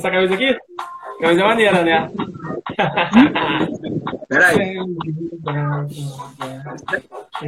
Essa 0.00 0.10
camisa 0.10 0.34
aqui? 0.34 0.58
Camisa 1.20 1.40
é 1.42 1.44
maneira, 1.44 1.84
né? 1.84 2.10
Peraí. 4.30 4.76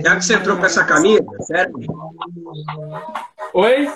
Já 0.05 0.17
que 0.17 0.23
você 0.23 0.35
entrou 0.35 0.59
com 0.59 0.67
essa 0.67 0.85
camisa, 0.85 1.25
sério? 1.41 1.73
Oi? 3.55 3.89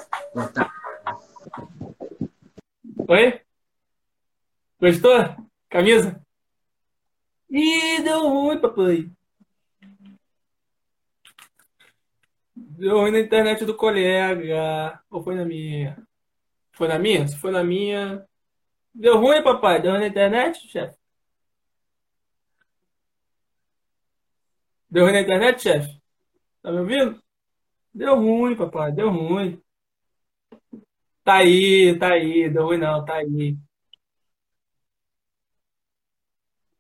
Oi? 3.08 3.40
Gostou? 4.80 5.36
Camisa? 5.68 6.18
Ih, 7.50 8.00
deu 8.02 8.26
ruim, 8.26 8.58
papai. 8.58 9.10
Deu 12.56 13.00
ruim 13.00 13.10
na 13.10 13.20
internet 13.20 13.66
do 13.66 13.76
colega. 13.76 14.98
Ou 15.10 15.22
foi 15.22 15.34
na 15.34 15.44
minha? 15.44 15.98
Foi 16.72 16.88
na 16.88 16.98
minha? 16.98 17.28
Se 17.28 17.36
foi 17.36 17.50
na 17.50 17.62
minha. 17.62 18.26
Deu 19.02 19.18
ruim, 19.18 19.42
papai? 19.42 19.80
Deu 19.82 19.92
na 19.92 20.06
internet, 20.06 20.58
chefe? 20.68 20.96
Deu 24.90 25.04
ruim 25.04 25.12
na 25.12 25.20
internet, 25.20 25.62
chefe? 25.62 26.00
Tá 26.62 26.72
me 26.72 26.80
ouvindo? 26.80 27.22
Deu 27.94 28.16
ruim, 28.16 28.56
papai. 28.56 28.92
Deu 28.92 29.10
ruim. 29.10 29.62
Tá 31.24 31.36
aí, 31.38 31.98
tá 31.98 32.12
aí. 32.14 32.48
Deu 32.50 32.64
ruim 32.66 32.78
não, 32.78 33.04
tá 33.04 33.16
aí. 33.16 33.56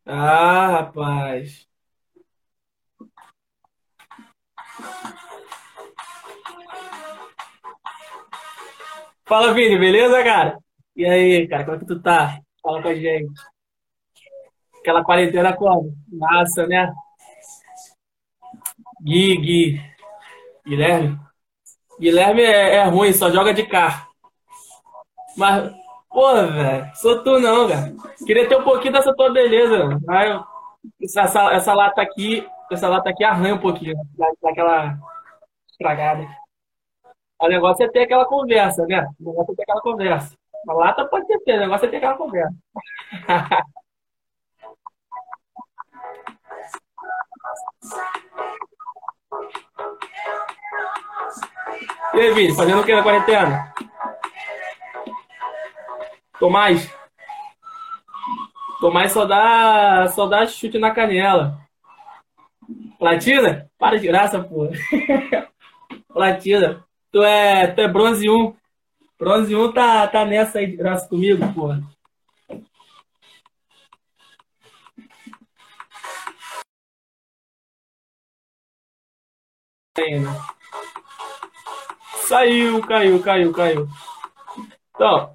Ah, 0.04 0.68
rapaz. 0.80 1.68
Fala, 9.24 9.52
Vini, 9.54 9.78
beleza, 9.78 10.22
cara? 10.24 10.58
E 10.96 11.04
aí, 11.04 11.46
cara, 11.46 11.64
como 11.64 11.76
é 11.76 11.78
que 11.80 11.86
tu 11.86 12.00
tá? 12.00 12.40
Fala 12.62 12.80
com 12.80 12.88
a 12.88 12.94
gente. 12.94 13.30
Aquela 14.80 15.04
quarentena 15.04 15.54
como? 15.54 15.94
Massa, 16.10 16.66
né? 16.66 16.90
Gui, 19.02 19.36
Gui. 19.36 19.80
Guilherme? 20.66 21.18
Guilherme 22.00 22.42
é, 22.42 22.76
é 22.76 22.84
ruim, 22.84 23.12
só 23.12 23.30
joga 23.30 23.52
de 23.52 23.66
carro. 23.66 24.08
Mas, 25.36 25.70
pô, 26.08 26.32
velho, 26.34 26.90
sou 26.94 27.22
tu 27.22 27.38
não, 27.40 27.68
velho. 27.68 27.96
Queria 28.26 28.48
ter 28.48 28.56
um 28.56 28.64
pouquinho 28.64 28.94
dessa 28.94 29.14
tua 29.14 29.30
beleza. 29.30 30.00
Mas 30.06 30.42
essa, 31.18 31.52
essa 31.52 31.74
lata 31.74 32.00
aqui, 32.00 32.46
essa 32.72 32.88
lata 32.88 33.10
aqui 33.10 33.22
arranha 33.22 33.54
um 33.54 33.60
pouquinho, 33.60 33.94
dá, 34.16 34.26
dá 34.42 34.50
aquela 34.50 34.98
estragada. 35.70 36.26
O 37.38 37.48
negócio 37.48 37.84
é 37.84 37.88
ter 37.90 38.04
aquela 38.04 38.24
conversa, 38.24 38.86
né? 38.86 39.06
O 39.20 39.30
negócio 39.30 39.52
é 39.52 39.56
ter 39.56 39.62
aquela 39.62 39.82
conversa. 39.82 40.34
A 40.68 40.72
lata 40.72 41.06
pode 41.06 41.26
ter, 41.44 41.56
o 41.56 41.60
negócio 41.60 41.86
é 41.86 41.90
ter 41.90 41.96
aquela 41.96 42.16
conversa. 42.16 42.56
E 52.14 52.18
aí, 52.18 52.32
Vini, 52.32 52.54
fazendo 52.54 52.80
o 52.80 52.84
que 52.84 52.94
na 52.94 53.02
quarentena? 53.02 53.74
Tomás? 56.38 56.90
Tomás 58.80 59.12
só 59.12 59.26
dá, 59.26 60.08
só 60.08 60.26
dá 60.26 60.46
chute 60.46 60.78
na 60.78 60.92
canela. 60.92 61.58
Platina? 62.98 63.70
Para 63.78 63.98
de 63.98 64.06
graça, 64.06 64.42
pô. 64.42 64.68
Platina. 66.12 66.82
Tu 67.12 67.22
é, 67.22 67.66
tu 67.68 67.80
é 67.82 67.88
bronze 67.88 68.28
1. 68.28 68.54
1 69.20 69.72
tá, 69.72 70.06
tá 70.08 70.24
nessa 70.24 70.58
aí 70.58 70.66
de 70.66 70.76
graça 70.76 71.08
comigo, 71.08 71.42
pô. 71.54 71.68
Saiu, 82.28 82.82
caiu, 82.82 83.22
caiu, 83.22 83.52
caiu. 83.52 83.88
Então, 84.94 85.34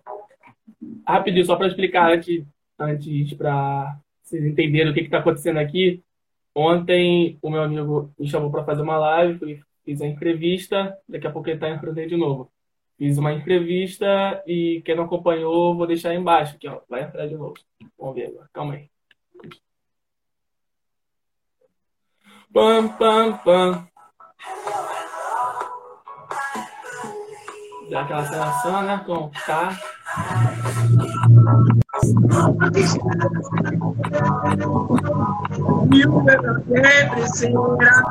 rapidinho, 1.08 1.46
só 1.46 1.56
para 1.56 1.68
explicar 1.68 2.12
antes, 2.12 2.46
antes 2.78 3.34
para 3.34 3.98
vocês 4.22 4.46
entenderem 4.46 4.92
o 4.92 4.94
que 4.94 5.02
está 5.02 5.20
acontecendo 5.20 5.58
aqui. 5.58 6.04
Ontem 6.54 7.38
o 7.42 7.50
meu 7.50 7.64
amigo 7.64 8.14
me 8.20 8.28
chamou 8.28 8.52
para 8.52 8.64
fazer 8.64 8.82
uma 8.82 8.98
live, 8.98 9.64
fiz 9.84 10.02
a 10.02 10.08
entrevista, 10.08 10.98
daqui 11.08 11.26
a 11.26 11.32
pouco 11.32 11.50
ele 11.50 11.66
entrando 11.66 11.98
aí 11.98 12.08
de 12.08 12.18
novo. 12.18 12.52
Fiz 13.02 13.18
uma 13.18 13.34
entrevista 13.34 14.44
e 14.46 14.80
quem 14.86 14.96
não 14.96 15.06
acompanhou, 15.06 15.76
vou 15.76 15.88
deixar 15.88 16.10
aí 16.10 16.18
embaixo, 16.18 16.54
aqui, 16.56 16.68
ó, 16.68 16.82
vai 16.88 17.02
entrar 17.02 17.26
de 17.26 17.34
novo. 17.34 17.56
Vamos 17.98 18.14
ver 18.14 18.28
agora, 18.28 18.48
calma 18.54 18.76
aí. 18.76 18.92
Pam, 22.54 22.90
pam, 22.90 23.38
pam. 23.38 23.88
Dá 27.90 28.02
aquela 28.02 28.24
sensação, 28.24 28.84
né? 28.84 29.04
Como 29.04 29.32
tá. 29.48 29.76
E 35.92 36.06
o 36.06 36.22
meu 36.22 36.42
sempre 36.68 37.28
será. 37.30 38.04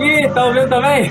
Ih, 0.00 0.28
tá 0.30 0.44
ouvindo 0.44 0.68
também? 0.68 1.10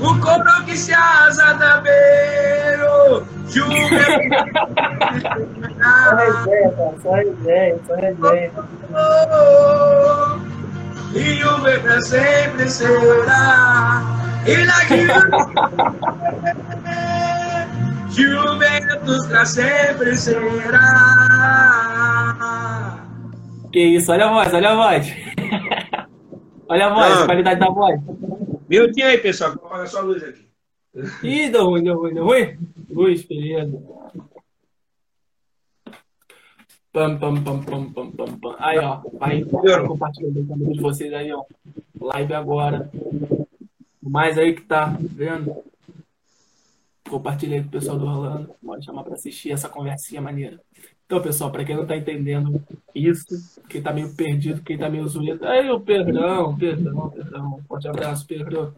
O 0.00 0.14
cobro 0.20 0.64
que 0.64 0.76
se 0.76 0.92
asa 0.92 1.54
da 1.54 1.80
beiro, 1.80 3.26
Só 7.02 7.12
resenha, 7.14 7.76
só 7.86 7.94
resenha. 7.94 8.50
E 11.14 11.44
o 11.44 11.58
meu 11.58 12.02
sempre 12.02 12.68
será. 12.68 14.02
E 14.46 14.56
na 14.64 14.84
Juventus 18.10 19.26
pra 19.26 19.44
sempre 19.44 20.16
será. 20.16 20.86
Que 23.76 23.84
isso, 23.84 24.10
olha 24.10 24.24
a 24.24 24.32
voz, 24.32 24.54
olha 24.54 24.70
a 24.70 24.74
voz. 24.74 25.06
Olha 26.66 26.86
a 26.86 26.94
voz, 26.94 27.12
a 27.12 27.26
qualidade 27.26 27.60
da 27.60 27.68
voz. 27.68 28.00
Minutinho 28.66 29.06
aí, 29.06 29.18
pessoal, 29.18 29.54
vou 29.54 29.66
apagar 29.66 29.86
só 29.86 29.98
a 29.98 30.00
luz 30.00 30.24
aqui. 30.24 30.48
Ih, 31.22 31.50
deu 31.50 31.66
ruim, 31.66 31.84
deu 31.84 31.98
ruim, 31.98 32.14
deu 32.14 32.24
ruim. 32.24 32.58
Luz, 32.88 33.22
beleza. 33.22 33.78
Pam, 36.90 37.18
pam, 37.18 37.44
pam, 37.44 37.62
pam, 37.62 37.92
pam, 37.92 38.10
pam, 38.12 38.38
pam. 38.38 38.56
Aí, 38.58 38.78
ó. 38.78 39.02
Vai 39.12 39.44
compartilhando 39.44 40.40
o 40.40 40.48
canal 40.48 40.72
de 40.72 40.80
vocês 40.80 41.12
aí, 41.12 41.30
ó. 41.30 41.44
Live 42.00 42.32
agora. 42.32 42.90
Mais 44.02 44.38
aí 44.38 44.54
que 44.54 44.62
tá 44.62 44.96
vendo. 44.98 45.54
Compartilha 47.10 47.56
aí 47.56 47.62
com 47.62 47.68
o 47.68 47.72
pessoal 47.72 47.98
do 47.98 48.06
Rolando. 48.06 48.54
Pode 48.64 48.86
chamar 48.86 49.04
pra 49.04 49.14
assistir 49.14 49.52
essa 49.52 49.68
conversinha 49.68 50.22
maneira. 50.22 50.58
Então, 51.06 51.22
pessoal, 51.22 51.52
pra 51.52 51.64
quem 51.64 51.76
não 51.76 51.86
tá 51.86 51.96
entendendo 51.96 52.60
isso, 52.92 53.60
quem 53.68 53.80
tá 53.80 53.92
meio 53.92 54.12
perdido, 54.16 54.60
quem 54.62 54.76
tá 54.76 54.90
meio 54.90 55.06
zoeiro. 55.06 55.38
Aí, 55.46 55.70
o 55.70 55.78
perdão, 55.78 56.56
perdão, 56.56 57.10
perdão. 57.10 57.60
Forte 57.68 57.86
abraço, 57.86 58.26
perdão. 58.26 58.72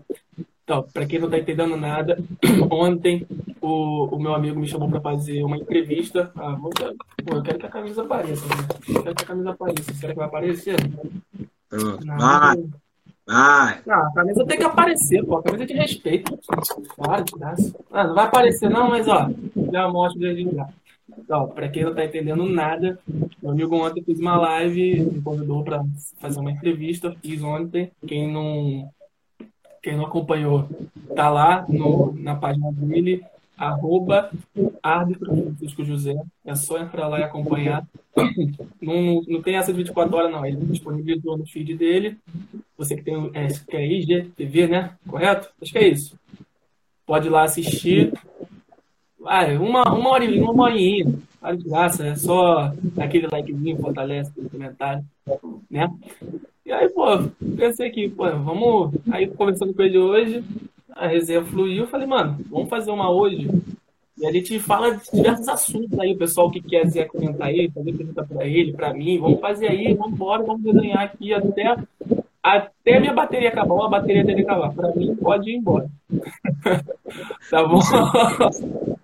Então, 0.62 0.82
para 0.92 1.06
quem 1.06 1.18
não 1.18 1.28
está 1.28 1.38
entendendo 1.38 1.74
nada, 1.78 2.22
ontem 2.70 3.26
o, 3.62 4.14
o 4.14 4.20
meu 4.20 4.34
amigo 4.34 4.60
me 4.60 4.68
chamou 4.68 4.90
para 4.90 5.00
fazer 5.00 5.42
uma 5.42 5.56
entrevista. 5.56 6.30
Ah, 6.36 6.54
vou, 6.60 6.70
pô, 6.70 7.36
eu 7.36 7.42
quero 7.42 7.58
que 7.58 7.64
a 7.66 7.70
camisa 7.70 8.02
apareça. 8.02 8.44
Né? 8.46 8.54
Eu 8.88 9.02
quero 9.02 9.14
que 9.14 9.24
a 9.24 9.26
camisa 9.26 9.50
apareça. 9.50 9.94
Será 9.94 10.12
que 10.12 10.18
vai 10.18 10.28
aparecer? 10.28 10.76
Pronto. 11.70 12.06
Vai, 12.06 12.64
vai. 13.26 13.80
não, 13.86 14.06
a 14.06 14.12
camisa 14.12 14.44
tem 14.44 14.58
que 14.58 14.64
aparecer, 14.64 15.24
pô. 15.24 15.36
A 15.36 15.42
camisa 15.42 15.64
é 15.64 15.66
de 15.66 15.72
respeito. 15.72 16.38
Claro, 16.94 17.24
de 17.24 17.32
graça. 17.32 17.74
Ah, 17.90 18.06
não 18.06 18.14
vai 18.14 18.26
aparecer 18.26 18.68
não, 18.68 18.90
mas 18.90 19.08
ó, 19.08 19.30
já 19.72 19.88
mostro 19.88 20.20
desde 20.20 20.54
já. 20.54 20.68
Então, 21.16 21.48
para 21.48 21.68
quem 21.68 21.84
não 21.84 21.94
tá 21.94 22.04
entendendo 22.04 22.44
nada, 22.44 22.98
meu 23.42 23.52
amigo 23.52 23.76
ontem 23.76 24.02
fez 24.02 24.20
uma 24.20 24.36
live, 24.36 25.00
me 25.00 25.22
convidou 25.22 25.64
para 25.64 25.84
fazer 26.18 26.38
uma 26.40 26.50
entrevista, 26.50 27.14
fiz 27.22 27.42
ontem. 27.42 27.90
Quem 28.06 28.30
não, 28.30 28.90
quem 29.82 29.96
não 29.96 30.06
acompanhou, 30.06 30.68
tá 31.14 31.30
lá 31.30 31.64
no, 31.68 32.12
na 32.12 32.34
página 32.34 32.70
dele, 32.72 33.24
arroba 33.56 34.30
árbitro 34.82 35.34
Francisco 35.34 35.84
José. 35.84 36.14
É 36.44 36.54
só 36.54 36.78
entrar 36.78 37.08
lá 37.08 37.18
e 37.20 37.24
acompanhar. 37.24 37.86
Não, 38.80 39.22
não 39.26 39.42
tem 39.42 39.56
essa 39.56 39.72
de 39.72 39.78
24 39.78 40.16
horas, 40.16 40.30
não. 40.30 40.46
Ele 40.46 40.56
disponibilizou 40.66 41.36
no 41.36 41.46
feed 41.46 41.76
dele. 41.76 42.16
Você 42.76 42.96
que 42.96 43.02
tem 43.02 43.30
é, 43.34 43.48
que 43.48 43.76
é 43.76 43.86
IGTV, 43.86 44.68
né? 44.68 44.94
Correto? 45.06 45.50
Acho 45.60 45.72
que 45.72 45.78
é 45.78 45.88
isso. 45.88 46.18
Pode 47.04 47.26
ir 47.26 47.30
lá 47.30 47.42
assistir. 47.42 48.12
Vai, 49.18 49.56
uma, 49.56 49.82
uma 49.92 50.10
horinha, 50.10 50.50
uma 50.50 50.64
horinha. 50.64 51.06
Vale 51.40 51.58
de 51.58 51.64
graça, 51.64 52.06
é 52.06 52.16
só 52.16 52.72
aquele 52.98 53.28
likezinho, 53.30 53.78
fortalece 53.78 54.32
comentário, 54.50 55.04
né? 55.70 55.88
E 56.66 56.72
aí, 56.72 56.88
pô, 56.88 57.04
pensei 57.56 57.88
aqui, 57.88 58.08
pô, 58.08 58.24
vamos. 58.24 58.94
Aí 59.10 59.26
conversando 59.28 59.72
com 59.72 59.82
ele 59.82 59.98
hoje, 59.98 60.44
a 60.90 61.06
resenha 61.06 61.44
fluiu, 61.44 61.86
falei, 61.86 62.06
mano, 62.06 62.38
vamos 62.50 62.68
fazer 62.68 62.90
uma 62.90 63.10
hoje. 63.10 63.48
E 64.18 64.26
a 64.26 64.32
gente 64.32 64.58
fala 64.58 64.96
de 64.96 65.10
diversos 65.12 65.48
assuntos 65.48 65.98
aí, 65.98 66.12
o 66.12 66.18
pessoal 66.18 66.50
que 66.50 66.60
quiser 66.60 67.06
comentar 67.06 67.46
aí, 67.46 67.70
fazer 67.70 67.92
pergunta 67.92 68.24
para 68.24 68.44
ele, 68.46 68.72
para 68.72 68.92
mim, 68.92 69.18
vamos 69.18 69.40
fazer 69.40 69.68
aí, 69.68 69.94
vamos 69.94 70.14
embora, 70.14 70.42
vamos 70.42 70.62
desenhar 70.62 71.04
aqui 71.04 71.32
até 71.32 71.76
até 72.42 73.00
minha 73.00 73.12
bateria 73.12 73.48
acabar, 73.48 73.84
a 73.84 73.88
bateria 73.88 74.24
dele 74.24 74.42
acabar. 74.42 74.72
Para 74.72 74.94
mim, 74.94 75.14
pode 75.16 75.50
ir 75.50 75.56
embora. 75.56 75.88
tá 77.50 77.64
bom? 77.64 77.80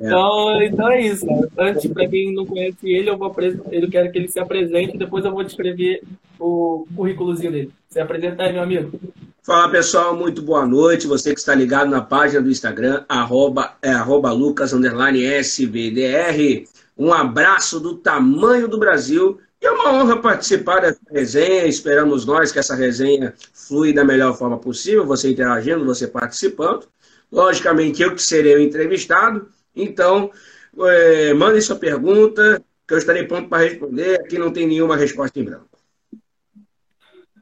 então, 0.00 0.62
então 0.62 0.90
é 0.90 1.00
isso. 1.00 1.26
Antes, 1.56 1.90
para 1.90 2.08
quem 2.08 2.34
não 2.34 2.44
conhece 2.44 2.90
ele, 2.90 3.10
eu 3.10 3.16
vou 3.16 3.34
eu 3.70 3.90
quero 3.90 4.10
que 4.10 4.18
ele 4.18 4.28
se 4.28 4.38
apresente, 4.38 4.98
depois 4.98 5.24
eu 5.24 5.32
vou 5.32 5.44
descrever 5.44 6.02
o 6.38 6.86
currículozinho 6.96 7.52
dele. 7.52 7.70
Se 7.88 8.00
apresenta 8.00 8.42
aí, 8.42 8.52
meu 8.52 8.62
amigo. 8.62 8.98
Fala 9.42 9.70
pessoal, 9.70 10.14
muito 10.14 10.42
boa 10.42 10.66
noite. 10.66 11.06
Você 11.06 11.32
que 11.32 11.40
está 11.40 11.54
ligado 11.54 11.90
na 11.90 12.00
página 12.02 12.42
do 12.42 12.50
Instagram, 12.50 13.04
arroba, 13.08 13.74
é, 13.82 13.90
arroba 13.90 14.30
Lucas 14.32 14.72
SVDR. 14.72 16.66
Um 16.96 17.12
abraço 17.12 17.80
do 17.80 17.96
tamanho 17.96 18.68
do 18.68 18.78
Brasil 18.78 19.40
e 19.60 19.66
é 19.66 19.70
uma 19.70 19.92
honra 19.92 20.20
participar 20.20 20.80
dessa 20.80 21.00
resenha. 21.10 21.66
Esperamos 21.66 22.24
nós 22.24 22.50
que 22.50 22.58
essa 22.58 22.74
resenha 22.74 23.34
flui 23.52 23.92
da 23.92 24.04
melhor 24.04 24.36
forma 24.36 24.58
possível, 24.58 25.04
você 25.04 25.30
interagindo, 25.30 25.84
você 25.84 26.06
participando. 26.06 26.88
Logicamente, 27.30 28.02
eu 28.02 28.14
que 28.14 28.22
serei 28.22 28.56
o 28.56 28.60
entrevistado. 28.60 29.48
Então, 29.76 30.30
é, 30.78 31.34
mandem 31.34 31.60
sua 31.60 31.76
pergunta, 31.76 32.62
que 32.88 32.94
eu 32.94 32.98
estarei 32.98 33.24
pronto 33.24 33.48
para 33.48 33.64
responder. 33.64 34.20
Aqui 34.20 34.38
não 34.38 34.50
tem 34.50 34.66
nenhuma 34.66 34.96
resposta 34.96 35.38
em 35.38 35.44
branco. 35.44 35.68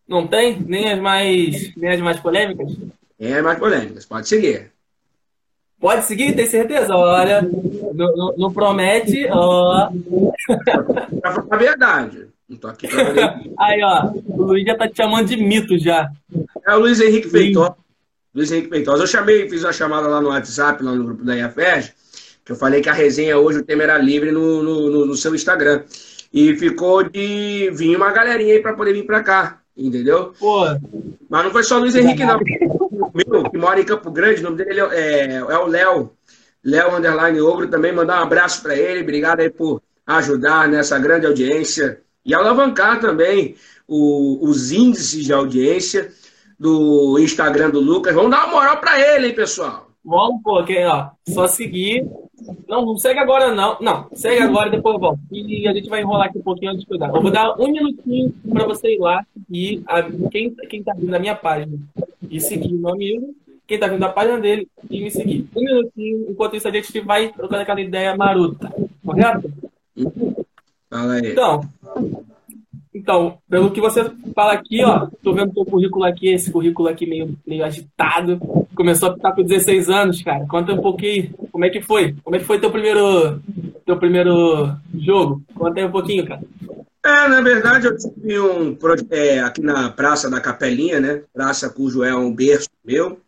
Não 0.07 0.27
tem? 0.27 0.61
Nem 0.61 0.93
as 0.93 1.01
mais, 1.01 1.77
nem 1.77 1.91
as 1.93 2.01
mais 2.01 2.19
polêmicas? 2.19 2.77
Nem 3.19 3.35
as 3.35 3.45
mais 3.45 3.59
polêmicas. 3.59 4.07
Pode 4.07 4.27
seguir. 4.27 4.73
Pode 5.81 6.07
seguir, 6.07 6.35
tem 6.35 6.47
certeza? 6.47 6.95
Olha, 6.95 7.49
não, 8.37 8.53
promete, 8.53 9.27
ó. 9.31 9.91
Pra 11.21 11.33
falar 11.33 11.47
a 11.51 11.57
verdade. 11.57 12.27
Não 12.49 12.57
tô 12.57 12.67
aqui 12.67 12.89
pra 12.89 13.41
Aí, 13.59 13.81
ó, 13.83 14.11
o 14.27 14.43
Luiz 14.43 14.65
já 14.65 14.77
tá 14.77 14.89
te 14.89 14.97
chamando 14.97 15.29
de 15.29 15.37
mito 15.37 15.79
já. 15.79 16.11
É 16.67 16.75
o 16.75 16.81
Luiz 16.81 17.01
Henrique 17.01 17.29
Feitosa. 17.29 17.77
Luiz 18.35 18.51
Henrique 18.51 18.71
Feitosa. 18.71 19.03
Eu 19.03 19.07
chamei, 19.07 19.49
fiz 19.49 19.63
uma 19.63 19.73
chamada 19.73 20.09
lá 20.09 20.21
no 20.21 20.31
WhatsApp, 20.31 20.83
lá 20.83 20.93
no 20.93 21.05
grupo 21.05 21.25
da 21.25 21.37
IAFES, 21.37 21.93
que 22.45 22.53
eu 22.53 22.57
falei 22.57 22.81
que 22.81 22.89
a 22.89 22.93
resenha 22.95 23.39
hoje, 23.39 23.59
o 23.59 23.65
tema 23.65 23.83
era 23.83 23.99
livre 23.99 24.33
no, 24.33 24.63
no, 24.63 25.07
no 25.07 25.17
seu 25.17 25.35
Instagram. 25.35 25.83
E 26.33 26.57
ficou 26.57 27.03
de 27.03 27.71
vir 27.73 27.97
uma 27.97 28.11
galerinha 28.11 28.55
aí 28.55 28.61
pra 28.61 28.75
poder 28.75 28.93
vir 28.93 29.07
pra 29.07 29.23
cá, 29.23 29.61
entendeu? 29.79 30.33
Pô. 30.39 30.65
Mas 31.29 31.45
não 31.45 31.51
foi 31.51 31.63
só 31.63 31.79
Luiz 31.79 31.95
Henrique, 31.95 32.25
não. 32.25 32.39
Meu, 33.15 33.51
que 33.51 33.57
mora 33.57 33.81
em 33.81 33.85
Campo 33.85 34.11
Grande, 34.11 34.41
o 34.41 34.45
nome 34.45 34.57
dele 34.57 34.81
é, 34.81 35.37
é 35.37 35.59
o 35.59 35.67
Léo. 35.67 36.13
Léo 36.65 36.97
Underline 36.97 37.41
Ogro 37.41 37.69
também, 37.69 37.93
mandar 37.93 38.21
um 38.21 38.25
abraço 38.25 38.63
para 38.63 38.77
ele. 38.77 39.03
Obrigado 39.03 39.41
aí 39.41 39.49
por 39.49 39.81
ajudar 40.07 40.69
nessa 40.69 40.99
grande 40.99 41.27
audiência 41.27 42.01
e 42.25 42.35
alavancar 42.35 43.01
também 43.01 43.55
o, 43.87 44.47
os 44.49 44.73
índices 44.73 45.25
de 45.25 45.33
audiência 45.33 46.11
do 46.59 47.19
Instagram 47.19 47.71
do 47.71 47.81
Lucas. 47.81 48.15
Vamos 48.15 48.31
dar 48.31 48.45
uma 48.45 48.55
moral 48.55 48.79
para 48.79 48.99
ele, 49.01 49.29
hein, 49.29 49.35
pessoal? 49.35 49.89
Vamos, 50.05 50.43
pô, 50.43 50.65
que, 50.65 50.85
ó, 50.85 51.11
só 51.29 51.47
seguir. 51.47 52.05
Não, 52.69 52.85
não 52.85 52.97
segue 52.97 53.19
agora, 53.19 53.55
não. 53.55 53.77
Não, 53.81 54.09
segue 54.13 54.43
agora 54.43 54.69
e 54.69 54.73
depois 54.73 54.95
eu 54.95 55.01
volto. 55.01 55.21
E 55.33 55.67
a 55.67 55.73
gente 55.73 55.89
vai 55.89 56.01
enrolar 56.01 56.29
aqui 56.29 56.39
um 56.39 56.43
pouquinho 56.43 56.71
antes 56.71 56.83
de 56.83 56.89
cuidar. 56.89 57.09
Eu 57.09 57.23
vou 57.23 57.31
dar 57.31 57.59
um 57.59 57.69
minutinho 57.69 58.33
para 58.53 58.67
você 58.67 58.95
ir 58.95 58.99
lá 58.99 59.25
e 59.51 59.83
a, 59.87 60.03
quem, 60.31 60.55
quem 60.69 60.83
tá 60.83 60.93
vindo 60.95 61.11
na 61.11 61.19
minha 61.19 61.35
página 61.35 61.79
e 62.31 62.41
seguir 62.41 62.75
o 62.75 62.79
meu 62.79 62.93
amigo, 62.93 63.35
quem 63.67 63.79
tá 63.79 63.87
vindo 63.87 64.01
da 64.01 64.09
página 64.09 64.39
dele 64.39 64.69
e 64.91 65.03
me 65.03 65.11
seguir. 65.11 65.49
Um 65.57 65.61
minutinho, 65.61 66.27
enquanto 66.31 66.57
isso 66.57 66.69
a 66.69 66.73
gente 66.73 67.01
vai 67.01 67.29
trocando 67.33 67.63
aquela 67.63 67.81
ideia 67.81 68.17
maruta, 68.17 68.73
correto? 69.05 69.53
Fala 70.91 71.15
aí. 71.15 71.33
Então, 71.33 71.61
então, 72.99 73.39
pelo 73.49 73.71
que 73.71 73.81
você 73.81 74.11
fala 74.35 74.53
aqui, 74.53 74.85
ó, 74.85 75.07
tô 75.23 75.33
vendo 75.33 75.55
teu 75.55 75.65
currículo 75.65 76.05
aqui, 76.05 76.29
esse 76.29 76.51
currículo 76.51 76.89
aqui 76.89 77.07
meio, 77.07 77.39
meio 77.47 77.65
agitado. 77.65 78.39
Começou 78.75 79.11
a 79.11 79.15
estar 79.15 79.33
com 79.33 79.43
16 79.43 79.89
anos, 79.89 80.21
cara. 80.21 80.45
Conta 80.47 80.73
um 80.73 80.83
pouquinho, 80.83 81.33
como 81.53 81.65
é 81.65 81.71
que 81.71 81.81
foi? 81.81 82.15
Como 82.25 82.35
é 82.35 82.41
que 82.41 82.45
foi 82.45 82.59
teu 82.59 82.71
primeiro, 82.71 83.41
teu 83.87 83.97
primeiro 83.97 84.75
jogo? 84.95 85.41
Conta 85.55 85.79
aí 85.79 85.87
um 85.87 85.93
pouquinho, 85.93 86.27
cara. 86.27 86.41
É, 87.05 87.29
na 87.29 87.41
verdade, 87.41 87.87
eu 87.87 87.97
tive 87.97 88.41
um 88.41 88.77
é, 89.11 89.41
aqui 89.41 89.63
na 89.63 89.91
Praça 89.91 90.29
da 90.29 90.41
Capelinha, 90.41 90.99
né? 90.99 91.23
Praça 91.33 91.71
cujo 91.71 92.03
é 92.03 92.15
um 92.15 92.35
berço 92.35 92.69
meu. 92.85 93.21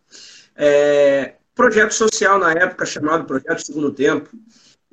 É, 0.56 1.34
projeto 1.54 1.92
social 1.92 2.38
na 2.38 2.52
época 2.52 2.84
chamado 2.84 3.24
Projeto 3.24 3.64
Segundo 3.64 3.92
Tempo. 3.92 4.28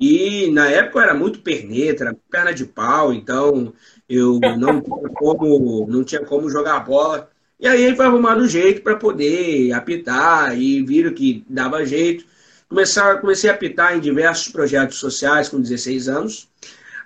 E 0.00 0.48
na 0.52 0.70
época 0.70 0.98
eu 0.98 1.02
era 1.02 1.14
muito 1.14 1.40
perneta, 1.40 2.04
era 2.04 2.16
perna 2.30 2.54
de 2.54 2.64
pau, 2.64 3.12
então 3.12 3.72
eu 4.08 4.40
não 4.40 4.80
tinha 4.80 5.08
como, 5.10 5.86
não 5.88 6.04
tinha 6.04 6.24
como 6.24 6.50
jogar 6.50 6.80
bola. 6.80 7.30
E 7.60 7.66
aí 7.66 7.94
foi 7.94 8.06
arrumado 8.06 8.42
um 8.42 8.48
jeito 8.48 8.82
para 8.82 8.96
poder 8.96 9.72
apitar 9.72 10.56
e 10.58 10.82
viram 10.82 11.12
que 11.12 11.44
dava 11.48 11.84
jeito. 11.84 12.24
Começar, 12.68 13.20
comecei 13.20 13.50
a 13.50 13.54
apitar 13.54 13.96
em 13.96 14.00
diversos 14.00 14.48
projetos 14.48 14.98
sociais 14.98 15.48
com 15.48 15.60
16 15.60 16.08
anos, 16.08 16.48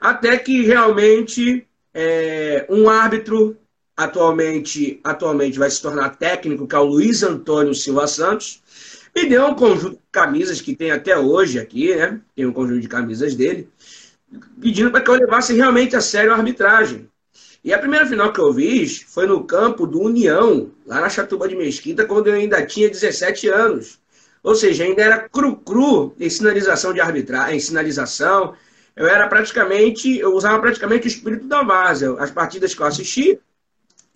até 0.00 0.37
que 0.37 0.62
realmente 0.62 1.66
é, 1.94 2.66
um 2.68 2.90
árbitro 2.90 3.56
atualmente, 3.97 5.00
atualmente 5.04 5.59
vai 5.59 5.71
se 5.71 5.80
tornar 5.80 6.16
técnico, 6.16 6.66
que 6.66 6.75
é 6.75 6.78
o 6.78 6.85
Luiz 6.85 7.23
Antônio 7.23 7.75
Silva 7.75 8.06
Santos, 8.06 8.62
me 9.14 9.26
deu 9.26 9.47
um 9.47 9.54
conjunto 9.54 9.97
de 9.97 10.02
camisas 10.11 10.61
que 10.61 10.75
tem 10.75 10.90
até 10.90 11.16
hoje 11.18 11.59
aqui, 11.59 11.94
né? 11.94 12.21
Tem 12.35 12.47
um 12.47 12.52
conjunto 12.52 12.80
de 12.80 12.88
camisas 12.88 13.35
dele, 13.35 13.68
pedindo 14.60 14.90
para 14.90 15.00
que 15.00 15.10
eu 15.10 15.14
levasse 15.14 15.54
realmente 15.54 15.96
a 15.96 16.00
sério 16.00 16.32
a 16.32 16.36
arbitragem. 16.36 17.08
E 17.64 17.72
a 17.72 17.78
primeira 17.78 18.06
final 18.06 18.32
que 18.32 18.40
eu 18.40 18.52
vi 18.52 18.88
foi 18.88 19.26
no 19.26 19.44
campo 19.44 19.86
do 19.86 20.00
União, 20.00 20.70
lá 20.84 21.00
na 21.00 21.08
Chatuba 21.08 21.48
de 21.48 21.54
Mesquita, 21.54 22.04
quando 22.04 22.26
eu 22.26 22.34
ainda 22.34 22.64
tinha 22.66 22.88
17 22.88 23.48
anos. 23.48 24.00
Ou 24.42 24.56
seja, 24.56 24.82
ainda 24.82 25.00
era 25.00 25.28
cru-cru 25.28 26.14
em 26.18 26.28
sinalização 26.28 26.92
de 26.92 27.00
arbitragem, 27.00 27.56
em 27.56 27.60
sinalização. 27.60 28.54
Eu 28.96 29.06
era 29.06 29.28
praticamente, 29.28 30.18
eu 30.18 30.34
usava 30.34 30.60
praticamente 30.60 31.06
o 31.06 31.08
espírito 31.08 31.46
da 31.46 31.62
várzea. 31.62 32.14
As 32.18 32.32
partidas 32.32 32.74
que 32.74 32.82
eu 32.82 32.86
assisti, 32.86 33.38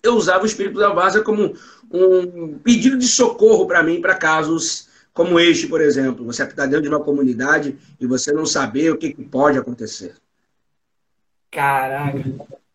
eu 0.03 0.15
usava 0.15 0.43
o 0.43 0.47
espírito 0.47 0.77
da 0.77 0.89
várzea 0.89 1.21
como 1.21 1.55
um 1.89 2.57
pedido 2.59 2.97
de 2.97 3.07
socorro 3.07 3.65
para 3.65 3.81
mim, 3.81 4.01
para 4.01 4.15
casos 4.15 4.86
como 5.17 5.39
este, 5.39 5.65
por 5.65 5.81
exemplo. 5.81 6.23
Você 6.25 6.43
está 6.43 6.67
dentro 6.67 6.83
de 6.83 6.89
uma 6.89 6.99
comunidade 6.99 7.75
e 7.99 8.05
você 8.05 8.31
não 8.31 8.45
saber 8.45 8.91
o 8.91 8.97
que, 8.97 9.11
que 9.11 9.23
pode 9.23 9.57
acontecer. 9.57 10.13
Caraca. 11.49 12.23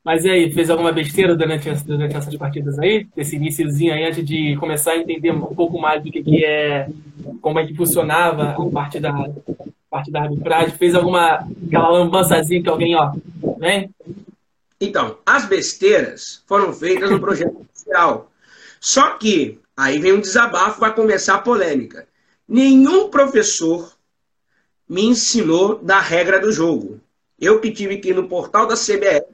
Mas 0.04 0.24
e 0.24 0.30
aí, 0.30 0.52
fez 0.52 0.68
alguma 0.68 0.90
besteira 0.90 1.36
durante, 1.36 1.70
durante 1.84 2.16
essas 2.16 2.34
partidas 2.34 2.76
aí? 2.80 3.06
Esse 3.16 3.36
iníciozinho 3.36 3.94
aí, 3.94 4.04
antes 4.04 4.26
de 4.26 4.56
começar 4.56 4.90
a 4.90 4.98
entender 4.98 5.30
um 5.30 5.54
pouco 5.54 5.80
mais 5.80 6.02
do 6.02 6.10
que, 6.10 6.20
que 6.20 6.44
é, 6.44 6.88
como 7.40 7.60
é 7.60 7.66
que 7.66 7.76
funcionava 7.76 8.50
a 8.50 8.70
parte 8.70 8.98
da, 8.98 9.12
parte 9.88 10.10
da 10.10 10.22
arbitragem? 10.22 10.76
Fez 10.76 10.96
alguma, 10.96 11.46
aquela 11.68 11.90
lambançazinha 11.90 12.60
que 12.60 12.68
alguém, 12.68 12.96
ó, 12.96 13.12
vem? 13.56 13.88
Então, 14.80 15.16
as 15.24 15.44
besteiras 15.44 16.42
foram 16.48 16.72
feitas 16.72 17.08
no 17.08 17.20
projeto 17.20 17.60
oficial. 17.60 18.32
Só 18.80 19.10
que, 19.10 19.60
aí 19.76 20.00
vem 20.00 20.14
um 20.14 20.20
desabafo, 20.20 20.80
vai 20.80 20.92
começar 20.92 21.36
a 21.36 21.38
polêmica. 21.38 22.08
Nenhum 22.52 23.08
professor 23.08 23.96
me 24.86 25.06
ensinou 25.06 25.78
da 25.78 25.98
regra 26.00 26.38
do 26.38 26.52
jogo. 26.52 27.00
Eu 27.40 27.62
que 27.62 27.70
tive 27.70 27.96
que 27.96 28.10
ir 28.10 28.14
no 28.14 28.28
portal 28.28 28.66
da 28.66 28.74
CBF 28.74 29.24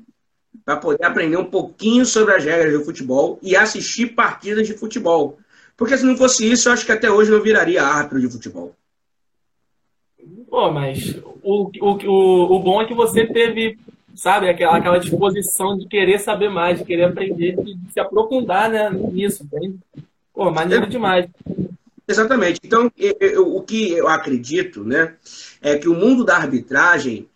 para 0.65 0.77
poder 0.77 1.05
aprender 1.05 1.37
um 1.37 1.51
pouquinho 1.51 2.07
sobre 2.07 2.37
as 2.37 2.45
regras 2.45 2.73
do 2.73 2.85
futebol 2.85 3.37
e 3.43 3.57
assistir 3.57 4.15
partidas 4.15 4.69
de 4.69 4.75
futebol. 4.75 5.37
Porque 5.77 5.97
se 5.97 6.07
não 6.07 6.17
fosse 6.17 6.49
isso, 6.49 6.69
eu 6.69 6.73
acho 6.73 6.87
que 6.87 6.93
até 6.93 7.11
hoje 7.11 7.33
não 7.33 7.43
viraria 7.43 7.83
árbitro 7.83 8.21
de 8.21 8.31
futebol. 8.31 8.73
Pô, 10.49 10.71
mas 10.71 11.17
o, 11.43 11.73
o, 11.81 11.91
o, 11.91 12.57
o 12.57 12.59
bom 12.61 12.81
é 12.81 12.87
que 12.87 12.95
você 12.95 13.27
teve 13.27 13.77
sabe? 14.15 14.49
Aquela, 14.49 14.77
aquela 14.77 14.99
disposição 14.99 15.77
de 15.77 15.89
querer 15.89 16.21
saber 16.21 16.51
mais, 16.51 16.79
de 16.79 16.85
querer 16.85 17.07
aprender, 17.07 17.57
de, 17.57 17.77
se 17.91 17.99
aprofundar 17.99 18.71
né, 18.71 18.89
nisso, 18.91 19.43
entende? 19.43 19.77
Pô, 20.33 20.53
maneiro 20.53 20.85
é. 20.85 20.89
demais. 20.89 21.27
Exatamente. 22.09 22.61
Então, 22.65 22.91
eu, 22.97 23.17
eu, 23.21 23.57
o 23.57 23.63
que 23.63 23.93
eu 23.93 24.09
acredito, 24.09 24.83
né, 24.85 25.15
é 25.61 25.77
que 25.79 25.89
o 25.89 25.95
mundo 25.95 26.25
da 26.25 26.37
arbitragem 26.37 27.29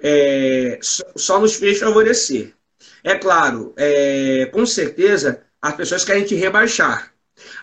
é, 0.00 0.78
só, 0.82 1.40
nos 1.40 1.54
fez 1.56 1.78
favorecer. 1.78 2.54
É 3.02 3.16
claro, 3.16 3.72
é, 3.76 4.46
com 4.52 4.64
certeza, 4.66 5.42
as 5.60 5.74
pessoas 5.74 6.04
querem 6.04 6.24
te 6.24 6.34
rebaixar. 6.34 7.12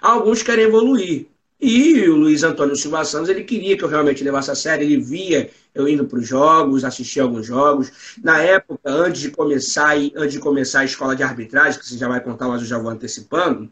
Alguns 0.02 0.44
querem 0.44 0.66
evoluir. 0.66 1.28
E 1.60 2.08
o 2.08 2.16
Luiz 2.16 2.44
Antônio 2.44 2.76
Silva 2.76 3.04
Santos, 3.06 3.30
ele 3.30 3.44
queria 3.44 3.78
que 3.78 3.84
eu 3.84 3.88
realmente 3.88 4.24
levasse 4.24 4.52
a 4.52 4.56
sério, 4.56 4.84
ele 4.86 4.98
via 5.02 5.50
eu 5.74 5.88
indo 5.88 6.06
para 6.06 6.20
os 6.20 6.28
jogos, 6.28 6.84
assistia 6.84 7.24
alguns 7.24 7.46
jogos. 7.48 7.92
Na 8.24 8.42
época, 8.42 8.80
antes 8.86 9.22
de 9.22 9.32
começar, 9.32 9.96
antes 10.16 10.34
de 10.34 10.40
começar 10.40 10.82
a 10.82 10.86
escola 10.86 11.16
de 11.16 11.24
arbitragem, 11.24 11.80
que 11.80 11.88
você 11.88 11.98
já 11.98 12.08
vai 12.08 12.22
contar, 12.22 12.48
mas 12.48 12.62
eu 12.62 12.68
já 12.68 12.78
vou 12.78 12.92
antecipando, 12.92 13.72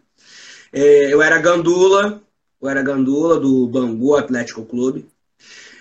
é, 0.72 1.14
eu 1.14 1.22
era 1.22 1.38
gandula, 1.40 2.22
eu 2.66 2.70
era 2.70 2.82
gandula 2.82 3.40
do 3.40 3.68
Bangu 3.68 4.16
Atlético 4.16 4.66
Clube. 4.66 5.06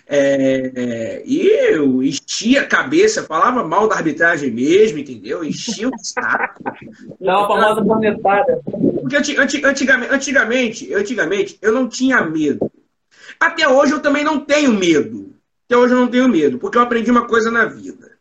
É, 0.07 0.73
é, 0.77 1.23
e 1.25 1.49
eu 1.71 2.03
enchia 2.03 2.61
a 2.61 2.67
cabeça, 2.67 3.23
falava 3.23 3.67
mal 3.67 3.89
da 3.89 3.97
arbitragem 3.97 4.51
mesmo, 4.51 4.99
entendeu? 4.99 5.43
Enchia 5.43 5.89
o 5.89 5.99
saco. 5.99 6.63
Dá 7.19 7.39
uma 7.39 7.49
famosa 7.49 7.83
planetada. 7.83 8.61
Porque 9.01 9.17
antigamente, 9.17 9.65
antigamente, 10.11 10.95
antigamente, 10.95 11.59
eu 11.63 11.73
não 11.73 11.89
tinha 11.89 12.23
medo. 12.23 12.71
Até 13.41 13.67
hoje 13.67 13.93
eu 13.93 14.01
também 14.01 14.23
não 14.23 14.39
tenho 14.39 14.73
medo. 14.75 15.35
Até 15.65 15.79
hoje 15.79 15.95
eu 15.95 15.99
não 15.99 16.09
tenho 16.09 16.29
medo, 16.29 16.59
porque 16.59 16.77
eu 16.77 16.83
aprendi 16.83 17.11
uma 17.11 17.27
coisa 17.27 17.51
na 17.51 17.65
vida. 17.65 18.13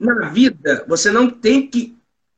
Na 0.00 0.30
vida, 0.30 0.86
você 0.88 1.10
não 1.10 1.28
tem 1.28 1.66
que 1.66 1.94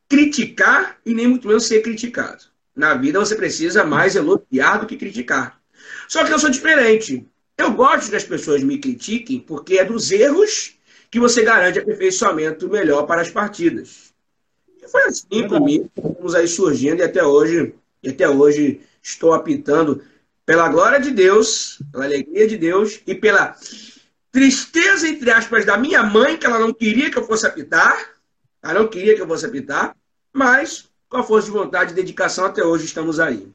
criticar 0.09 0.97
e 1.07 1.15
nem 1.15 1.29
muito 1.29 1.47
menos 1.47 1.67
ser 1.67 1.83
criticado. 1.83 2.50
Na 2.75 2.95
vida, 2.95 3.19
você 3.19 3.35
precisa 3.35 3.85
mais 3.85 4.17
elogiar 4.17 4.79
do 4.79 4.87
que 4.87 4.97
criticar. 4.97 5.61
Só 6.09 6.25
que 6.25 6.33
eu 6.33 6.39
sou 6.39 6.51
diferente. 6.51 7.27
Eu 7.57 7.73
gosto 7.73 8.11
que 8.11 8.17
as 8.17 8.25
pessoas 8.25 8.63
me 8.63 8.79
critiquem 8.79 9.39
porque 9.39 9.79
é 9.79 9.85
dos 9.85 10.11
erros 10.11 10.79
que 11.11 11.21
você 11.21 11.43
garante 11.43 11.79
aperfeiçoamento 11.79 12.69
melhor 12.69 13.05
para 13.07 13.21
as 13.21 13.31
partidas. 13.31 14.15
E 14.83 14.89
foi 14.89 15.03
assim 15.03 15.47
comigo, 15.49 15.91
estamos 15.95 16.35
aí 16.35 16.49
surgindo 16.49 17.01
e 17.01 17.03
até 17.03 17.23
hoje, 17.23 17.75
e 18.03 18.09
até 18.09 18.29
hoje 18.29 18.81
estou 19.03 19.35
apitando 19.35 20.03
pela 20.47 20.69
glória 20.69 20.99
de 20.99 21.11
Deus, 21.11 21.83
pela 21.93 22.05
alegria 22.05 22.47
de 22.47 22.57
Deus 22.57 23.01
e 23.07 23.15
pela 23.15 23.57
tristeza, 24.33 25.09
entre 25.09 25.31
aspas, 25.31 25.65
da 25.65 25.77
minha 25.77 26.03
mãe, 26.03 26.37
que 26.37 26.47
ela 26.47 26.59
não 26.59 26.73
queria 26.73 27.11
que 27.11 27.19
eu 27.19 27.27
fosse 27.27 27.47
apitar, 27.47 28.15
ela 28.63 28.81
não 28.81 28.89
queria 28.89 29.15
que 29.15 29.21
eu 29.21 29.27
fosse 29.27 29.47
apitar, 29.47 29.97
mas 30.33 30.90
com 31.11 31.17
a 31.17 31.23
força 31.25 31.49
de 31.49 31.53
vontade 31.53 31.93
e 31.93 31.95
dedicação 31.95 32.45
até 32.45 32.63
hoje 32.63 32.85
estamos 32.85 33.19
aí. 33.19 33.49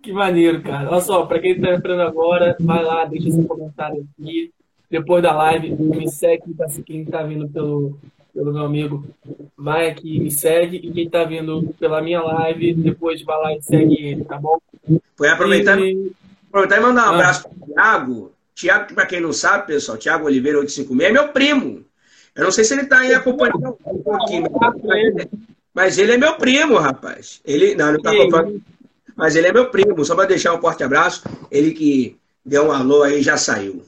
Que 0.00 0.12
maneiro, 0.12 0.62
cara. 0.62 0.88
Olha 0.88 1.00
só, 1.00 1.26
para 1.26 1.40
quem 1.40 1.52
está 1.52 1.74
entrando 1.74 2.02
agora, 2.02 2.56
vai 2.60 2.84
lá, 2.84 3.04
deixa 3.04 3.32
seu 3.32 3.44
comentário 3.44 4.06
aqui. 4.18 4.52
Depois 4.88 5.20
da 5.20 5.34
live, 5.34 5.70
me 5.72 6.08
segue, 6.08 6.54
quem 6.84 7.02
está 7.02 7.24
vindo 7.24 7.48
pelo, 7.48 7.98
pelo 8.32 8.52
meu 8.52 8.64
amigo, 8.64 9.04
vai 9.58 9.90
aqui, 9.90 10.20
me 10.20 10.30
segue. 10.30 10.76
E 10.76 10.92
quem 10.92 11.06
está 11.06 11.24
vindo 11.24 11.74
pela 11.80 12.00
minha 12.00 12.22
live, 12.22 12.74
depois 12.74 13.20
vai 13.22 13.36
lá 13.36 13.52
e 13.56 13.62
segue 13.62 14.00
ele, 14.00 14.24
tá 14.24 14.38
bom? 14.38 14.60
Foi 15.16 15.28
aproveitar 15.28 15.76
e, 15.80 16.12
aproveitar 16.48 16.76
e 16.76 16.80
mandar 16.80 17.06
um 17.06 17.12
ah. 17.12 17.14
abraço 17.14 17.48
para 17.48 17.58
o 17.58 17.72
Thiago. 17.72 18.32
Thiago, 18.54 18.94
para 18.94 19.06
quem 19.06 19.20
não 19.20 19.32
sabe, 19.32 19.66
pessoal, 19.66 19.98
Thiago 19.98 20.26
Oliveira 20.26 20.60
856 20.60 21.10
é 21.10 21.12
meu 21.12 21.32
primo. 21.32 21.84
Eu 22.36 22.44
não 22.44 22.52
sei 22.52 22.62
se 22.62 22.74
ele 22.74 22.82
está 22.82 23.00
aí 23.00 23.12
acompanhando 23.12 23.76
um 23.84 24.02
pouquinho, 24.02 24.46
mas 24.60 24.76
ele 25.98 26.12
é 26.12 26.16
meu 26.16 26.36
primo, 26.36 26.78
rapaz. 26.78 27.40
Ele 27.44 27.74
não, 27.74 27.88
não 27.88 27.96
está 27.96 28.10
acompanhando 28.10 28.62
mas 29.16 29.34
ele 29.34 29.46
é 29.46 29.52
meu 29.52 29.70
primo, 29.70 30.04
só 30.04 30.14
para 30.14 30.26
deixar 30.26 30.54
um 30.54 30.60
forte 30.60 30.84
abraço. 30.84 31.24
Ele 31.50 31.72
que 31.72 32.16
deu 32.44 32.66
um 32.66 32.72
alô 32.72 33.02
aí 33.02 33.22
já 33.22 33.38
saiu. 33.38 33.82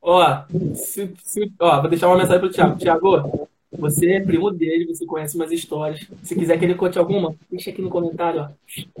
Ó, 0.00 0.42
se, 0.74 1.12
se, 1.22 1.52
ó 1.60 1.80
vou 1.82 1.90
deixar 1.90 2.08
uma 2.08 2.16
mensagem 2.16 2.40
pro 2.40 2.50
Thiago. 2.50 2.78
Thiago, 2.78 3.48
você 3.70 4.12
é 4.12 4.20
primo 4.20 4.50
dele, 4.50 4.86
você 4.86 5.04
conhece 5.04 5.36
umas 5.36 5.52
histórias. 5.52 6.06
Se 6.22 6.34
quiser 6.34 6.58
que 6.58 6.64
ele 6.64 6.74
conte 6.74 6.98
alguma, 6.98 7.34
deixa 7.50 7.68
aqui 7.68 7.82
no 7.82 7.90
comentário, 7.90 8.40
ó. 8.40 8.48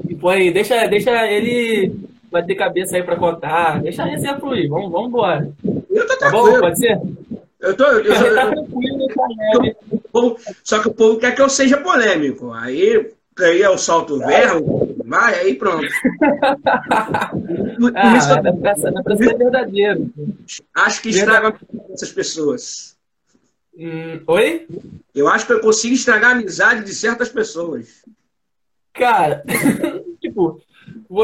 E 0.06 0.14
põe, 0.14 0.52
deixa, 0.52 0.86
deixa 0.88 1.26
ele 1.26 1.94
vai 2.30 2.44
ter 2.44 2.54
cabeça 2.54 2.96
aí 2.96 3.02
para 3.02 3.16
contar. 3.16 3.80
Deixa 3.80 4.02
a 4.02 4.06
resenha 4.06 4.38
fluir. 4.38 4.68
Vamos, 4.68 4.90
vamos 4.90 5.08
embora. 5.08 5.50
Eu 5.90 6.06
tô 6.06 6.18
tá 6.18 6.30
bom? 6.30 6.60
Pode 6.60 6.78
ser? 6.78 7.00
Eu 7.60 7.74
tô. 7.74 7.84
Eu, 7.84 8.04
eu, 8.12 8.34
tá 8.34 8.50
tranquilo, 8.50 9.06
tá 9.08 9.26
Só 10.64 10.80
que 10.80 10.88
o 10.88 10.94
povo 10.94 11.18
quer 11.18 11.34
que 11.34 11.42
eu 11.42 11.48
seja 11.48 11.78
polêmico. 11.78 12.52
Aí 12.52 13.10
aí 13.44 13.62
é 13.62 13.68
o 13.68 13.76
salto 13.76 14.18
verbo, 14.18 14.96
vai, 15.04 15.38
aí 15.40 15.54
pronto. 15.54 15.86
ah, 17.94 18.16
isso, 18.16 18.28
dá 18.92 19.02
pra 19.02 19.16
ser 19.16 19.36
verdadeiro. 19.36 20.10
Acho 20.74 21.02
que 21.02 21.10
estraga 21.10 21.54
essas 21.92 22.12
pessoas. 22.12 22.96
Hum, 23.76 24.22
oi? 24.26 24.66
Eu 25.14 25.28
acho 25.28 25.46
que 25.46 25.52
eu 25.52 25.60
consigo 25.60 25.94
estragar 25.94 26.30
a 26.30 26.34
amizade 26.34 26.84
de 26.84 26.94
certas 26.94 27.28
pessoas. 27.28 28.02
Cara, 28.94 29.44
tipo, 30.20 30.62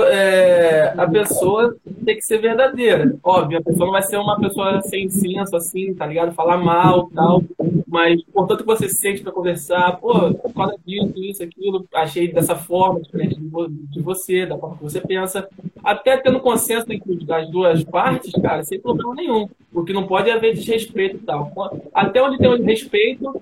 é, 0.06 0.94
a 0.96 1.06
pessoa 1.08 1.76
tem 2.04 2.16
que 2.16 2.22
ser 2.22 2.38
verdadeira. 2.38 3.14
Óbvio, 3.22 3.58
a 3.58 3.62
pessoa 3.62 3.86
não 3.86 3.92
vai 3.92 4.02
ser 4.02 4.16
uma 4.16 4.38
pessoa 4.38 4.80
sem 4.82 5.08
senso, 5.08 5.56
assim, 5.56 5.94
tá 5.94 6.06
ligado? 6.06 6.32
Falar 6.32 6.58
mal 6.58 7.10
tal. 7.14 7.42
Mas, 7.86 8.22
portanto, 8.24 8.60
que 8.60 8.66
você 8.66 8.88
se 8.88 8.96
sente 8.96 9.22
para 9.22 9.32
conversar, 9.32 9.98
pô, 9.98 10.32
por 10.32 10.52
causa 10.54 10.76
disso, 10.86 11.12
isso, 11.16 11.42
aquilo, 11.42 11.86
achei 11.94 12.32
dessa 12.32 12.54
forma, 12.56 13.00
diferente 13.00 13.38
de 13.38 14.00
você, 14.00 14.46
da 14.46 14.56
forma 14.56 14.76
que 14.76 14.82
você 14.82 15.00
pensa. 15.00 15.48
Até 15.84 16.16
tendo 16.16 16.40
consenso 16.40 16.86
das 17.26 17.50
duas 17.50 17.84
partes, 17.84 18.32
cara, 18.40 18.62
sem 18.62 18.80
problema 18.80 19.14
nenhum. 19.14 19.48
Porque 19.72 19.92
não 19.92 20.06
pode 20.06 20.30
haver 20.30 20.54
desrespeito 20.54 21.16
e 21.16 21.20
tal. 21.20 21.52
Até 21.92 22.22
onde 22.22 22.38
tem 22.38 22.48
um 22.48 22.64
respeito, 22.64 23.40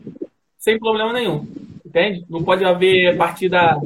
sem 0.58 0.78
problema 0.78 1.12
nenhum. 1.12 1.46
Entende? 1.90 2.24
Não 2.30 2.40
pode 2.44 2.64
haver 2.64 3.16
partir 3.16 3.48
da, 3.48 3.76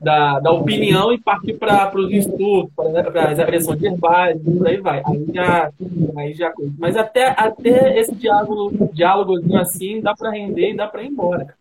da, 0.00 0.40
da 0.40 0.50
opinião 0.50 1.12
e 1.12 1.20
partir 1.20 1.52
para 1.58 1.92
os 1.94 2.10
estudos, 2.10 2.70
para 2.74 3.32
as 3.32 3.38
agressões 3.38 3.78
verbais, 3.78 4.40
por 4.42 4.66
aí 4.66 4.78
vai. 4.78 5.02
Aí 5.04 5.26
já, 5.34 5.70
aí 6.16 6.32
já 6.32 6.52
Mas 6.78 6.96
até, 6.96 7.26
até 7.36 8.00
esse 8.00 8.14
diálogo, 8.14 8.88
diálogozinho 8.94 9.60
assim 9.60 10.00
dá 10.00 10.14
para 10.14 10.30
render 10.30 10.70
e 10.70 10.76
dá 10.76 10.86
para 10.86 11.02
ir 11.02 11.08
embora. 11.08 11.54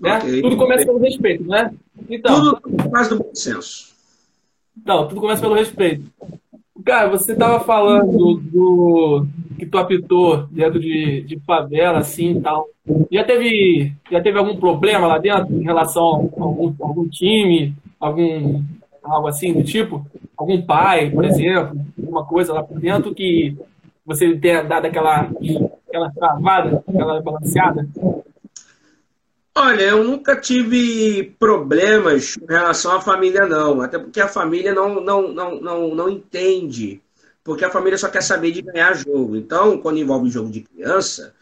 Né? 0.00 0.18
Okay. 0.18 0.42
Tudo 0.42 0.56
começa 0.56 0.84
pelo 0.84 0.98
respeito, 0.98 1.44
né? 1.44 1.72
Então, 2.10 2.56
tudo 2.56 2.90
faz 2.90 3.08
do 3.08 3.18
bom 3.18 3.30
senso. 3.32 3.94
Não, 4.84 5.06
tudo 5.06 5.20
começa 5.20 5.40
pelo 5.40 5.54
respeito. 5.54 6.02
Cara, 6.84 7.08
você 7.08 7.32
estava 7.32 7.60
falando 7.60 8.34
do 8.36 9.26
que 9.58 9.66
tu 9.66 9.78
apitou 9.78 10.46
dentro 10.48 10.78
de, 10.78 11.22
de 11.22 11.38
favela, 11.40 11.98
assim 11.98 12.36
e 12.36 12.40
tal. 12.40 12.68
Já 13.10 13.24
teve, 13.24 13.92
já 14.10 14.20
teve 14.20 14.38
algum 14.38 14.56
problema 14.56 15.06
lá 15.06 15.18
dentro 15.18 15.54
em 15.54 15.64
relação 15.64 16.30
a 16.38 16.42
algum, 16.42 16.74
algum 16.80 17.08
time, 17.08 17.74
algum 17.98 18.62
algo 19.02 19.28
assim 19.28 19.52
do 19.52 19.62
tipo? 19.64 20.04
Algum 20.36 20.60
pai, 20.62 21.10
por 21.10 21.24
exemplo, 21.24 21.80
alguma 21.98 22.24
coisa 22.24 22.52
lá 22.52 22.62
por 22.62 22.78
dentro 22.78 23.14
que 23.14 23.56
você 24.04 24.36
tenha 24.36 24.62
dado 24.62 24.86
aquela, 24.86 25.30
aquela 25.88 26.10
travada, 26.10 26.84
aquela 26.86 27.20
balanceada? 27.22 27.88
Olha, 29.58 29.82
eu 29.84 30.04
nunca 30.04 30.36
tive 30.38 31.34
problemas 31.38 32.36
em 32.36 32.46
relação 32.46 32.92
à 32.92 33.00
família, 33.00 33.46
não. 33.46 33.80
Até 33.80 33.98
porque 33.98 34.20
a 34.20 34.28
família 34.28 34.74
não, 34.74 35.00
não, 35.00 35.32
não, 35.32 35.60
não, 35.60 35.94
não 35.94 36.10
entende. 36.10 37.02
Porque 37.42 37.64
a 37.64 37.70
família 37.70 37.96
só 37.96 38.08
quer 38.10 38.22
saber 38.22 38.50
de 38.52 38.60
ganhar 38.60 38.94
jogo. 38.94 39.34
Então, 39.34 39.78
quando 39.78 39.98
envolve 39.98 40.28
jogo 40.28 40.50
de 40.50 40.60
criança, 40.60 41.34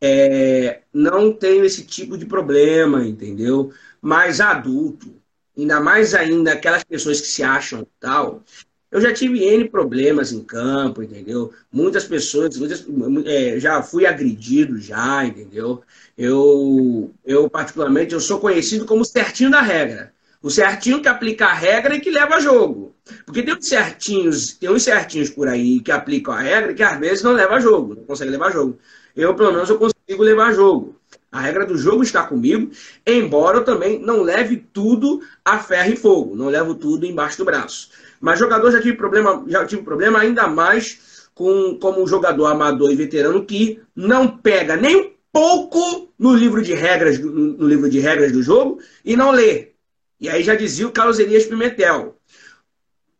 é, 0.00 0.82
não 0.94 1.32
tenho 1.32 1.64
esse 1.64 1.84
tipo 1.84 2.16
de 2.16 2.24
problema, 2.26 3.04
entendeu? 3.06 3.70
Mas 4.00 4.40
adulto, 4.40 5.14
ainda 5.56 5.78
mais 5.80 6.14
ainda 6.14 6.52
aquelas 6.54 6.84
pessoas 6.84 7.20
que 7.20 7.26
se 7.26 7.42
acham 7.42 7.86
tal, 8.00 8.42
eu 8.90 9.00
já 9.00 9.12
tive 9.12 9.44
N 9.44 9.68
problemas 9.68 10.32
em 10.32 10.42
campo, 10.42 11.02
entendeu? 11.02 11.52
Muitas 11.70 12.04
pessoas, 12.04 12.56
muitas, 12.56 12.86
é, 13.26 13.60
já 13.60 13.82
fui 13.82 14.06
agredido 14.06 14.78
já, 14.80 15.24
entendeu? 15.24 15.82
Eu, 16.16 17.12
eu, 17.24 17.50
particularmente, 17.50 18.14
eu 18.14 18.20
sou 18.20 18.40
conhecido 18.40 18.86
como 18.86 19.04
certinho 19.04 19.50
da 19.50 19.60
regra. 19.60 20.12
O 20.42 20.50
certinho 20.50 21.02
que 21.02 21.08
aplica 21.08 21.46
a 21.46 21.52
regra 21.52 21.96
e 21.96 22.00
que 22.00 22.10
leva 22.10 22.36
a 22.36 22.40
jogo. 22.40 22.94
Porque 23.26 23.42
tem 23.42 23.54
uns 23.54 23.66
certinhos, 23.66 24.52
tem 24.52 24.70
uns 24.70 24.82
certinhos 24.84 25.30
por 25.30 25.48
aí 25.48 25.80
que 25.80 25.90
aplicam 25.90 26.32
a 26.32 26.40
regra 26.40 26.74
que 26.74 26.82
às 26.82 26.98
vezes 26.98 27.22
não 27.22 27.32
leva 27.32 27.56
a 27.56 27.60
jogo, 27.60 27.94
não 27.94 28.04
consegue 28.04 28.30
levar 28.30 28.48
a 28.48 28.52
jogo. 28.52 28.78
Eu, 29.16 29.34
pelo 29.34 29.52
menos, 29.52 29.68
eu 29.68 29.78
consigo 29.78 30.22
levar 30.22 30.48
a 30.48 30.52
jogo. 30.52 30.96
A 31.30 31.40
regra 31.40 31.66
do 31.66 31.76
jogo 31.76 32.02
está 32.02 32.22
comigo, 32.22 32.70
embora 33.06 33.58
eu 33.58 33.64
também 33.64 33.98
não 33.98 34.22
leve 34.22 34.56
tudo 34.72 35.20
a 35.44 35.58
ferro 35.58 35.92
e 35.92 35.96
fogo, 35.96 36.34
não 36.34 36.48
levo 36.48 36.74
tudo 36.74 37.04
embaixo 37.04 37.36
do 37.36 37.44
braço. 37.44 37.90
Mas 38.20 38.38
jogador 38.38 38.70
já 38.70 38.80
tive 38.80 38.96
problema, 38.96 39.44
já 39.46 39.64
tive 39.66 39.82
problema 39.82 40.18
ainda 40.18 40.46
mais 40.46 41.28
com 41.34 41.78
como 41.78 42.02
um 42.02 42.06
jogador 42.06 42.46
amador 42.46 42.90
e 42.90 42.96
veterano 42.96 43.44
que 43.44 43.80
não 43.94 44.26
pega 44.26 44.76
nem 44.76 44.96
um 44.96 45.10
pouco 45.32 46.12
no 46.18 46.34
livro 46.34 46.62
de 46.62 46.74
regras 46.74 47.18
no 47.18 47.66
livro 47.66 47.88
de 47.88 48.00
regras 48.00 48.32
do 48.32 48.42
jogo 48.42 48.80
e 49.04 49.16
não 49.16 49.30
lê. 49.30 49.72
E 50.20 50.28
aí 50.28 50.42
já 50.42 50.56
dizia 50.56 50.86
o 50.86 50.92
Carlos 50.92 51.18
Elias 51.18 51.46
Pimentel 51.46 52.16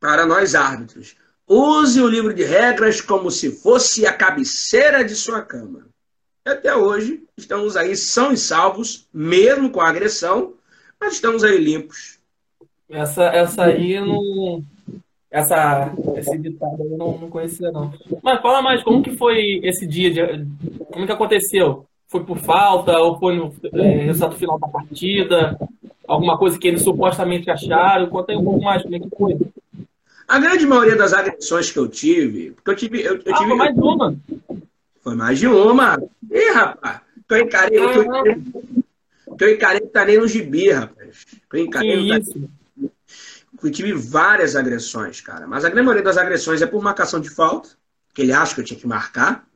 para 0.00 0.26
nós 0.26 0.54
árbitros. 0.54 1.14
Use 1.46 2.00
o 2.00 2.08
livro 2.08 2.34
de 2.34 2.44
regras 2.44 3.00
como 3.00 3.30
se 3.30 3.50
fosse 3.50 4.04
a 4.04 4.12
cabeceira 4.12 5.04
de 5.04 5.14
sua 5.14 5.40
cama. 5.40 5.86
Até 6.44 6.74
hoje 6.74 7.22
estamos 7.36 7.76
aí 7.76 7.96
são 7.96 8.32
e 8.32 8.36
salvos, 8.36 9.06
mesmo 9.12 9.70
com 9.70 9.80
a 9.80 9.88
agressão, 9.88 10.54
mas 11.00 11.14
estamos 11.14 11.44
aí 11.44 11.56
limpos. 11.58 12.18
Essa, 12.88 13.24
essa 13.24 13.64
aí 13.64 14.00
não, 14.00 14.64
essa, 15.30 15.92
esse 16.16 16.38
ditado 16.38 16.82
eu 16.82 16.96
não, 16.96 17.18
não 17.18 17.28
conhecia, 17.28 17.70
não. 17.70 17.92
Mas 18.22 18.40
fala 18.40 18.62
mais, 18.62 18.82
como 18.82 19.02
que 19.02 19.16
foi 19.16 19.60
esse 19.62 19.86
dia? 19.86 20.10
De, 20.10 20.46
como 20.90 21.06
que 21.06 21.12
aconteceu? 21.12 21.86
Foi 22.06 22.24
por 22.24 22.38
falta 22.38 22.98
ou 22.98 23.18
foi 23.18 23.36
no 23.36 23.52
é, 23.74 24.04
resultado 24.06 24.36
final 24.36 24.58
da 24.58 24.68
partida? 24.68 25.58
Alguma 26.06 26.38
coisa 26.38 26.58
que 26.58 26.66
eles 26.66 26.82
supostamente 26.82 27.50
acharam? 27.50 28.08
Conta 28.08 28.32
aí 28.32 28.38
um 28.38 28.44
pouco 28.44 28.62
mais, 28.62 28.82
como 28.82 28.96
é 28.96 29.00
que 29.00 29.08
foi? 29.10 29.36
A 30.26 30.38
grande 30.38 30.66
maioria 30.66 30.96
das 30.96 31.12
agressões 31.12 31.70
que 31.70 31.78
eu 31.78 31.88
tive, 31.88 32.52
porque 32.52 32.70
eu 32.70 32.76
tive. 32.76 33.02
Eu, 33.02 33.16
eu 33.16 33.34
ah, 33.34 33.38
tive 33.38 33.48
foi 33.48 33.56
mais 33.56 33.74
de 33.74 33.80
uma. 33.80 34.16
Foi 35.02 35.14
mais 35.14 35.38
de 35.38 35.46
uma. 35.46 36.02
Ih, 36.30 36.50
rapaz, 36.52 37.00
eu 37.30 37.38
encarei. 37.38 37.78
Que 39.38 39.44
eu 39.44 39.54
encarei 39.54 39.80
que 39.80 39.86
tá 39.88 40.04
nem 40.04 40.18
no 40.18 40.26
gibi, 40.26 40.70
rapaz. 40.70 41.26
Eu 41.52 41.60
encarei. 41.60 41.90
Que 41.90 42.18
isso? 42.18 42.50
Eu 43.62 43.70
tive 43.70 43.92
várias 43.92 44.54
agressões, 44.54 45.20
cara. 45.20 45.46
Mas 45.46 45.64
a 45.64 45.68
grande 45.68 45.86
maioria 45.86 46.04
das 46.04 46.16
agressões 46.16 46.62
é 46.62 46.66
por 46.66 46.82
marcação 46.82 47.20
de 47.20 47.30
falta, 47.30 47.70
que 48.14 48.22
ele 48.22 48.32
acha 48.32 48.54
que 48.54 48.60
eu 48.60 48.64
tinha 48.64 48.78
que 48.78 48.86
marcar. 48.86 49.46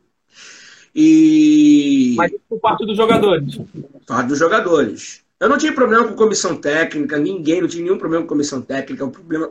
E. 0.95 2.15
Mas 2.17 2.33
por 2.49 2.61
parte 2.61 2.85
dos 2.85 2.97
jogadores. 2.97 3.59
Parte 4.07 4.29
dos 4.29 4.39
jogadores. 4.39 5.23
Eu 5.41 5.49
não 5.49 5.59
tive 5.59 5.75
problema 5.75 6.07
com 6.07 6.15
comissão 6.15 6.57
técnica, 6.57 7.19
ninguém, 7.19 7.61
não 7.61 7.69
tive 7.69 7.83
nenhum 7.83 7.99
problema 7.99 8.25
com 8.25 8.29
comissão 8.29 8.61
técnica. 8.61 9.05
O 9.05 9.11
problema. 9.11 9.51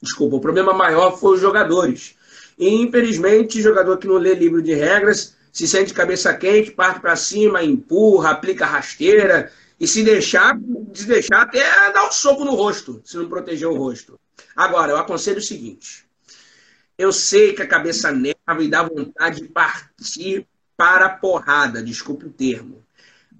Desculpa, 0.00 0.36
o 0.36 0.40
problema 0.40 0.72
maior 0.72 1.18
foi 1.18 1.34
os 1.34 1.40
jogadores. 1.40 2.14
E, 2.58 2.68
infelizmente, 2.68 3.60
jogador 3.62 3.98
que 3.98 4.06
não 4.06 4.16
lê 4.16 4.34
livro 4.34 4.62
de 4.62 4.74
regras 4.74 5.36
se 5.52 5.68
sente 5.68 5.92
cabeça 5.92 6.32
quente, 6.32 6.70
parte 6.70 7.00
para 7.00 7.14
cima, 7.14 7.62
empurra, 7.62 8.30
aplica 8.30 8.64
rasteira, 8.64 9.52
e 9.82 9.88
se 9.88 10.04
deixar, 10.04 10.56
se 10.94 11.06
deixar 11.06 11.42
até 11.42 11.60
dar 11.92 12.06
um 12.06 12.12
soco 12.12 12.44
no 12.44 12.54
rosto, 12.54 13.02
se 13.04 13.16
não 13.16 13.28
proteger 13.28 13.66
o 13.66 13.76
rosto. 13.76 14.16
Agora, 14.54 14.92
eu 14.92 14.96
aconselho 14.96 15.38
o 15.38 15.42
seguinte: 15.42 16.06
eu 16.96 17.12
sei 17.12 17.52
que 17.52 17.62
a 17.62 17.66
cabeça 17.66 18.12
nerva 18.12 18.62
e 18.62 18.68
dá 18.68 18.84
vontade 18.84 19.40
de 19.40 19.48
partir 19.48 20.46
para 20.76 21.06
a 21.06 21.10
porrada, 21.10 21.82
desculpe 21.82 22.26
o 22.26 22.30
termo. 22.30 22.86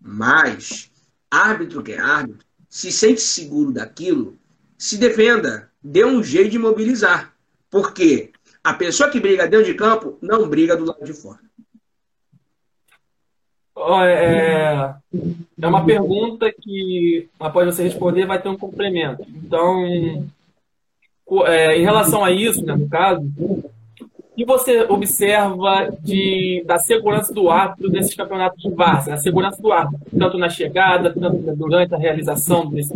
Mas, 0.01 0.91
árbitro 1.31 1.81
que 1.81 1.93
é 1.93 2.01
árbitro, 2.01 2.45
se 2.69 2.91
sente 2.91 3.21
seguro 3.21 3.71
daquilo, 3.71 4.37
se 4.77 4.97
defenda, 4.97 5.71
dê 5.81 6.05
um 6.05 6.25
jeito 6.25 6.51
de 6.51 6.59
mobilizar. 6.59 7.33
Porque 7.71 8.33
a 8.65 8.75
pessoa 8.75 9.09
que 9.09 9.21
briga 9.21 9.47
dentro 9.47 9.67
de 9.67 9.75
campo 9.75 10.19
não 10.21 10.49
briga 10.49 10.77
do 10.77 10.87
lado 10.87 11.05
de 11.05 11.15
fora. 11.15 11.39
É, 14.05 14.95
é 15.61 15.67
uma 15.67 15.85
pergunta 15.85 16.53
que, 16.53 17.29
após 17.39 17.67
você 17.67 17.83
responder, 17.83 18.27
vai 18.27 18.41
ter 18.41 18.49
um 18.49 18.57
complemento. 18.57 19.25
Então, 19.29 19.85
é, 21.47 21.79
em 21.79 21.83
relação 21.83 22.25
a 22.25 22.31
isso, 22.31 22.65
né, 22.65 22.75
no 22.75 22.89
caso, 22.89 23.23
o 23.39 24.35
que 24.37 24.45
você 24.45 24.83
observa 24.83 25.91
de, 26.01 26.63
da 26.67 26.79
segurança 26.79 27.33
do 27.35 27.51
árbitro 27.51 27.91
desses 27.91 28.15
campeonatos 28.15 28.63
de 28.63 28.71
várzea? 28.71 29.15
A 29.15 29.19
segurança 29.19 29.61
do 29.61 29.73
árbitro, 29.73 30.07
tanto 30.19 30.39
na 30.39 30.49
chegada, 30.49 31.13
tanto 31.13 31.55
durante 31.55 31.95
a 31.95 31.99
realização 31.99 32.71
desse, 32.71 32.95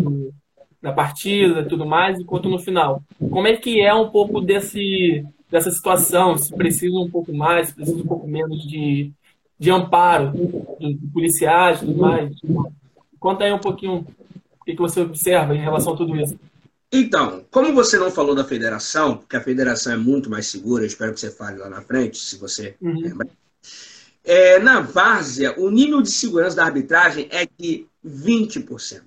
da 0.81 0.93
partida 0.93 1.61
e 1.61 1.67
tudo 1.67 1.85
mais, 1.85 2.23
quanto 2.25 2.49
no 2.49 2.59
final. 2.59 3.03
Como 3.31 3.47
é 3.47 3.57
que 3.57 3.81
é 3.81 3.93
um 3.95 4.09
pouco 4.09 4.41
desse, 4.41 5.25
dessa 5.51 5.71
situação? 5.71 6.37
Se 6.39 6.55
precisa 6.55 6.97
um 6.97 7.11
pouco 7.11 7.33
mais, 7.35 7.69
se 7.69 7.75
precisa 7.75 8.03
um 8.03 8.07
pouco 8.07 8.27
menos 8.27 8.67
de 8.67 9.13
de 9.59 9.71
amparo 9.71 10.33
de, 10.79 10.99
policiais 11.13 11.83
e 11.83 11.87
tudo 11.87 12.01
mais. 12.01 12.35
Conta 13.19 13.45
aí 13.45 13.53
um 13.53 13.59
pouquinho 13.59 14.07
o 14.61 14.65
que, 14.65 14.77
você 14.77 15.01
observa 15.01 15.55
em 15.55 15.61
relação 15.61 15.95
a 15.95 15.97
tudo 15.97 16.17
isso. 16.17 16.39
Então, 16.93 17.45
como 17.51 17.73
você 17.73 17.99
não 17.99 18.11
falou 18.11 18.35
da 18.35 18.45
federação, 18.45 19.17
porque 19.17 19.37
a 19.37 19.41
federação 19.41 19.93
é 19.93 19.97
muito 19.97 20.31
mais 20.31 20.47
segura, 20.47 20.87
espero 20.87 21.13
que 21.13 21.21
você 21.21 21.31
fale 21.31 21.59
lá 21.59 21.69
na 21.69 21.83
frente, 21.83 22.19
se 22.19 22.37
você 22.37 22.77
uhum. 22.81 23.01
lembra. 23.01 23.29
É, 24.25 24.59
na 24.59 24.81
várzea, 24.81 25.55
o 25.59 25.71
nível 25.71 26.03
de 26.03 26.11
segurança 26.11 26.57
da 26.57 26.65
arbitragem 26.65 27.29
é 27.31 27.47
de 27.59 27.87
20%. 28.05 29.03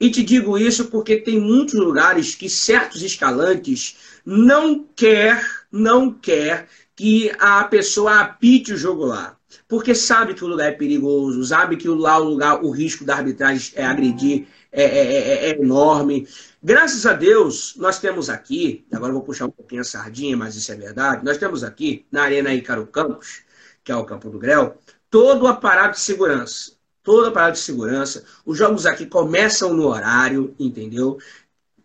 E 0.00 0.10
te 0.10 0.22
digo 0.22 0.56
isso 0.56 0.86
porque 0.86 1.16
tem 1.16 1.40
muitos 1.40 1.74
lugares 1.74 2.34
que 2.34 2.48
certos 2.48 3.02
escalantes 3.02 3.96
não 4.24 4.84
quer, 4.94 5.44
não 5.72 6.12
quer 6.12 6.68
que 6.98 7.30
a 7.38 7.62
pessoa 7.62 8.18
apite 8.18 8.72
o 8.72 8.76
jogo 8.76 9.04
lá. 9.04 9.36
Porque 9.68 9.94
sabe 9.94 10.34
que 10.34 10.44
o 10.44 10.48
lugar 10.48 10.70
é 10.70 10.72
perigoso, 10.72 11.44
sabe 11.44 11.76
que 11.76 11.86
lá 11.86 12.18
o 12.18 12.24
lugar, 12.24 12.64
o 12.64 12.70
risco 12.70 13.04
da 13.04 13.14
arbitragem 13.14 13.72
é 13.76 13.86
agredir 13.86 14.48
é, 14.72 14.82
é, 14.82 14.88
é, 14.88 15.50
é 15.50 15.60
enorme. 15.60 16.26
Graças 16.60 17.06
a 17.06 17.12
Deus, 17.12 17.76
nós 17.76 18.00
temos 18.00 18.28
aqui, 18.28 18.84
agora 18.92 19.12
vou 19.12 19.22
puxar 19.22 19.46
um 19.46 19.50
pouquinho 19.50 19.82
a 19.82 19.84
sardinha, 19.84 20.36
mas 20.36 20.56
isso 20.56 20.72
é 20.72 20.74
verdade, 20.74 21.24
nós 21.24 21.38
temos 21.38 21.62
aqui, 21.62 22.04
na 22.10 22.24
Arena 22.24 22.52
Icaro 22.52 22.84
Campos, 22.88 23.42
que 23.84 23.92
é 23.92 23.96
o 23.96 24.04
campo 24.04 24.28
do 24.28 24.40
Grel, 24.40 24.76
todo 25.08 25.44
o 25.44 25.46
aparato 25.46 25.94
de 25.94 26.00
segurança. 26.00 26.72
Todo 27.04 27.26
o 27.26 27.28
aparato 27.28 27.52
de 27.52 27.60
segurança. 27.60 28.24
Os 28.44 28.58
jogos 28.58 28.84
aqui 28.86 29.06
começam 29.06 29.72
no 29.72 29.86
horário, 29.86 30.52
entendeu? 30.58 31.16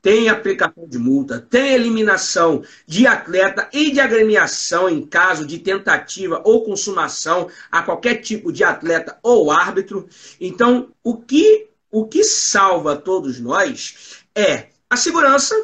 Tem 0.04 0.28
aplicação 0.28 0.86
de 0.86 1.00
multa, 1.00 1.40
tem 1.40 1.76
eliminação 1.76 2.62
de 2.86 3.08
atleta 3.08 3.70
e 3.72 3.90
de 3.90 4.02
agremiação 4.02 4.90
em 4.90 5.02
caso 5.08 5.48
de 5.48 5.58
tentativa 5.60 6.42
ou 6.44 6.66
consumação 6.66 7.48
a 7.72 7.82
qualquer 7.82 8.16
tipo 8.16 8.52
de 8.52 8.66
atleta 8.66 9.18
ou 9.24 9.50
árbitro. 9.50 10.06
Então, 10.42 10.92
o 11.02 11.16
que, 11.16 11.70
o 11.90 12.06
que 12.06 12.22
salva 12.26 12.98
todos 12.98 13.40
nós 13.40 14.26
é 14.36 14.68
a 14.90 14.98
segurança 14.98 15.56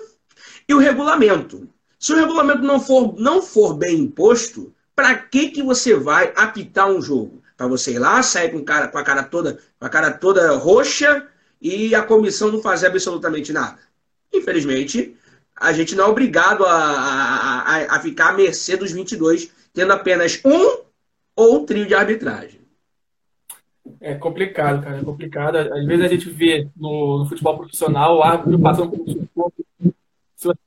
e 0.65 0.73
o 0.73 0.80
regulamento. 0.80 1.67
Se 1.99 2.13
o 2.13 2.15
regulamento 2.15 2.62
não 2.62 2.80
for, 2.80 3.19
não 3.19 3.41
for 3.41 3.73
bem 3.73 3.99
imposto, 3.99 4.73
para 4.95 5.15
que, 5.15 5.49
que 5.49 5.62
você 5.62 5.95
vai 5.95 6.32
apitar 6.34 6.89
um 6.89 7.02
jogo? 7.02 7.43
Para 7.58 7.67
você 7.67 7.91
ir 7.95 7.99
lá, 7.99 8.23
sair 8.23 8.54
com, 8.54 8.63
cara, 8.63 8.88
com, 8.88 8.97
a 8.97 9.04
cara 9.04 9.23
toda, 9.23 9.60
com 9.78 9.86
a 9.86 9.89
cara 9.89 10.12
toda 10.12 10.56
roxa 10.56 11.28
e 11.62 11.93
a 11.93 12.02
comissão 12.02 12.49
não 12.49 12.62
fazer 12.62 12.88
absolutamente 12.88 13.52
nada. 13.52 13.88
Infelizmente, 14.33 15.15
a 15.55 15.73
gente 15.73 15.95
não 15.95 16.05
é 16.05 16.07
obrigado 16.07 16.65
a, 16.65 16.71
a, 16.71 17.95
a 17.97 17.99
ficar 17.99 18.29
à 18.29 18.33
mercê 18.33 18.77
dos 18.77 18.91
22, 18.91 19.51
tendo 19.73 19.91
apenas 19.91 20.41
um 20.45 20.83
ou 21.35 21.57
um 21.57 21.65
trio 21.65 21.85
de 21.85 21.93
arbitragem. 21.93 22.59
É 23.99 24.13
complicado, 24.15 24.83
cara, 24.83 24.99
é 24.99 25.03
complicado. 25.03 25.57
Às 25.57 25.85
vezes 25.85 26.05
a 26.05 26.07
gente 26.07 26.29
vê 26.29 26.67
no, 26.75 27.19
no 27.19 27.25
futebol 27.25 27.57
profissional 27.57 28.17
o 28.17 28.23
árbitro 28.23 28.59
passando 28.59 28.91
por 28.91 29.51
um. 29.81 29.91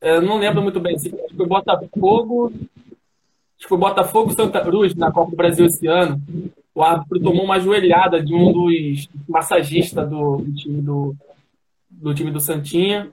Eu 0.01 0.21
não 0.21 0.39
lembro 0.39 0.63
muito 0.63 0.81
bem, 0.81 0.97
que 0.99 1.11
foi 1.35 1.47
Botafogo, 1.47 2.53
acho 2.55 3.59
que 3.59 3.69
foi 3.69 3.79
Botafogo 3.79 4.33
Santa 4.33 4.61
Cruz 4.61 4.95
na 4.95 5.11
Copa 5.11 5.31
do 5.31 5.37
Brasil 5.37 5.65
esse 5.65 5.87
ano. 5.87 6.21
O 6.75 6.83
árbitro 6.83 7.21
tomou 7.21 7.45
uma 7.45 7.59
joelhada 7.59 8.23
de 8.23 8.35
um 8.35 8.53
dos 8.53 9.09
massagistas 9.27 10.09
do, 10.09 10.39
do 10.39 10.55
time 10.55 10.83
do, 10.83 11.17
do 12.03 12.13
time 12.13 12.31
do 12.31 12.41
Santinha. 12.41 13.09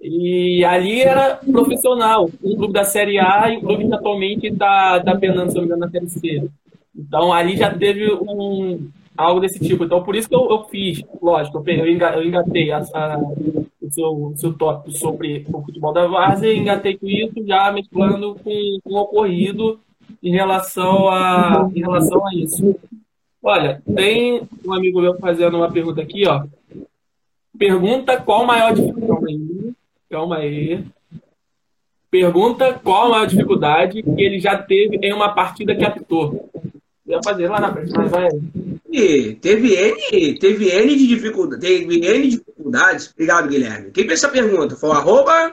E 0.00 0.64
ali 0.64 1.02
era 1.02 1.36
profissional, 1.36 2.30
um 2.42 2.56
clube 2.56 2.72
da 2.72 2.84
Série 2.84 3.18
A 3.18 3.50
e 3.50 3.58
um 3.58 3.60
clube 3.60 3.86
que 3.86 3.94
atualmente 3.94 4.46
está 4.46 5.00
tá 5.00 5.16
penando, 5.16 5.52
se 5.52 5.60
na 5.60 5.90
Série 5.90 6.08
C. 6.08 6.48
Então 6.96 7.32
ali 7.32 7.56
já 7.56 7.72
teve 7.72 8.10
um, 8.12 8.88
algo 9.16 9.40
desse 9.40 9.58
tipo. 9.58 9.84
Então 9.84 10.02
por 10.02 10.16
isso 10.16 10.28
que 10.28 10.34
eu, 10.34 10.48
eu 10.50 10.64
fiz, 10.64 11.02
lógico, 11.20 11.62
eu, 11.66 11.86
eu 11.86 12.24
engatei 12.24 12.70
a, 12.70 12.78
a, 12.78 13.18
o 13.18 13.90
seu, 13.90 14.32
seu 14.36 14.52
tópico 14.54 14.92
sobre 14.92 15.44
o 15.52 15.62
futebol 15.62 15.92
da 15.92 16.06
Várzea 16.06 16.52
e 16.52 16.58
engatei 16.58 16.96
com 16.96 17.06
isso 17.06 17.44
já 17.46 17.70
mesclando 17.72 18.36
com, 18.42 18.78
com 18.82 18.94
o 18.94 19.00
ocorrido 19.00 19.78
em 20.22 20.32
relação 20.32 21.08
a, 21.08 21.68
em 21.74 21.80
relação 21.80 22.26
a 22.26 22.34
isso. 22.34 22.76
Olha, 23.42 23.80
tem 23.94 24.42
um 24.64 24.72
amigo 24.72 25.00
meu 25.00 25.16
fazendo 25.18 25.56
uma 25.56 25.70
pergunta 25.70 26.02
aqui, 26.02 26.26
ó. 26.26 26.44
Pergunta 27.58 28.20
qual 28.20 28.42
a 28.42 28.46
maior 28.46 28.74
dificuldade. 28.74 29.74
Calma 30.10 30.36
aí. 30.36 30.84
Pergunta 32.10 32.72
qual 32.82 33.06
a 33.06 33.10
maior 33.10 33.26
dificuldade 33.26 34.02
que 34.02 34.22
ele 34.22 34.38
já 34.38 34.56
teve 34.56 34.98
em 35.02 35.12
uma 35.12 35.34
partida 35.34 35.74
que 35.74 35.84
apitou. 35.84 36.48
Ia 37.06 37.20
fazer 37.22 37.48
lá 37.48 37.60
na 37.60 37.72
frente, 37.72 37.92
mas 37.96 38.10
vai. 38.10 38.28
E 38.90 39.34
teve 39.34 39.74
N, 39.74 40.38
teve 40.38 40.68
N 40.70 40.96
de 40.96 41.06
dificuldade, 41.06 41.60
teve 41.60 42.06
N 42.06 42.28
dificuldades. 42.28 43.10
Obrigado, 43.12 43.48
Guilherme. 43.48 43.90
Quem 43.90 44.06
fez 44.06 44.22
essa 44.22 44.32
pergunta? 44.32 44.76
Foi 44.76 44.90
o 44.90 44.92
arroba? 44.92 45.52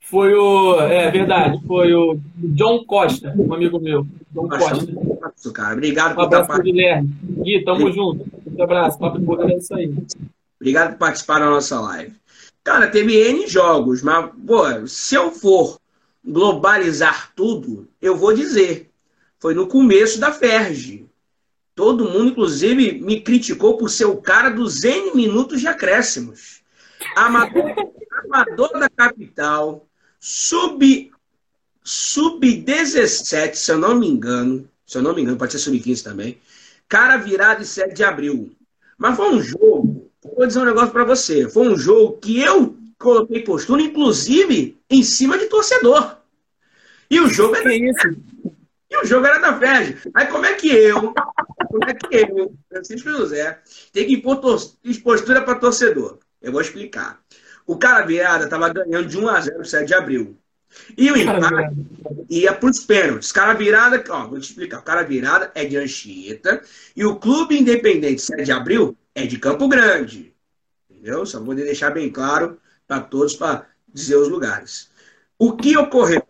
Foi 0.00 0.34
o. 0.34 0.80
É 0.80 1.10
verdade, 1.10 1.60
foi 1.66 1.92
o 1.94 2.18
John 2.36 2.84
Costa, 2.84 3.34
um 3.38 3.52
amigo 3.52 3.78
meu. 3.78 4.06
John 4.32 4.48
Costa. 4.48 4.86
Isso, 5.36 5.52
cara. 5.52 5.74
Obrigado 5.74 6.14
por 6.14 6.22
um 6.22 6.26
abraço 6.26 6.50
pro 6.50 6.62
Guilherme. 6.62 7.10
Gui, 7.22 7.64
tamo 7.64 7.90
junto. 7.92 8.26
Um 8.46 8.62
abraço. 8.62 8.98
Papo 8.98 9.18
de 9.18 9.52
é 9.52 9.56
isso 9.56 9.74
aí. 9.74 9.92
Obrigado 10.60 10.92
por 10.92 10.98
participar 10.98 11.38
da 11.38 11.46
nossa 11.46 11.80
live. 11.80 12.14
Cara, 12.62 12.90
teve 12.90 13.14
N 13.14 13.46
jogos, 13.46 14.02
mas, 14.02 14.30
pô, 14.46 14.86
se 14.86 15.14
eu 15.14 15.32
for 15.32 15.80
globalizar 16.22 17.32
tudo, 17.34 17.88
eu 18.00 18.14
vou 18.14 18.34
dizer. 18.34 18.90
Foi 19.38 19.54
no 19.54 19.66
começo 19.66 20.20
da 20.20 20.30
Ferge. 20.30 21.08
Todo 21.74 22.04
mundo, 22.04 22.32
inclusive, 22.32 23.00
me 23.00 23.22
criticou 23.22 23.78
por 23.78 23.88
ser 23.88 24.04
o 24.04 24.20
cara 24.20 24.50
dos 24.50 24.84
N 24.84 25.14
minutos 25.14 25.60
de 25.60 25.66
acréscimos. 25.66 26.60
Amador, 27.16 27.94
amador 28.26 28.78
da 28.78 28.90
capital, 28.90 29.88
Sub, 30.22 31.10
sub-17, 31.82 33.54
se 33.54 33.72
eu 33.72 33.78
não 33.78 33.98
me 33.98 34.06
engano, 34.06 34.68
se 34.86 34.98
eu 34.98 35.02
não 35.02 35.14
me 35.14 35.22
engano, 35.22 35.38
pode 35.38 35.52
ser 35.52 35.58
sub-15 35.58 36.02
também. 36.02 36.38
Cara 36.86 37.16
virado 37.16 37.62
em 37.62 37.64
7 37.64 37.94
de 37.94 38.04
abril. 38.04 38.54
Mas 38.98 39.16
foi 39.16 39.34
um 39.34 39.40
jogo, 39.40 39.99
vou 40.22 40.46
dizer 40.46 40.60
um 40.60 40.64
negócio 40.64 40.90
para 40.90 41.04
você, 41.04 41.48
foi 41.48 41.68
um 41.68 41.76
jogo 41.76 42.18
que 42.18 42.40
eu 42.40 42.76
coloquei 42.98 43.42
postura, 43.42 43.82
inclusive, 43.82 44.78
em 44.88 45.02
cima 45.02 45.38
de 45.38 45.46
torcedor. 45.46 46.16
E 47.10 47.18
o 47.18 47.28
jogo 47.28 47.56
era, 47.56 47.74
isso? 47.74 48.08
E 48.90 48.96
o 48.98 49.04
jogo 49.04 49.26
era 49.26 49.38
da 49.38 49.58
FED. 49.58 50.10
Aí 50.14 50.26
como 50.26 50.46
é 50.46 50.54
que 50.54 50.68
eu, 50.68 51.14
como 51.68 51.84
é 51.86 51.94
que 51.94 52.16
eu, 52.16 52.54
Francisco 52.68 53.10
José, 53.10 53.58
tem 53.92 54.06
que 54.06 54.14
impor 54.14 54.40
postura 55.02 55.42
para 55.42 55.58
torcedor? 55.58 56.18
Eu 56.40 56.52
vou 56.52 56.60
explicar. 56.60 57.20
O 57.66 57.76
cara 57.76 58.04
virada 58.04 58.44
estava 58.44 58.68
ganhando 58.68 59.06
de 59.06 59.18
1 59.18 59.28
a 59.28 59.40
0 59.40 59.64
7 59.64 59.86
de 59.86 59.94
abril. 59.94 60.36
E 60.96 61.10
o 61.10 61.16
empate 61.16 61.74
ia 62.28 62.52
para 62.52 62.70
os 62.70 62.80
pênaltis. 62.80 63.32
Cara 63.32 63.54
virada, 63.54 64.02
ó, 64.08 64.26
vou 64.26 64.38
te 64.38 64.50
explicar. 64.50 64.78
O 64.78 64.82
cara 64.82 65.02
virada 65.02 65.50
é 65.54 65.64
de 65.64 65.76
Anchieta 65.76 66.62
e 66.96 67.04
o 67.04 67.16
Clube 67.16 67.58
Independente 67.58 68.22
7 68.22 68.44
de 68.44 68.52
abril 68.52 68.96
é 69.24 69.26
de 69.26 69.38
Campo 69.38 69.68
Grande. 69.68 70.34
Entendeu? 70.88 71.24
Só 71.24 71.40
vou 71.40 71.54
deixar 71.54 71.90
bem 71.90 72.10
claro 72.10 72.58
para 72.86 73.00
todos 73.00 73.34
para 73.34 73.66
dizer 73.88 74.16
os 74.16 74.28
lugares. 74.28 74.90
O 75.38 75.56
que 75.56 75.76
ocorreu? 75.76 76.22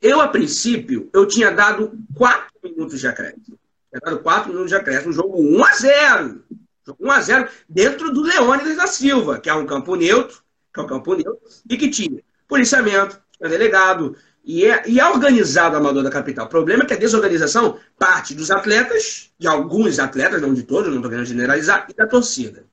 Eu, 0.00 0.20
a 0.20 0.28
princípio, 0.28 1.08
eu 1.12 1.26
tinha 1.26 1.50
dado 1.50 1.96
4 2.14 2.50
minutos 2.64 3.00
de 3.00 3.06
acréscimo. 3.06 3.58
Tinha 3.88 4.00
dado 4.04 4.18
4 4.18 4.48
minutos 4.50 4.70
de 4.70 4.76
acréscimo, 4.76 5.12
jogo 5.12 5.40
1 5.40 5.64
a 5.64 5.74
0 5.74 6.44
Jogo 6.84 7.06
1 7.06 7.10
a 7.10 7.20
0 7.20 7.48
dentro 7.68 8.12
do 8.12 8.22
Leônidas 8.22 8.76
da 8.76 8.88
Silva, 8.88 9.38
que 9.38 9.48
é 9.48 9.54
um 9.54 9.64
campo 9.64 9.94
neutro, 9.94 10.42
que 10.74 10.80
é 10.80 10.82
um 10.82 10.86
campo 10.86 11.14
neutro, 11.14 11.40
e 11.70 11.76
que 11.76 11.88
tinha 11.88 12.20
policiamento, 12.48 13.20
tinha 13.36 13.48
delegado, 13.48 14.16
e 14.44 14.64
é, 14.64 14.82
e 14.88 14.98
é 14.98 15.06
organizado 15.06 15.76
amador 15.76 16.02
da 16.02 16.10
capital. 16.10 16.46
O 16.46 16.48
problema 16.48 16.82
é 16.82 16.86
que 16.86 16.94
a 16.94 16.98
desorganização 16.98 17.78
parte 17.98 18.34
dos 18.34 18.50
atletas, 18.50 19.30
de 19.38 19.46
alguns 19.46 19.98
atletas, 19.98 20.42
não 20.42 20.52
de 20.52 20.64
todos, 20.64 20.88
não 20.88 20.96
estou 20.96 21.10
querendo 21.10 21.26
generalizar, 21.26 21.86
e 21.88 21.94
da 21.94 22.06
torcida. 22.06 22.64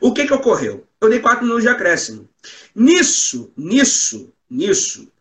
O 0.00 0.12
que, 0.12 0.26
que 0.26 0.32
ocorreu? 0.32 0.86
Eu 1.00 1.10
dei 1.10 1.20
4 1.20 1.42
minutos 1.42 1.62
de 1.62 1.68
acréscimo. 1.68 2.28
Nisso, 2.74 3.52
nisso, 3.56 4.32
nisso, 4.48 5.12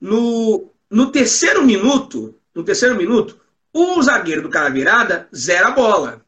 no, 0.00 0.70
no 0.90 1.10
terceiro 1.10 1.64
minuto, 1.64 2.34
no 2.54 2.62
terceiro 2.62 2.94
minuto, 2.94 3.40
o 3.72 4.02
zagueiro 4.02 4.42
do 4.42 4.50
cara 4.50 4.68
virada 4.68 5.28
zera 5.34 5.68
a 5.68 5.70
bola. 5.72 6.24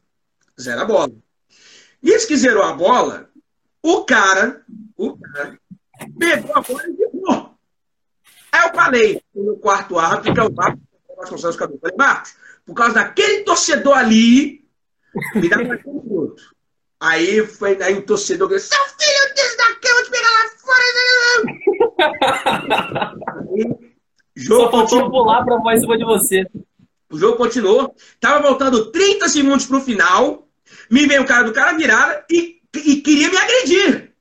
Zera 0.59 0.81
a 0.81 0.85
bola. 0.85 1.11
Nisso 2.01 2.27
que 2.27 2.35
zerou 2.35 2.63
a 2.63 2.73
bola, 2.73 3.29
o 3.83 4.03
cara, 4.03 4.63
o 4.97 5.17
cara, 5.17 5.59
pegou 6.17 6.51
a 6.55 6.61
bola 6.61 6.83
e. 6.87 7.10
Aí 8.61 8.67
eu 8.67 8.75
falei 8.75 9.21
no 9.33 9.57
quarto 9.57 9.97
árbitro, 9.97 10.33
que 10.33 10.39
é 10.39 10.43
o 10.43 10.53
Marcos 10.53 10.83
Vasconcelos 11.17 11.55
Cadu. 11.55 11.79
Falei, 11.79 11.97
Marcos, 11.97 12.35
por 12.65 12.75
causa 12.75 12.93
daquele 12.93 13.43
torcedor 13.43 13.97
ali, 13.97 14.63
me 15.35 15.49
dá 15.49 15.63
mais 15.63 15.83
um 15.85 15.93
minuto. 15.93 16.43
Aí 16.99 17.45
foi 17.47 17.81
aí 17.81 17.97
o 17.97 18.05
torcedor 18.05 18.47
que 18.47 18.59
seu 18.59 18.77
filho 18.77 19.33
desse 19.35 19.57
daqui, 19.57 19.87
eu 19.87 19.95
vou 19.95 20.03
te 20.03 20.11
pegar 20.11 20.29
lá 20.29 20.49
fora. 20.59 20.93
aí, 23.49 23.63
jogo 24.35 24.63
Só 24.63 24.71
faltou 24.71 24.99
continuou. 24.99 25.09
pular 25.09 25.43
pra 25.43 25.75
em 25.75 25.79
cima 25.79 25.97
de 25.97 26.05
você. 26.05 26.45
O 27.11 27.17
jogo 27.17 27.37
continuou. 27.37 27.95
Tava 28.19 28.47
voltando 28.47 28.91
30 28.91 29.27
segundos 29.27 29.65
pro 29.65 29.81
final. 29.81 30.47
Me 30.89 31.07
veio 31.07 31.23
o 31.23 31.25
cara 31.25 31.43
do 31.43 31.51
cara 31.51 31.75
virada 31.75 32.23
e, 32.29 32.61
e 32.75 33.01
queria 33.01 33.29
me 33.29 33.37
agredir. 33.37 34.13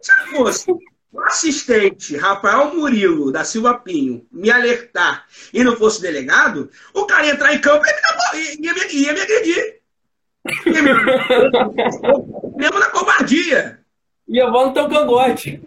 Se 0.00 0.12
fosse 0.30 0.72
o 1.12 1.20
assistente 1.20 2.16
Rafael 2.16 2.74
Murilo 2.74 3.30
da 3.30 3.44
Silva 3.44 3.74
Pinho 3.74 4.26
me 4.32 4.50
alertar 4.50 5.26
e 5.52 5.62
não 5.62 5.76
fosse 5.76 6.00
delegado, 6.00 6.70
o 6.94 7.04
cara 7.04 7.26
ia 7.26 7.32
entrar 7.32 7.54
em 7.54 7.60
campo 7.60 7.84
e 8.34 8.64
ia, 8.64 8.72
ia, 8.72 8.92
ia 8.92 9.12
me 9.12 9.20
agredir. 9.20 9.80
Ia 10.66 10.82
me... 10.82 10.94
Mesmo 12.56 12.78
na 12.78 12.86
covardia. 12.86 13.80
Ia 14.26 14.50
voar 14.50 14.66
no 14.66 14.74
teu 14.74 14.88
cangote. 14.88 15.62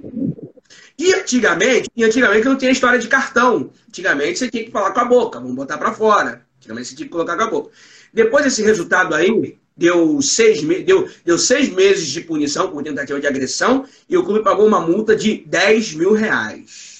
E 0.97 1.13
antigamente, 1.13 1.89
e 1.95 2.03
antigamente 2.03 2.45
não 2.45 2.57
tinha 2.57 2.71
história 2.71 2.97
de 2.97 3.07
cartão. 3.07 3.69
Antigamente 3.87 4.39
você 4.39 4.49
tinha 4.49 4.63
que 4.63 4.71
falar 4.71 4.91
com 4.91 4.99
a 4.99 5.05
boca, 5.05 5.39
vamos 5.39 5.55
botar 5.55 5.77
para 5.77 5.93
fora. 5.93 6.45
Antigamente 6.57 6.89
você 6.89 6.95
tinha 6.95 7.05
que 7.05 7.11
colocar 7.11 7.37
com 7.37 7.43
a 7.43 7.49
boca. 7.49 7.71
Depois 8.11 8.45
desse 8.45 8.63
resultado 8.63 9.13
aí, 9.13 9.59
deu 9.75 10.21
seis, 10.21 10.61
deu, 10.85 11.09
deu 11.23 11.37
seis 11.37 11.69
meses 11.69 12.07
de 12.07 12.21
punição 12.21 12.71
por 12.71 12.83
tentativa 12.83 13.19
de 13.19 13.27
agressão 13.27 13.85
e 14.07 14.17
o 14.17 14.23
clube 14.23 14.43
pagou 14.43 14.65
uma 14.65 14.79
multa 14.79 15.15
de 15.15 15.43
10 15.45 15.95
mil 15.95 16.13
reais. 16.13 16.95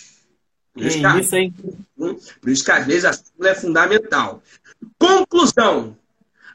Por 0.74 0.84
isso, 0.84 1.00
que, 1.00 1.20
isso, 1.20 1.36
hein? 1.36 1.54
Hum? 1.98 2.18
Por 2.42 2.50
isso 2.50 2.66
que 2.66 2.72
às 2.72 2.86
vezes 2.86 3.06
a 3.06 3.14
súmula 3.14 3.50
é 3.50 3.56
fundamental. 3.56 4.44
Conclusão. 5.00 5.98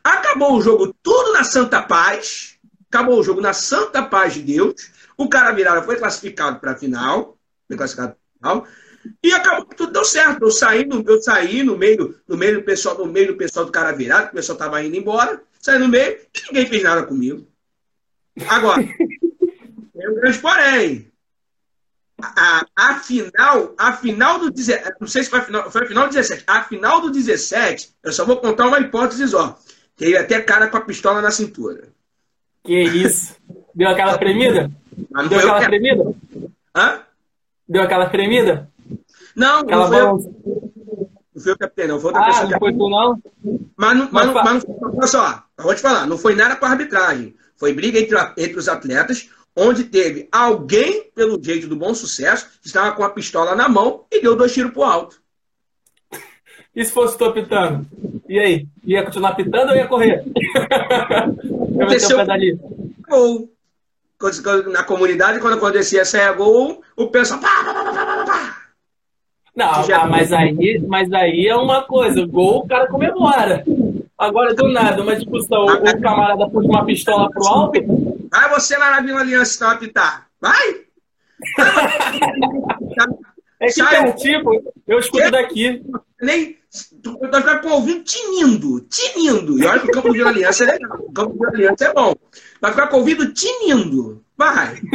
Acabou 0.04 0.56
o 0.56 0.62
jogo 0.62 0.94
tudo 1.02 1.32
na 1.32 1.42
Santa 1.44 1.80
Paz. 1.80 2.58
Acabou 2.90 3.18
o 3.18 3.22
jogo 3.22 3.40
na 3.40 3.54
Santa 3.54 4.02
Paz 4.02 4.34
de 4.34 4.42
Deus. 4.42 4.90
O 5.16 5.28
cara 5.28 5.52
virada 5.52 5.82
foi 5.82 5.96
classificado 5.96 6.60
para 6.60 6.72
a 6.72 6.76
final. 6.76 7.38
Foi 7.66 7.76
classificado 7.76 8.14
para 8.40 8.54
final. 8.54 8.66
E 9.22 9.32
acabou 9.32 9.64
que 9.64 9.76
tudo 9.76 9.92
deu 9.92 10.04
certo. 10.04 10.42
Eu 10.42 10.50
saí, 10.50 10.84
no, 10.84 11.02
eu 11.06 11.22
saí 11.22 11.62
no 11.62 11.76
meio, 11.76 12.14
no 12.28 12.36
meio 12.36 12.58
do 12.58 12.62
pessoal, 12.62 12.98
no 12.98 13.06
meio 13.06 13.28
do 13.28 13.36
pessoal 13.36 13.64
do 13.64 13.72
cara 13.72 13.92
virado, 13.92 14.28
o 14.28 14.34
pessoal 14.34 14.56
estava 14.56 14.82
indo 14.82 14.96
embora, 14.96 15.42
saí 15.60 15.78
no 15.78 15.88
meio 15.88 16.18
e 16.34 16.46
ninguém 16.48 16.66
fez 16.66 16.82
nada 16.82 17.04
comigo. 17.04 17.46
Agora, 18.48 18.82
um 19.94 20.14
grande 20.14 20.38
porém. 20.38 21.10
A, 22.22 22.66
a, 22.76 22.94
final, 22.96 23.74
a 23.78 23.92
final 23.94 24.38
do 24.38 24.50
17, 24.50 24.96
não 25.00 25.08
sei 25.08 25.24
se 25.24 25.30
foi 25.30 25.38
a 25.38 25.42
final, 25.42 25.70
foi 25.70 25.84
a 25.84 25.86
final 25.86 26.04
do 26.04 26.12
17. 26.12 26.44
A 26.46 26.62
final 26.64 27.00
do 27.00 27.10
17, 27.10 27.94
eu 28.02 28.12
só 28.12 28.26
vou 28.26 28.36
contar 28.36 28.66
uma 28.66 28.78
hipótese 28.78 29.34
ó. 29.34 29.54
Teve 29.96 30.16
até 30.18 30.40
cara 30.40 30.68
com 30.68 30.76
a 30.76 30.82
pistola 30.82 31.22
na 31.22 31.30
cintura. 31.30 31.88
Que 32.62 32.82
isso? 32.82 33.36
Deu 33.74 33.88
aquela 33.88 34.18
premida? 34.18 34.70
Deu 35.28 35.38
aquela 35.38 35.60
premida? 35.60 36.14
Hã? 36.76 37.00
Deu 37.66 37.82
aquela 37.82 38.06
premida? 38.10 38.70
Não, 39.34 39.60
Aquela 39.60 39.82
não 39.84 39.88
foi, 39.88 40.00
eu, 40.00 40.34
não 41.34 41.42
foi 41.42 41.52
o 41.52 41.58
capitão, 41.58 41.88
não. 41.88 42.00
Foi 42.00 42.08
outra 42.08 42.22
ah, 42.22 42.26
pessoa. 42.26 42.50
Não 42.50 42.58
foi 42.58 42.72
tu, 42.72 42.90
não? 42.90 43.22
Mas 43.76 43.96
não, 43.96 44.08
mas, 44.10 44.32
mas, 44.32 44.66
mas 44.96 45.12
não, 45.12 45.20
olha 45.20 45.42
só, 45.60 45.66
vou 45.66 45.74
te 45.74 45.80
falar, 45.80 46.06
não 46.06 46.18
foi 46.18 46.34
nada 46.34 46.56
com 46.56 46.64
a 46.64 46.70
arbitragem. 46.70 47.34
Foi 47.56 47.72
briga 47.72 47.98
entre, 47.98 48.16
entre 48.38 48.58
os 48.58 48.68
atletas, 48.68 49.28
onde 49.54 49.84
teve 49.84 50.28
alguém, 50.32 51.10
pelo 51.14 51.42
jeito 51.42 51.66
do 51.66 51.76
bom 51.76 51.94
sucesso, 51.94 52.48
que 52.60 52.66
estava 52.66 52.92
com 52.92 53.04
a 53.04 53.10
pistola 53.10 53.54
na 53.54 53.68
mão 53.68 54.06
e 54.10 54.20
deu 54.20 54.34
dois 54.34 54.52
tiros 54.52 54.72
pro 54.72 54.82
alto. 54.82 55.20
E 56.74 56.84
se 56.84 56.92
fosse 56.92 57.18
tu 57.18 57.24
apitando? 57.24 57.86
E 58.28 58.38
aí? 58.38 58.66
Ia 58.84 59.04
continuar 59.04 59.34
pitando 59.34 59.70
ou 59.70 59.76
ia 59.76 59.86
correr? 59.86 60.24
Aconteceu 61.80 62.18
gol. 63.08 63.50
Na 64.70 64.84
comunidade, 64.84 65.40
quando 65.40 65.54
acontecia 65.54 66.04
saia 66.04 66.32
gol, 66.32 66.82
o 66.94 67.06
pessoal. 67.08 67.40
Pá, 67.40 67.64
pá, 67.64 67.74
pá, 67.74 68.24
pá, 68.26 68.60
não, 69.54 69.82
já... 69.84 70.02
ah, 70.02 70.06
mas, 70.06 70.32
aí, 70.32 70.82
mas 70.86 71.12
aí 71.12 71.46
é 71.46 71.56
uma 71.56 71.82
coisa, 71.82 72.24
gol 72.24 72.60
o 72.60 72.68
cara 72.68 72.86
comemora. 72.86 73.64
Agora, 74.20 74.54
do 74.54 74.68
nada, 74.68 75.02
uma 75.02 75.16
discussão, 75.16 75.64
o, 75.64 75.72
o 75.72 76.00
camarada 76.02 76.46
puxa 76.50 76.68
uma 76.68 76.84
pistola 76.84 77.30
pro 77.30 77.46
alto. 77.46 77.80
Vai 78.30 78.50
você 78.50 78.76
lá 78.76 78.90
na 78.90 79.00
Vila 79.00 79.20
Aliança 79.20 79.56
então 79.56 79.70
apitar. 79.70 80.26
Vai! 80.38 80.82
é 83.60 83.66
que 83.66 83.72
Sai, 83.72 84.12
tipo, 84.12 84.62
eu 84.86 84.98
escuto 84.98 85.24
eu, 85.24 85.30
daqui. 85.30 85.82
Nem. 86.20 86.58
Ficar 86.70 87.62
com 87.62 87.68
o 87.68 87.72
ouvido 87.72 88.04
tinindo, 88.04 88.80
tinindo. 88.82 89.58
E 89.58 89.66
olha 89.66 89.80
que 89.80 89.88
o 89.88 89.90
campo 89.90 90.12
de 90.12 90.22
Aliança 90.22 90.64
é 90.64 90.72
legal. 90.72 90.98
O 91.00 91.12
campo 91.12 91.38
de 91.38 91.46
Aliança 91.46 91.86
é 91.86 91.94
bom. 91.94 92.14
Vai 92.60 92.72
ficar 92.72 92.88
com 92.88 92.96
o 92.96 92.98
ouvido 93.00 93.32
tinindo. 93.32 94.22
Vai! 94.40 94.80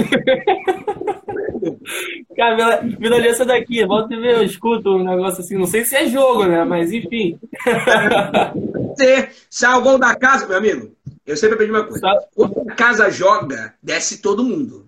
Cara, 2.36 2.81
Vila 2.81 3.17
Aliança 3.17 3.45
daqui, 3.45 3.86
volta 3.86 4.15
e 4.15 4.19
ver, 4.19 4.38
eu 4.38 4.43
escuto 4.43 4.95
um 4.95 5.03
negócio 5.03 5.41
assim, 5.41 5.55
não 5.55 5.67
sei 5.67 5.86
se 5.86 5.95
é 5.95 6.08
jogo, 6.08 6.45
né? 6.45 6.63
Mas 6.63 6.91
enfim. 6.91 7.38
Você 8.97 9.29
o 9.67 9.81
gol 9.81 9.99
da 9.99 10.15
casa, 10.15 10.47
meu 10.47 10.58
amigo. 10.58 10.91
Eu 11.27 11.38
sempre 11.38 11.53
aprendi 11.53 11.71
uma 11.71 11.84
coisa. 11.84 12.08
Quando 12.34 12.71
a 12.71 12.73
casa 12.73 13.12
joga, 13.12 13.75
desce 13.84 14.19
todo 14.19 14.43
mundo. 14.43 14.88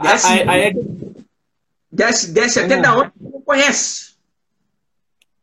Desce, 0.00 0.26
aí, 0.26 0.48
aí 0.48 0.62
é... 0.62 0.72
desce, 1.92 2.32
desce 2.32 2.60
até 2.60 2.78
da 2.78 2.96
onde 2.96 3.12
não 3.20 3.42
conhece. 3.42 4.14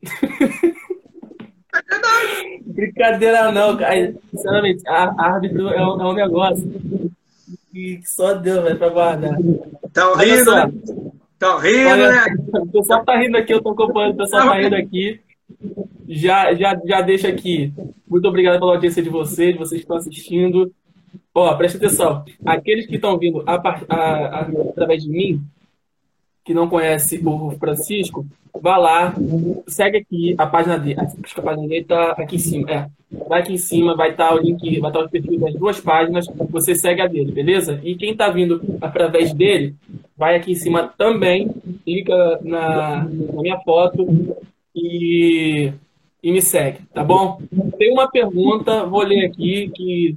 É 0.04 0.10
Brincadeira 2.66 3.52
não, 3.52 3.78
cara. 3.78 4.16
Sinceramente, 4.32 4.82
árbitro 4.88 5.70
é 5.70 5.86
um, 5.86 6.02
é 6.02 6.06
um 6.06 6.14
negócio 6.14 7.14
que 7.76 8.00
só 8.06 8.34
Deus 8.34 8.64
vai 8.64 8.76
pra 8.76 8.88
guardar. 8.88 9.38
Estão 9.86 10.16
rindo, 10.16 10.56
né? 10.56 10.72
Estão 11.34 11.60
rindo, 11.60 11.90
Olha, 11.90 12.10
né? 12.10 12.26
O 12.54 12.68
pessoal 12.68 13.04
tá 13.04 13.18
rindo 13.20 13.38
aqui, 13.38 13.54
eu 13.54 13.62
tô 13.62 13.72
acompanhando, 13.72 14.14
o 14.14 14.18
pessoal 14.18 14.48
tá 14.48 14.60
rindo 14.62 14.76
aqui. 14.76 15.20
Já, 16.08 16.54
já, 16.54 16.80
já 16.86 17.02
deixa 17.02 17.28
aqui. 17.28 17.74
Muito 18.08 18.28
obrigado 18.30 18.60
pela 18.60 18.76
audiência 18.76 19.04
de 19.04 19.10
vocês, 19.10 19.58
vocês 19.58 19.82
que 19.82 19.84
estão 19.84 19.98
assistindo. 19.98 20.72
Ó, 21.34 21.54
presta 21.56 21.78
atenção. 21.78 22.24
Aqueles 22.46 22.88
que 22.88 22.96
estão 22.96 23.18
vindo 23.20 23.44
a, 23.46 23.56
a, 23.56 23.86
a, 23.90 24.42
através 24.70 25.04
de 25.04 25.10
mim, 25.10 25.42
que 26.46 26.54
não 26.54 26.70
conhece 26.70 27.20
o 27.26 27.52
Francisco, 27.60 28.24
vá 28.62 28.78
lá, 28.78 29.16
segue 29.68 29.98
aqui 29.98 30.36
a 30.38 30.46
página 30.46 30.78
dele. 30.78 31.00
Acho 31.00 31.34
que 31.34 31.40
a 31.40 31.44
página 31.44 31.68
dele 31.68 31.82
está 31.82 32.12
aqui 32.12 32.36
em 32.36 32.40
cima. 32.40 32.72
É, 32.72 32.88
vai 33.28 33.42
aqui 33.42 33.54
em 33.54 33.58
cima, 33.58 33.96
vai 33.96 34.12
estar 34.12 34.30
tá 34.30 34.36
o 34.36 34.38
link, 34.38 34.80
vai 34.80 34.92
estar 34.92 35.00
tá 35.02 35.06
o 35.06 35.10
perfil 35.10 35.40
das 35.40 35.56
duas 35.56 35.82
páginas, 35.82 36.28
você 36.50 36.76
segue 36.76 37.02
a 37.02 37.08
dele, 37.08 37.32
beleza? 37.32 37.82
E 37.84 37.96
quem 37.96 38.12
está 38.12 38.30
vindo 38.30 38.62
através 38.80 39.34
dele, 39.34 39.76
vai 40.16 40.36
aqui 40.36 40.52
em 40.52 40.56
cima 40.56 40.94
também, 40.96 41.50
clica 41.84 42.40
na, 42.44 43.04
na 43.04 43.42
minha 43.42 43.60
foto 43.62 44.06
e, 44.76 45.74
e 46.22 46.32
me 46.32 46.42
segue, 46.42 46.80
tá 46.94 47.04
bom? 47.04 47.42
Tem 47.80 47.92
uma 47.92 48.10
pergunta, 48.10 48.86
vou 48.86 49.02
ler 49.02 49.26
aqui, 49.26 49.72
que 49.76 50.16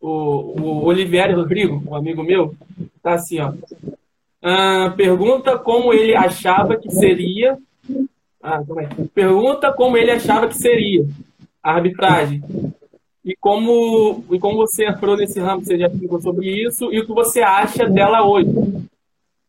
o, 0.00 0.08
o 0.08 0.84
Olivier 0.86 1.36
Rodrigo, 1.36 1.82
um 1.86 1.94
amigo 1.94 2.22
meu, 2.22 2.54
tá 3.02 3.12
assim, 3.12 3.40
ó. 3.40 3.52
Ah, 4.42 4.92
pergunta 4.96 5.58
como 5.58 5.92
ele 5.92 6.14
achava 6.14 6.76
que 6.76 6.90
seria. 6.90 7.58
Ah, 8.42 8.60
pergunta 9.12 9.72
como 9.72 9.96
ele 9.96 10.10
achava 10.10 10.46
que 10.46 10.56
seria 10.56 11.04
a 11.62 11.72
arbitragem. 11.74 12.42
E 13.24 13.34
como, 13.36 14.24
e 14.30 14.38
como 14.38 14.56
você 14.56 14.86
entrou 14.86 15.16
nesse 15.16 15.38
ramo, 15.40 15.62
você 15.62 15.76
já 15.76 15.86
explicou 15.86 16.20
sobre 16.20 16.48
isso, 16.48 16.90
e 16.92 17.00
o 17.00 17.06
que 17.06 17.12
você 17.12 17.42
acha 17.42 17.86
dela 17.86 18.24
hoje. 18.24 18.50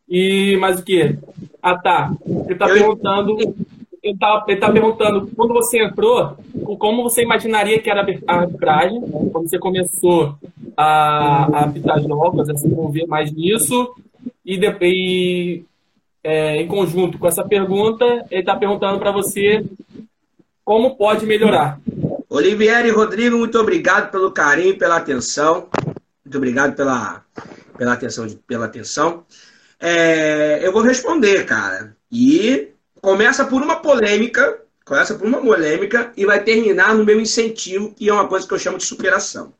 E 0.07 0.57
mais 0.57 0.79
o 0.79 0.83
que? 0.83 1.17
Ah, 1.61 1.77
tá. 1.77 2.11
Ele 2.25 2.53
está 2.53 2.65
perguntando. 2.65 3.37
Ele 4.01 4.13
está 4.13 4.45
ele 4.47 4.59
tá 4.59 4.71
perguntando, 4.71 5.29
quando 5.35 5.53
você 5.53 5.83
entrou, 5.83 6.35
como 6.79 7.03
você 7.03 7.21
imaginaria 7.21 7.79
que 7.79 7.89
era 7.89 8.05
a 8.27 8.33
arbitragem, 8.33 9.01
quando 9.31 9.49
você 9.49 9.59
começou 9.59 10.35
a, 10.75 11.57
a 11.57 11.65
apitar 11.65 12.01
jogos, 12.01 12.49
a 12.49 12.55
se 12.55 12.65
envolver 12.65 13.05
mais 13.05 13.31
nisso, 13.31 13.93
e, 14.49 14.57
de, 14.57 14.75
e 14.81 15.65
é, 16.23 16.55
em 16.59 16.67
conjunto 16.67 17.19
com 17.19 17.27
essa 17.27 17.43
pergunta, 17.43 18.03
ele 18.31 18.39
está 18.39 18.55
perguntando 18.55 18.97
para 18.97 19.11
você 19.11 19.63
como 20.65 20.97
pode 20.97 21.23
melhorar. 21.27 21.79
Olivier 22.27 22.83
e 22.87 22.89
Rodrigo, 22.89 23.37
muito 23.37 23.59
obrigado 23.59 24.09
pelo 24.09 24.31
carinho, 24.31 24.75
pela 24.75 24.97
atenção. 24.97 25.69
Muito 26.25 26.35
obrigado 26.35 26.75
pela, 26.75 27.23
pela 27.77 27.93
atenção. 27.93 28.27
Pela 28.47 28.65
atenção. 28.65 29.23
É, 29.79 30.59
eu 30.63 30.73
vou 30.73 30.81
responder, 30.81 31.45
cara. 31.45 31.95
E 32.11 32.69
começa 33.01 33.45
por 33.45 33.61
uma 33.61 33.75
polêmica, 33.75 34.61
começa 34.83 35.13
por 35.13 35.27
uma 35.27 35.41
polêmica 35.41 36.11
e 36.17 36.25
vai 36.25 36.43
terminar 36.43 36.95
no 36.95 37.05
meu 37.05 37.21
incentivo, 37.21 37.93
que 37.93 38.09
é 38.09 38.13
uma 38.13 38.27
coisa 38.27 38.47
que 38.47 38.53
eu 38.55 38.59
chamo 38.59 38.79
de 38.79 38.85
superação. 38.85 39.53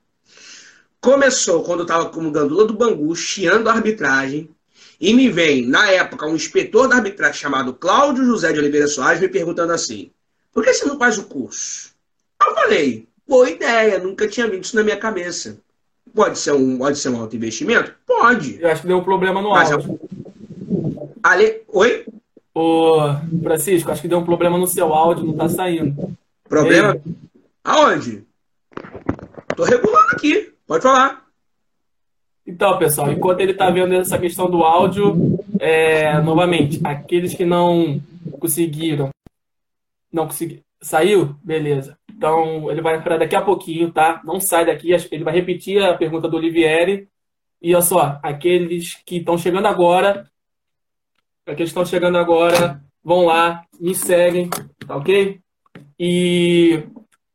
Começou 0.99 1.63
quando 1.63 1.81
eu 1.81 1.85
estava 1.85 2.09
como 2.09 2.31
gandula 2.31 2.65
do 2.65 2.73
Bangu, 2.73 3.15
chiando 3.15 3.69
a 3.69 3.73
arbitragem, 3.73 4.49
e 4.99 5.13
me 5.13 5.29
vem, 5.29 5.65
na 5.65 5.89
época, 5.91 6.25
um 6.25 6.35
inspetor 6.35 6.89
da 6.89 6.95
arbitragem 6.95 7.39
chamado 7.39 7.73
Cláudio 7.73 8.25
José 8.25 8.51
de 8.51 8.59
Oliveira 8.59 8.87
Soares 8.87 9.21
me 9.21 9.29
perguntando 9.29 9.71
assim: 9.71 10.11
por 10.53 10.63
que 10.63 10.73
você 10.73 10.85
não 10.85 10.97
faz 10.97 11.17
o 11.17 11.23
curso? 11.23 11.91
Eu 12.45 12.53
falei, 12.53 13.07
boa 13.27 13.49
ideia, 13.49 13.99
nunca 13.99 14.27
tinha 14.27 14.47
vindo 14.47 14.63
isso 14.63 14.75
na 14.75 14.83
minha 14.83 14.97
cabeça. 14.97 15.57
Pode 16.13 16.39
ser 16.39 16.53
um, 16.53 16.77
pode 16.77 16.97
ser 16.97 17.09
um 17.09 17.21
alto 17.21 17.35
investimento? 17.35 17.93
Pode. 18.05 18.61
Eu 18.61 18.69
acho 18.69 18.81
que 18.81 18.87
deu 18.87 18.97
um 18.97 19.03
problema 19.03 19.41
no 19.41 19.51
Mas 19.51 19.71
áudio. 19.71 19.99
Eu... 20.69 21.15
Ale... 21.23 21.61
Oi? 21.67 22.05
Ô, 22.53 22.97
Francisco, 23.43 23.91
acho 23.91 24.01
que 24.01 24.07
deu 24.07 24.17
um 24.17 24.25
problema 24.25 24.57
no 24.57 24.67
seu 24.67 24.93
áudio, 24.93 25.25
não 25.25 25.33
tá 25.33 25.47
saindo. 25.47 26.17
Problema? 26.47 26.99
Ei. 27.05 27.13
Aonde? 27.63 28.25
Tô 29.55 29.63
regulando 29.63 30.09
aqui, 30.11 30.51
pode 30.65 30.81
falar. 30.81 31.28
Então, 32.49 32.79
pessoal, 32.79 33.11
enquanto 33.11 33.41
ele 33.41 33.51
está 33.51 33.69
vendo 33.69 33.93
essa 33.93 34.17
questão 34.17 34.49
do 34.49 34.63
áudio, 34.63 35.39
é, 35.59 36.19
novamente, 36.19 36.81
aqueles 36.83 37.35
que 37.35 37.45
não 37.45 38.01
conseguiram, 38.39 39.11
não 40.11 40.25
conseguiram, 40.25 40.63
saiu? 40.81 41.35
Beleza. 41.43 41.95
Então, 42.11 42.71
ele 42.71 42.81
vai 42.81 42.97
entrar 42.97 43.19
daqui 43.19 43.35
a 43.35 43.41
pouquinho, 43.41 43.91
tá? 43.91 44.19
Não 44.25 44.39
sai 44.39 44.65
daqui, 44.65 44.91
ele 45.11 45.23
vai 45.23 45.33
repetir 45.33 45.79
a 45.79 45.93
pergunta 45.93 46.27
do 46.27 46.37
Olivieri. 46.37 47.07
E 47.61 47.75
olha 47.75 47.83
só, 47.83 48.19
aqueles 48.23 48.95
que 49.05 49.17
estão 49.17 49.37
chegando 49.37 49.67
agora, 49.67 50.27
aqueles 51.45 51.71
que 51.71 51.79
estão 51.79 51.85
chegando 51.85 52.17
agora, 52.17 52.81
vão 53.03 53.25
lá, 53.25 53.63
me 53.79 53.93
seguem, 53.93 54.49
tá 54.87 54.95
ok? 54.97 55.39
E 55.99 56.83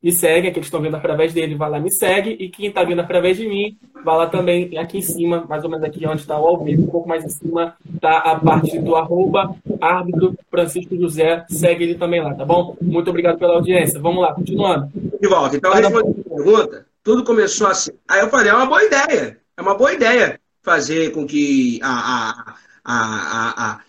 me 0.05 0.13
segue, 0.13 0.49
aqueles 0.49 0.55
que 0.55 0.61
estão 0.67 0.83
vindo 0.83 0.95
através 0.95 1.33
dele, 1.33 1.55
vai 1.55 1.71
lá, 1.71 1.81
me 1.81 1.91
segue. 1.91 2.37
E 2.39 2.51
quem 2.51 2.67
está 2.67 2.85
vindo 2.85 3.01
através 3.01 3.39
de 3.39 3.49
mim, 3.49 3.79
vai 4.05 4.15
lá 4.19 4.27
também, 4.27 4.77
aqui 4.77 4.99
em 4.99 5.03
cima, 5.03 5.47
mais 5.49 5.65
ou 5.65 5.71
menos 5.71 5.83
aqui 5.83 6.07
onde 6.07 6.21
está 6.21 6.39
o 6.39 6.47
ao 6.47 6.63
vivo, 6.63 6.83
um 6.83 6.89
pouco 6.89 7.09
mais 7.09 7.25
em 7.25 7.31
cima, 7.31 7.75
tá 8.03 8.19
a 8.19 8.39
parte 8.39 8.79
do 8.79 8.95
arroba 8.97 9.57
árbitro 9.81 10.37
Francisco 10.51 10.95
José. 10.95 11.47
Segue 11.49 11.85
ele 11.85 11.95
também 11.95 12.23
lá, 12.23 12.35
tá 12.35 12.45
bom? 12.45 12.77
Muito 12.83 13.09
obrigado 13.09 13.39
pela 13.39 13.55
audiência. 13.55 13.99
Vamos 13.99 14.21
lá, 14.21 14.35
continuando. 14.35 14.91
De 15.19 15.27
volta. 15.27 15.57
Então, 15.57 15.73
respondendo 15.73 16.21
a 16.21 16.35
pergunta, 16.35 16.87
tudo 17.03 17.25
começou 17.25 17.69
assim. 17.69 17.93
Aí 18.07 18.21
eu 18.21 18.29
falei, 18.29 18.51
é 18.51 18.55
uma 18.55 18.67
boa 18.67 18.85
ideia. 18.85 19.39
É 19.57 19.63
uma 19.63 19.75
boa 19.75 19.95
ideia 19.95 20.39
fazer 20.63 21.13
com 21.13 21.27
que 21.27 21.81
a, 21.83 21.89
a, 21.89 22.55
a, 22.85 23.65
a, 23.73 23.81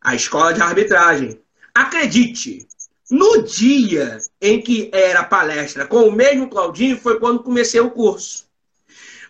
a 0.00 0.14
escola 0.14 0.54
de 0.54 0.62
arbitragem 0.62 1.36
acredite 1.74 2.64
no 3.10 3.42
dia 3.42 4.18
em 4.40 4.60
que 4.60 4.90
era 4.92 5.24
palestra 5.24 5.86
com 5.86 6.08
o 6.08 6.12
mesmo 6.12 6.48
Claudinho, 6.48 6.96
foi 6.96 7.18
quando 7.18 7.42
comecei 7.42 7.80
o 7.80 7.90
curso. 7.90 8.44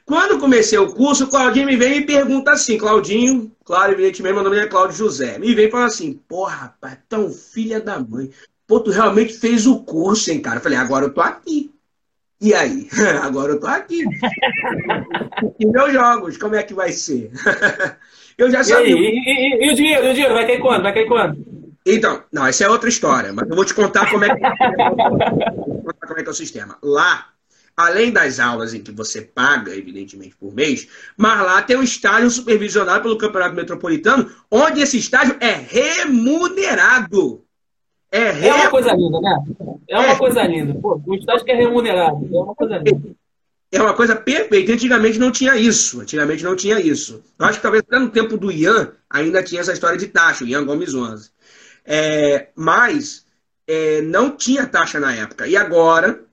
Quando 0.04 0.38
comecei 0.38 0.78
o 0.78 0.92
curso, 0.92 1.24
o 1.24 1.28
Claudinho 1.28 1.66
me 1.66 1.76
vem 1.76 1.96
e 1.96 2.00
me 2.00 2.06
pergunta 2.06 2.52
assim, 2.52 2.76
Claudinho, 2.76 3.50
claro, 3.64 3.92
evidentemente, 3.92 4.34
meu 4.34 4.44
nome 4.44 4.58
é 4.58 4.66
Cláudio 4.66 4.96
José, 4.96 5.38
me 5.38 5.54
vem 5.54 5.66
e 5.66 5.70
fala 5.70 5.86
assim, 5.86 6.20
porra, 6.28 6.54
rapaz, 6.54 6.98
tão 7.08 7.30
filha 7.30 7.80
da 7.80 7.98
mãe, 7.98 8.30
pô, 8.66 8.80
tu 8.80 8.90
realmente 8.90 9.32
fez 9.32 9.66
o 9.66 9.80
curso, 9.80 10.30
hein, 10.30 10.40
cara? 10.40 10.58
Eu 10.58 10.62
falei, 10.62 10.76
agora 10.76 11.06
eu 11.06 11.14
tô 11.14 11.22
aqui. 11.22 11.70
E 12.38 12.52
aí? 12.52 12.86
agora 13.22 13.52
eu 13.52 13.60
tô 13.60 13.66
aqui. 13.66 14.04
e 15.58 15.66
meus 15.66 15.92
jogos, 15.92 16.36
como 16.36 16.54
é 16.54 16.62
que 16.62 16.74
vai 16.74 16.92
ser? 16.92 17.30
eu 18.36 18.50
já 18.50 18.62
sabia. 18.62 18.94
E, 18.94 18.98
e, 18.98 19.64
e, 19.64 19.66
e, 19.66 19.72
o 19.72 19.74
dinheiro, 19.74 20.04
e 20.04 20.10
o 20.10 20.12
dinheiro, 20.12 20.34
vai 20.34 20.46
cair 20.46 20.60
quando? 20.60 20.82
Vai 20.82 20.92
cair 20.92 21.08
quando? 21.08 21.63
Então, 21.86 22.22
não, 22.32 22.46
essa 22.46 22.64
é 22.64 22.68
outra 22.68 22.88
história, 22.88 23.32
mas 23.32 23.48
eu 23.48 23.54
vou 23.54 23.64
te 23.64 23.74
contar 23.74 24.10
como 24.10 24.24
é 24.24 24.34
que, 24.34 24.40
como 24.40 26.18
é, 26.18 26.22
que 26.22 26.28
é 26.28 26.30
o 26.30 26.34
sistema. 26.34 26.78
Lá, 26.82 27.26
além 27.76 28.10
das 28.10 28.40
aulas 28.40 28.72
em 28.72 28.82
que 28.82 28.90
você 28.90 29.20
paga, 29.20 29.76
evidentemente, 29.76 30.34
por 30.34 30.54
mês, 30.54 30.88
mas 31.16 31.40
lá 31.42 31.60
tem 31.60 31.76
um 31.76 31.82
estágio 31.82 32.30
supervisionado 32.30 33.02
pelo 33.02 33.18
Campeonato 33.18 33.54
Metropolitano, 33.54 34.30
onde 34.50 34.80
esse 34.80 34.96
estágio 34.96 35.36
é 35.40 35.52
remunerado. 35.52 37.44
É, 38.10 38.30
re... 38.30 38.48
é 38.48 38.54
uma 38.54 38.70
coisa 38.70 38.92
linda, 38.94 39.20
né? 39.20 39.44
É 39.88 39.98
uma 39.98 40.12
é. 40.12 40.16
coisa 40.16 40.42
linda. 40.44 40.74
Pô, 40.80 41.02
um 41.06 41.14
estágio 41.14 41.44
que 41.44 41.52
é 41.52 41.56
remunerado, 41.56 42.26
é 42.32 42.38
uma 42.38 42.54
coisa 42.54 42.78
linda. 42.78 43.14
É 43.70 43.82
uma 43.82 43.92
coisa 43.92 44.14
perfeita. 44.14 44.72
Antigamente 44.72 45.18
não 45.18 45.32
tinha 45.32 45.56
isso. 45.56 46.00
Antigamente 46.00 46.44
não 46.44 46.54
tinha 46.54 46.78
isso. 46.78 47.24
Eu 47.36 47.46
acho 47.46 47.58
que 47.58 47.62
talvez 47.62 47.82
até 47.84 47.98
no 47.98 48.08
tempo 48.08 48.36
do 48.36 48.52
Ian 48.52 48.92
ainda 49.10 49.42
tinha 49.42 49.60
essa 49.60 49.72
história 49.72 49.98
de 49.98 50.06
taxa, 50.06 50.44
o 50.44 50.46
Ian 50.46 50.64
Gomes 50.64 50.94
11. 50.94 51.33
É, 51.84 52.48
mas 52.56 53.26
é, 53.66 54.00
não 54.02 54.36
tinha 54.36 54.66
taxa 54.66 54.98
na 54.98 55.14
época. 55.14 55.46
E 55.46 55.56
agora, 55.56 56.24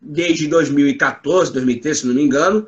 desde 0.00 0.46
2014, 0.46 1.52
2013, 1.52 2.00
se 2.00 2.06
não 2.06 2.14
me 2.14 2.22
engano, 2.22 2.66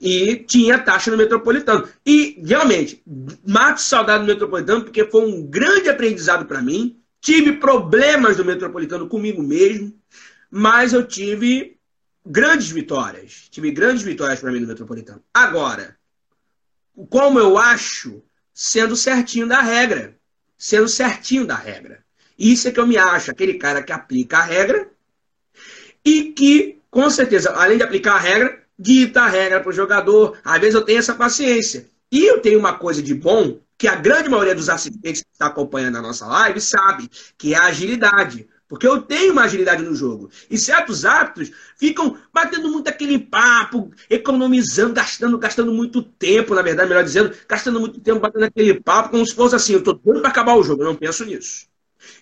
e 0.00 0.36
tinha 0.36 0.78
taxa 0.78 1.10
no 1.10 1.16
metropolitano. 1.16 1.86
E, 2.06 2.40
realmente, 2.44 3.02
mato 3.46 3.80
saudade 3.80 4.24
do 4.24 4.28
metropolitano, 4.28 4.84
porque 4.84 5.04
foi 5.04 5.26
um 5.26 5.46
grande 5.46 5.88
aprendizado 5.88 6.46
para 6.46 6.62
mim. 6.62 6.96
Tive 7.20 7.52
problemas 7.58 8.38
no 8.38 8.44
metropolitano 8.44 9.06
comigo 9.06 9.42
mesmo, 9.42 9.94
mas 10.50 10.94
eu 10.94 11.06
tive 11.06 11.76
grandes 12.24 12.70
vitórias. 12.70 13.46
Tive 13.50 13.70
grandes 13.70 14.02
vitórias 14.02 14.40
para 14.40 14.50
mim 14.50 14.60
no 14.60 14.68
metropolitano. 14.68 15.22
Agora, 15.34 15.96
como 17.10 17.38
eu 17.38 17.58
acho, 17.58 18.22
sendo 18.54 18.96
certinho 18.96 19.46
da 19.46 19.60
regra 19.60 20.18
sendo 20.60 20.88
certinho 20.88 21.46
da 21.46 21.54
regra. 21.54 22.04
Isso 22.38 22.68
é 22.68 22.70
que 22.70 22.78
eu 22.78 22.86
me 22.86 22.98
acho, 22.98 23.30
aquele 23.30 23.54
cara 23.54 23.82
que 23.82 23.92
aplica 23.92 24.38
a 24.38 24.42
regra 24.42 24.90
e 26.04 26.32
que, 26.32 26.78
com 26.90 27.08
certeza, 27.08 27.50
além 27.52 27.78
de 27.78 27.82
aplicar 27.82 28.16
a 28.16 28.18
regra, 28.18 28.62
dita 28.78 29.22
a 29.22 29.28
regra 29.28 29.60
para 29.60 29.70
o 29.70 29.72
jogador. 29.72 30.38
Às 30.44 30.60
vezes 30.60 30.74
eu 30.74 30.84
tenho 30.84 30.98
essa 30.98 31.14
paciência. 31.14 31.88
E 32.12 32.26
eu 32.26 32.40
tenho 32.40 32.58
uma 32.58 32.74
coisa 32.74 33.02
de 33.02 33.14
bom 33.14 33.58
que 33.78 33.88
a 33.88 33.94
grande 33.94 34.28
maioria 34.28 34.54
dos 34.54 34.68
assistentes 34.68 35.22
que 35.22 35.28
está 35.32 35.46
acompanhando 35.46 35.96
a 35.96 36.02
nossa 36.02 36.26
live 36.26 36.60
sabe, 36.60 37.08
que 37.38 37.54
é 37.54 37.56
a 37.56 37.64
agilidade. 37.64 38.46
Porque 38.70 38.86
eu 38.86 39.02
tenho 39.02 39.32
uma 39.32 39.42
agilidade 39.42 39.82
no 39.82 39.96
jogo. 39.96 40.30
E 40.48 40.56
certos 40.56 41.04
árbitros 41.04 41.50
ficam 41.76 42.16
batendo 42.32 42.70
muito 42.70 42.86
aquele 42.86 43.18
papo, 43.18 43.90
economizando, 44.08 44.94
gastando, 44.94 45.36
gastando 45.36 45.72
muito 45.72 46.00
tempo, 46.00 46.54
na 46.54 46.62
verdade, 46.62 46.88
melhor 46.88 47.02
dizendo, 47.02 47.34
gastando 47.48 47.80
muito 47.80 47.98
tempo 48.00 48.20
batendo 48.20 48.44
aquele 48.44 48.80
papo, 48.80 49.08
como 49.08 49.26
se 49.26 49.34
fosse 49.34 49.56
assim, 49.56 49.72
eu 49.72 49.80
estou 49.80 49.94
doido 49.94 50.20
para 50.20 50.30
acabar 50.30 50.54
o 50.54 50.62
jogo. 50.62 50.82
Eu 50.82 50.86
não 50.86 50.94
penso 50.94 51.24
nisso. 51.24 51.66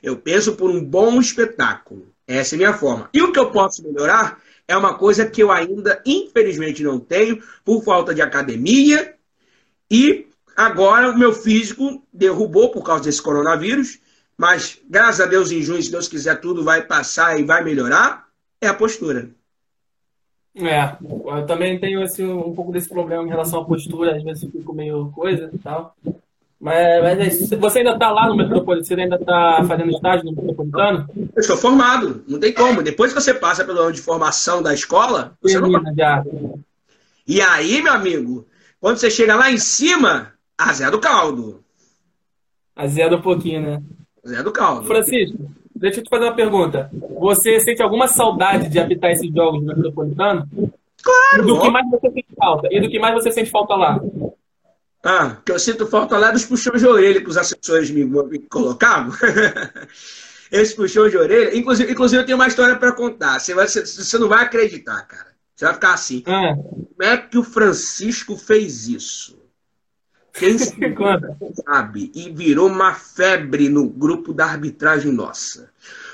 Eu 0.02 0.16
penso 0.16 0.54
por 0.54 0.70
um 0.70 0.82
bom 0.82 1.20
espetáculo. 1.20 2.08
Essa 2.26 2.54
é 2.54 2.56
a 2.56 2.58
minha 2.58 2.72
forma. 2.72 3.10
E 3.12 3.20
o 3.20 3.30
que 3.30 3.38
eu 3.38 3.50
posso 3.50 3.82
melhorar 3.82 4.40
é 4.66 4.74
uma 4.74 4.94
coisa 4.94 5.26
que 5.26 5.42
eu 5.42 5.52
ainda, 5.52 6.02
infelizmente, 6.06 6.82
não 6.82 6.98
tenho, 6.98 7.42
por 7.62 7.84
falta 7.84 8.14
de 8.14 8.22
academia 8.22 9.14
e 9.90 10.26
Agora, 10.58 11.12
o 11.12 11.16
meu 11.16 11.32
físico 11.32 12.04
derrubou 12.12 12.72
por 12.72 12.82
causa 12.82 13.04
desse 13.04 13.22
coronavírus, 13.22 14.00
mas 14.38 14.80
graças 14.88 15.20
a 15.20 15.26
Deus, 15.26 15.50
em 15.50 15.60
junho, 15.60 15.82
se 15.82 15.90
Deus 15.90 16.06
quiser, 16.06 16.40
tudo 16.40 16.62
vai 16.62 16.82
passar 16.82 17.40
e 17.40 17.42
vai 17.42 17.64
melhorar. 17.64 18.28
É 18.60 18.68
a 18.68 18.74
postura. 18.74 19.30
É, 20.54 20.96
eu 21.02 21.46
também 21.46 21.78
tenho 21.78 22.02
assim, 22.02 22.24
um 22.24 22.54
pouco 22.54 22.72
desse 22.72 22.88
problema 22.88 23.24
em 23.24 23.28
relação 23.28 23.60
à 23.60 23.64
postura, 23.64 24.16
às 24.16 24.22
vezes 24.22 24.48
fico 24.50 24.72
meio 24.72 25.10
coisa 25.10 25.50
e 25.52 25.58
tal. 25.58 25.94
Mas, 26.60 27.02
mas 27.02 27.52
é 27.52 27.56
você 27.56 27.78
ainda 27.78 27.92
está 27.92 28.10
lá 28.10 28.28
no 28.28 28.36
Metropolitano? 28.36 28.84
Você 28.84 28.94
ainda 28.94 29.16
está 29.16 29.64
fazendo 29.66 29.90
estágio 29.90 30.24
no 30.24 30.32
Metropolitano? 30.32 31.08
Eu 31.16 31.40
estou 31.40 31.56
formado, 31.56 32.24
não 32.26 32.40
tem 32.40 32.52
como. 32.52 32.82
Depois 32.82 33.12
que 33.12 33.20
você 33.20 33.34
passa 33.34 33.64
pelo 33.64 33.80
ano 33.80 33.92
de 33.92 34.00
formação 34.00 34.62
da 34.62 34.74
escola, 34.74 35.36
você 35.40 35.54
Termina, 35.54 35.80
não 35.80 35.94
já. 35.94 36.24
E 37.26 37.40
aí, 37.40 37.80
meu 37.82 37.92
amigo, 37.92 38.46
quando 38.80 38.98
você 38.98 39.10
chega 39.10 39.36
lá 39.36 39.50
em 39.50 39.58
cima, 39.58 40.32
a 40.56 40.72
Zé 40.72 40.90
do 40.90 41.00
Caldo. 41.00 41.62
A 42.74 42.86
Zé 42.88 43.08
do 43.08 43.20
pouquinho, 43.20 43.60
né? 43.60 43.82
Zé 44.28 44.42
do 44.42 44.52
Caldo. 44.52 44.86
Francisco, 44.86 45.50
deixa 45.74 46.00
eu 46.00 46.04
te 46.04 46.10
fazer 46.10 46.24
uma 46.24 46.34
pergunta. 46.34 46.90
Você 47.18 47.58
sente 47.60 47.82
alguma 47.82 48.06
saudade 48.06 48.68
de 48.68 48.78
habitar 48.78 49.10
esses 49.10 49.32
jogos 49.32 49.60
no 49.60 49.74
Metropolitano? 49.74 50.48
Claro! 51.02 51.42
E 51.42 51.46
do 51.46 51.60
que 51.60 51.70
mais 51.70 51.90
você 51.90 52.10
sente 52.10 52.34
falta? 52.36 52.68
E 52.70 52.80
do 52.80 52.88
que 52.88 52.98
mais 52.98 53.14
você 53.14 53.32
sente 53.32 53.50
falta 53.50 53.74
lá? 53.74 54.00
Ah, 55.02 55.36
que 55.44 55.52
eu 55.52 55.58
sinto 55.58 55.86
falta 55.86 56.18
lá 56.18 56.30
dos 56.30 56.44
puxões 56.44 56.80
de 56.80 56.86
orelha 56.86 57.20
que 57.20 57.30
os 57.30 57.36
assessores 57.36 57.90
me, 57.90 58.04
me 58.04 58.38
colocavam. 58.40 59.14
Esse 60.50 60.74
puxão 60.74 61.08
de 61.08 61.16
orelha. 61.16 61.56
Inclusive, 61.56 61.92
inclusive, 61.92 62.22
eu 62.22 62.26
tenho 62.26 62.36
uma 62.36 62.48
história 62.48 62.76
para 62.76 62.92
contar. 62.92 63.38
Você, 63.38 63.54
vai, 63.54 63.68
você, 63.68 63.84
você, 63.84 64.18
não 64.18 64.28
vai 64.28 64.44
acreditar, 64.44 65.02
cara. 65.02 65.28
Você 65.54 65.64
vai 65.64 65.74
ficar 65.74 65.94
assim. 65.94 66.22
Ah. 66.26 66.54
Como 66.56 67.02
é 67.02 67.16
que 67.16 67.38
o 67.38 67.44
Francisco 67.44 68.36
fez 68.36 68.88
isso? 68.88 69.37
Quem 70.38 70.58
sabe? 71.54 72.12
E 72.14 72.30
virou 72.30 72.68
uma 72.68 72.94
febre 72.94 73.68
no 73.68 73.88
grupo 73.88 74.32
da 74.32 74.46
arbitragem 74.46 75.12
nossa. 75.12 75.70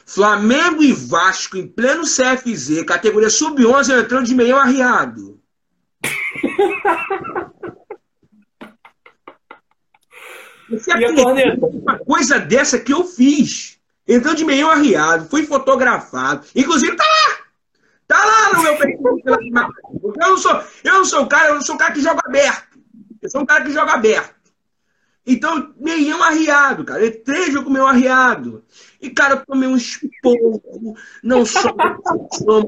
Flamengo 0.07 0.83
e 0.83 0.93
Vasco 0.93 1.57
em 1.57 1.67
pleno 1.67 2.03
CFZ, 2.03 2.85
categoria 2.85 3.31
sub-11, 3.31 4.03
entrando 4.03 4.27
de 4.27 4.35
meião 4.35 4.59
arriado. 4.59 5.41
Você 10.71 10.91
acredita 10.93 11.67
uma 11.67 11.99
coisa 11.99 12.39
dessa 12.39 12.79
que 12.79 12.93
eu 12.93 13.05
fiz? 13.05 13.79
Entrando 14.07 14.37
de 14.37 14.45
meio 14.45 14.69
arriado, 14.69 15.29
fui 15.31 15.47
fotografado. 15.47 16.47
Inclusive, 16.55 16.95
tá 16.97 17.05
lá! 17.05 17.45
Tá 18.07 18.23
lá 18.23 18.53
no 18.53 18.63
meu 18.63 18.77
Facebook. 18.77 19.23
eu 19.27 20.29
não 20.29 20.37
sou, 20.37 20.63
eu 20.85 20.93
não 20.93 21.05
sou 21.07 21.23
o 21.23 21.27
cara, 21.27 21.49
eu 21.49 21.55
não 21.55 21.63
sou 21.63 21.75
o 21.75 21.79
cara 21.79 21.93
que 21.93 22.03
joga 22.03 22.21
aberto. 22.25 22.74
Eu 23.25 23.31
sou 23.31 23.41
um 23.41 23.47
cara 23.47 23.65
que 23.65 23.73
joga 23.73 23.95
aberto. 23.95 24.35
Então, 25.27 25.73
meião 25.81 26.23
arriado, 26.23 26.85
cara. 26.85 27.11
Três 27.11 27.51
jogos 27.51 27.73
meio 27.73 27.87
arriado. 27.87 28.63
E, 29.01 29.09
cara, 29.09 29.37
eu 29.37 29.47
tomei 29.47 29.67
um 29.67 29.77
esporro. 29.77 30.63
Não 31.23 31.47
só 31.47 31.75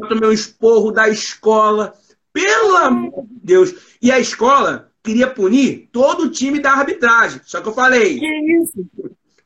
tomei 0.08 0.30
um 0.30 0.32
esporro 0.32 0.90
da 0.90 1.10
escola. 1.10 1.94
Pelo 2.32 2.76
amor 2.78 3.26
de 3.26 3.40
Deus. 3.42 3.74
E 4.00 4.10
a 4.10 4.18
escola 4.18 4.90
queria 5.02 5.28
punir 5.28 5.90
todo 5.92 6.24
o 6.24 6.30
time 6.30 6.58
da 6.58 6.72
arbitragem. 6.72 7.42
Só 7.44 7.60
que 7.60 7.68
eu 7.68 7.74
falei. 7.74 8.18
Que 8.18 8.56
isso? 8.62 8.86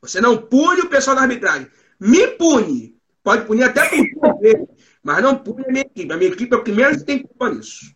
Você 0.01 0.21
não 0.21 0.37
pune 0.37 0.83
o 0.83 0.89
pessoal 0.89 1.17
da 1.17 1.23
arbitragem. 1.23 1.67
Me 1.99 2.29
pune. 2.29 2.95
Pode 3.25 3.47
punir 3.47 3.65
até 3.65 3.89
por 3.89 4.39
mas 5.03 5.23
não 5.23 5.37
pune 5.37 5.65
a 5.67 5.73
minha 5.73 5.83
equipe. 5.83 6.13
A 6.13 6.17
minha 6.17 6.31
equipe 6.31 6.55
é 6.55 6.57
o 6.57 6.63
primeiro 6.63 6.97
que 6.97 7.05
tem 7.05 7.19
culpa 7.19 7.51
nisso. 7.51 7.93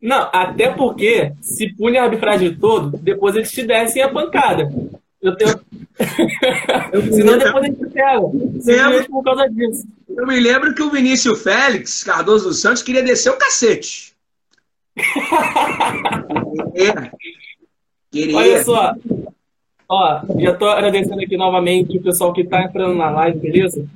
Não, 0.00 0.28
até 0.32 0.70
porque 0.70 1.32
se 1.40 1.74
pune 1.74 1.98
a 1.98 2.04
arbitragem 2.04 2.54
todo, 2.54 2.96
depois 2.98 3.34
eles 3.34 3.50
te 3.50 3.62
dessem 3.62 4.02
a 4.02 4.08
pancada. 4.08 4.70
Eu 5.20 5.36
tenho. 5.36 5.60
Senão 7.12 7.38
depois 7.38 7.64
a 7.64 7.66
gente 7.66 7.86
pega. 7.88 8.20
Por 9.08 9.24
causa 9.24 9.48
disso. 9.48 9.86
Eu 10.08 10.26
me 10.26 10.38
lembro 10.38 10.74
que 10.74 10.82
o 10.82 10.90
Vinícius 10.90 11.42
Félix, 11.42 12.04
Cardoso 12.04 12.48
dos 12.48 12.60
Santos, 12.60 12.82
queria 12.82 13.02
descer 13.02 13.30
o 13.30 13.38
cacete. 13.38 14.14
Queria. 18.10 18.36
Olha 18.36 18.64
só. 18.64 18.94
Ó, 19.88 20.20
já 20.38 20.54
tô 20.54 20.66
agradecendo 20.66 21.20
aqui 21.20 21.36
novamente 21.36 21.98
o 21.98 22.02
pessoal 22.02 22.32
que 22.32 22.44
tá 22.44 22.62
entrando 22.62 22.94
na 22.94 23.10
live, 23.10 23.38
beleza? 23.38 23.86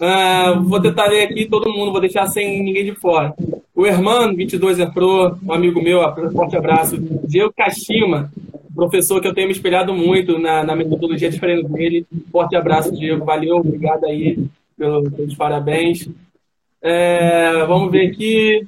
Uh, 0.00 0.62
vou 0.64 0.80
tentar 0.80 1.06
ler 1.06 1.22
aqui 1.22 1.46
todo 1.46 1.72
mundo, 1.72 1.92
vou 1.92 2.00
deixar 2.00 2.26
sem 2.26 2.62
ninguém 2.62 2.84
de 2.84 2.94
fora. 2.94 3.34
O 3.74 3.84
Hermano, 3.84 4.36
22 4.36 4.78
entrou, 4.78 5.36
um 5.42 5.52
amigo 5.52 5.82
meu, 5.82 6.00
forte 6.32 6.56
abraço. 6.56 6.96
Diego 7.26 7.52
Kashima, 7.52 8.30
professor 8.72 9.20
que 9.20 9.26
eu 9.26 9.34
tenho 9.34 9.48
me 9.48 9.52
espelhado 9.52 9.92
muito 9.92 10.38
na, 10.38 10.62
na 10.62 10.76
metodologia 10.76 11.28
de 11.28 11.40
treino 11.40 11.68
dele. 11.68 12.06
Forte 12.30 12.54
abraço, 12.54 12.94
Diego, 12.94 13.24
valeu, 13.24 13.56
obrigado 13.56 14.04
aí 14.04 14.38
pelo, 14.78 15.10
pelos 15.10 15.34
parabéns. 15.34 16.08
É, 16.80 17.64
vamos 17.66 17.90
ver 17.90 18.10
aqui. 18.10 18.64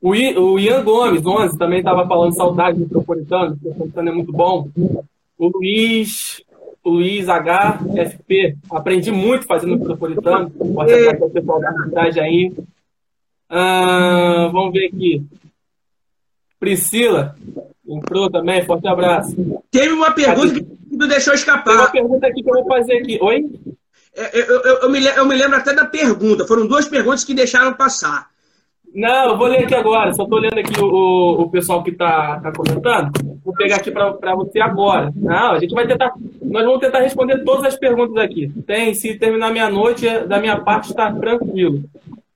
O, 0.00 0.10
o 0.10 0.58
Ian 0.58 0.84
Gomes, 0.84 1.26
11, 1.26 1.58
também 1.58 1.78
estava 1.78 2.06
falando 2.06 2.34
saudade 2.34 2.78
do 2.78 2.84
Metropolitano. 2.84 3.52
O 3.54 3.64
Metropolitano 3.64 4.08
é 4.08 4.12
muito 4.12 4.32
bom. 4.32 4.68
O 5.36 5.48
Luiz, 5.48 6.42
o 6.84 6.90
Luiz 6.90 7.26
HFP, 7.26 8.56
aprendi 8.70 9.10
muito 9.10 9.46
fazendo 9.46 9.78
Metropolitano. 9.78 10.48
Pode 10.50 10.92
até 10.92 11.24
o 11.24 11.30
pessoal 11.30 11.60
da 11.60 11.72
aí. 12.22 12.52
Ah, 13.54 14.48
vamos 14.50 14.72
ver 14.72 14.86
aqui. 14.86 15.22
Priscila, 16.58 17.36
entrou 17.86 18.30
também, 18.30 18.64
forte 18.64 18.88
abraço. 18.88 19.36
Teve 19.70 19.92
uma 19.92 20.10
pergunta 20.12 20.54
que 20.54 20.96
tu 20.98 21.06
deixou 21.06 21.34
escapar. 21.34 21.64
Tem 21.64 21.74
uma 21.74 21.90
pergunta 21.90 22.26
aqui 22.28 22.42
que 22.42 22.48
eu 22.48 22.54
vou 22.54 22.66
fazer 22.66 22.94
aqui. 22.94 23.18
Oi? 23.20 23.50
É, 24.16 24.40
eu, 24.40 24.62
eu, 24.62 24.78
eu, 24.84 24.90
me, 24.90 25.04
eu 25.04 25.26
me 25.26 25.34
lembro 25.34 25.56
até 25.56 25.74
da 25.74 25.84
pergunta. 25.84 26.46
Foram 26.46 26.66
duas 26.66 26.88
perguntas 26.88 27.24
que 27.24 27.34
deixaram 27.34 27.74
passar. 27.74 28.32
Não, 28.94 29.32
eu 29.32 29.38
vou 29.38 29.48
ler 29.48 29.64
aqui 29.64 29.74
agora. 29.74 30.14
Só 30.14 30.22
estou 30.22 30.38
lendo 30.38 30.58
aqui 30.58 30.80
o, 30.80 31.42
o 31.42 31.50
pessoal 31.50 31.82
que 31.82 31.90
está 31.90 32.40
tá 32.40 32.52
comentando. 32.52 33.10
Vou 33.44 33.54
pegar 33.54 33.76
aqui 33.76 33.90
para 33.90 34.34
você 34.34 34.60
agora. 34.60 35.12
Não, 35.14 35.52
a 35.52 35.58
gente 35.58 35.74
vai 35.74 35.86
tentar. 35.86 36.14
Nós 36.42 36.64
vamos 36.64 36.80
tentar 36.80 37.00
responder 37.00 37.44
todas 37.44 37.64
as 37.64 37.78
perguntas 37.78 38.16
aqui. 38.16 38.50
Tem, 38.66 38.94
se 38.94 39.18
terminar 39.18 39.50
meia-noite, 39.50 40.06
da 40.26 40.38
minha 40.40 40.58
parte 40.58 40.90
está 40.90 41.12
tranquilo. 41.12 41.82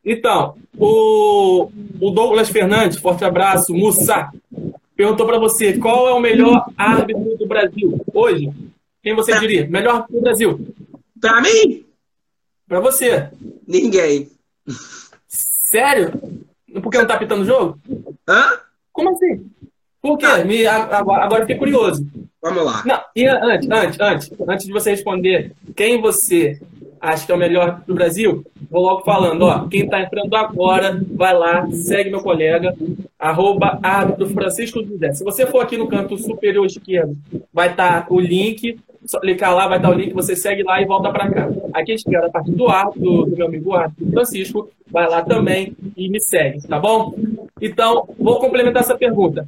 Então, 0.06 0.54
o, 0.78 1.68
o 2.00 2.10
Douglas 2.12 2.48
Fernandes, 2.48 2.96
forte 2.96 3.24
abraço, 3.24 3.74
Mussa, 3.74 4.30
perguntou 4.94 5.26
para 5.26 5.36
você 5.36 5.76
qual 5.76 6.08
é 6.08 6.12
o 6.12 6.20
melhor 6.20 6.64
árbitro 6.78 7.36
do 7.36 7.46
Brasil 7.48 8.00
hoje. 8.14 8.52
Quem 9.02 9.16
você 9.16 9.36
diria? 9.40 9.66
Melhor 9.66 9.96
árbitro 9.96 10.16
do 10.16 10.22
Brasil? 10.22 10.74
Para 11.20 11.40
mim? 11.40 11.84
Para 12.68 12.78
você? 12.78 13.28
Ninguém. 13.66 14.30
Sério? 15.26 16.12
Porque 16.80 16.98
não 16.98 17.06
tá 17.06 17.18
pitando 17.18 17.42
o 17.42 17.46
jogo? 17.46 17.76
Hã? 18.28 18.60
Como 18.92 19.10
assim? 19.10 19.50
Por 20.00 20.18
quê? 20.18 20.26
Ah. 20.26 20.44
Me, 20.44 20.64
agora, 20.68 21.24
agora 21.24 21.40
fiquei 21.40 21.56
curioso. 21.56 22.06
Vamos 22.40 22.64
lá. 22.64 22.82
Não, 22.86 23.00
e 23.16 23.26
antes, 23.26 23.68
antes, 23.68 24.00
antes, 24.00 24.32
antes 24.48 24.66
de 24.66 24.72
você 24.72 24.90
responder 24.90 25.52
quem 25.74 26.00
você 26.00 26.60
acha 27.00 27.26
que 27.26 27.32
é 27.32 27.34
o 27.34 27.38
melhor 27.38 27.82
do 27.86 27.94
Brasil, 27.94 28.44
vou 28.70 28.82
logo 28.82 29.02
falando, 29.02 29.42
ó, 29.42 29.66
quem 29.68 29.84
está 29.84 30.00
entrando 30.00 30.34
agora, 30.34 31.00
vai 31.12 31.34
lá, 31.34 31.66
segue 31.70 32.10
meu 32.10 32.20
colega, 32.20 32.74
arroba 33.18 33.78
árbitro 33.82 34.28
Francisco 34.28 34.84
José. 34.84 35.12
Se 35.12 35.24
você 35.24 35.46
for 35.46 35.60
aqui 35.60 35.76
no 35.76 35.88
canto 35.88 36.16
superior 36.18 36.66
esquerdo, 36.66 37.16
vai 37.52 37.70
estar 37.70 38.06
tá 38.06 38.14
o 38.14 38.20
link, 38.20 38.78
só 39.04 39.20
clicar 39.20 39.54
lá, 39.54 39.68
vai 39.68 39.78
estar 39.78 39.88
tá 39.88 39.94
o 39.94 39.98
link, 39.98 40.12
você 40.12 40.34
segue 40.34 40.62
lá 40.62 40.80
e 40.80 40.86
volta 40.86 41.10
para 41.10 41.30
cá. 41.30 41.48
Aqui 41.72 41.92
à 41.92 41.94
esquerda, 41.94 42.26
a 42.26 42.30
partir 42.30 42.52
do 42.52 42.68
árbitro, 42.68 43.02
do, 43.02 43.26
do 43.26 43.36
meu 43.36 43.46
amigo 43.46 43.74
árbitro 43.74 44.10
Francisco, 44.10 44.70
vai 44.90 45.08
lá 45.08 45.22
também 45.22 45.76
e 45.96 46.08
me 46.08 46.20
segue, 46.20 46.66
tá 46.66 46.78
bom? 46.78 47.14
Então, 47.60 48.08
vou 48.18 48.38
complementar 48.38 48.82
essa 48.82 48.96
pergunta. 48.96 49.46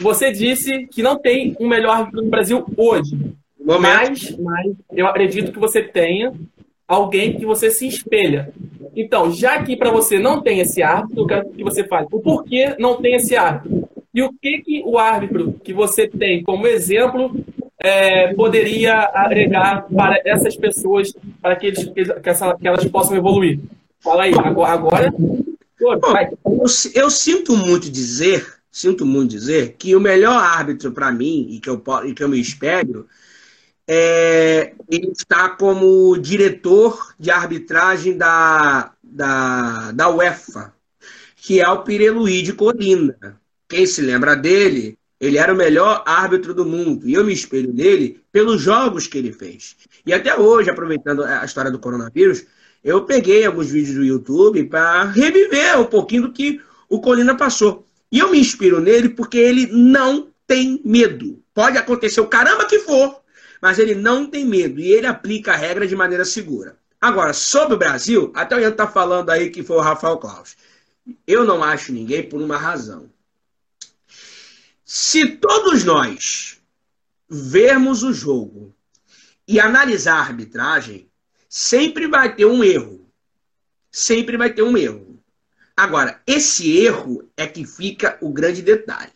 Você 0.00 0.32
disse 0.32 0.86
que 0.86 1.02
não 1.02 1.18
tem 1.18 1.56
um 1.60 1.68
melhor 1.68 1.96
árbitro 1.96 2.22
no 2.22 2.30
Brasil 2.30 2.64
hoje. 2.76 3.16
Mas, 3.64 4.36
mas 4.38 4.76
eu 4.92 5.06
acredito 5.06 5.50
que 5.50 5.58
você 5.58 5.82
tenha 5.82 6.32
alguém 6.86 7.36
que 7.36 7.46
você 7.46 7.70
se 7.70 7.86
espelha. 7.86 8.52
Então, 8.96 9.32
já 9.32 9.62
que 9.62 9.76
para 9.76 9.90
você 9.90 10.18
não 10.18 10.40
tem 10.40 10.60
esse 10.60 10.82
árbitro, 10.82 11.22
eu 11.22 11.26
quero 11.26 11.48
que 11.50 11.64
você 11.64 11.84
fale 11.84 12.06
o 12.10 12.20
porquê 12.20 12.76
não 12.78 13.00
tem 13.00 13.14
esse 13.14 13.34
árbitro. 13.36 13.88
E 14.14 14.22
o 14.22 14.32
que, 14.32 14.58
que 14.58 14.82
o 14.86 14.96
árbitro 14.96 15.54
que 15.64 15.72
você 15.72 16.06
tem 16.06 16.42
como 16.44 16.66
exemplo 16.66 17.34
é, 17.80 18.32
poderia 18.34 19.10
agregar 19.12 19.86
para 19.94 20.20
essas 20.24 20.56
pessoas, 20.56 21.12
para 21.42 21.56
que, 21.56 21.66
eles, 21.66 21.84
que, 21.84 22.28
essa, 22.30 22.54
que 22.56 22.68
elas 22.68 22.84
possam 22.86 23.16
evoluir? 23.16 23.58
Fala 24.00 24.24
aí, 24.24 24.32
agora. 24.32 24.72
agora 24.72 25.12
pô, 25.12 25.94
eu, 26.44 26.66
eu, 26.94 27.10
sinto 27.10 27.56
muito 27.56 27.90
dizer, 27.90 28.46
sinto 28.70 29.04
muito 29.04 29.30
dizer, 29.30 29.74
que 29.76 29.96
o 29.96 30.00
melhor 30.00 30.36
árbitro 30.36 30.92
para 30.92 31.10
mim, 31.10 31.48
e 31.50 31.58
que, 31.58 31.68
eu, 31.68 31.82
e 32.06 32.14
que 32.14 32.22
eu 32.22 32.28
me 32.28 32.40
espelho, 32.40 33.08
é, 33.88 34.74
ele 34.90 35.10
está 35.12 35.48
como 35.50 36.16
diretor 36.18 37.14
de 37.18 37.30
arbitragem 37.30 38.16
da, 38.16 38.92
da, 39.02 39.92
da 39.92 40.08
UEFA, 40.10 40.74
que 41.36 41.60
é 41.60 41.68
o 41.68 41.82
Pireluí 41.82 42.42
de 42.42 42.52
Colina. 42.54 43.40
Quem 43.68 43.86
se 43.86 44.00
lembra 44.02 44.34
dele 44.36 44.98
Ele 45.20 45.38
era 45.38 45.52
o 45.54 45.56
melhor 45.56 46.02
árbitro 46.06 46.52
do 46.54 46.66
mundo. 46.66 47.08
E 47.08 47.14
eu 47.14 47.24
me 47.24 47.32
espelho 47.32 47.72
nele 47.72 48.20
pelos 48.32 48.60
jogos 48.60 49.06
que 49.06 49.16
ele 49.18 49.32
fez. 49.32 49.76
E 50.04 50.12
até 50.12 50.36
hoje, 50.38 50.70
aproveitando 50.70 51.22
a 51.24 51.44
história 51.44 51.70
do 51.70 51.78
coronavírus, 51.78 52.44
eu 52.82 53.04
peguei 53.04 53.44
alguns 53.46 53.70
vídeos 53.70 53.96
do 53.96 54.04
YouTube 54.04 54.64
para 54.64 55.04
reviver 55.04 55.78
um 55.80 55.86
pouquinho 55.86 56.22
do 56.22 56.32
que 56.32 56.60
o 56.88 57.00
Colina 57.00 57.34
passou. 57.36 57.86
E 58.12 58.18
eu 58.18 58.30
me 58.30 58.38
inspiro 58.38 58.80
nele 58.80 59.08
porque 59.08 59.38
ele 59.38 59.66
não 59.72 60.28
tem 60.46 60.80
medo. 60.84 61.42
Pode 61.54 61.78
acontecer 61.78 62.20
o 62.20 62.26
caramba 62.26 62.66
que 62.66 62.80
for, 62.80 63.20
mas 63.64 63.78
ele 63.78 63.94
não 63.94 64.26
tem 64.26 64.44
medo 64.44 64.78
e 64.78 64.92
ele 64.92 65.06
aplica 65.06 65.54
a 65.54 65.56
regra 65.56 65.86
de 65.86 65.96
maneira 65.96 66.22
segura. 66.22 66.76
Agora, 67.00 67.32
sobre 67.32 67.74
o 67.74 67.78
Brasil, 67.78 68.30
até 68.34 68.54
o 68.54 68.60
Ian 68.60 68.68
está 68.68 68.86
falando 68.86 69.30
aí 69.30 69.48
que 69.48 69.62
foi 69.62 69.78
o 69.78 69.80
Rafael 69.80 70.18
Claus. 70.18 70.54
Eu 71.26 71.46
não 71.46 71.64
acho 71.64 71.90
ninguém 71.90 72.28
por 72.28 72.42
uma 72.42 72.58
razão. 72.58 73.08
Se 74.84 75.26
todos 75.36 75.82
nós 75.82 76.60
vermos 77.26 78.02
o 78.02 78.12
jogo 78.12 78.76
e 79.48 79.58
analisar 79.58 80.16
a 80.16 80.20
arbitragem, 80.20 81.08
sempre 81.48 82.06
vai 82.06 82.34
ter 82.34 82.44
um 82.44 82.62
erro. 82.62 83.10
Sempre 83.90 84.36
vai 84.36 84.52
ter 84.52 84.62
um 84.62 84.76
erro. 84.76 85.18
Agora, 85.74 86.20
esse 86.26 86.76
erro 86.76 87.30
é 87.34 87.46
que 87.46 87.64
fica 87.64 88.18
o 88.20 88.30
grande 88.30 88.60
detalhe. 88.60 89.13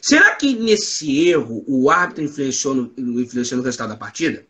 Será 0.00 0.34
que 0.34 0.54
nesse 0.54 1.28
erro 1.28 1.64
o 1.66 1.90
árbitro 1.90 2.24
influenciou 2.24 2.74
no, 2.74 2.94
influenciou 3.22 3.58
no 3.58 3.64
resultado 3.64 3.90
da 3.90 3.96
partida? 3.96 4.46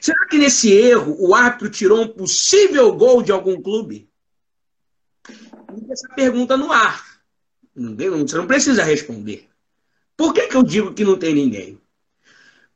Será 0.00 0.26
que 0.26 0.38
nesse 0.38 0.70
erro 0.72 1.16
o 1.18 1.34
árbitro 1.34 1.70
tirou 1.70 2.02
um 2.02 2.08
possível 2.08 2.92
gol 2.92 3.22
de 3.22 3.32
algum 3.32 3.60
clube? 3.60 4.08
Essa 5.90 6.08
pergunta 6.14 6.56
no 6.56 6.72
ar. 6.72 7.04
Você 7.74 8.36
não 8.36 8.46
precisa 8.46 8.82
responder. 8.82 9.48
Por 10.16 10.34
que, 10.34 10.48
que 10.48 10.56
eu 10.56 10.62
digo 10.62 10.92
que 10.92 11.04
não 11.04 11.16
tem 11.16 11.34
ninguém? 11.34 11.80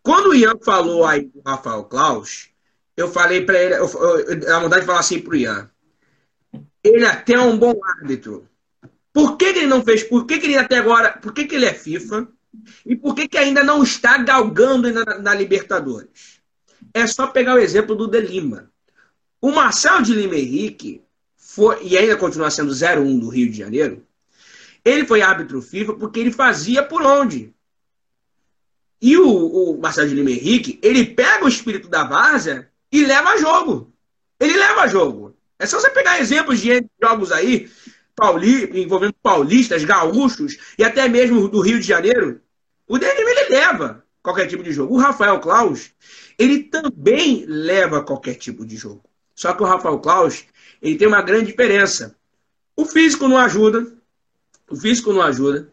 Quando 0.02 0.30
o 0.30 0.34
Ian 0.34 0.58
falou 0.62 1.04
aí 1.04 1.28
com 1.28 1.40
o 1.40 1.42
Rafael 1.42 1.84
Klaus, 1.84 2.50
eu 2.96 3.08
falei 3.10 3.44
para 3.44 3.62
ele, 3.62 3.74
eu, 3.74 3.86
eu, 3.86 4.18
eu, 4.20 4.56
a 4.56 4.60
vontade 4.60 4.82
de 4.82 4.86
falar 4.86 5.00
assim 5.00 5.20
pro 5.20 5.36
Ian. 5.36 5.70
Ele 6.82 7.04
até 7.04 7.34
é 7.34 7.40
um 7.40 7.58
bom 7.58 7.74
árbitro. 7.98 8.48
Por 9.14 9.36
que, 9.36 9.52
que 9.52 9.60
ele 9.60 9.68
não 9.68 9.80
fez? 9.80 10.02
Por 10.02 10.26
que, 10.26 10.38
que 10.38 10.46
ele 10.46 10.58
até 10.58 10.78
agora. 10.78 11.12
Por 11.12 11.32
que, 11.32 11.44
que 11.46 11.54
ele 11.54 11.66
é 11.66 11.72
FIFA? 11.72 12.26
E 12.84 12.96
por 12.96 13.14
que, 13.14 13.28
que 13.28 13.38
ainda 13.38 13.62
não 13.62 13.80
está 13.84 14.18
galgando 14.18 14.92
na, 14.92 15.04
na 15.20 15.34
Libertadores? 15.34 16.40
É 16.92 17.06
só 17.06 17.28
pegar 17.28 17.54
o 17.54 17.60
exemplo 17.60 17.94
do 17.94 18.08
De 18.08 18.20
Lima. 18.20 18.68
O 19.40 19.52
Marcel 19.52 20.02
de 20.02 20.12
Lima 20.12 20.34
Henrique 20.34 21.00
foi, 21.36 21.86
e 21.86 21.96
ainda 21.96 22.16
continua 22.16 22.50
sendo 22.50 22.72
01 22.72 23.20
do 23.20 23.28
Rio 23.28 23.48
de 23.48 23.56
Janeiro, 23.56 24.04
ele 24.84 25.06
foi 25.06 25.22
árbitro 25.22 25.62
FIFA 25.62 25.94
porque 25.94 26.18
ele 26.18 26.32
fazia 26.32 26.82
por 26.82 27.02
onde? 27.02 27.54
E 29.00 29.16
o, 29.16 29.28
o 29.28 29.80
Marcelo 29.80 30.08
de 30.08 30.14
Lima 30.16 30.30
Henrique, 30.32 30.80
ele 30.82 31.06
pega 31.06 31.44
o 31.44 31.48
espírito 31.48 31.88
da 31.88 32.02
várzea 32.02 32.68
e 32.90 33.04
leva 33.04 33.30
a 33.30 33.36
jogo. 33.36 33.92
Ele 34.40 34.56
leva 34.56 34.82
a 34.82 34.88
jogo. 34.88 35.36
É 35.56 35.66
só 35.66 35.78
você 35.78 35.90
pegar 35.90 36.20
exemplos 36.20 36.60
de 36.60 36.84
jogos 37.00 37.30
aí, 37.30 37.70
Pauli, 38.16 38.80
envolvendo 38.80 39.14
paulistas, 39.22 39.84
gaúchos 39.84 40.56
e 40.78 40.84
até 40.84 41.08
mesmo 41.08 41.48
do 41.48 41.60
Rio 41.60 41.80
de 41.80 41.86
Janeiro. 41.86 42.40
O 42.86 42.98
DNM 42.98 43.30
ele 43.30 43.48
leva 43.50 44.04
qualquer 44.22 44.46
tipo 44.46 44.62
de 44.62 44.72
jogo. 44.72 44.94
O 44.94 44.98
Rafael 44.98 45.40
Klaus, 45.40 45.90
ele 46.38 46.64
também 46.64 47.44
leva 47.46 48.02
qualquer 48.02 48.34
tipo 48.34 48.64
de 48.64 48.76
jogo. 48.76 49.02
Só 49.34 49.52
que 49.52 49.62
o 49.62 49.66
Rafael 49.66 49.98
Klaus, 49.98 50.44
ele 50.80 50.96
tem 50.96 51.08
uma 51.08 51.22
grande 51.22 51.46
diferença. 51.46 52.16
O 52.76 52.84
físico 52.84 53.28
não 53.28 53.38
ajuda, 53.38 53.92
o 54.70 54.76
físico 54.76 55.12
não 55.12 55.22
ajuda. 55.22 55.72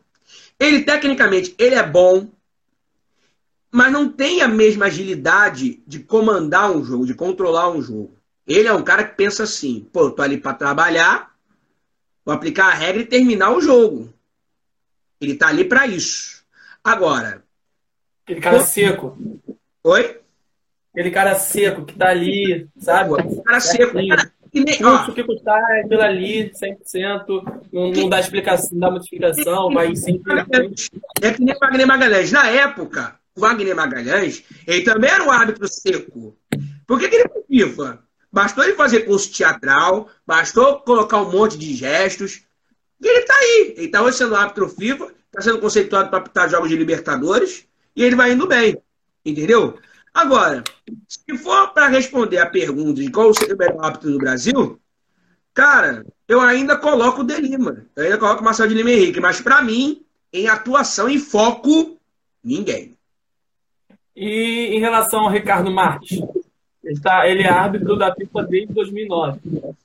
Ele, 0.60 0.84
tecnicamente, 0.84 1.56
ele 1.58 1.76
é 1.76 1.84
bom, 1.84 2.30
mas 3.72 3.92
não 3.92 4.10
tem 4.10 4.42
a 4.42 4.48
mesma 4.48 4.86
agilidade 4.86 5.82
de 5.88 6.00
comandar 6.00 6.72
um 6.72 6.84
jogo, 6.84 7.06
de 7.06 7.14
controlar 7.14 7.70
um 7.72 7.82
jogo. 7.82 8.18
Ele 8.46 8.68
é 8.68 8.74
um 8.74 8.84
cara 8.84 9.04
que 9.04 9.16
pensa 9.16 9.44
assim, 9.44 9.88
pô, 9.94 10.12
tô 10.12 10.22
ali 10.22 10.38
para 10.38 10.54
trabalhar, 10.54 11.31
vou 12.26 12.34
aplicar 12.34 12.68
a 12.68 12.74
regra 12.74 13.02
e 13.02 13.06
terminar 13.06 13.52
o 13.52 13.62
jogo. 13.62 14.14
Ele 15.20 15.36
tá 15.36 15.48
ali 15.48 15.66
para 15.66 15.88
isso. 15.88 16.44
Agora... 16.84 17.44
Aquele 18.24 18.42
cara 18.42 18.60
seco. 18.62 19.18
Oi? 19.84 20.20
Aquele 20.94 21.12
cara 21.12 21.36
seco 21.36 21.86
que 21.86 21.96
tá 21.96 22.10
ali, 22.10 22.68
sabe? 22.78 23.20
Aquele 23.20 23.42
cara 23.42 23.60
seco. 23.60 24.08
Cara, 24.08 24.32
que 24.52 24.60
nem, 24.60 24.78
Curso 24.78 25.14
que 25.14 25.24
custar 25.24 25.62
é 25.72 25.82
aquilo 25.82 26.02
ali, 26.02 26.52
100%, 26.52 27.62
não, 27.72 27.92
não 27.92 28.10
dá 28.10 28.20
explicação, 28.20 28.70
não 28.74 28.80
dá 28.80 28.92
modificação, 28.92 29.74
vai 29.74 29.96
sempre. 29.96 30.34
É 31.22 31.32
que 31.32 31.42
nem 31.42 31.56
o 31.56 31.60
Wagner 31.60 31.88
Magalhães. 31.88 32.32
Na 32.34 32.50
época, 32.50 33.16
o 33.34 33.40
Wagner 33.40 33.74
Magalhães, 33.74 34.44
ele 34.68 34.84
também 34.84 35.10
era 35.10 35.24
um 35.24 35.32
árbitro 35.32 35.66
seco. 35.70 36.36
Por 36.86 37.00
que, 37.00 37.08
que 37.08 37.16
ele 37.16 37.30
foi 37.30 37.44
FIFA? 37.48 38.00
Bastou 38.32 38.64
ele 38.64 38.76
fazer 38.76 39.02
curso 39.02 39.32
teatral, 39.32 40.10
bastou 40.26 40.80
colocar 40.80 41.22
um 41.22 41.32
monte 41.32 41.58
de 41.58 41.74
gestos. 41.74 42.44
E 43.00 43.08
ele 43.08 43.26
tá 43.26 43.34
aí. 43.34 43.74
Ele 43.78 43.88
tá 43.90 44.02
hoje 44.02 44.18
sendo 44.18 44.36
árbitro 44.36 44.70
FIFA, 44.70 45.14
está 45.26 45.42
sendo 45.42 45.60
conceituado 45.60 46.10
para 46.10 46.20
apitar 46.20 46.50
jogos 46.50 46.70
de 46.70 46.78
Libertadores, 46.78 47.66
e 47.96 48.04
ele 48.04 48.16
vai 48.16 48.32
indo 48.32 48.48
bem. 48.48 48.78
Entendeu? 49.26 49.78
Agora, 50.14 50.64
se 51.08 51.38
for 51.38 51.74
para 51.74 51.88
responder 51.88 52.38
a 52.38 52.50
pergunta 52.50 53.02
de 53.02 53.12
qual 53.12 53.34
seria 53.34 53.56
o 53.56 53.58
melhor 53.58 53.84
árbitro 53.84 54.12
do 54.12 54.18
Brasil, 54.18 54.80
cara, 55.54 56.06
eu 56.28 56.40
ainda 56.40 56.78
coloco 56.78 57.22
o 57.22 57.24
De 57.24 57.36
Lima. 57.40 57.86
Eu 57.96 58.04
ainda 58.06 58.18
coloco 58.18 58.42
o 58.42 58.46
Marcelo 58.46 58.70
de 58.70 58.76
Lima 58.76 58.92
Henrique. 58.92 59.20
Mas 59.20 59.42
para 59.42 59.62
mim, 59.62 60.04
em 60.32 60.48
atuação 60.48 61.10
e 61.10 61.20
foco, 61.20 61.98
ninguém. 62.44 62.98
E 64.16 64.76
em 64.76 64.80
relação 64.80 65.22
ao 65.22 65.30
Ricardo 65.30 65.72
Marques? 65.72 66.20
Ele, 66.84 67.00
tá, 67.00 67.28
ele 67.30 67.44
é 67.44 67.50
árbitro 67.50 67.96
da 67.96 68.14
FIFA 68.14 68.44
desde 68.44 68.74
2009. 68.74 69.40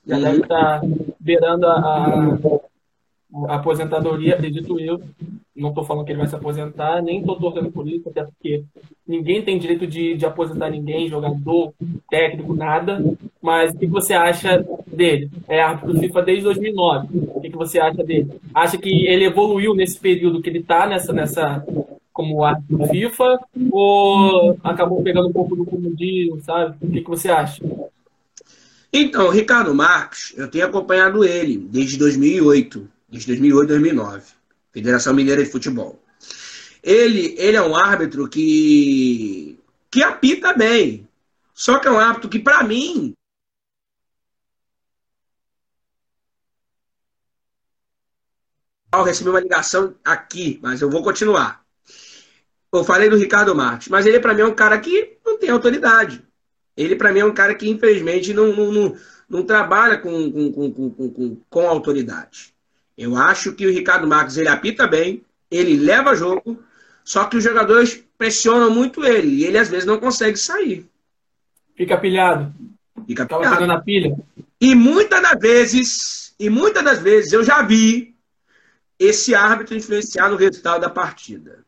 Já 0.05 0.15
uhum. 0.15 0.21
deve 0.23 0.41
estar 0.41 0.81
tá 0.81 0.87
beirando 1.19 1.67
a, 1.67 2.39
a 3.47 3.55
aposentadoria, 3.55 4.33
acredito 4.33 4.79
eu. 4.79 4.99
Não 5.55 5.69
estou 5.69 5.83
falando 5.83 6.05
que 6.05 6.11
ele 6.11 6.19
vai 6.19 6.27
se 6.27 6.35
aposentar, 6.35 7.01
nem 7.01 7.19
estou 7.19 7.35
torcendo 7.35 7.71
por 7.71 7.87
isso, 7.87 8.07
até 8.09 8.23
porque 8.23 8.63
ninguém 9.07 9.41
tem 9.41 9.57
direito 9.57 9.87
de, 9.87 10.15
de 10.15 10.25
aposentar 10.25 10.69
ninguém, 10.69 11.07
jogador, 11.07 11.73
técnico, 12.09 12.53
nada. 12.53 13.03
Mas 13.41 13.73
o 13.73 13.77
que 13.77 13.87
você 13.87 14.13
acha 14.13 14.63
dele? 14.85 15.31
É 15.47 15.61
árbitro 15.61 15.93
do 15.93 15.99
FIFA 15.99 16.21
desde 16.21 16.43
2009. 16.43 17.07
O 17.33 17.41
que 17.41 17.49
você 17.49 17.79
acha 17.79 18.03
dele? 18.03 18.39
Acha 18.53 18.77
que 18.77 19.07
ele 19.07 19.25
evoluiu 19.25 19.73
nesse 19.73 19.99
período 19.99 20.41
que 20.41 20.49
ele 20.49 20.59
está 20.59 20.85
nessa, 20.87 21.11
nessa, 21.11 21.65
como 22.17 22.43
árbitro 22.43 22.79
do 22.79 22.87
FIFA 22.87 23.39
ou 23.71 24.59
acabou 24.63 25.03
pegando 25.03 25.27
um 25.27 25.31
pouco 25.31 25.55
do 25.55 25.63
comodismo, 25.63 26.41
sabe? 26.41 26.75
O 26.81 26.91
que, 26.91 27.01
que 27.01 27.09
você 27.09 27.29
acha? 27.29 27.61
Então, 28.91 29.29
Ricardo 29.29 29.75
Marques, 29.75 30.33
eu 30.35 30.49
tenho 30.49 30.65
acompanhado 30.65 31.23
ele 31.23 31.57
desde 31.57 31.95
2008 31.95 32.89
desde 33.07 33.27
2008 33.27 33.67
2009. 33.67 34.23
Federação 34.73 35.13
Mineira 35.13 35.43
de 35.43 35.51
Futebol. 35.51 36.01
Ele, 36.81 37.35
ele 37.37 37.55
é 37.55 37.61
um 37.61 37.75
árbitro 37.75 38.27
que, 38.27 39.59
que 39.91 40.01
apita 40.01 40.53
bem. 40.53 41.07
Só 41.53 41.77
que 41.77 41.87
é 41.87 41.91
um 41.91 41.99
árbitro 41.99 42.29
que, 42.29 42.39
para 42.39 42.63
mim, 42.63 43.13
Eu 48.91 49.03
recebi 49.03 49.29
uma 49.29 49.39
ligação 49.39 49.95
aqui, 50.03 50.59
mas 50.63 50.81
eu 50.81 50.89
vou 50.89 51.03
continuar. 51.03 51.66
Eu 52.73 52.83
falei 52.83 53.09
do 53.09 53.17
Ricardo 53.17 53.55
Marques, 53.55 53.87
mas 53.87 54.05
ele 54.05 54.19
para 54.19 54.33
mim 54.33 54.41
é 54.41 54.45
um 54.45 54.55
cara 54.55 54.77
que 54.79 55.17
não 55.25 55.37
tem 55.37 55.49
autoridade. 55.49 56.21
Ele 56.75 56.95
para 56.95 57.11
mim 57.11 57.19
é 57.19 57.25
um 57.25 57.33
cara 57.33 57.55
que 57.55 57.69
infelizmente 57.69 58.33
não, 58.33 58.55
não, 58.55 58.71
não, 58.71 58.95
não 59.29 59.43
trabalha 59.43 59.97
com, 59.97 60.31
com, 60.31 60.71
com, 60.71 60.91
com, 60.91 61.37
com 61.49 61.67
autoridade. 61.67 62.53
Eu 62.97 63.15
acho 63.15 63.53
que 63.53 63.65
o 63.65 63.71
Ricardo 63.71 64.07
Marques 64.07 64.37
ele 64.37 64.49
apita 64.49 64.87
bem, 64.87 65.23
ele 65.49 65.77
leva 65.77 66.15
jogo, 66.15 66.61
só 67.03 67.25
que 67.25 67.37
os 67.37 67.43
jogadores 67.43 68.03
pressionam 68.17 68.69
muito 68.69 69.05
ele 69.05 69.27
e 69.27 69.45
ele 69.45 69.57
às 69.57 69.69
vezes 69.69 69.85
não 69.85 69.99
consegue 69.99 70.37
sair. 70.37 70.85
Fica 71.75 71.97
pilhado. 71.97 72.53
Fica 73.05 73.25
pilhado. 73.25 73.55
pegando 73.55 73.73
a 73.73 73.81
pilha. 73.81 74.17
E 74.59 74.73
muitas 74.73 75.21
das 75.21 75.39
vezes, 75.39 76.35
e 76.39 76.49
muitas 76.49 76.83
das 76.83 76.99
vezes 76.99 77.31
eu 77.31 77.43
já 77.43 77.61
vi 77.61 78.15
esse 78.99 79.35
árbitro 79.35 79.75
influenciar 79.75 80.29
no 80.29 80.35
resultado 80.35 80.81
da 80.81 80.89
partida. 80.89 81.63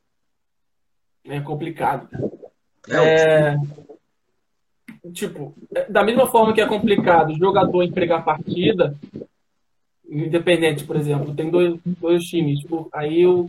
É 1.29 1.39
complicado. 1.39 2.09
É, 2.89 3.53
é... 3.53 3.57
Tipo, 5.13 5.55
da 5.87 6.03
mesma 6.03 6.27
forma 6.27 6.53
que 6.53 6.61
é 6.61 6.65
complicado 6.65 7.31
o 7.31 7.37
jogador 7.37 7.83
entregar 7.83 8.17
a 8.17 8.21
partida, 8.21 8.95
Independente, 10.11 10.85
por 10.85 10.95
exemplo, 10.95 11.35
tem 11.35 11.51
dois, 11.51 11.79
dois 11.85 12.23
times. 12.23 12.61
Tipo, 12.61 12.89
aí 12.91 13.27
o, 13.27 13.47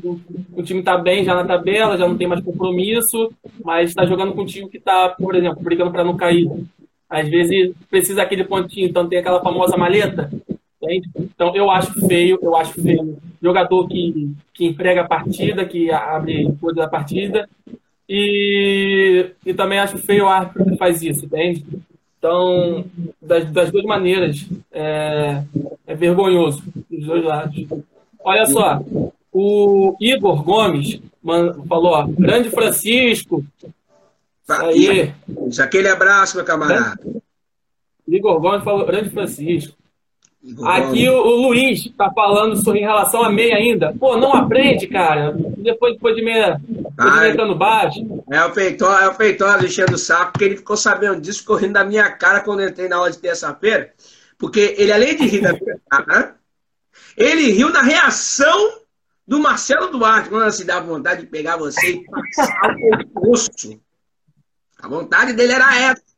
o 0.53 0.62
time 0.62 0.83
tá 0.83 0.99
bem 0.99 1.24
já 1.24 1.35
na 1.35 1.45
tabela, 1.45 1.97
já 1.97 2.07
não 2.07 2.18
tem 2.18 2.26
mais 2.26 2.45
compromisso, 2.45 3.33
mas 3.64 3.89
está 3.89 4.05
jogando 4.05 4.35
com 4.35 4.43
um 4.43 4.47
time 4.47 4.68
que 4.68 4.78
tá, 4.78 5.09
por 5.09 5.35
exemplo, 5.35 5.62
brigando 5.62 5.91
para 5.91 6.05
não 6.05 6.18
cair. 6.18 6.51
Às 7.09 7.28
vezes 7.31 7.74
precisa 7.89 8.16
daquele 8.16 8.45
pontinho, 8.45 8.87
então 8.87 9.09
tem 9.09 9.18
aquela 9.18 9.43
famosa 9.43 9.74
maleta. 9.78 10.31
Entende? 10.83 11.11
Então 11.16 11.55
eu 11.55 11.70
acho 11.70 11.93
feio, 12.07 12.39
eu 12.41 12.57
acho 12.57 12.81
feio 12.81 13.18
jogador 13.43 13.87
que, 13.87 14.35
que 14.55 14.66
emprega 14.66 15.03
a 15.03 15.09
partida, 15.09 15.64
que 15.64 15.91
abre 15.91 16.51
coisa 16.61 16.81
da 16.81 16.89
partida. 16.89 17.49
E, 18.09 19.31
e 19.47 19.55
também 19.55 19.78
acho 19.78 19.99
feio 19.99 20.24
o 20.24 20.28
árbitro 20.28 20.64
que 20.64 20.76
faz 20.76 21.01
isso, 21.03 21.26
entende? 21.26 21.64
Então, 22.18 22.85
das, 23.22 23.51
das 23.53 23.70
duas 23.70 23.85
maneiras, 23.85 24.47
é, 24.72 25.45
é 25.87 25.95
vergonhoso, 25.95 26.62
dos 26.91 27.07
dois 27.07 27.24
lados. 27.24 27.66
Olha 28.22 28.47
só, 28.47 28.83
o 29.33 29.97
Igor 30.01 30.43
Gomes 30.43 31.01
falou, 31.68 31.93
ó, 31.93 32.07
grande 32.07 32.51
Francisco. 32.51 33.45
Tá, 34.47 34.66
aí. 34.66 35.14
Aquele 35.61 35.89
abraço, 35.89 36.37
meu 36.37 36.45
camarada. 36.45 37.01
Igor 38.07 38.41
Gomes 38.41 38.64
falou, 38.64 38.85
grande 38.85 39.11
Francisco. 39.11 39.80
Aqui 40.64 41.07
o, 41.07 41.14
o, 41.14 41.49
Luiz 41.49 41.84
está 41.84 42.11
falando 42.11 42.57
sobre, 42.57 42.80
em 42.80 42.84
relação 42.84 43.22
a 43.22 43.30
meia 43.30 43.57
ainda. 43.57 43.95
Pô, 44.01 44.16
não 44.16 44.32
aprende, 44.32 44.86
cara. 44.86 45.32
Depois, 45.59 45.93
depois 45.93 46.16
de 46.16 46.22
meia, 46.22 46.59
depois 46.66 47.12
de 47.12 47.20
meia 47.20 47.36
tá 47.36 47.45
no 47.45 47.55
baixo. 47.55 48.01
É 48.30 48.43
o 48.45 48.55
Feitosa, 48.55 49.05
é 49.05 49.09
o 49.09 49.14
Feitosa 49.14 49.66
enchendo 49.66 49.95
o 49.95 49.99
saco, 49.99 50.32
porque 50.32 50.45
ele 50.47 50.57
ficou 50.57 50.78
sabendo 50.78 51.20
disso, 51.20 51.45
correndo 51.45 51.74
da 51.74 51.84
minha 51.84 52.11
cara 52.11 52.41
quando 52.41 52.61
eu 52.61 52.70
entrei 52.70 52.88
na 52.88 52.97
aula 52.97 53.11
de 53.11 53.18
terça-feira. 53.18 53.93
Porque 54.38 54.74
ele, 54.78 54.91
além 54.91 55.14
de 55.14 55.26
rir 55.26 55.43
da 55.43 55.53
minha 55.53 55.78
cara, 55.91 56.36
ele 57.18 57.53
riu 57.53 57.70
da 57.70 57.82
reação 57.82 58.80
do 59.28 59.38
Marcelo 59.38 59.88
Duarte, 59.88 60.30
quando 60.30 60.51
se 60.51 60.64
dá 60.64 60.80
vontade 60.80 61.20
de 61.20 61.26
pegar 61.26 61.59
você 61.59 61.93
e 61.93 62.05
passar 62.05 62.74
o 62.74 62.97
pescoço. 62.97 63.80
A 64.80 64.88
vontade 64.88 65.34
dele 65.34 65.53
era 65.53 65.78
essa. 65.78 66.09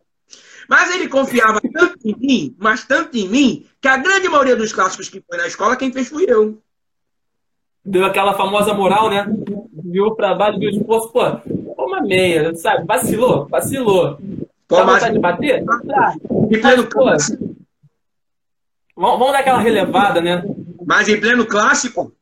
Mas 0.68 0.94
ele 0.94 1.08
confiava 1.08 1.60
tanto 1.60 1.98
em 2.04 2.16
mim, 2.18 2.56
mas 2.58 2.84
tanto 2.84 3.16
em 3.16 3.28
mim, 3.28 3.66
que 3.80 3.88
a 3.88 3.96
grande 3.96 4.28
maioria 4.28 4.56
dos 4.56 4.72
clássicos 4.72 5.08
que 5.08 5.20
foi 5.20 5.38
na 5.38 5.46
escola, 5.46 5.76
quem 5.76 5.92
fez 5.92 6.08
fui 6.08 6.24
eu. 6.28 6.58
Deu 7.84 8.04
aquela 8.04 8.34
famosa 8.34 8.72
moral, 8.72 9.10
né? 9.10 9.26
Viu 9.84 10.14
pra 10.14 10.34
baixo, 10.34 10.58
viu 10.58 10.70
de 10.70 10.84
poço, 10.84 11.10
pô, 11.10 11.20
uma 11.76 12.00
meia, 12.00 12.54
sabe? 12.54 12.86
Vacilou, 12.86 13.46
vacilou. 13.48 14.18
Pô, 14.68 14.76
Dá 14.76 14.84
vontade 14.84 15.14
de 15.14 15.20
bater? 15.20 15.64
Tá. 15.64 16.14
Mas, 16.62 16.84
pô, 16.84 17.04
vamos 18.94 19.32
dar 19.32 19.40
aquela 19.40 19.58
relevada, 19.58 20.20
né? 20.20 20.42
Mas 20.86 21.08
em 21.08 21.20
pleno 21.20 21.44
clássico? 21.46 22.12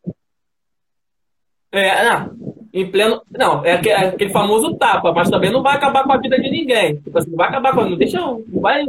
É, 1.72 2.05
não 2.05 2.49
em 2.72 2.90
pleno. 2.90 3.20
Não, 3.30 3.64
é 3.64 3.72
aquele 3.72 4.30
famoso 4.30 4.74
tapa, 4.74 5.12
mas 5.12 5.28
também 5.28 5.50
não 5.50 5.62
vai 5.62 5.76
acabar 5.76 6.04
com 6.04 6.12
a 6.12 6.18
vida 6.18 6.40
de 6.40 6.50
ninguém. 6.50 6.96
Tipo 6.96 7.18
assim, 7.18 7.30
não 7.30 7.36
vai 7.36 7.48
acabar 7.48 7.74
com. 7.74 7.84
Não 7.84 7.96
deixa. 7.96 8.20
Não 8.20 8.60
vai 8.60 8.84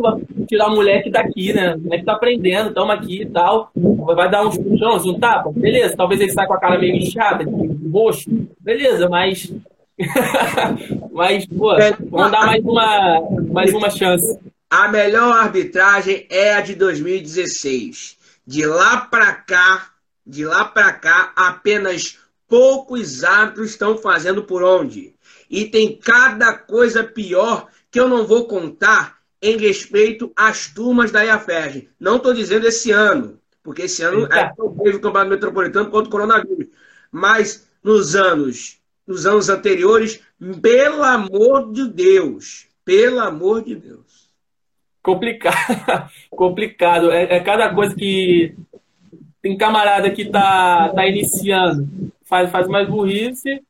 tirar 0.47 0.67
o 0.67 0.75
moleque 0.75 1.09
daqui, 1.09 1.53
né? 1.53 1.75
O 1.75 1.79
moleque 1.79 2.05
tá 2.05 2.13
aprendendo, 2.13 2.69
estamos 2.69 2.95
aqui 2.95 3.21
e 3.23 3.25
tal. 3.25 3.71
Vai 3.75 4.29
dar 4.29 4.45
uns 4.45 4.57
puxões, 4.57 5.05
um 5.05 5.19
tapa, 5.19 5.51
beleza. 5.51 5.95
Talvez 5.95 6.21
ele 6.21 6.31
saia 6.31 6.47
com 6.47 6.53
a 6.53 6.59
cara 6.59 6.79
meio 6.79 6.95
inchada, 6.95 7.43
roxo, 7.91 8.29
beleza, 8.59 9.09
mas. 9.09 9.53
mas, 11.11 11.45
pô, 11.45 11.75
vamos 12.09 12.31
dar 12.31 12.45
mais 12.45 12.63
uma, 12.63 13.21
mais 13.51 13.73
uma 13.73 13.89
chance. 13.89 14.39
A 14.69 14.87
melhor 14.87 15.35
arbitragem 15.35 16.25
é 16.29 16.53
a 16.53 16.61
de 16.61 16.75
2016. 16.75 18.17
De 18.47 18.65
lá 18.65 19.01
pra 19.01 19.33
cá, 19.33 19.87
de 20.25 20.45
lá 20.45 20.65
pra 20.65 20.93
cá, 20.93 21.31
apenas 21.35 22.20
poucos 22.51 23.23
árbitros 23.23 23.69
estão 23.69 23.97
fazendo 23.97 24.43
por 24.43 24.61
onde. 24.61 25.15
E 25.49 25.63
tem 25.63 25.95
cada 25.95 26.53
coisa 26.53 27.01
pior 27.01 27.69
que 27.89 27.97
eu 27.97 28.09
não 28.09 28.27
vou 28.27 28.45
contar 28.45 29.19
em 29.41 29.57
respeito 29.57 30.33
às 30.35 30.67
turmas 30.67 31.11
da 31.11 31.23
IAFERJ. 31.23 31.87
Não 31.97 32.17
estou 32.17 32.33
dizendo 32.33 32.67
esse 32.67 32.91
ano, 32.91 33.39
porque 33.63 33.83
esse 33.83 34.03
ano 34.03 34.25
é 34.25 34.51
o 34.57 34.99
Campeonato 34.99 35.29
Metropolitano 35.29 35.89
contra 35.89 36.09
o 36.09 36.11
coronavírus. 36.11 36.67
Mas 37.09 37.69
nos 37.81 38.17
anos, 38.17 38.81
nos 39.07 39.25
anos 39.25 39.47
anteriores, 39.47 40.19
pelo 40.61 41.03
amor 41.03 41.71
de 41.71 41.87
Deus, 41.87 42.67
pelo 42.83 43.21
amor 43.21 43.63
de 43.63 43.75
Deus. 43.75 44.29
Complicado, 45.01 46.11
complicado. 46.29 47.11
É, 47.11 47.37
é 47.37 47.39
cada 47.39 47.73
coisa 47.73 47.95
que 47.95 48.53
tem 49.41 49.57
camarada 49.57 50.11
que 50.11 50.25
tá, 50.25 50.89
tá 50.93 51.07
iniciando 51.07 52.11
faz, 52.31 52.49
faz 52.49 52.67
mais 52.69 52.87
burrice, 52.87 53.61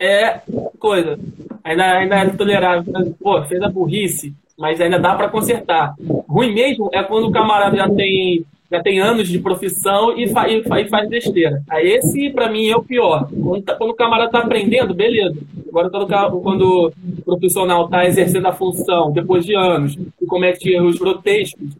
é 0.00 0.40
coisa. 0.78 1.18
Ainda, 1.62 1.98
ainda 1.98 2.16
é 2.16 2.30
tolerável. 2.30 3.14
Pô, 3.20 3.44
fez 3.44 3.60
a 3.60 3.68
burrice, 3.68 4.34
mas 4.58 4.80
ainda 4.80 4.98
dá 4.98 5.14
para 5.14 5.28
consertar. 5.28 5.94
Ruim 6.26 6.54
mesmo 6.54 6.88
é 6.94 7.02
quando 7.02 7.28
o 7.28 7.30
camarada 7.30 7.76
já 7.76 7.90
tem, 7.90 8.46
já 8.72 8.82
tem 8.82 8.98
anos 8.98 9.28
de 9.28 9.38
profissão 9.38 10.16
e, 10.16 10.26
fa, 10.28 10.48
e, 10.48 10.62
fa, 10.62 10.80
e 10.80 10.88
faz 10.88 11.06
besteira. 11.10 11.62
Aí 11.68 11.88
esse, 11.88 12.30
para 12.30 12.50
mim, 12.50 12.66
é 12.68 12.76
o 12.76 12.82
pior. 12.82 13.28
Quando, 13.28 13.62
tá, 13.62 13.74
quando 13.74 13.90
o 13.90 13.96
camarada 13.96 14.30
tá 14.30 14.38
aprendendo, 14.38 14.94
beleza. 14.94 15.36
Agora, 15.68 15.90
quando, 15.90 16.40
quando 16.40 16.92
o 17.18 17.22
profissional 17.26 17.88
tá 17.90 18.06
exercendo 18.06 18.46
a 18.46 18.52
função 18.52 19.12
depois 19.12 19.44
de 19.44 19.54
anos 19.54 19.98
e 20.22 20.24
comete 20.24 20.70
erros 20.70 20.96
grotescos, 20.96 21.76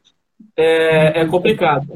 é, 0.55 1.23
é 1.23 1.25
complicado. 1.25 1.87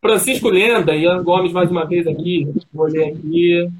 Francisco 0.00 0.48
Lenda, 0.48 0.96
Ian 0.96 1.22
Gomes 1.22 1.52
mais 1.52 1.70
uma 1.70 1.84
vez 1.84 2.06
aqui, 2.06 2.48
vou 2.72 2.86
ler 2.86 3.12
aqui. 3.12 3.70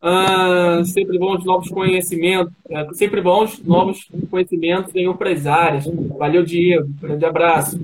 Ah, 0.00 0.82
sempre 0.84 1.18
bons 1.18 1.44
novos 1.44 1.68
conhecimentos, 1.68 2.54
é, 2.70 2.92
sempre 2.94 3.20
bons 3.20 3.62
novos 3.62 4.08
conhecimentos 4.30 4.94
em 4.94 5.06
outras 5.06 5.46
áreas. 5.46 5.84
Valeu, 6.16 6.42
Diego. 6.42 6.88
Grande 7.00 7.24
abraço. 7.24 7.78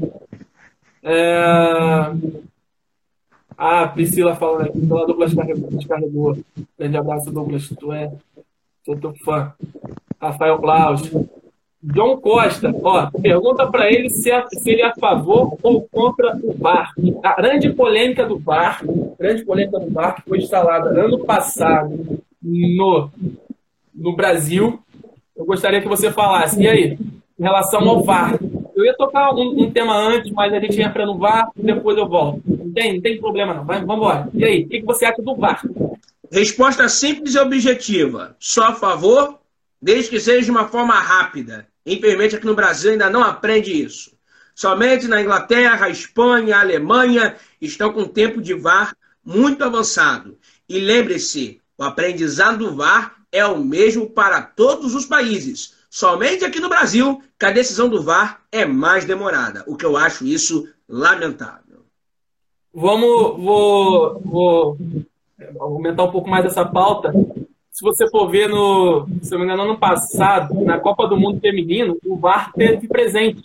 É... 1.02 2.12
Ah, 3.58 3.88
Priscila 3.88 4.34
falando 4.34 4.68
aqui, 4.68 4.86
pela 4.86 5.06
Douglas 5.06 5.34
descarregou. 5.70 6.38
Grande 6.78 6.96
abraço, 6.96 7.30
Douglas. 7.30 7.68
Tu 7.68 7.92
é. 7.92 8.12
Sou 8.84 8.96
teu 8.96 9.14
fã. 9.16 9.52
Rafael 10.20 10.58
Klaus. 10.58 11.02
John 11.82 12.16
Costa, 12.16 12.74
ó, 12.82 13.10
pergunta 13.20 13.66
para 13.66 13.90
ele 13.90 14.08
se, 14.10 14.30
é, 14.30 14.44
se 14.48 14.70
ele 14.70 14.82
é 14.82 14.86
a 14.86 14.94
favor 14.94 15.56
ou 15.62 15.82
contra 15.82 16.36
o 16.42 16.52
VAR. 16.52 16.92
A 17.22 17.34
grande 17.34 17.72
polêmica 17.72 18.26
do 18.26 18.38
VAR, 18.38 18.82
grande 19.18 19.44
polêmica 19.44 19.78
do 19.78 19.90
VAR 19.90 20.16
que 20.16 20.22
foi 20.28 20.38
instalada 20.38 20.88
ano 20.88 21.24
passado 21.24 22.18
no, 22.42 23.10
no 23.94 24.16
Brasil. 24.16 24.80
Eu 25.36 25.44
gostaria 25.44 25.80
que 25.80 25.88
você 25.88 26.10
falasse. 26.10 26.60
E 26.62 26.66
aí, 26.66 26.98
em 27.38 27.42
relação 27.42 27.86
ao 27.88 28.02
VAR? 28.02 28.38
Eu 28.74 28.84
ia 28.84 28.94
tocar 28.94 29.32
um, 29.34 29.62
um 29.62 29.70
tema 29.70 29.96
antes, 29.96 30.30
mas 30.32 30.52
a 30.52 30.60
gente 30.60 30.80
entra 30.80 31.06
no 31.06 31.16
VAR, 31.16 31.50
depois 31.56 31.96
eu 31.96 32.08
volto. 32.08 32.42
Não 32.46 32.72
tem, 32.72 32.94
não 32.94 33.00
tem 33.00 33.18
problema 33.18 33.54
não. 33.54 33.64
Vamos 33.64 33.82
embora. 33.82 34.28
E 34.34 34.44
aí, 34.44 34.64
o 34.64 34.68
que 34.68 34.82
você 34.82 35.04
acha 35.04 35.22
do 35.22 35.34
VAR? 35.34 35.62
Resposta 36.30 36.88
simples 36.88 37.34
e 37.34 37.38
objetiva. 37.38 38.36
Só 38.38 38.68
a 38.68 38.74
favor, 38.74 39.38
desde 39.80 40.10
que 40.10 40.20
seja 40.20 40.44
de 40.44 40.50
uma 40.50 40.68
forma 40.68 40.94
rápida. 40.94 41.68
Infelizmente, 41.84 42.36
aqui 42.36 42.46
no 42.46 42.54
Brasil 42.54 42.92
ainda 42.92 43.10
não 43.10 43.22
aprende 43.22 43.70
isso. 43.70 44.16
Somente 44.54 45.06
na 45.06 45.20
Inglaterra, 45.20 45.88
Espanha, 45.88 46.58
Alemanha 46.58 47.36
estão 47.60 47.92
com 47.92 48.04
tempo 48.04 48.40
de 48.40 48.54
VAR 48.54 48.96
muito 49.24 49.62
avançado. 49.62 50.38
E 50.68 50.80
lembre-se, 50.80 51.60
o 51.76 51.84
aprendizado 51.84 52.58
do 52.58 52.74
VAR 52.74 53.16
é 53.30 53.44
o 53.44 53.62
mesmo 53.62 54.08
para 54.08 54.40
todos 54.40 54.94
os 54.94 55.04
países. 55.04 55.74
Somente 55.90 56.44
aqui 56.44 56.58
no 56.58 56.68
Brasil 56.68 57.22
que 57.38 57.46
a 57.46 57.50
decisão 57.50 57.88
do 57.88 58.02
VAR 58.02 58.42
é 58.50 58.64
mais 58.64 59.04
demorada, 59.04 59.62
o 59.66 59.76
que 59.76 59.84
eu 59.84 59.96
acho 59.96 60.26
isso 60.26 60.68
lamentável. 60.88 61.84
Vamos, 62.72 63.42
vou, 63.42 64.20
vou 64.20 64.78
aumentar 65.60 66.04
um 66.04 66.10
pouco 66.10 66.28
mais 66.28 66.44
essa 66.44 66.64
pauta 66.64 67.12
se 67.76 67.84
você 67.84 68.08
for 68.08 68.26
ver 68.30 68.48
no, 68.48 69.06
se 69.20 69.30
não 69.32 69.40
me 69.40 69.44
engano, 69.44 69.64
ano 69.64 69.76
passado, 69.76 70.64
na 70.64 70.80
Copa 70.80 71.06
do 71.06 71.14
Mundo 71.14 71.40
Feminino, 71.40 71.98
o 72.06 72.16
VAR 72.16 72.50
teve 72.54 72.88
presente. 72.88 73.44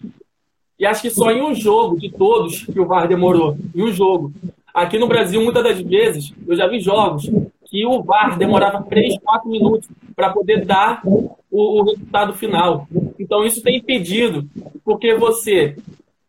E 0.80 0.86
acho 0.86 1.02
que 1.02 1.10
só 1.10 1.32
em 1.32 1.42
um 1.42 1.54
jogo 1.54 2.00
de 2.00 2.10
todos 2.10 2.64
que 2.64 2.80
o 2.80 2.86
VAR 2.86 3.10
demorou. 3.10 3.58
Em 3.76 3.84
um 3.84 3.92
jogo. 3.92 4.32
Aqui 4.74 4.98
no 4.98 5.06
Brasil, 5.06 5.42
muitas 5.42 5.62
das 5.62 5.82
vezes, 5.82 6.34
eu 6.48 6.56
já 6.56 6.66
vi 6.66 6.80
jogos 6.80 7.30
que 7.66 7.86
o 7.86 8.02
VAR 8.04 8.38
demorava 8.38 8.82
3, 8.84 9.18
4 9.22 9.50
minutos 9.50 9.90
para 10.16 10.30
poder 10.30 10.64
dar 10.64 11.02
o, 11.04 11.36
o, 11.52 11.84
resultado 11.84 12.32
final. 12.32 12.88
Então, 13.20 13.44
isso 13.44 13.62
tem 13.62 13.80
impedido, 13.80 14.48
porque 14.86 15.14
você 15.14 15.76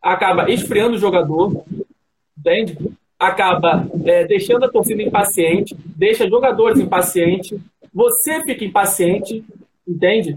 acaba 0.02 0.50
esfriando 0.50 0.96
o 0.96 0.98
jogador, 0.98 1.62
entende? 2.36 2.76
Acaba 3.16 3.86
é, 4.04 4.24
deixando 4.24 4.64
a 4.64 4.68
torcida 4.68 5.00
impaciente, 5.00 5.76
deixa 5.96 6.28
jogadores 6.28 6.80
impacientes, 6.80 7.56
você 7.92 8.42
fica 8.42 8.64
impaciente, 8.64 9.44
entende? 9.86 10.36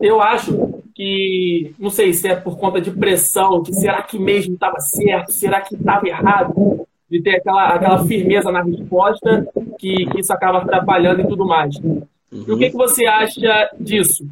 Eu 0.00 0.20
acho 0.20 0.82
que, 0.94 1.74
não 1.78 1.90
sei 1.90 2.12
se 2.12 2.28
é 2.28 2.36
por 2.36 2.58
conta 2.58 2.80
de 2.80 2.90
pressão, 2.90 3.62
de 3.62 3.74
será 3.74 4.02
que 4.02 4.18
mesmo 4.18 4.54
estava 4.54 4.78
certo, 4.80 5.32
será 5.32 5.60
que 5.60 5.74
estava 5.74 6.06
errado, 6.06 6.86
de 7.10 7.22
ter 7.22 7.36
aquela, 7.36 7.68
aquela 7.68 8.04
firmeza 8.04 8.50
na 8.50 8.62
resposta, 8.62 9.46
que, 9.78 10.06
que 10.06 10.20
isso 10.20 10.32
acaba 10.32 10.58
atrapalhando 10.58 11.22
e 11.22 11.26
tudo 11.26 11.44
mais. 11.44 11.76
Uhum. 11.76 12.44
E 12.48 12.52
o 12.52 12.58
que, 12.58 12.70
que 12.70 12.76
você 12.76 13.06
acha 13.06 13.70
disso? 13.78 14.26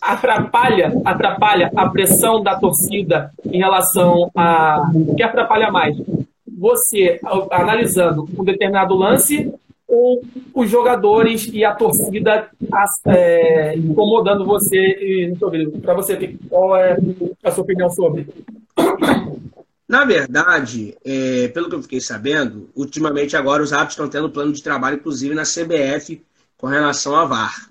Atrapalha, 0.00 0.92
atrapalha 1.04 1.70
a 1.74 1.88
pressão 1.88 2.42
da 2.42 2.58
torcida 2.58 3.32
em 3.44 3.58
relação 3.58 4.30
a. 4.34 4.90
O 4.92 5.14
que 5.14 5.22
atrapalha 5.22 5.70
mais? 5.70 5.96
você 6.56 7.20
analisando 7.50 8.28
um 8.38 8.44
determinado 8.44 8.94
lance 8.94 9.52
ou 9.94 10.22
os 10.54 10.68
jogadores 10.68 11.48
e 11.52 11.64
a 11.64 11.74
torcida 11.74 12.50
é, 13.06 13.76
incomodando 13.76 14.44
você 14.44 15.32
Para 15.82 15.94
você, 15.94 16.36
qual 16.48 16.76
é 16.76 16.96
a 17.42 17.50
sua 17.50 17.64
opinião 17.64 17.88
sobre? 17.90 18.26
Na 19.88 20.04
verdade, 20.04 20.96
é, 21.04 21.48
pelo 21.48 21.68
que 21.68 21.74
eu 21.74 21.82
fiquei 21.82 22.00
sabendo, 22.00 22.70
ultimamente 22.74 23.36
agora 23.36 23.62
os 23.62 23.72
árbitros 23.72 23.94
estão 23.94 24.08
tendo 24.08 24.30
plano 24.30 24.52
de 24.52 24.62
trabalho, 24.62 24.96
inclusive 24.96 25.34
na 25.34 25.42
CBF, 25.42 26.22
com 26.56 26.66
relação 26.66 27.14
a 27.14 27.24
VAR. 27.24 27.70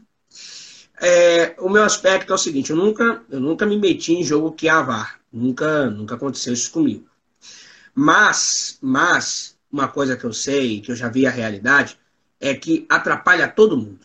É, 1.01 1.55
o 1.59 1.69
meu 1.69 1.84
aspecto 1.84 2.32
é 2.32 2.36
o 2.36 2.38
seguinte, 2.38 2.69
eu 2.69 2.78
nunca, 2.78 3.21
eu 3.30 3.39
nunca 3.39 3.65
me 3.65 3.78
meti 3.78 4.13
em 4.13 4.24
jogo 4.24 4.51
que 4.51 4.69
há 4.69 4.82
VAR. 4.82 5.19
Nunca, 5.32 5.89
nunca 5.89 6.15
aconteceu 6.15 6.53
isso 6.53 6.71
comigo. 6.71 7.05
Mas, 7.95 8.78
mas, 8.82 9.57
uma 9.71 9.88
coisa 9.88 10.15
que 10.15 10.24
eu 10.24 10.32
sei, 10.32 10.80
que 10.80 10.91
eu 10.91 10.95
já 10.95 11.09
vi 11.09 11.26
a 11.26 11.32
realidade, 11.32 11.97
é 12.44 12.54
que 12.54 12.86
atrapalha 12.89 13.48
todo 13.48 13.78
mundo. 13.78 14.00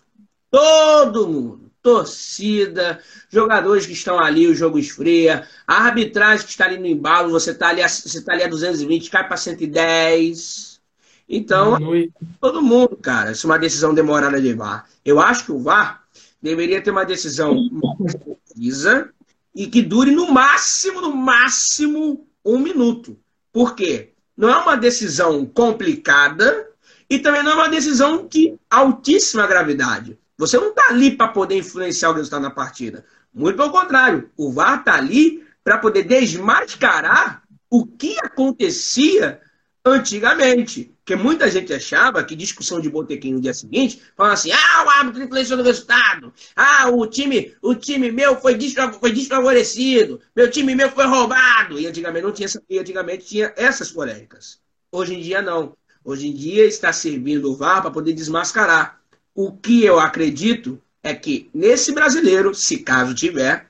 Todo 0.48 1.26
mundo. 1.26 1.68
Torcida, 1.82 3.00
jogadores 3.28 3.84
que 3.84 3.92
estão 3.92 4.18
ali, 4.18 4.46
o 4.46 4.54
jogo 4.54 4.78
esfria, 4.78 5.46
a 5.66 5.84
arbitragem 5.84 6.44
que 6.44 6.52
está 6.52 6.66
ali 6.66 6.78
no 6.78 6.86
embalo, 6.86 7.30
você 7.30 7.50
está 7.50 7.68
ali, 7.68 7.82
você 7.82 8.20
tá 8.22 8.32
ali 8.32 8.44
a 8.44 8.48
220, 8.48 9.10
cai 9.10 9.26
para 9.26 9.36
110. 9.36 10.80
Então, 11.28 11.78
todo 12.40 12.62
mundo, 12.62 12.96
cara, 12.96 13.34
se 13.34 13.44
uma 13.44 13.58
decisão 13.58 13.92
demorada 13.92 14.40
de 14.40 14.54
VAR. 14.54 14.86
Eu 15.04 15.18
acho 15.20 15.44
que 15.46 15.52
o 15.52 15.58
VAR 15.58 16.04
deveria 16.40 16.80
ter 16.80 16.90
uma 16.90 17.04
decisão 17.04 17.54
mais 17.70 18.14
precisa 18.14 19.10
e 19.54 19.66
que 19.66 19.82
dure 19.82 20.12
no 20.12 20.30
máximo, 20.30 21.00
no 21.00 21.14
máximo, 21.14 22.26
um 22.44 22.58
minuto. 22.58 23.18
Por 23.52 23.74
quê? 23.74 24.12
Não 24.36 24.48
é 24.48 24.56
uma 24.56 24.76
decisão 24.76 25.44
complicada 25.46 26.67
e 27.08 27.18
também 27.18 27.42
não 27.42 27.52
é 27.52 27.54
uma 27.54 27.68
decisão 27.68 28.26
de 28.26 28.58
altíssima 28.70 29.46
gravidade. 29.46 30.18
Você 30.36 30.56
não 30.56 30.70
está 30.70 30.86
ali 30.90 31.16
para 31.16 31.28
poder 31.28 31.56
influenciar 31.56 32.10
o 32.10 32.14
resultado 32.14 32.42
da 32.42 32.50
partida. 32.50 33.04
Muito 33.32 33.56
pelo 33.56 33.70
contrário, 33.70 34.30
o 34.36 34.52
VAR 34.52 34.80
está 34.80 34.94
ali 34.94 35.44
para 35.64 35.78
poder 35.78 36.04
desmascarar 36.04 37.42
o 37.70 37.86
que 37.86 38.16
acontecia 38.20 39.40
antigamente. 39.84 40.94
Porque 40.98 41.16
muita 41.16 41.50
gente 41.50 41.72
achava 41.72 42.22
que 42.22 42.36
discussão 42.36 42.80
de 42.80 42.90
botequim 42.90 43.32
no 43.32 43.40
dia 43.40 43.54
seguinte, 43.54 44.02
falando 44.14 44.34
assim: 44.34 44.52
ah, 44.52 44.84
o 44.84 44.90
árbitro 44.90 45.22
influenciou 45.22 45.56
no 45.56 45.64
resultado, 45.64 46.32
ah, 46.54 46.90
o 46.90 47.06
time, 47.06 47.54
o 47.62 47.74
time 47.74 48.12
meu 48.12 48.38
foi, 48.38 48.58
foi 49.00 49.12
desfavorecido, 49.12 50.20
meu 50.36 50.50
time 50.50 50.74
meu 50.74 50.90
foi 50.90 51.06
roubado. 51.06 51.78
E 51.78 51.86
antigamente 51.86 52.24
não 52.24 52.32
tinha, 52.32 52.48
e 52.68 52.78
antigamente 52.78 53.24
tinha 53.24 53.52
essas 53.56 53.90
polêmicas. 53.90 54.60
Hoje 54.92 55.14
em 55.14 55.20
dia 55.20 55.40
não. 55.40 55.74
Hoje 56.08 56.26
em 56.26 56.32
dia 56.32 56.64
está 56.64 56.90
servindo 56.90 57.52
o 57.52 57.54
VAR 57.54 57.82
para 57.82 57.90
poder 57.90 58.14
desmascarar. 58.14 58.98
O 59.34 59.52
que 59.52 59.84
eu 59.84 60.00
acredito 60.00 60.80
é 61.02 61.14
que 61.14 61.50
nesse 61.52 61.92
brasileiro, 61.92 62.54
se 62.54 62.78
caso 62.78 63.14
tiver, 63.14 63.66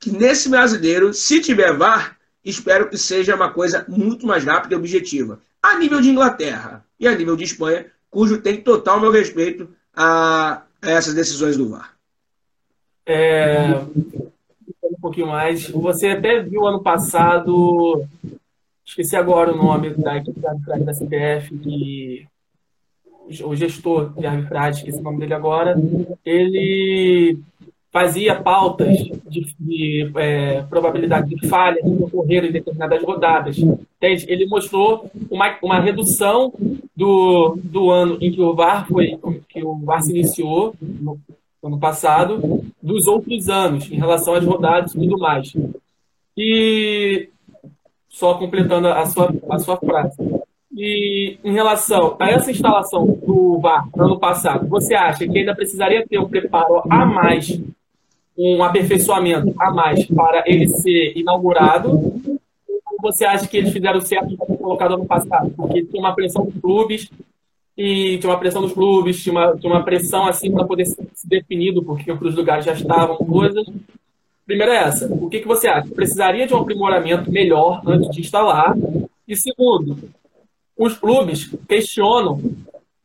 que 0.00 0.10
nesse 0.10 0.48
brasileiro, 0.48 1.14
se 1.14 1.40
tiver 1.40 1.72
VAR, 1.76 2.18
espero 2.44 2.90
que 2.90 2.98
seja 2.98 3.36
uma 3.36 3.52
coisa 3.52 3.84
muito 3.86 4.26
mais 4.26 4.44
rápida 4.44 4.74
e 4.74 4.76
objetiva 4.76 5.38
a 5.62 5.78
nível 5.78 6.00
de 6.00 6.10
Inglaterra 6.10 6.84
e 6.98 7.06
a 7.06 7.14
nível 7.14 7.36
de 7.36 7.44
Espanha, 7.44 7.86
cujo 8.10 8.42
tem 8.42 8.60
total 8.60 8.98
meu 8.98 9.12
respeito 9.12 9.68
a, 9.94 10.62
essas 10.82 11.14
decisões 11.14 11.56
do 11.56 11.68
VAR. 11.68 11.94
É, 13.06 13.72
um 14.82 15.00
pouquinho 15.00 15.28
mais. 15.28 15.70
Você 15.70 16.08
até 16.08 16.42
viu 16.42 16.66
ano 16.66 16.82
passado, 16.82 18.04
esqueci 18.88 19.14
agora 19.16 19.52
o 19.52 19.56
nome 19.56 19.90
da 19.90 20.16
equipe 20.16 20.40
da 20.40 20.50
arbitragem 20.50 20.84
da 20.84 20.92
CBF, 20.92 21.58
que 21.58 22.26
o 23.44 23.54
gestor 23.54 24.14
de 24.18 24.26
arbitragem, 24.26 24.80
esqueci 24.80 24.98
o 24.98 25.02
nome 25.02 25.18
dele 25.18 25.34
agora, 25.34 25.76
ele 26.24 27.38
fazia 27.92 28.34
pautas 28.34 28.96
de, 29.28 29.54
de 29.60 30.10
é, 30.16 30.62
probabilidade 30.62 31.34
de 31.34 31.46
falha 31.46 31.80
que 31.82 32.02
ocorreram 32.02 32.48
em 32.48 32.52
determinadas 32.52 33.02
rodadas. 33.02 33.58
Entende? 33.58 34.24
Ele 34.26 34.46
mostrou 34.46 35.10
uma, 35.30 35.58
uma 35.62 35.80
redução 35.80 36.52
do, 36.96 37.58
do 37.62 37.90
ano 37.90 38.16
em 38.22 38.32
que 38.32 38.40
o 38.40 38.54
VAR 38.54 38.88
foi 38.88 39.18
que 39.48 39.62
o 39.62 39.76
VAR 39.80 40.02
se 40.02 40.10
iniciou 40.10 40.74
no 40.80 41.18
ano 41.62 41.78
passado 41.78 42.64
dos 42.82 43.06
outros 43.06 43.50
anos 43.50 43.90
em 43.90 43.96
relação 43.96 44.34
às 44.34 44.44
rodadas 44.44 44.94
e 44.94 44.98
tudo 44.98 45.18
mais. 45.18 45.54
E 46.36 47.28
só 48.18 48.34
completando 48.34 48.88
a 48.88 49.06
sua, 49.06 49.32
a 49.48 49.58
sua 49.60 49.76
frase. 49.76 50.16
E 50.76 51.38
em 51.44 51.52
relação 51.52 52.16
a 52.18 52.28
essa 52.28 52.50
instalação 52.50 53.06
do 53.06 53.60
VAR 53.60 53.88
no 53.94 54.04
ano 54.04 54.18
passado, 54.18 54.66
você 54.68 54.94
acha 54.94 55.26
que 55.26 55.38
ainda 55.38 55.54
precisaria 55.54 56.04
ter 56.06 56.18
um 56.18 56.28
preparo 56.28 56.82
a 56.90 57.06
mais 57.06 57.60
um 58.36 58.62
aperfeiçoamento 58.62 59.54
a 59.58 59.70
mais 59.70 60.04
para 60.06 60.42
ele 60.46 60.68
ser 60.68 61.16
inaugurado? 61.16 61.90
Ou 61.90 62.96
você 63.00 63.24
acha 63.24 63.46
que 63.46 63.56
eles 63.56 63.72
fizeram 63.72 64.00
certo 64.00 64.28
de 64.28 64.36
ter 64.36 64.56
colocado 64.56 64.94
ano 64.94 65.06
passado? 65.06 65.50
Porque 65.56 65.84
tinha 65.84 66.00
uma 66.00 66.14
pressão 66.14 66.44
dos 66.44 66.60
clubes, 66.60 67.08
e 67.76 68.18
tinha 68.18 68.32
uma 68.32 68.38
pressão 68.38 68.60
dos 68.60 68.72
clubes, 68.72 69.22
tinha 69.22 69.32
uma, 69.32 69.56
tinha 69.56 69.72
uma 69.72 69.84
pressão 69.84 70.26
assim 70.26 70.50
para 70.50 70.64
poder 70.64 70.86
ser 70.86 71.06
definido, 71.24 71.84
porque 71.84 72.10
os 72.10 72.34
lugares 72.34 72.64
já 72.64 72.72
estavam, 72.72 73.16
coisas. 73.18 73.64
Primeiro 74.48 74.72
é 74.72 74.84
essa. 74.84 75.06
O 75.12 75.28
que, 75.28 75.40
que 75.40 75.46
você 75.46 75.68
acha? 75.68 75.94
Precisaria 75.94 76.46
de 76.46 76.54
um 76.54 76.58
aprimoramento 76.62 77.30
melhor 77.30 77.82
antes 77.86 78.08
de 78.10 78.22
instalar? 78.22 78.74
E 79.28 79.36
segundo, 79.36 80.08
os 80.74 80.96
clubes 80.96 81.54
questionam 81.68 82.40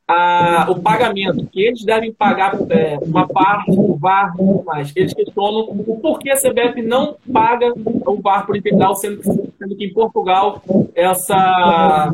a, 0.07 0.67
o 0.69 0.81
pagamento, 0.81 1.45
que 1.47 1.61
eles 1.61 1.83
devem 1.83 2.13
pagar 2.13 2.55
é, 2.69 2.97
uma 2.99 3.27
parte 3.27 3.75
do 3.75 3.93
VAR 3.97 4.33
e 4.39 4.63
mais. 4.63 4.93
Eles 4.95 5.13
questionam 5.13 5.67
o 5.69 5.99
porquê 6.01 6.31
a 6.31 6.37
CBF 6.37 6.81
não 6.81 7.17
paga 7.31 7.73
o 7.75 8.21
VAR 8.21 8.45
por 8.45 8.55
integral, 8.55 8.95
sendo 8.95 9.21
sendo 9.21 9.75
que 9.75 9.83
em 9.83 9.91
Portugal 9.91 10.63
essa 10.95 12.09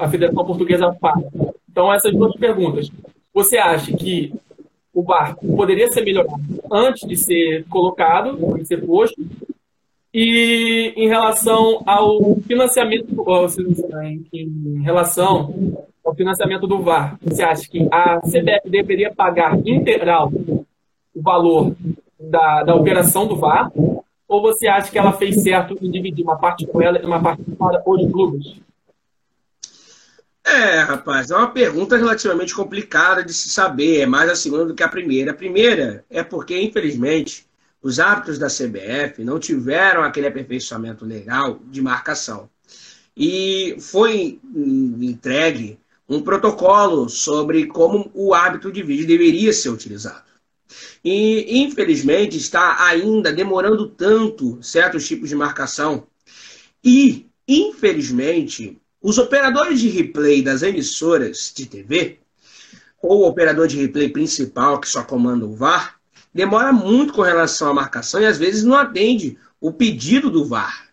a 0.00 0.08
Federação 0.08 0.44
Portuguesa 0.44 0.96
paga. 1.00 1.26
Então, 1.68 1.92
essas 1.92 2.12
duas 2.12 2.36
perguntas. 2.36 2.88
Você 3.34 3.56
acha 3.58 3.96
que 3.96 4.32
o 4.94 5.02
VAR 5.02 5.36
poderia 5.36 5.90
ser 5.90 6.02
melhorado 6.04 6.42
antes 6.70 7.08
de 7.08 7.16
ser 7.16 7.64
colocado, 7.68 8.36
de 8.58 8.66
ser 8.66 8.84
posto? 8.84 9.20
E 10.12 10.92
em 10.94 11.08
relação 11.08 11.82
ao 11.86 12.36
financiamento, 12.40 13.24
em 14.32 14.82
relação 14.82 15.54
o 16.04 16.14
financiamento 16.14 16.66
do 16.66 16.82
VAR, 16.82 17.16
você 17.22 17.42
acha 17.42 17.68
que 17.68 17.88
a 17.90 18.20
CBF 18.20 18.68
deveria 18.68 19.14
pagar 19.14 19.56
integral 19.66 20.30
o 21.14 21.22
valor 21.22 21.74
da, 22.20 22.62
da 22.64 22.74
operação 22.74 23.26
do 23.26 23.36
VAR? 23.36 23.72
Ou 24.28 24.42
você 24.42 24.66
acha 24.66 24.90
que 24.90 24.98
ela 24.98 25.12
fez 25.12 25.42
certo 25.42 25.76
em 25.80 25.90
dividir 25.90 26.24
uma 26.24 26.36
parte 26.36 26.66
com 26.66 26.82
ela 26.82 27.00
e 27.00 27.04
uma 27.04 27.22
parte 27.22 27.42
para 27.52 27.82
os 27.86 28.10
clubes? 28.10 28.56
É, 30.44 30.80
rapaz, 30.80 31.30
é 31.30 31.36
uma 31.36 31.52
pergunta 31.52 31.96
relativamente 31.96 32.54
complicada 32.54 33.24
de 33.24 33.32
se 33.32 33.48
saber, 33.48 34.00
é 34.00 34.06
mais 34.06 34.28
a 34.28 34.34
segunda 34.34 34.66
do 34.66 34.74
que 34.74 34.82
a 34.82 34.88
primeira. 34.88 35.30
A 35.30 35.34
primeira 35.34 36.04
é 36.10 36.22
porque, 36.22 36.60
infelizmente, 36.60 37.46
os 37.80 38.00
árbitros 38.00 38.38
da 38.38 38.48
CBF 38.48 39.24
não 39.24 39.38
tiveram 39.38 40.02
aquele 40.02 40.26
aperfeiçoamento 40.26 41.04
legal 41.04 41.60
de 41.64 41.80
marcação. 41.80 42.50
E 43.16 43.76
foi 43.80 44.40
entregue 44.54 45.78
um 46.08 46.20
protocolo 46.20 47.08
sobre 47.08 47.66
como 47.66 48.10
o 48.12 48.34
árbitro 48.34 48.72
de 48.72 48.82
vídeo 48.82 49.06
deveria 49.06 49.52
ser 49.52 49.70
utilizado. 49.70 50.24
E, 51.04 51.62
infelizmente, 51.62 52.36
está 52.36 52.84
ainda 52.84 53.32
demorando 53.32 53.88
tanto 53.88 54.62
certos 54.62 55.06
tipos 55.06 55.28
de 55.28 55.36
marcação. 55.36 56.06
E, 56.84 57.26
infelizmente, 57.46 58.81
os 59.02 59.18
operadores 59.18 59.80
de 59.80 59.88
replay 59.88 60.42
das 60.42 60.62
emissoras 60.62 61.52
de 61.54 61.66
TV, 61.66 62.20
ou 63.02 63.22
o 63.22 63.26
operador 63.26 63.66
de 63.66 63.76
replay 63.76 64.08
principal, 64.08 64.80
que 64.80 64.88
só 64.88 65.02
comanda 65.02 65.44
o 65.44 65.56
VAR, 65.56 65.96
demora 66.32 66.72
muito 66.72 67.12
com 67.12 67.22
relação 67.22 67.70
à 67.70 67.74
marcação 67.74 68.22
e 68.22 68.26
às 68.26 68.38
vezes 68.38 68.62
não 68.62 68.76
atende 68.76 69.36
o 69.60 69.72
pedido 69.72 70.30
do 70.30 70.46
VAR. 70.46 70.88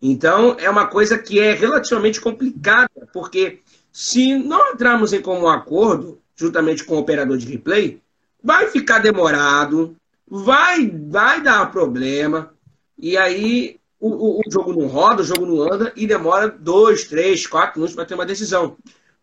Então, 0.00 0.56
é 0.58 0.70
uma 0.70 0.86
coisa 0.86 1.18
que 1.18 1.38
é 1.38 1.52
relativamente 1.52 2.20
complicada, 2.20 2.88
porque 3.12 3.60
se 3.92 4.34
não 4.38 4.72
entrarmos 4.72 5.12
em 5.12 5.20
comum 5.20 5.48
acordo, 5.48 6.20
juntamente 6.34 6.84
com 6.84 6.94
o 6.94 6.98
operador 6.98 7.36
de 7.36 7.46
replay, 7.46 8.00
vai 8.42 8.68
ficar 8.68 9.00
demorado, 9.00 9.96
vai, 10.26 10.88
vai 10.88 11.42
dar 11.42 11.70
problema, 11.70 12.54
e 12.96 13.16
aí 13.16 13.77
o, 14.00 14.08
o, 14.08 14.40
o 14.40 14.50
jogo 14.50 14.72
não 14.72 14.86
roda, 14.86 15.22
o 15.22 15.24
jogo 15.24 15.46
não 15.46 15.72
anda, 15.72 15.92
e 15.96 16.06
demora 16.06 16.48
dois, 16.48 17.04
três, 17.04 17.46
quatro 17.46 17.78
minutos 17.78 17.94
para 17.94 18.04
ter 18.04 18.14
uma 18.14 18.26
decisão. 18.26 18.76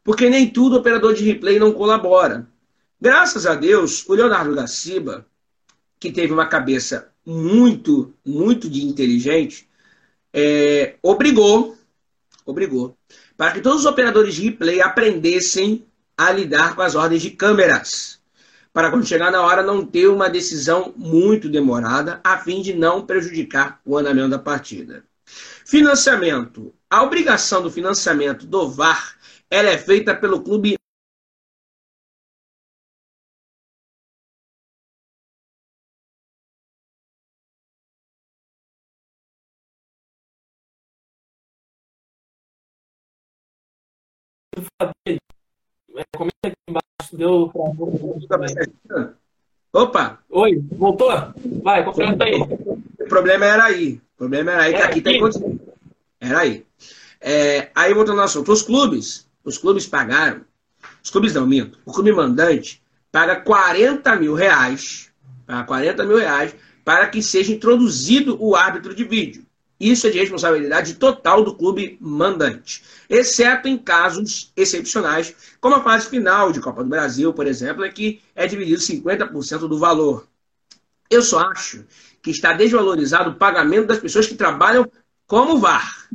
Porque 0.03 0.29
nem 0.29 0.49
tudo 0.49 0.75
o 0.75 0.79
operador 0.79 1.13
de 1.13 1.23
replay 1.23 1.57
não 1.57 1.71
colabora. 1.71 2.47
Graças 2.99 3.45
a 3.45 3.55
Deus, 3.55 4.07
o 4.07 4.13
Leonardo 4.13 4.55
Gaciba, 4.55 5.25
que 5.99 6.11
teve 6.11 6.33
uma 6.33 6.47
cabeça 6.47 7.11
muito, 7.25 8.13
muito 8.25 8.69
de 8.69 8.85
inteligente, 8.85 9.67
é, 10.33 10.95
obrigou 11.01 11.75
obrigou, 12.45 12.95
para 13.35 13.51
que 13.51 13.61
todos 13.61 13.79
os 13.79 13.85
operadores 13.85 14.35
de 14.35 14.43
replay 14.43 14.79
aprendessem 14.79 15.85
a 16.15 16.31
lidar 16.31 16.75
com 16.75 16.81
as 16.81 16.95
ordens 16.95 17.21
de 17.21 17.31
câmeras, 17.31 18.14
para 18.75 18.91
quando 18.91 19.07
chegar 19.07 19.31
na 19.31 19.41
hora 19.41 19.63
não 19.63 19.85
ter 19.85 20.09
uma 20.09 20.29
decisão 20.29 20.93
muito 20.97 21.47
demorada, 21.47 22.19
a 22.21 22.37
fim 22.39 22.61
de 22.61 22.73
não 22.73 23.05
prejudicar 23.05 23.79
o 23.85 23.97
andamento 23.97 24.31
da 24.31 24.37
partida. 24.37 25.05
Financiamento. 25.65 26.75
A 26.89 27.01
obrigação 27.01 27.61
do 27.61 27.71
financiamento 27.71 28.45
do 28.45 28.69
VAR 28.69 29.17
ela 29.49 29.69
é 29.69 29.77
feita 29.77 30.13
pelo 30.13 30.43
clube 30.43 30.75
Comenta 46.17 46.47
aqui 46.47 46.55
embaixo, 46.69 46.84
deu 47.15 47.49
pra... 47.49 49.13
Opa! 49.73 50.19
Oi, 50.29 50.63
voltou? 50.71 51.11
Vai, 51.61 51.83
completa 51.83 52.23
aí. 52.23 52.35
O 52.35 53.07
problema 53.07 53.45
era 53.45 53.65
aí. 53.65 54.01
O 54.15 54.17
problema 54.17 54.51
era 54.51 54.63
aí, 54.63 54.73
que 54.73 54.81
aqui 54.81 55.01
tem 55.01 55.21
Era 56.19 56.39
aí. 56.39 56.65
É, 57.19 57.69
aí 57.75 57.93
voltando 57.93 58.19
ao 58.19 58.25
assunto. 58.25 58.51
Os 58.51 58.61
clubes, 58.61 59.27
os 59.43 59.57
clubes 59.57 59.85
pagaram, 59.85 60.41
os 61.03 61.09
clubes 61.09 61.33
não, 61.33 61.45
minto, 61.45 61.77
o 61.85 61.91
clube 61.91 62.11
mandante 62.11 62.81
paga 63.11 63.35
40 63.35 64.15
mil 64.15 64.33
reais, 64.33 65.11
paga 65.45 65.63
40 65.63 66.05
mil 66.05 66.17
reais 66.17 66.55
para 66.83 67.07
que 67.07 67.21
seja 67.21 67.51
introduzido 67.51 68.37
o 68.39 68.55
árbitro 68.55 68.93
de 68.93 69.03
vídeo. 69.03 69.45
Isso 69.79 70.07
é 70.07 70.09
de 70.09 70.19
responsabilidade 70.19 70.93
total 70.93 71.43
do 71.43 71.53
clube 71.53 71.97
mandante, 71.99 72.81
exceto 73.09 73.67
em 73.67 73.77
casos 73.77 74.51
excepcionais, 74.55 75.35
como 75.59 75.75
a 75.75 75.83
fase 75.83 76.09
final 76.09 76.51
de 76.51 76.61
Copa 76.61 76.81
do 76.83 76.89
Brasil, 76.89 77.33
por 77.33 77.45
exemplo, 77.45 77.83
é 77.83 77.89
que 77.89 78.21
é 78.33 78.47
dividido 78.47 78.79
50% 78.79 79.67
do 79.67 79.77
valor. 79.77 80.27
Eu 81.09 81.21
só 81.21 81.39
acho 81.51 81.85
que 82.21 82.31
está 82.31 82.53
desvalorizado 82.53 83.31
o 83.31 83.35
pagamento 83.35 83.87
das 83.87 83.99
pessoas 83.99 84.27
que 84.27 84.35
trabalham 84.35 84.89
como 85.27 85.59
VAR. 85.59 86.07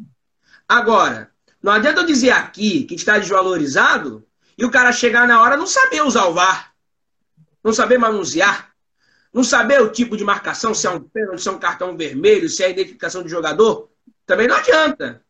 Agora, 0.67 1.31
não 1.63 1.73
adianta 1.73 2.01
eu 2.01 2.07
dizer 2.07 2.31
aqui 2.31 2.85
que 2.85 2.95
está 2.95 3.19
desvalorizado 3.19 4.27
e 4.57 4.65
o 4.65 4.71
cara 4.71 4.93
chegar 4.93 5.29
na 5.29 5.41
hora 5.41 5.57
não 5.57 5.67
saber 5.67 6.03
usar 6.03 6.27
o 6.27 6.35
VAR, 6.35 6.73
não 7.63 7.73
saber 7.73 7.99
manusear. 7.99 8.70
Não 9.33 9.45
saber 9.45 9.81
o 9.81 9.91
tipo 9.91 10.17
de 10.17 10.25
marcação, 10.25 10.75
se 10.75 10.87
é 10.87 10.91
um 10.91 11.01
pênalti, 11.01 11.41
se 11.41 11.49
é 11.49 11.53
um 11.53 11.59
cartão 11.59 11.97
vermelho, 11.97 12.49
se 12.49 12.63
é 12.63 12.67
a 12.67 12.71
identificação 12.71 13.23
de 13.23 13.29
jogador, 13.29 13.89
também 14.27 14.49
não 14.49 14.57
adianta. 14.57 15.23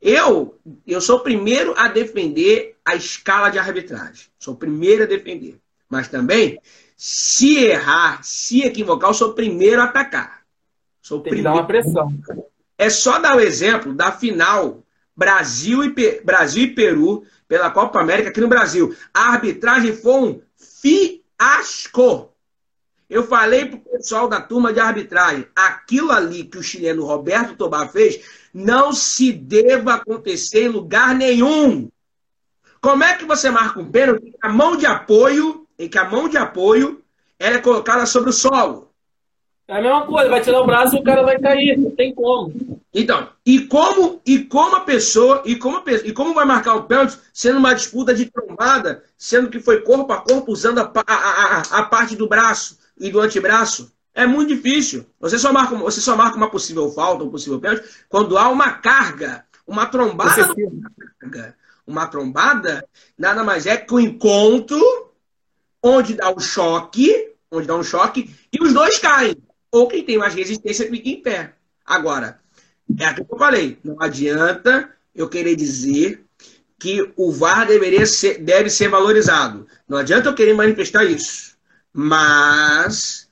Eu, 0.00 0.58
eu 0.86 1.00
sou 1.00 1.18
o 1.18 1.22
primeiro 1.22 1.74
a 1.76 1.88
defender 1.88 2.76
a 2.84 2.94
escala 2.94 3.48
de 3.48 3.58
arbitragem. 3.58 4.26
Sou 4.38 4.54
o 4.54 4.56
primeiro 4.56 5.02
a 5.02 5.06
defender. 5.06 5.58
Mas 5.88 6.08
também, 6.08 6.60
se 6.96 7.58
errar, 7.64 8.22
se 8.22 8.62
equivocar, 8.62 9.10
eu 9.10 9.14
sou 9.14 9.30
o 9.30 9.34
primeiro 9.34 9.80
a 9.80 9.84
atacar. 9.84 10.42
Sou 11.02 11.18
o 11.18 11.22
Tem 11.22 11.32
primeiro. 11.32 11.52
que 11.52 11.54
dar 11.56 11.62
uma 11.62 11.66
pressão. 11.66 12.12
É 12.78 12.90
só 12.90 13.18
dar 13.18 13.36
o 13.36 13.40
exemplo 13.40 13.92
da 13.94 14.12
final 14.12 14.84
Brasil 15.16 15.84
e, 15.84 15.90
Pe... 15.90 16.20
Brasil 16.24 16.64
e 16.64 16.74
Peru 16.74 17.24
pela 17.48 17.70
Copa 17.70 18.00
América 18.00 18.28
aqui 18.28 18.40
no 18.40 18.48
Brasil. 18.48 18.94
A 19.14 19.32
arbitragem 19.32 19.96
foi 19.96 20.14
um 20.14 20.40
fiasco. 20.56 22.32
Eu 23.08 23.24
falei 23.24 23.66
para 23.66 23.76
o 23.76 23.80
pessoal 23.80 24.28
da 24.28 24.40
turma 24.40 24.72
de 24.72 24.80
arbitragem, 24.80 25.46
aquilo 25.54 26.10
ali 26.10 26.44
que 26.44 26.58
o 26.58 26.62
chileno 26.62 27.04
Roberto 27.04 27.56
Tobar 27.56 27.90
fez 27.90 28.20
não 28.52 28.92
se 28.92 29.32
deva 29.32 29.94
acontecer 29.94 30.64
em 30.64 30.68
lugar 30.68 31.14
nenhum. 31.14 31.88
Como 32.80 33.04
é 33.04 33.14
que 33.14 33.24
você 33.24 33.48
marca 33.50 33.78
um 33.78 33.90
pênalti 33.90 34.34
a 34.42 34.48
mão 34.48 34.76
de 34.76 34.86
apoio, 34.86 35.66
em 35.78 35.88
que 35.88 35.98
a 35.98 36.04
mão 36.04 36.28
de 36.28 36.36
apoio 36.36 37.02
ela 37.38 37.56
é 37.56 37.60
colocada 37.60 38.06
sobre 38.06 38.30
o 38.30 38.32
solo? 38.32 38.90
É 39.68 39.78
a 39.78 39.82
mesma 39.82 40.06
coisa, 40.06 40.30
vai 40.30 40.40
tirar 40.40 40.60
o 40.60 40.66
braço 40.66 40.96
e 40.96 41.00
o 41.00 41.02
cara 41.02 41.22
vai 41.22 41.38
cair, 41.38 41.76
não 41.76 41.90
tem 41.90 42.14
como. 42.14 42.52
Então, 42.94 43.28
e 43.44 43.60
como 43.66 44.20
e 44.24 44.38
como 44.38 44.76
a 44.76 44.80
pessoa 44.80 45.42
e 45.44 45.56
como 45.56 45.82
pessoa, 45.82 46.08
e 46.08 46.12
como 46.12 46.34
vai 46.34 46.44
marcar 46.44 46.76
o 46.76 46.84
pênalti 46.84 47.18
sendo 47.32 47.58
uma 47.58 47.74
disputa 47.74 48.14
de 48.14 48.26
trombada, 48.26 49.04
sendo 49.18 49.50
que 49.50 49.60
foi 49.60 49.80
corpo 49.82 50.12
a 50.12 50.20
corpo 50.20 50.52
usando 50.52 50.78
a, 50.78 50.92
a, 51.06 51.14
a, 51.14 51.60
a 51.80 51.82
parte 51.84 52.16
do 52.16 52.28
braço? 52.28 52.78
E 52.98 53.10
do 53.10 53.20
antebraço. 53.20 53.92
É 54.14 54.26
muito 54.26 54.54
difícil. 54.54 55.06
Você 55.20 55.38
só 55.38 55.52
marca, 55.52 55.76
você 55.76 56.00
só 56.00 56.16
marca 56.16 56.36
uma 56.36 56.50
possível 56.50 56.90
falta, 56.90 57.24
um 57.24 57.30
possível 57.30 57.60
pênalti, 57.60 57.84
quando 58.08 58.38
há 58.38 58.48
uma 58.48 58.72
carga, 58.72 59.44
uma 59.66 59.86
trombada. 59.86 60.54
Uma 61.86 62.06
trombada 62.06 62.84
nada 63.16 63.44
mais 63.44 63.66
é 63.66 63.76
que 63.76 63.92
o 63.92 63.96
um 63.96 64.00
encontro 64.00 65.12
onde 65.82 66.14
dá 66.14 66.30
o 66.30 66.36
um 66.36 66.40
choque, 66.40 67.32
onde 67.50 67.66
dá 67.66 67.76
um 67.76 67.82
choque, 67.82 68.34
e 68.52 68.62
os 68.62 68.72
dois 68.72 68.98
caem. 68.98 69.36
Ou 69.70 69.86
quem 69.86 70.02
tem 70.02 70.18
mais 70.18 70.34
resistência 70.34 70.88
fica 70.88 71.08
em 71.08 71.22
pé. 71.22 71.54
Agora, 71.84 72.40
é 72.98 73.04
aquilo 73.04 73.26
que 73.26 73.34
eu 73.34 73.38
falei. 73.38 73.78
Não 73.84 73.96
adianta 74.00 74.90
eu 75.14 75.28
querer 75.28 75.54
dizer 75.54 76.24
que 76.78 77.12
o 77.16 77.32
VAR 77.32 77.66
deveria 77.66 78.06
ser, 78.06 78.38
deve 78.38 78.70
ser 78.70 78.88
valorizado. 78.88 79.66
Não 79.88 79.98
adianta 79.98 80.28
eu 80.28 80.34
querer 80.34 80.54
manifestar 80.54 81.04
isso. 81.04 81.55
Mas 81.98 83.26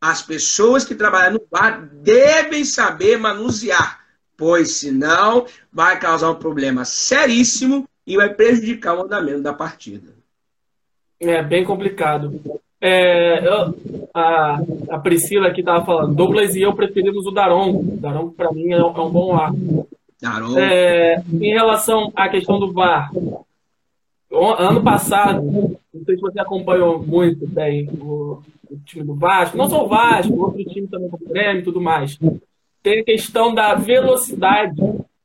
as 0.00 0.20
pessoas 0.22 0.84
que 0.84 0.96
trabalham 0.96 1.34
no 1.34 1.46
bar 1.48 1.88
devem 2.02 2.64
saber 2.64 3.16
manusear, 3.16 4.00
pois 4.36 4.72
senão 4.72 5.46
vai 5.72 6.00
causar 6.00 6.32
um 6.32 6.34
problema 6.34 6.84
seríssimo 6.84 7.88
e 8.04 8.16
vai 8.16 8.34
prejudicar 8.34 8.96
o 8.96 9.02
andamento 9.02 9.42
da 9.42 9.52
partida. 9.52 10.12
É 11.20 11.40
bem 11.44 11.64
complicado. 11.64 12.40
É, 12.80 13.46
eu, 13.46 14.08
a, 14.12 14.58
a, 14.90 14.98
Priscila 14.98 15.48
aqui 15.48 15.60
estava 15.60 15.84
falando, 15.84 16.14
Douglas 16.14 16.56
e 16.56 16.62
eu 16.62 16.74
preferimos 16.74 17.24
o 17.24 17.30
Daron. 17.30 17.82
Daron, 18.00 18.30
para 18.30 18.52
mim, 18.52 18.72
é, 18.72 18.78
é, 18.78 18.84
um 18.84 19.10
bom 19.10 19.36
ar. 19.36 19.52
É, 20.56 21.22
em 21.32 21.52
relação 21.52 22.12
à 22.16 22.28
questão 22.28 22.58
do 22.58 22.72
VAR, 22.72 23.12
ano 24.30 24.82
passado, 24.82 25.42
não 25.42 26.04
sei 26.04 26.16
se 26.16 26.20
você 26.20 26.40
acompanhou 26.40 27.02
muito 27.02 27.46
bem 27.46 27.88
o, 28.00 28.42
o 28.70 28.76
time 28.84 29.04
do 29.04 29.14
Vasco, 29.14 29.56
não 29.56 29.68
só 29.68 29.84
o 29.84 29.88
Vasco, 29.88 30.34
outro 30.34 30.64
time 30.64 30.86
também 30.86 31.08
como 31.08 31.24
o 31.24 31.28
Grêmio 31.28 31.60
e 31.60 31.64
tudo 31.64 31.80
mais. 31.80 32.18
Tem 32.82 33.00
a 33.00 33.04
questão 33.04 33.54
da 33.54 33.74
velocidade 33.74 34.80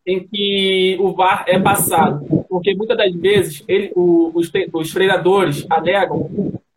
em 0.06 0.20
que 0.20 0.98
o 1.00 1.14
VAR 1.14 1.46
é 1.48 1.60
passado. 1.60 2.26
Porque 2.50 2.76
muitas 2.76 2.98
das 2.98 3.14
vezes 3.14 3.64
ele, 3.68 3.92
o, 3.96 4.32
os, 4.34 4.52
os 4.74 4.94
treinadores 4.94 5.66
alegam 5.70 6.30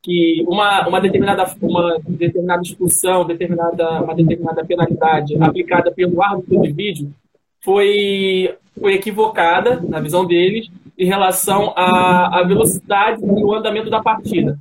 que 0.03 0.45
uma, 0.47 0.87
uma, 0.87 1.01
determinada, 1.01 1.45
uma 1.61 1.99
determinada 2.07 2.63
expulsão, 2.63 3.27
determinada, 3.27 4.03
uma 4.03 4.15
determinada 4.15 4.65
penalidade 4.65 5.37
aplicada 5.43 5.91
pelo 5.91 6.23
árbitro 6.23 6.63
de 6.63 6.73
vídeo 6.73 7.13
foi, 7.61 8.55
foi 8.81 8.95
equivocada, 8.95 9.81
na 9.81 9.99
visão 9.99 10.25
deles, 10.25 10.71
em 10.99 11.07
relação 11.07 11.73
à, 11.77 12.41
à 12.41 12.43
velocidade 12.45 13.23
e 13.23 13.45
o 13.45 13.55
andamento 13.55 13.91
da 13.91 14.01
partida. 14.01 14.59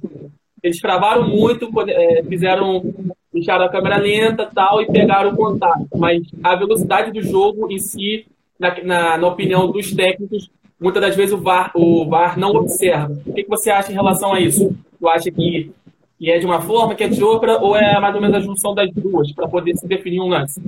Eles 0.61 0.79
travaram 0.81 1.27
muito, 1.27 1.69
é, 1.87 2.23
fizeram, 2.23 2.83
deixaram 3.31 3.65
a 3.65 3.69
câmera 3.69 3.97
lenta 3.97 4.49
tal 4.53 4.81
e 4.81 4.87
pegaram 4.87 5.31
o 5.31 5.35
contato. 5.35 5.87
Mas 5.95 6.23
a 6.43 6.55
velocidade 6.55 7.11
do 7.11 7.21
jogo 7.21 7.71
em 7.71 7.77
si, 7.77 8.25
na, 8.59 8.83
na, 8.83 9.17
na 9.17 9.27
opinião 9.27 9.71
dos 9.71 9.93
técnicos, 9.93 10.49
muitas 10.79 11.01
das 11.01 11.15
vezes 11.15 11.33
o 11.33 11.37
VAR, 11.37 11.71
o 11.75 12.05
VAR 12.07 12.37
não 12.37 12.49
observa. 12.49 13.13
O 13.25 13.33
que, 13.33 13.43
que 13.43 13.49
você 13.49 13.69
acha 13.69 13.91
em 13.91 13.95
relação 13.95 14.33
a 14.33 14.39
isso? 14.39 14.75
Tu 14.99 15.07
acha 15.07 15.31
que, 15.31 15.71
que 16.17 16.31
é 16.31 16.39
de 16.39 16.45
uma 16.45 16.61
forma, 16.61 16.95
que 16.95 17.03
é 17.03 17.07
de 17.07 17.23
outra, 17.23 17.59
ou 17.61 17.75
é 17.75 17.99
mais 17.99 18.15
ou 18.15 18.21
menos 18.21 18.37
a 18.37 18.39
junção 18.39 18.73
das 18.73 18.91
duas, 18.91 19.31
para 19.33 19.47
poder 19.47 19.75
se 19.77 19.87
definir 19.87 20.19
um 20.19 20.29
lance? 20.29 20.61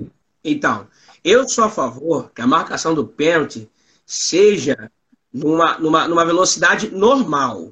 Então, 0.44 0.86
eu 1.24 1.48
sou 1.48 1.64
a 1.64 1.70
favor 1.70 2.32
que 2.34 2.42
a 2.42 2.48
marcação 2.48 2.94
do 2.94 3.06
pênalti 3.06 3.68
seja 4.06 4.92
numa, 5.34 5.78
numa, 5.78 6.08
numa 6.08 6.26
velocidade 6.26 6.90
normal. 6.90 7.72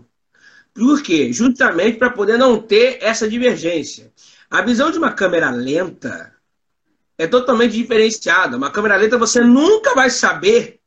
Por 0.73 1.01
quê? 1.01 1.31
Justamente 1.31 1.97
para 1.97 2.09
poder 2.09 2.37
não 2.37 2.61
ter 2.61 2.99
essa 3.01 3.29
divergência. 3.29 4.11
A 4.49 4.61
visão 4.61 4.91
de 4.91 4.97
uma 4.97 5.11
câmera 5.11 5.49
lenta 5.49 6.33
é 7.17 7.27
totalmente 7.27 7.73
diferenciada. 7.73 8.57
Uma 8.57 8.71
câmera 8.71 8.97
lenta 8.97 9.17
você 9.17 9.41
nunca 9.41 9.93
vai 9.95 10.09
saber 10.09 10.79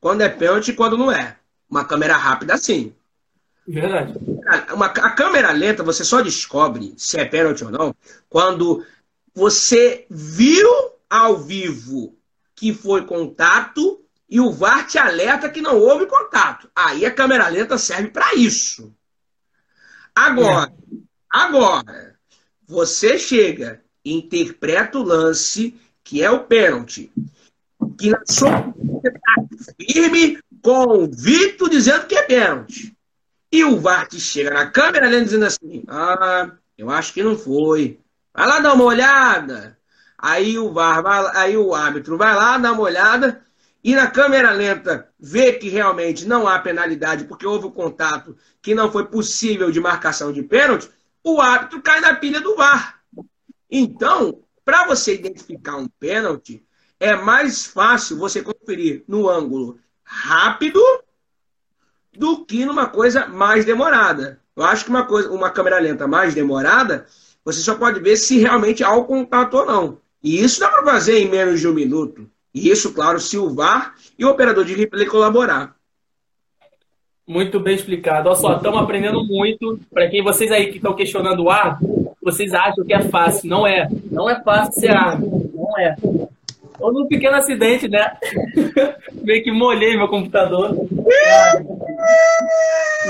quando 0.00 0.22
é 0.22 0.28
pênalti 0.28 0.68
e 0.68 0.74
quando 0.74 0.96
não 0.96 1.12
é. 1.12 1.36
Uma 1.68 1.84
câmera 1.84 2.16
rápida, 2.16 2.56
sim. 2.56 2.94
Verdade. 3.66 4.14
Uma, 4.72 4.86
a 4.86 5.10
câmera 5.10 5.50
lenta 5.52 5.82
você 5.82 6.04
só 6.04 6.20
descobre 6.20 6.94
se 6.96 7.18
é 7.18 7.24
pênalti 7.24 7.64
ou 7.64 7.70
não 7.70 7.94
quando 8.28 8.84
você 9.34 10.06
viu 10.10 10.68
ao 11.08 11.38
vivo 11.38 12.14
que 12.54 12.74
foi 12.74 13.06
contato 13.06 14.03
e 14.28 14.40
o 14.40 14.50
VAR 14.50 14.86
te 14.86 14.98
alerta 14.98 15.50
que 15.50 15.60
não 15.60 15.78
houve 15.78 16.06
contato. 16.06 16.70
Aí 16.74 17.04
a 17.04 17.10
câmera 17.10 17.48
lenta 17.48 17.78
serve 17.78 18.08
para 18.08 18.34
isso. 18.34 18.94
Agora, 20.14 20.70
é. 20.70 20.96
agora, 21.30 22.18
você 22.66 23.18
chega 23.18 23.82
interpreta 24.04 24.98
o 24.98 25.02
lance, 25.02 25.78
que 26.02 26.22
é 26.22 26.30
o 26.30 26.44
pênalti, 26.44 27.10
que 27.98 28.10
na 28.10 28.22
sua 28.28 28.74
está 29.02 29.34
firme, 29.80 30.38
convicto, 30.62 31.68
dizendo 31.68 32.06
que 32.06 32.14
é 32.14 32.22
pênalti. 32.22 32.94
E 33.50 33.64
o 33.64 33.80
VAR 33.80 34.08
que 34.08 34.18
chega 34.18 34.50
na 34.50 34.70
câmera 34.70 35.08
lendo 35.08 35.24
dizendo 35.24 35.46
assim: 35.46 35.84
Ah, 35.86 36.50
eu 36.76 36.90
acho 36.90 37.12
que 37.12 37.22
não 37.22 37.38
foi. 37.38 38.00
Vai 38.32 38.46
lá 38.46 38.58
dar 38.60 38.74
uma 38.74 38.84
olhada. 38.84 39.78
Aí 40.18 40.58
o 40.58 40.72
VAR, 40.72 41.02
vai, 41.02 41.36
aí 41.36 41.56
o 41.56 41.74
árbitro 41.74 42.16
vai 42.16 42.34
lá, 42.34 42.58
dá 42.58 42.72
uma 42.72 42.82
olhada, 42.82 43.42
e 43.84 43.94
na 43.94 44.10
câmera 44.10 44.50
lenta 44.50 45.10
vê 45.20 45.52
que 45.52 45.68
realmente 45.68 46.26
não 46.26 46.48
há 46.48 46.58
penalidade, 46.58 47.24
porque 47.24 47.46
houve 47.46 47.66
o 47.66 47.68
um 47.68 47.72
contato 47.72 48.34
que 48.62 48.74
não 48.74 48.90
foi 48.90 49.04
possível 49.04 49.70
de 49.70 49.78
marcação 49.78 50.32
de 50.32 50.42
pênalti, 50.42 50.90
o 51.22 51.38
árbitro 51.38 51.82
cai 51.82 52.00
na 52.00 52.14
pilha 52.14 52.40
do 52.40 52.56
VAR. 52.56 52.98
Então, 53.70 54.40
para 54.64 54.86
você 54.86 55.14
identificar 55.14 55.76
um 55.76 55.86
pênalti, 56.00 56.66
é 56.98 57.14
mais 57.14 57.66
fácil 57.66 58.16
você 58.16 58.42
conferir 58.42 59.04
no 59.06 59.28
ângulo 59.28 59.78
rápido 60.02 60.80
do 62.10 62.42
que 62.46 62.64
numa 62.64 62.86
coisa 62.86 63.26
mais 63.26 63.66
demorada. 63.66 64.40
Eu 64.56 64.64
acho 64.64 64.84
que 64.84 64.90
uma 64.90 65.04
coisa, 65.04 65.30
uma 65.30 65.50
câmera 65.50 65.78
lenta 65.78 66.06
mais 66.06 66.34
demorada, 66.34 67.06
você 67.44 67.60
só 67.60 67.74
pode 67.74 68.00
ver 68.00 68.16
se 68.16 68.38
realmente 68.38 68.82
há 68.82 68.94
o 68.94 69.04
contato 69.04 69.58
ou 69.58 69.66
não. 69.66 70.00
E 70.22 70.42
isso 70.42 70.60
dá 70.60 70.70
para 70.70 70.84
fazer 70.84 71.18
em 71.18 71.28
menos 71.28 71.60
de 71.60 71.68
um 71.68 71.74
minuto. 71.74 72.30
E 72.54 72.70
isso, 72.70 72.94
claro, 72.94 73.18
se 73.18 73.36
o 73.36 73.52
VAR 73.52 73.94
e 74.18 74.24
o 74.24 74.30
operador 74.30 74.64
de 74.64 74.74
replay 74.74 75.06
colaborar. 75.06 75.74
Muito 77.26 77.58
bem 77.58 77.74
explicado. 77.74 78.28
Olha 78.28 78.38
só, 78.38 78.56
estamos 78.56 78.80
aprendendo 78.80 79.24
muito. 79.24 79.80
Para 79.90 80.08
quem 80.08 80.22
vocês 80.22 80.52
aí 80.52 80.66
que 80.70 80.76
estão 80.76 80.94
questionando 80.94 81.42
o 81.42 81.50
ar, 81.50 81.78
vocês 82.22 82.52
acham 82.52 82.84
que 82.84 82.94
é 82.94 83.02
fácil. 83.02 83.48
Não 83.48 83.66
é. 83.66 83.88
Não 84.10 84.28
é 84.28 84.40
fácil 84.42 84.72
ser 84.74 84.90
árbitro. 84.90 85.50
Não 85.54 85.78
é. 85.78 85.96
Houve 86.78 87.02
um 87.02 87.08
pequeno 87.08 87.36
acidente, 87.36 87.88
né? 87.88 88.16
Meio 89.22 89.42
que 89.42 89.50
molhei 89.50 89.96
meu 89.96 90.08
computador. 90.08 90.76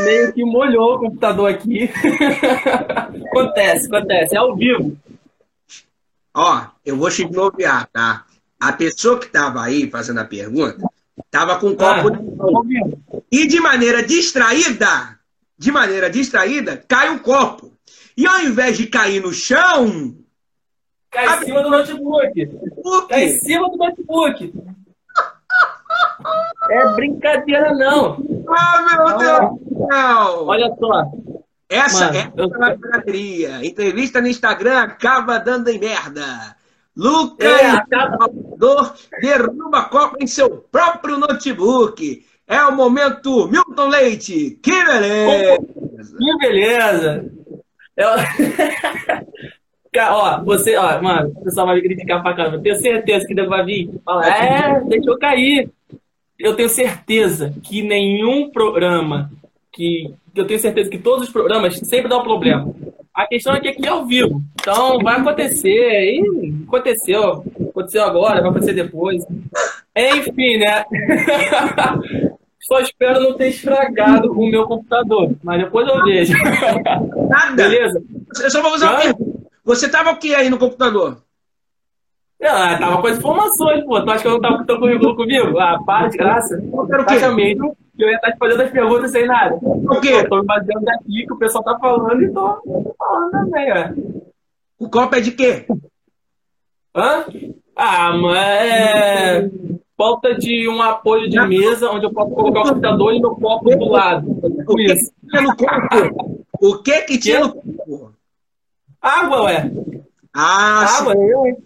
Meio 0.04 0.32
que 0.32 0.44
molhou 0.44 0.94
o 0.94 0.98
computador 1.00 1.50
aqui. 1.50 1.90
acontece, 3.26 3.86
acontece. 3.86 4.36
É 4.36 4.38
ao 4.38 4.54
vivo. 4.54 4.96
Ó, 6.32 6.66
eu 6.84 6.96
vou 6.96 7.10
te 7.10 7.24
bloquear, 7.24 7.88
tá? 7.92 8.24
A 8.64 8.72
pessoa 8.72 9.18
que 9.18 9.26
estava 9.26 9.62
aí 9.62 9.90
fazendo 9.90 10.20
a 10.20 10.24
pergunta 10.24 10.78
estava 11.22 11.58
com 11.58 11.66
um 11.66 11.76
copo 11.76 12.08
ah, 12.08 12.62
de 12.64 13.22
E 13.30 13.46
de 13.46 13.60
maneira 13.60 14.02
distraída, 14.02 15.18
de 15.58 15.70
maneira 15.70 16.08
distraída, 16.08 16.82
cai 16.88 17.10
o 17.10 17.20
copo. 17.20 17.74
E 18.16 18.26
ao 18.26 18.40
invés 18.40 18.78
de 18.78 18.86
cair 18.86 19.20
no 19.20 19.34
chão. 19.34 20.16
Cai 21.10 21.42
em 21.42 21.44
cima 21.44 21.62
do 21.62 21.68
notebook. 21.68 22.48
Cai 23.10 23.24
em 23.24 23.38
cima 23.40 23.68
do 23.68 23.76
notebook. 23.76 24.54
É 26.70 26.88
brincadeira, 26.94 27.74
não. 27.74 28.16
Ah, 28.48 28.96
meu 28.96 29.18
Deus 29.18 29.60
do 29.60 29.86
céu! 29.92 30.46
Olha 30.46 30.74
só. 30.78 31.12
Essa 31.68 32.06
Mano, 32.06 32.16
é 32.16 32.22
a 32.22 32.32
eu... 32.34 32.48
brincadeira. 32.48 33.66
Entrevista 33.66 34.22
no 34.22 34.28
Instagram 34.28 34.78
acaba 34.78 35.36
dando 35.36 35.68
em 35.68 35.78
merda. 35.78 36.56
Lucas 36.96 37.60
é, 37.60 37.70
acaba... 37.70 38.30
derruba 39.20 39.84
copo 39.84 40.16
em 40.20 40.26
seu 40.26 40.64
próprio 40.70 41.18
notebook. 41.18 42.24
É 42.46 42.62
o 42.64 42.76
momento 42.76 43.48
Milton 43.48 43.88
Leite. 43.88 44.58
Que 44.62 44.84
beleza! 44.84 45.58
Que 46.18 46.38
beleza! 46.38 47.32
Eu... 47.96 48.08
ó, 50.10 50.44
você, 50.44 50.76
ó, 50.76 51.00
mano, 51.00 51.32
o 51.36 51.44
pessoal 51.44 51.66
vai 51.66 51.76
me 51.76 51.82
criticar 51.82 52.22
pra 52.22 52.34
caramba. 52.34 52.60
Tenho 52.60 52.76
certeza 52.76 53.26
que 53.26 53.34
vai 53.46 53.64
vir 53.64 53.90
falar, 54.04 54.28
é, 54.28 54.80
deixou 54.80 55.18
cair. 55.18 55.70
Eu 56.38 56.54
tenho 56.54 56.68
certeza 56.68 57.54
que 57.62 57.82
nenhum 57.82 58.50
programa 58.50 59.30
que. 59.72 60.12
Eu 60.34 60.46
tenho 60.46 60.58
certeza 60.58 60.90
que 60.90 60.98
todos 60.98 61.28
os 61.28 61.32
programas 61.32 61.78
sempre 61.78 62.08
dão 62.08 62.22
problema. 62.22 62.74
A 63.14 63.26
questão 63.28 63.54
é 63.54 63.60
que 63.60 63.68
aqui 63.68 63.86
é 63.86 63.90
ao 63.90 64.04
vivo. 64.04 64.42
Então 64.60 64.98
vai 64.98 65.20
acontecer. 65.20 65.70
E 65.70 66.64
aconteceu. 66.66 67.44
Aconteceu 67.70 68.02
agora, 68.02 68.40
vai 68.40 68.50
acontecer 68.50 68.72
depois. 68.72 69.24
Enfim, 69.96 70.58
né? 70.58 70.84
Só 72.60 72.80
espero 72.80 73.20
não 73.20 73.34
ter 73.34 73.48
estragado 73.48 74.32
o 74.32 74.50
meu 74.50 74.66
computador. 74.66 75.36
Mas 75.42 75.62
depois 75.62 75.86
eu 75.86 76.02
vejo. 76.02 76.32
Nada. 77.28 77.54
Beleza? 77.54 78.02
Eu 78.42 78.50
só 78.50 78.62
vou 78.62 78.70
fazer 78.70 78.86
uma 78.86 79.00
pergunta. 79.00 79.34
Você 79.64 79.88
tava 79.88 80.12
o 80.12 80.16
que 80.16 80.34
aí 80.34 80.48
no 80.48 80.58
computador? 80.58 81.18
Ah, 82.42 82.76
tava 82.78 83.00
com 83.00 83.06
as 83.06 83.18
informações, 83.18 83.84
pô. 83.84 84.00
Tu 84.02 84.10
acha 84.10 84.22
que 84.22 84.28
eu 84.28 84.32
não 84.32 84.40
tava 84.40 84.64
com 84.64 84.78
currículo 84.78 85.14
comigo? 85.14 85.58
Ah, 85.58 85.78
para 85.84 86.08
de 86.08 86.16
graça. 86.16 86.54
Eu 86.54 86.86
quero 86.86 87.02
o 87.02 87.06
quê? 87.06 87.14
Que 87.96 88.04
eu 88.04 88.08
ia 88.08 88.16
estar 88.16 88.32
te 88.32 88.38
fazendo 88.38 88.62
as 88.62 88.70
perguntas 88.70 89.10
sem 89.10 89.26
nada. 89.26 89.56
O 89.62 90.00
quê? 90.00 90.08
Eu 90.08 90.28
tô 90.28 90.40
me 90.40 90.46
baseando 90.46 90.84
daqui 90.84 91.26
que 91.26 91.32
o 91.32 91.38
pessoal 91.38 91.64
tá 91.64 91.78
falando 91.78 92.22
e 92.22 92.32
tô 92.32 92.94
falando 92.98 93.30
também, 93.30 93.72
ué. 93.72 93.94
O 94.78 94.88
copo 94.88 95.14
é 95.14 95.20
de 95.20 95.32
quê? 95.32 95.66
Hã? 96.94 97.24
Ah, 97.76 98.12
mas 98.16 98.36
é... 98.36 99.50
Falta 99.96 100.34
de 100.34 100.68
um 100.68 100.82
apoio 100.82 101.30
de 101.30 101.40
mesa 101.46 101.90
onde 101.90 102.04
eu 102.04 102.12
posso 102.12 102.34
colocar 102.34 102.62
o 102.62 102.68
computador 102.68 103.14
e 103.14 103.20
meu 103.20 103.36
copo 103.36 103.76
do 103.76 103.88
lado. 103.88 104.28
O 104.66 104.74
que 104.74 104.86
que 104.86 105.10
tinha 105.28 105.42
no 105.42 105.56
copo? 105.56 106.46
O 106.60 106.78
que 106.78 107.00
que 107.02 107.18
tinha 107.18 107.40
no 107.40 107.54
copo? 107.54 108.12
Água, 109.00 109.42
ué. 109.44 109.70
Ah, 110.34 110.98
água, 110.98 111.14
eu, 111.14 111.46
hein? 111.46 111.56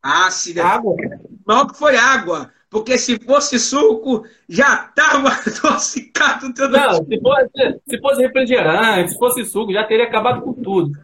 Ah, 0.00 0.30
sim. 0.30 0.58
Água. 0.60 0.94
Não 1.44 1.66
que 1.66 1.76
foi 1.76 1.96
água. 1.96 2.52
Porque 2.76 2.98
se 2.98 3.18
fosse 3.18 3.58
suco, 3.58 4.26
já 4.46 4.86
estava 4.86 5.30
adocicado 5.46 6.52
tudo. 6.52 6.76
Não, 6.76 6.92
se 6.92 7.18
fosse, 7.18 7.80
se 7.88 7.98
fosse 7.98 8.20
refrigerante, 8.20 9.12
se 9.12 9.18
fosse 9.18 9.46
suco, 9.46 9.72
já 9.72 9.82
teria 9.84 10.04
acabado 10.04 10.42
com 10.42 10.52
tudo. 10.52 10.92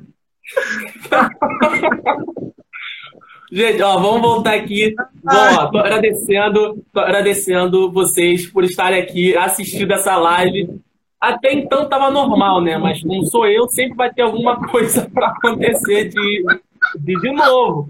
Gente, 3.50 3.82
ó, 3.82 3.98
vamos 3.98 4.20
voltar 4.20 4.52
aqui. 4.54 4.94
Bom, 5.24 5.32
ó, 5.32 5.70
tô 5.70 5.78
agradecendo, 5.78 6.84
tô 6.92 7.00
agradecendo 7.00 7.90
vocês 7.90 8.46
por 8.46 8.64
estarem 8.64 9.00
aqui 9.00 9.34
assistindo 9.34 9.92
essa 9.92 10.14
live. 10.18 10.78
Até 11.18 11.54
então 11.54 11.88
tava 11.88 12.10
normal, 12.10 12.60
né? 12.60 12.76
Mas 12.76 13.02
não 13.02 13.24
sou 13.24 13.46
eu, 13.46 13.66
sempre 13.68 13.96
vai 13.96 14.12
ter 14.12 14.20
alguma 14.22 14.68
coisa 14.68 15.08
para 15.12 15.28
acontecer 15.28 16.10
de, 16.10 16.44
de, 16.98 17.18
de 17.18 17.32
novo. 17.32 17.88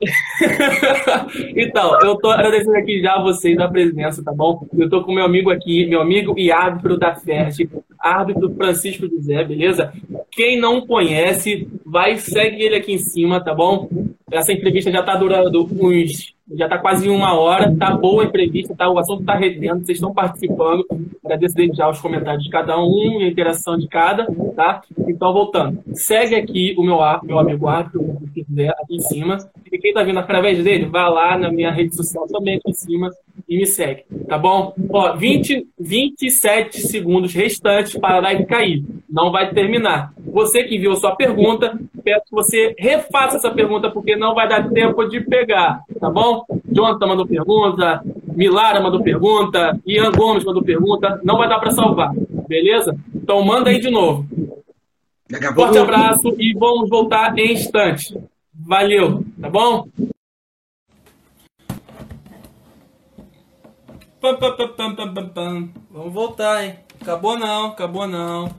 então, 1.56 1.98
eu 2.02 2.16
tô 2.16 2.30
agradecendo 2.30 2.76
aqui 2.76 3.00
já 3.00 3.14
a 3.14 3.22
vocês 3.22 3.58
a 3.58 3.68
presença, 3.68 4.22
tá 4.22 4.32
bom? 4.32 4.66
Eu 4.76 4.88
tô 4.88 5.02
com 5.02 5.12
meu 5.12 5.24
amigo 5.24 5.50
aqui, 5.50 5.86
meu 5.86 6.00
amigo 6.00 6.34
e 6.36 6.52
árbitro 6.52 6.98
da 6.98 7.14
FERJ, 7.14 7.68
árbitro 7.98 8.54
Francisco 8.54 9.08
José, 9.08 9.44
beleza? 9.44 9.92
Quem 10.30 10.60
não 10.60 10.86
conhece, 10.86 11.68
vai 11.84 12.16
segue 12.16 12.62
ele 12.62 12.76
aqui 12.76 12.92
em 12.92 12.98
cima, 12.98 13.42
tá 13.42 13.54
bom? 13.54 13.88
Essa 14.30 14.52
entrevista 14.52 14.90
já 14.90 15.02
tá 15.02 15.16
durando 15.16 15.68
uns 15.80 16.35
já 16.54 16.66
está 16.66 16.78
quase 16.78 17.08
uma 17.08 17.38
hora, 17.38 17.74
tá 17.76 17.90
boa 17.90 18.22
a 18.22 18.26
entrevista, 18.26 18.74
tá? 18.74 18.88
O 18.88 18.98
assunto 18.98 19.20
está 19.20 19.34
rendendo, 19.34 19.84
vocês 19.84 19.98
estão 19.98 20.14
participando. 20.14 20.84
Agradeço 21.24 21.56
desde 21.56 21.76
já 21.76 21.88
os 21.88 22.00
comentários 22.00 22.44
de 22.44 22.50
cada 22.50 22.78
um 22.78 23.20
e 23.20 23.24
a 23.24 23.28
interação 23.28 23.76
de 23.76 23.88
cada, 23.88 24.26
tá? 24.54 24.82
Então, 25.08 25.32
voltando. 25.32 25.82
Segue 25.92 26.36
aqui 26.36 26.74
o 26.78 26.84
meu, 26.84 26.98
meu 27.24 27.38
amigo 27.38 27.66
Arthur, 27.66 28.16
se 28.32 28.44
quiser, 28.44 28.70
aqui 28.70 28.96
em 28.96 29.00
cima. 29.00 29.38
E 29.70 29.78
quem 29.78 29.90
está 29.90 30.02
vindo 30.02 30.20
através 30.20 30.62
dele, 30.62 30.86
vai 30.86 31.10
lá 31.10 31.36
na 31.36 31.50
minha 31.50 31.70
rede 31.70 31.96
social 31.96 32.26
também 32.28 32.56
aqui 32.56 32.70
em 32.70 32.74
cima 32.74 33.10
e 33.48 33.58
me 33.58 33.66
segue, 33.66 34.04
tá 34.26 34.38
bom? 34.38 34.74
Ó, 34.90 35.14
20, 35.14 35.68
27 35.78 36.80
segundos 36.80 37.34
restantes 37.34 37.96
para 37.96 38.16
a 38.16 38.20
live 38.20 38.46
cair. 38.46 38.84
Não 39.08 39.30
vai 39.30 39.50
terminar. 39.52 40.12
Você 40.18 40.64
que 40.64 40.78
viu 40.78 40.94
sua 40.96 41.14
pergunta, 41.14 41.78
peço 42.02 42.24
que 42.26 42.32
você 42.32 42.74
refaça 42.78 43.36
essa 43.36 43.50
pergunta, 43.50 43.90
porque 43.90 44.16
não 44.16 44.34
vai 44.34 44.48
dar 44.48 44.68
tempo 44.70 45.04
de 45.06 45.20
pegar, 45.20 45.80
tá 46.00 46.10
bom? 46.10 46.35
Jonathan 46.70 47.06
mandou 47.06 47.26
pergunta, 47.26 48.02
Milara 48.34 48.80
mandou 48.80 49.02
pergunta, 49.02 49.78
Ian 49.86 50.10
Gomes 50.12 50.44
mandou 50.44 50.62
pergunta. 50.62 51.20
Não 51.24 51.38
vai 51.38 51.48
dar 51.48 51.58
para 51.58 51.70
salvar, 51.70 52.12
beleza? 52.48 52.96
Então 53.14 53.42
manda 53.42 53.70
aí 53.70 53.80
de 53.80 53.90
novo. 53.90 54.26
Forte 55.54 55.78
abraço 55.78 56.34
e 56.38 56.52
vamos 56.54 56.88
voltar 56.88 57.36
em 57.38 57.52
instante. 57.52 58.16
Valeu, 58.54 59.24
tá 59.40 59.50
bom? 59.50 59.86
Pam, 64.20 64.36
pam, 64.36 64.94
pam, 64.94 65.28
pam, 65.28 65.68
Vamos 65.90 66.12
voltar, 66.12 66.64
hein? 66.64 66.76
Acabou 67.00 67.38
não, 67.38 67.66
acabou 67.66 68.08
não. 68.08 68.50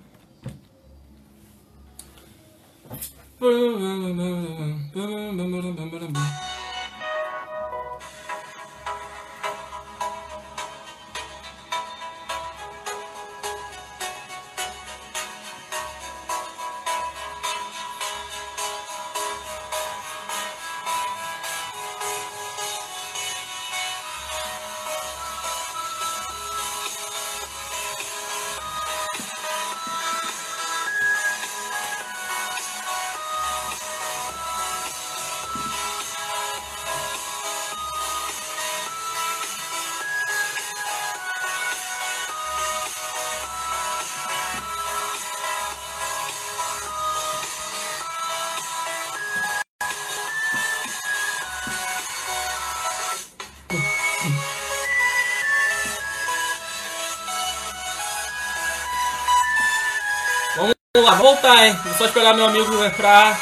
Voltar, 61.48 61.66
hein? 61.66 61.80
Vou 61.86 61.94
só 61.94 62.06
esperar 62.06 62.34
meu 62.34 62.46
amigo 62.46 62.84
entrar. 62.84 63.40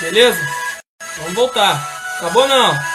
Beleza? 0.00 0.40
Vamos 1.18 1.34
voltar. 1.34 1.78
Acabou 2.18 2.48
não? 2.48 2.89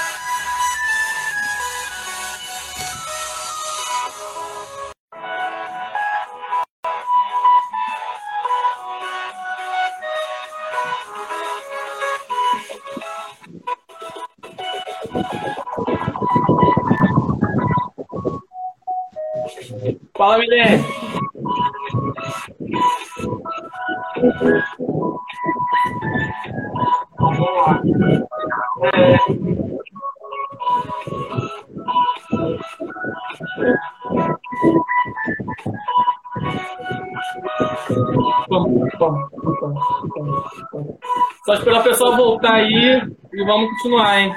Pessoal 42.36 42.40
voltar 42.40 42.54
aí 42.54 43.02
e 43.34 43.44
vamos 43.46 43.70
continuar, 43.72 44.20
hein? 44.20 44.34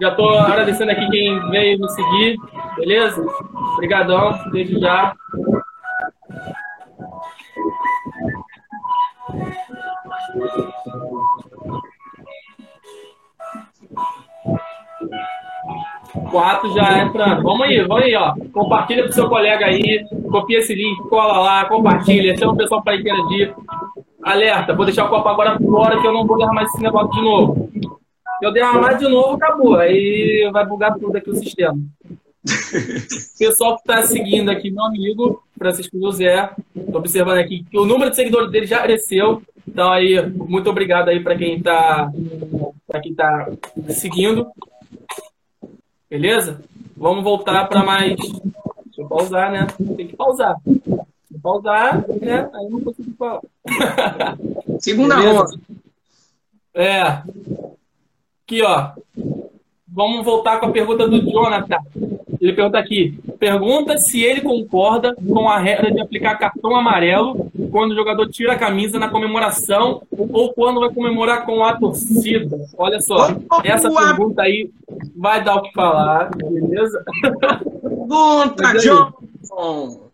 Já 0.00 0.08
estou 0.08 0.30
agradecendo 0.38 0.90
aqui 0.90 1.08
quem 1.10 1.50
veio 1.50 1.78
me 1.78 1.88
seguir, 1.90 2.36
beleza? 2.76 3.24
Obrigadão, 3.74 4.38
desde 4.50 4.80
já. 4.80 5.14
Quatro 16.30 16.72
já 16.74 16.98
é 16.98 17.08
pra. 17.08 17.34
Vamos 17.36 17.62
aí, 17.62 17.80
vamos 17.82 18.04
aí, 18.04 18.14
ó. 18.14 18.34
Compartilha 18.52 19.04
pro 19.04 19.12
seu 19.12 19.28
colega 19.28 19.66
aí, 19.66 20.04
copia 20.30 20.58
esse 20.58 20.74
link, 20.74 20.98
cola 21.08 21.38
lá, 21.38 21.64
compartilha, 21.66 22.36
chama 22.36 22.52
o 22.52 22.56
pessoal 22.56 22.82
para 22.82 22.96
interagir. 22.96 23.54
Alerta, 24.32 24.74
vou 24.74 24.84
deixar 24.84 25.04
o 25.04 25.08
copo 25.08 25.28
agora 25.28 25.58
fora 25.58 26.00
que 26.00 26.06
eu 26.06 26.12
não 26.12 26.26
vou 26.26 26.38
derramar 26.38 26.64
esse 26.64 26.80
negócio 26.80 27.10
de 27.12 27.22
novo. 27.22 27.70
Se 27.72 28.46
eu 28.46 28.52
derramar 28.52 28.94
de 28.94 29.08
novo, 29.08 29.34
acabou. 29.34 29.76
Aí 29.76 30.48
vai 30.52 30.66
bugar 30.66 30.98
tudo 30.98 31.16
aqui 31.16 31.30
o 31.30 31.36
sistema. 31.36 31.78
Pessoal 33.38 33.76
que 33.76 33.82
está 33.82 34.02
seguindo 34.02 34.50
aqui, 34.50 34.70
meu 34.70 34.84
amigo 34.84 35.42
Francisco 35.56 35.98
José, 36.00 36.50
estou 36.74 36.96
observando 36.96 37.38
aqui 37.38 37.64
que 37.70 37.78
o 37.78 37.84
número 37.84 38.10
de 38.10 38.16
seguidores 38.16 38.50
dele 38.50 38.66
já 38.66 38.82
cresceu. 38.82 39.42
Então 39.68 39.92
aí, 39.92 40.20
muito 40.28 40.68
obrigado 40.68 41.08
aí 41.08 41.20
para 41.20 41.36
quem 41.36 41.58
está 41.58 42.10
para 42.88 43.00
quem 43.00 43.14
tá 43.14 43.48
seguindo. 43.90 44.48
Beleza? 46.10 46.60
Vamos 46.96 47.22
voltar 47.22 47.66
para 47.66 47.84
mais. 47.84 48.16
Deixa 48.16 49.02
eu 49.02 49.08
pausar, 49.08 49.52
né? 49.52 49.66
Tem 49.96 50.06
que 50.06 50.16
pausar. 50.16 50.56
Pausar, 51.42 52.04
né? 52.20 52.48
Aí 52.54 52.64
eu 52.64 52.70
não 52.70 52.80
consigo 52.80 53.12
falar. 53.18 53.40
Segunda 54.78 55.16
ronda. 55.16 55.50
É. 56.74 57.22
Aqui, 58.44 58.62
ó. 58.62 58.92
Vamos 59.94 60.24
voltar 60.24 60.58
com 60.58 60.66
a 60.66 60.70
pergunta 60.70 61.06
do 61.06 61.20
Jonathan. 61.20 61.78
Ele 62.40 62.54
pergunta 62.54 62.78
aqui: 62.78 63.18
pergunta 63.38 63.98
se 63.98 64.22
ele 64.22 64.40
concorda 64.40 65.14
com 65.14 65.48
a 65.48 65.58
regra 65.58 65.92
de 65.92 66.00
aplicar 66.00 66.38
cartão 66.38 66.74
amarelo 66.74 67.50
quando 67.70 67.92
o 67.92 67.94
jogador 67.94 68.28
tira 68.28 68.54
a 68.54 68.58
camisa 68.58 68.98
na 68.98 69.08
comemoração 69.08 70.02
ou 70.10 70.52
quando 70.52 70.80
vai 70.80 70.92
comemorar 70.92 71.44
com 71.44 71.62
a 71.62 71.76
torcida. 71.76 72.58
Olha 72.76 73.00
só, 73.00 73.28
essa 73.62 73.90
pergunta 73.90 74.42
aí 74.42 74.70
vai 75.16 75.44
dar 75.44 75.56
o 75.56 75.62
que 75.62 75.72
falar, 75.72 76.30
beleza? 76.36 77.04
Pergunta, 77.80 78.74
Johnson! 78.80 80.11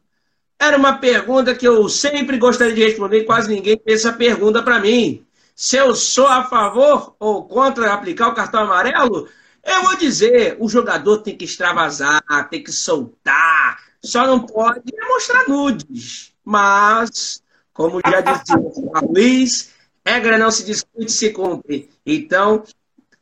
Era 0.61 0.77
uma 0.77 0.99
pergunta 0.99 1.55
que 1.55 1.67
eu 1.67 1.89
sempre 1.89 2.37
gostaria 2.37 2.75
de 2.75 2.85
responder, 2.85 3.25
quase 3.25 3.49
ninguém 3.49 3.81
fez 3.83 4.01
essa 4.01 4.13
pergunta 4.13 4.63
para 4.63 4.81
mim. 4.81 5.25
Se 5.55 5.77
eu 5.77 5.95
sou 5.95 6.27
a 6.27 6.45
favor 6.45 7.15
ou 7.19 7.45
contra 7.47 7.93
aplicar 7.93 8.29
o 8.29 8.35
cartão 8.35 8.63
amarelo, 8.63 9.29
eu 9.65 9.83
vou 9.83 9.97
dizer, 9.97 10.57
o 10.59 10.69
jogador 10.69 11.19
tem 11.19 11.37
que 11.37 11.45
extravasar, 11.45 12.23
tem 12.51 12.63
que 12.63 12.73
soltar, 12.73 13.79
só 14.03 14.27
não 14.27 14.41
pode 14.41 14.93
mostrar 15.09 15.49
nudes. 15.49 16.33
Mas, 16.45 17.43
como 17.73 18.01
já 18.05 18.21
disse 18.21 18.53
o 18.55 19.13
Luiz, 19.13 19.71
regra 20.05 20.39
não 20.39 20.51
se 20.51 20.65
discute, 20.65 21.13
se 21.13 21.31
cumpre. 21.31 21.91
Então, 22.05 22.65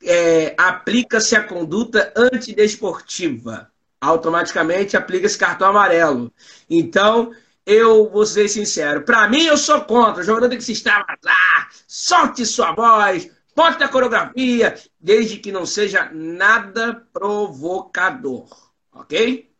é, 0.02 0.54
aplica-se 0.56 1.34
a 1.34 1.42
conduta 1.42 2.12
antidesportiva. 2.16 3.70
Automaticamente 4.06 4.96
aplica-se 4.96 5.38
cartão 5.38 5.68
amarelo. 5.68 6.32
Então, 6.68 7.32
eu 7.64 8.08
vou 8.08 8.24
ser 8.24 8.48
sincero. 8.48 9.02
Para 9.02 9.28
mim, 9.28 9.44
eu 9.44 9.56
sou 9.56 9.80
contra. 9.82 10.22
O 10.22 10.24
jogador 10.24 10.48
tem 10.48 10.58
que 10.58 10.64
se 10.64 10.72
extravasar, 10.72 11.68
solte 11.86 12.46
sua 12.46 12.72
voz, 12.72 13.30
Pode 13.56 13.78
ter 13.78 13.88
coreografia, 13.88 14.74
desde 15.00 15.38
que 15.38 15.50
não 15.50 15.64
seja 15.64 16.10
nada 16.12 17.02
provocador. 17.10 18.46
Ok? 18.92 19.50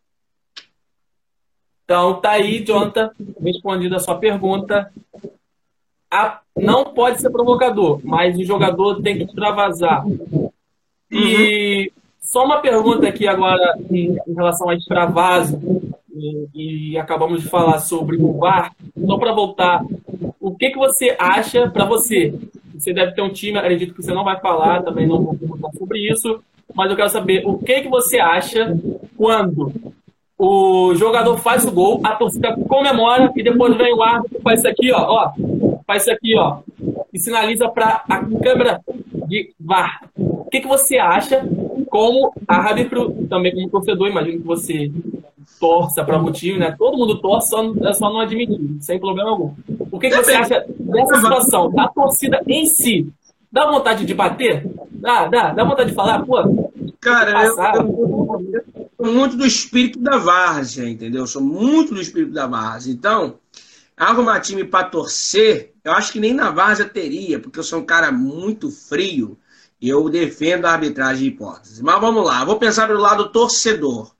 Então, 1.82 2.20
tá 2.20 2.32
aí, 2.32 2.62
Jonathan, 2.62 3.10
respondida 3.40 3.96
a 3.96 4.00
sua 4.00 4.18
pergunta. 4.18 4.92
A, 6.10 6.42
não 6.54 6.92
pode 6.92 7.22
ser 7.22 7.30
provocador, 7.30 7.98
mas 8.04 8.36
o 8.36 8.44
jogador 8.44 9.00
tem 9.00 9.16
que 9.16 9.24
extravasar. 9.24 10.04
E 11.10 11.90
uhum. 11.90 12.02
Só 12.36 12.44
uma 12.44 12.60
pergunta 12.60 13.08
aqui 13.08 13.26
agora 13.26 13.78
em, 13.90 14.14
relação 14.36 14.68
a 14.68 14.74
extravaso, 14.74 15.58
e, 16.14 16.92
e, 16.92 16.98
acabamos 16.98 17.42
de 17.42 17.48
falar 17.48 17.78
sobre 17.78 18.18
o 18.18 18.34
VAR. 18.34 18.72
Só 19.06 19.16
para 19.16 19.32
voltar, 19.32 19.82
o 20.38 20.54
que, 20.54 20.68
que 20.68 20.76
você 20.76 21.16
acha 21.18 21.70
para 21.70 21.86
você? 21.86 22.34
Você 22.74 22.92
deve 22.92 23.12
ter 23.12 23.22
um 23.22 23.32
time, 23.32 23.56
acredito 23.56 23.94
que 23.94 24.02
você 24.02 24.12
não 24.12 24.22
vai 24.22 24.38
falar, 24.38 24.82
também 24.82 25.06
não 25.06 25.22
vou 25.22 25.34
perguntar 25.34 25.70
sobre 25.78 26.12
isso, 26.12 26.38
mas 26.74 26.90
eu 26.90 26.96
quero 26.96 27.08
saber 27.08 27.42
o 27.46 27.56
que, 27.56 27.80
que 27.80 27.88
você 27.88 28.18
acha 28.18 28.78
quando 29.16 29.72
o 30.38 30.94
jogador 30.94 31.38
faz 31.38 31.64
o 31.64 31.72
gol, 31.72 32.02
a 32.04 32.16
torcida 32.16 32.54
comemora 32.68 33.32
e 33.34 33.42
depois 33.42 33.74
vem 33.78 33.94
o 33.94 34.02
árbitro 34.02 34.42
faz 34.42 34.58
isso 34.58 34.68
aqui, 34.68 34.92
ó, 34.92 35.00
ó 35.00 35.32
faz 35.86 36.02
isso 36.02 36.12
aqui, 36.12 36.36
ó, 36.36 36.58
e 37.12 37.18
sinaliza 37.18 37.68
para 37.68 38.04
a 38.08 38.24
câmera 38.42 38.80
de 39.28 39.54
VAR. 39.58 40.08
O 40.16 40.44
que, 40.50 40.60
que 40.60 40.66
você 40.66 40.98
acha 40.98 41.46
como 41.88 42.32
árbitro, 42.46 43.26
também 43.28 43.54
como 43.54 43.70
torcedor, 43.70 44.08
imagino 44.08 44.40
que 44.40 44.46
você 44.46 44.90
torça 45.60 46.04
para 46.04 46.20
o 46.22 46.32
time, 46.32 46.58
né? 46.58 46.74
Todo 46.76 46.98
mundo 46.98 47.20
torce, 47.20 47.50
só, 47.50 47.62
é 47.82 47.92
só 47.92 48.10
não 48.10 48.20
admitir, 48.20 48.58
sem 48.80 48.98
problema 48.98 49.30
algum. 49.30 49.54
O 49.90 49.98
que, 49.98 50.10
que 50.10 50.16
você 50.16 50.34
acha 50.34 50.64
dessa 50.78 51.14
situação, 51.16 51.70
da 51.70 51.88
torcida 51.88 52.42
em 52.46 52.66
si? 52.66 53.08
Dá 53.50 53.70
vontade 53.70 54.04
de 54.04 54.14
bater? 54.14 54.68
Dá, 54.90 55.28
dá, 55.28 55.52
dá 55.52 55.64
vontade 55.64 55.90
de 55.90 55.94
falar, 55.94 56.24
pô. 56.24 56.36
Cara, 57.00 57.44
eu, 57.44 57.56
eu, 57.56 58.44
eu, 58.52 58.86
sou 58.96 59.14
muito 59.14 59.36
do 59.36 59.46
espírito 59.46 60.00
da 60.00 60.18
várzea, 60.18 60.88
entendeu? 60.88 61.22
Eu 61.22 61.26
sou 61.26 61.42
muito 61.42 61.94
do 61.94 62.00
espírito 62.00 62.32
da 62.32 62.46
várzea. 62.46 62.92
Então, 62.92 63.34
arrumar 63.96 64.40
time 64.40 64.64
para 64.64 64.88
torcer, 64.88 65.72
eu 65.86 65.92
acho 65.92 66.10
que 66.10 66.18
nem 66.18 66.34
na 66.34 66.50
várzea 66.50 66.88
teria, 66.88 67.38
porque 67.38 67.60
eu 67.60 67.62
sou 67.62 67.78
um 67.78 67.86
cara 67.86 68.10
muito 68.10 68.72
frio 68.72 69.38
e 69.80 69.88
eu 69.88 70.08
defendo 70.08 70.64
a 70.64 70.72
arbitragem 70.72 71.22
de 71.22 71.28
hipótese. 71.28 71.80
Mas 71.80 72.00
vamos 72.00 72.26
lá, 72.26 72.44
vou 72.44 72.58
pensar 72.58 72.88
do 72.88 72.94
lado 72.94 73.30
torcedor. 73.30 74.12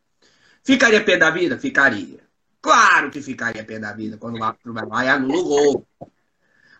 Ficaria 0.63 1.03
pé 1.03 1.17
da 1.17 1.29
vida? 1.29 1.59
Ficaria. 1.59 2.21
Claro 2.63 3.11
que 3.11 3.21
ficaria 3.21 3.65
pé 3.65 3.81
da 3.81 3.93
vida 3.93 4.17
quando 4.17 4.39
o 4.39 4.45
árbitro 4.45 4.73
vai 4.73 4.87
lá 4.87 5.05
e 5.05 5.09
anula 5.09 5.41
o 5.41 5.45
gol. 5.45 5.87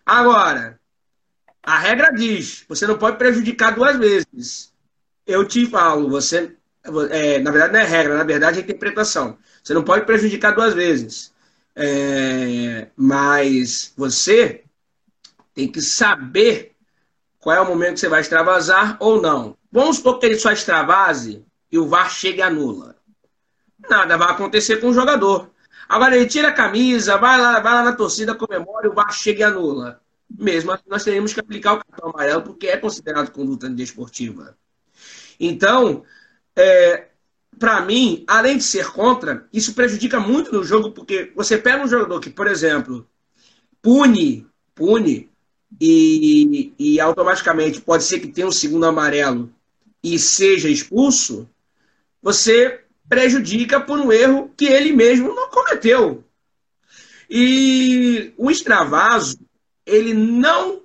Agora, 0.05 0.79
a 1.61 1.79
regra 1.79 2.09
diz, 2.13 2.63
você 2.69 2.87
não 2.87 2.97
pode 2.97 3.17
prejudicar 3.17 3.75
duas 3.75 3.97
vezes. 3.97 4.73
Eu 5.25 5.45
te 5.45 5.65
falo, 5.65 6.09
você. 6.09 6.55
É, 7.09 7.39
na 7.39 7.51
verdade 7.51 7.73
não 7.73 7.79
é 7.81 7.83
regra, 7.83 8.17
na 8.17 8.23
verdade 8.23 8.59
é 8.59 8.61
interpretação. 8.61 9.37
Você 9.61 9.73
não 9.73 9.83
pode 9.83 10.05
prejudicar 10.05 10.55
duas 10.55 10.73
vezes. 10.73 11.33
É, 11.75 12.87
mas 12.95 13.91
você 13.97 14.63
tem 15.57 15.71
que 15.71 15.81
saber 15.81 16.75
qual 17.39 17.55
é 17.55 17.61
o 17.61 17.67
momento 17.67 17.95
que 17.95 17.99
você 18.01 18.09
vai 18.09 18.21
extravasar 18.21 18.95
ou 18.99 19.21
não. 19.21 19.57
Vamos 19.71 19.97
supor 19.97 20.19
que 20.19 20.25
ele 20.27 20.37
só 20.39 20.51
extravase 20.51 21.43
e 21.71 21.77
o 21.79 21.87
VAR 21.87 22.11
chegue 22.11 22.39
e 22.39 22.41
anula 22.41 22.97
nada 23.89 24.17
vai 24.17 24.31
acontecer 24.31 24.77
com 24.77 24.89
o 24.89 24.93
jogador. 24.93 25.49
Agora 25.87 26.15
ele 26.15 26.27
tira 26.27 26.49
a 26.49 26.53
camisa, 26.53 27.17
vai 27.17 27.39
lá, 27.39 27.59
vai 27.59 27.73
lá 27.73 27.83
na 27.83 27.93
torcida, 27.93 28.35
comemora 28.35 28.89
o 28.89 28.93
VAR 28.93 29.11
chega 29.11 29.39
e 29.41 29.43
anula. 29.43 30.01
Mesmo 30.29 30.71
assim, 30.71 30.83
nós 30.87 31.03
teríamos 31.03 31.33
que 31.33 31.39
aplicar 31.39 31.73
o 31.73 31.83
cartão 31.83 32.09
amarelo 32.09 32.41
porque 32.41 32.67
é 32.67 32.77
considerado 32.77 33.31
conduta 33.31 33.69
desportiva. 33.69 34.57
Então, 35.39 36.03
é, 36.55 37.07
para 37.57 37.81
mim, 37.81 38.25
além 38.27 38.57
de 38.57 38.63
ser 38.63 38.91
contra, 38.91 39.47
isso 39.53 39.73
prejudica 39.73 40.19
muito 40.19 40.51
no 40.51 40.63
jogo 40.63 40.91
porque 40.91 41.31
você 41.35 41.57
pega 41.57 41.83
um 41.83 41.87
jogador 41.87 42.19
que, 42.19 42.29
por 42.29 42.47
exemplo, 42.47 43.07
pune, 43.81 44.45
pune, 44.75 45.31
e, 45.79 46.73
e 46.77 46.99
automaticamente 46.99 47.81
pode 47.81 48.03
ser 48.03 48.19
que 48.19 48.27
tenha 48.27 48.47
um 48.47 48.51
segundo 48.51 48.85
amarelo 48.85 49.51
e 50.03 50.17
seja 50.17 50.69
expulso, 50.69 51.47
você 52.21 52.81
prejudica 53.07 53.79
por 53.79 53.99
um 53.99 54.11
erro 54.11 54.51
que 54.55 54.65
ele 54.65 54.91
mesmo 54.91 55.33
não 55.33 55.49
cometeu. 55.49 56.23
E 57.29 58.33
o 58.37 58.49
extravaso, 58.49 59.37
ele 59.85 60.13
não 60.13 60.81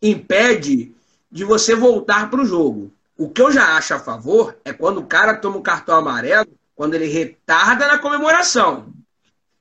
impede 0.00 0.92
de 1.30 1.44
você 1.44 1.74
voltar 1.74 2.30
para 2.30 2.42
o 2.42 2.46
jogo. 2.46 2.92
O 3.16 3.28
que 3.28 3.40
eu 3.40 3.52
já 3.52 3.76
acho 3.76 3.94
a 3.94 3.98
favor 3.98 4.56
é 4.64 4.72
quando 4.72 4.98
o 4.98 5.06
cara 5.06 5.36
toma 5.36 5.58
um 5.58 5.62
cartão 5.62 5.96
amarelo, 5.96 6.50
quando 6.74 6.94
ele 6.94 7.06
retarda 7.06 7.86
na 7.86 7.98
comemoração. 7.98 8.92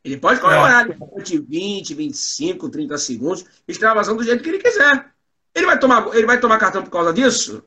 Ele 0.03 0.17
pode 0.17 0.39
comemorar 0.39 0.89
é. 0.89 0.93
durante 0.93 1.37
20, 1.37 1.93
25, 1.93 2.69
30 2.69 2.97
segundos, 2.97 3.45
extravasando 3.67 4.17
do 4.17 4.23
jeito 4.23 4.43
que 4.43 4.49
ele 4.49 4.59
quiser. 4.59 5.11
Ele 5.53 5.65
vai 5.65 5.79
tomar, 5.79 6.15
ele 6.15 6.25
vai 6.25 6.39
tomar 6.39 6.57
cartão 6.57 6.83
por 6.83 6.89
causa 6.89 7.13
disso? 7.13 7.63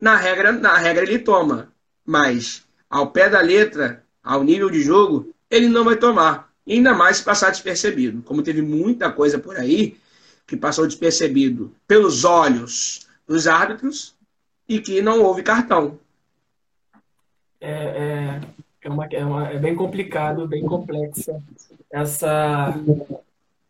Na 0.00 0.16
regra, 0.16 0.52
na 0.52 0.76
regra 0.76 1.04
ele 1.04 1.18
toma. 1.18 1.72
Mas 2.04 2.64
ao 2.88 3.10
pé 3.10 3.28
da 3.28 3.40
letra, 3.40 4.04
ao 4.22 4.42
nível 4.42 4.70
de 4.70 4.82
jogo, 4.82 5.32
ele 5.48 5.68
não 5.68 5.84
vai 5.84 5.96
tomar. 5.96 6.50
ainda 6.66 6.94
mais 6.94 7.18
se 7.18 7.24
passar 7.24 7.50
despercebido. 7.50 8.22
Como 8.22 8.42
teve 8.42 8.62
muita 8.62 9.10
coisa 9.10 9.38
por 9.38 9.56
aí 9.56 9.96
que 10.46 10.56
passou 10.56 10.86
despercebido 10.86 11.72
pelos 11.86 12.24
olhos 12.24 13.06
dos 13.26 13.46
árbitros 13.46 14.14
e 14.68 14.80
que 14.80 15.00
não 15.00 15.22
houve 15.22 15.42
cartão. 15.42 15.98
É, 17.60 17.70
é, 17.70 18.40
é, 18.82 18.88
uma, 18.88 19.06
é, 19.06 19.24
uma, 19.24 19.48
é 19.48 19.58
bem 19.58 19.74
complicado, 19.74 20.48
bem 20.48 20.64
complexa 20.64 21.40
essa, 21.90 22.74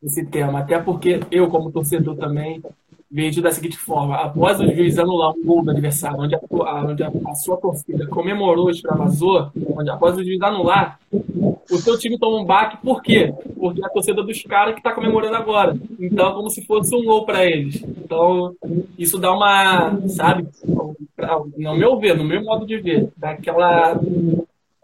esse 0.02 0.24
tema. 0.26 0.60
Até 0.60 0.78
porque 0.78 1.20
eu, 1.30 1.48
como 1.48 1.72
torcedor 1.72 2.16
também, 2.16 2.62
vejo 3.10 3.42
da 3.42 3.50
seguinte 3.50 3.76
forma: 3.76 4.16
após 4.16 4.60
o 4.60 4.66
juiz 4.66 4.98
anular 4.98 5.32
um 5.32 5.44
gol 5.44 5.64
do 5.64 5.70
adversário, 5.70 6.20
onde 6.20 6.34
a, 6.34 6.40
onde 6.84 7.02
a, 7.02 7.10
a 7.26 7.34
sua 7.34 7.56
torcida 7.56 8.06
comemorou, 8.06 8.70
extravasou, 8.70 9.50
onde 9.76 9.90
após 9.90 10.16
o 10.16 10.22
juiz 10.22 10.40
anular, 10.40 11.00
o 11.12 11.78
seu 11.78 11.98
time 11.98 12.18
toma 12.18 12.38
um 12.38 12.44
baque, 12.44 12.76
por 12.82 13.02
quê? 13.02 13.34
Porque 13.58 13.82
é 13.82 13.86
a 13.86 13.90
torcida 13.90 14.22
dos 14.22 14.42
caras 14.42 14.74
que 14.74 14.80
está 14.80 14.92
comemorando 14.92 15.36
agora. 15.36 15.76
Então, 15.98 16.34
como 16.34 16.50
se 16.50 16.64
fosse 16.64 16.94
um 16.94 17.04
gol 17.04 17.24
para 17.24 17.44
eles. 17.44 17.82
Então, 17.82 18.54
isso 18.98 19.18
dá 19.18 19.32
uma, 19.32 20.00
sabe, 20.08 20.46
no 21.56 21.76
meu 21.76 21.98
ver, 21.98 22.16
no 22.16 22.24
meu 22.24 22.42
modo 22.42 22.66
de 22.66 22.78
ver, 22.78 23.08
dá 23.16 23.36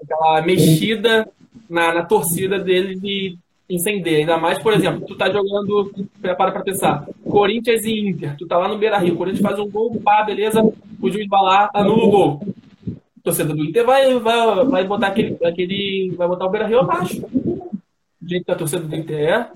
aquela, 0.09 0.43
mexida 0.43 1.29
na, 1.69 1.95
na 1.95 2.05
torcida 2.05 2.59
deles 2.59 3.01
e 3.03 3.39
incender. 3.69 4.21
Ainda 4.21 4.37
mais, 4.39 4.59
por 4.59 4.73
exemplo, 4.73 5.07
tu 5.07 5.17
tá 5.17 5.31
jogando, 5.31 5.93
prepara 6.21 6.53
para 6.53 6.63
pensar, 6.63 7.07
Corinthians 7.25 7.85
e 7.85 8.09
Inter, 8.09 8.37
tu 8.37 8.47
tá 8.47 8.57
lá 8.57 8.69
no 8.69 8.79
Beira 8.79 8.99
Rio, 8.99 9.15
o 9.15 9.17
Corinthians 9.17 9.43
faz 9.43 9.59
um 9.59 9.69
gol, 9.69 10.01
pá, 10.01 10.23
beleza, 10.23 10.63
o 10.63 11.11
juiz 11.11 11.27
vai 11.29 11.43
lá, 11.43 11.71
anula 11.75 12.05
o 12.05 12.11
gol. 12.11 12.41
A 12.89 13.23
torcida 13.23 13.53
do 13.53 13.65
Inter 13.65 13.85
vai, 13.85 14.19
vai, 14.21 14.65
vai 14.65 14.85
botar 14.85 15.09
aquele, 15.09 15.37
aquele. 15.45 16.15
Vai 16.17 16.29
botar 16.29 16.47
o 16.47 16.51
Beira 16.51 16.69
Rio 16.69 16.79
abaixo. 16.79 17.21
Do 17.21 18.29
jeito 18.29 18.45
que 18.45 18.53
a 18.53 18.57
torcida 18.57 18.83
do 18.83 18.95
Inter 18.95 19.19
é. 19.19 19.51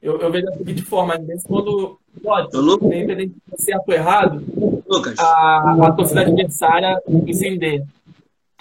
Eu, 0.00 0.18
eu 0.18 0.30
vejo 0.30 0.46
da 0.46 0.52
seguinte 0.52 0.82
forma, 0.82 1.14
quando 1.46 1.98
pode, 2.22 2.56
independente 2.56 3.34
de 3.52 3.62
certo 3.62 3.88
ou 3.88 3.94
errado, 3.94 4.42
Lucas. 4.88 5.18
A, 5.18 5.76
a 5.88 5.92
torcida 5.92 6.22
adversária 6.22 6.98
incendeia. 7.26 7.86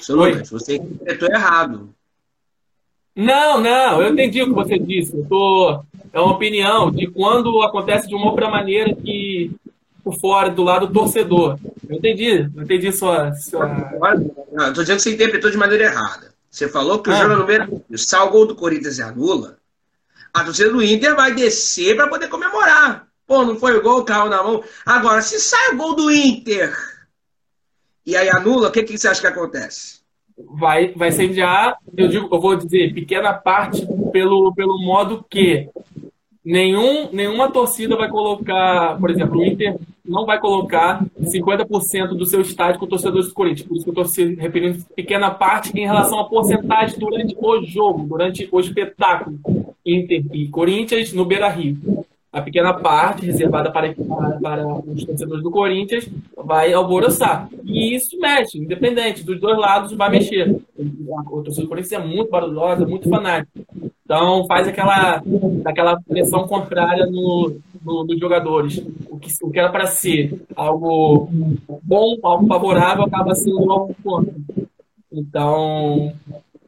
Lucas, 0.10 0.50
você 0.50 0.76
interpretou 0.76 1.30
errado. 1.30 1.90
Não, 3.16 3.62
não, 3.62 4.02
eu 4.02 4.12
entendi 4.12 4.42
o 4.42 4.48
que 4.48 4.54
você 4.54 4.78
disse. 4.78 5.16
Eu 5.16 5.26
tô, 5.26 5.84
é 6.12 6.20
uma 6.20 6.34
opinião 6.34 6.92
de 6.92 7.08
quando 7.08 7.62
acontece 7.62 8.08
de 8.08 8.16
uma 8.16 8.30
outra 8.30 8.50
maneira 8.50 8.94
que 8.94 9.52
por 10.06 10.20
fora, 10.20 10.52
do 10.52 10.62
lado 10.62 10.86
do 10.86 10.94
torcedor. 10.94 11.58
Eu 11.90 11.96
entendi, 11.96 12.48
eu 12.56 12.62
entendi 12.62 12.92
sua. 12.92 13.34
sua... 13.34 13.68
Não, 14.52 14.68
estou 14.68 14.84
dizendo 14.84 14.98
que 14.98 15.02
você 15.02 15.14
interpretou 15.16 15.50
de 15.50 15.58
maneira 15.58 15.86
errada. 15.86 16.32
Você 16.52 16.70
falou 16.70 17.00
que 17.00 17.10
o 17.10 17.14
ah. 17.14 17.16
jogo 17.16 17.36
número 17.38 17.84
sai 17.98 18.22
o 18.22 18.30
gol 18.30 18.46
do 18.46 18.56
Corinthians 18.56 19.00
e 19.00 19.02
anula. 19.02 19.58
A 20.32 20.44
torcida 20.44 20.70
do 20.70 20.84
Inter 20.84 21.16
vai 21.16 21.34
descer 21.34 21.96
para 21.96 22.08
poder 22.08 22.28
comemorar. 22.28 23.08
Pô, 23.26 23.44
não 23.44 23.56
foi 23.56 23.76
o 23.76 23.82
gol, 23.82 24.04
carro 24.04 24.30
na 24.30 24.44
mão. 24.44 24.64
Agora, 24.86 25.24
se 25.24 25.40
sai 25.40 25.74
o 25.74 25.78
gol 25.78 25.96
do 25.96 26.12
Inter 26.12 26.76
e 28.06 28.16
aí 28.16 28.30
anula, 28.30 28.70
o 28.70 28.72
que, 28.72 28.84
que 28.84 28.98
você 28.98 29.08
acha 29.08 29.22
que 29.22 29.28
acontece? 29.28 30.06
vai, 30.38 30.90
vai 30.94 31.10
incendiar, 31.10 31.78
eu 31.96 32.08
digo, 32.08 32.28
eu 32.32 32.40
vou 32.40 32.56
dizer, 32.56 32.94
pequena 32.94 33.34
parte 33.34 33.86
pelo, 34.12 34.54
pelo 34.54 34.78
modo 34.80 35.26
que 35.30 35.70
nenhum, 36.44 37.10
nenhuma 37.12 37.50
torcida 37.50 37.96
vai 37.96 38.10
colocar, 38.10 38.98
por 39.00 39.10
exemplo, 39.10 39.40
o 39.40 39.46
Inter 39.46 39.78
não 40.04 40.26
vai 40.26 40.40
colocar 40.40 41.04
50% 41.20 42.10
do 42.10 42.26
seu 42.26 42.42
estádio 42.42 42.80
com 42.80 42.86
torcedores 42.86 43.28
do 43.28 43.34
Corinthians. 43.34 43.68
Por 43.68 43.76
isso 43.76 43.84
que 43.84 43.90
eu 43.90 43.94
estou 43.94 44.06
se 44.06 44.36
referindo 44.36 44.84
pequena 44.96 45.32
parte 45.32 45.72
em 45.76 45.86
relação 45.86 46.20
à 46.20 46.26
porcentagem 46.26 47.00
durante 47.00 47.36
o 47.36 47.64
jogo, 47.64 48.06
durante 48.06 48.48
o 48.52 48.60
espetáculo 48.60 49.40
Inter 49.84 50.24
e 50.32 50.48
Corinthians 50.50 51.12
no 51.12 51.26
Beira 51.26 51.50
Rio 51.50 52.06
a 52.36 52.42
pequena 52.42 52.74
parte 52.74 53.26
reservada 53.26 53.72
para, 53.72 53.96
para 54.42 54.68
os 54.68 55.06
torcedores 55.06 55.42
do 55.42 55.50
Corinthians 55.50 56.10
vai 56.36 56.74
alvoroçar. 56.74 57.48
E 57.64 57.96
isso 57.96 58.20
mexe, 58.20 58.58
independente, 58.58 59.24
dos 59.24 59.40
dois 59.40 59.58
lados 59.58 59.94
vai 59.94 60.10
mexer. 60.10 60.54
O 60.78 61.42
torcedor 61.42 61.64
do 61.64 61.70
Corinthians 61.70 61.94
é 61.94 62.06
muito 62.06 62.30
barulhosa, 62.30 62.86
muito 62.86 63.08
fanático. 63.08 63.58
Então 64.04 64.46
faz 64.48 64.68
aquela, 64.68 65.24
aquela 65.64 65.98
pressão 66.02 66.46
contrária 66.46 67.06
no, 67.06 67.56
no, 67.82 68.04
nos 68.04 68.20
jogadores. 68.20 68.86
O 69.10 69.18
que, 69.18 69.32
o 69.42 69.50
que 69.50 69.58
era 69.58 69.72
para 69.72 69.88
ser 69.88 70.46
algo 70.58 71.30
bom, 71.82 72.18
algo 72.22 72.48
favorável, 72.48 73.06
acaba 73.06 73.34
sendo 73.34 73.72
algo 73.72 73.96
contra. 74.04 74.34
Então, 75.10 76.14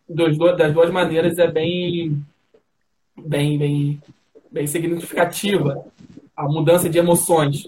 dos, 0.07 0.37
das 0.37 0.73
duas 0.73 0.89
maneiras 0.89 1.37
é 1.37 1.51
bem, 1.51 2.23
bem, 3.17 3.57
bem 3.57 3.99
bem 4.51 4.67
significativa 4.67 5.85
a 6.35 6.43
mudança 6.43 6.89
de 6.89 6.97
emoções. 6.97 7.67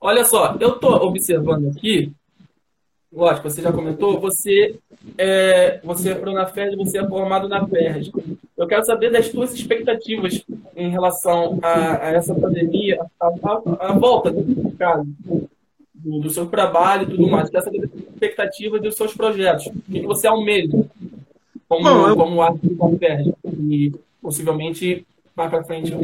Olha 0.00 0.24
só, 0.24 0.56
eu 0.60 0.74
estou 0.74 0.92
observando 1.06 1.68
aqui, 1.68 2.12
lógico, 3.12 3.48
você 3.48 3.62
já 3.62 3.72
comentou, 3.72 4.20
você 4.20 4.78
é, 5.16 5.80
você 5.82 6.12
é 6.12 6.32
na 6.32 6.46
FED, 6.46 6.76
você 6.76 6.98
é 6.98 7.08
formado 7.08 7.48
na 7.48 7.66
FED. 7.66 8.12
Eu 8.56 8.66
quero 8.66 8.84
saber 8.84 9.10
das 9.10 9.26
suas 9.28 9.54
expectativas 9.54 10.44
em 10.74 10.90
relação 10.90 11.58
a, 11.62 12.06
a 12.06 12.10
essa 12.12 12.34
pandemia, 12.34 13.00
a, 13.18 13.26
a, 13.26 13.88
a 13.88 13.92
volta, 13.92 14.30
no 14.30 14.72
caso, 14.72 15.06
do, 15.94 16.20
do, 16.20 16.30
seu 16.30 16.46
trabalho 16.46 17.04
e 17.04 17.10
tudo 17.10 17.28
mais. 17.28 17.46
Eu 17.46 17.52
quero 17.52 17.64
saber 17.64 17.80
das 17.80 18.00
expectativas 18.00 18.82
dos 18.82 18.94
seus 18.94 19.14
projetos. 19.14 19.66
O 19.66 19.80
que 19.90 20.02
você 20.02 20.26
almeja 20.26 20.84
como, 21.68 21.82
Bom, 21.82 22.08
eu... 22.08 22.16
como 22.16 22.42
árbitro 22.42 22.74
da 22.74 22.98
FED? 22.98 23.34
E 23.44 23.92
possivelmente 24.20 25.06
mais 25.36 25.50
para 25.50 25.64
frente 25.64 25.94
o? 25.94 26.00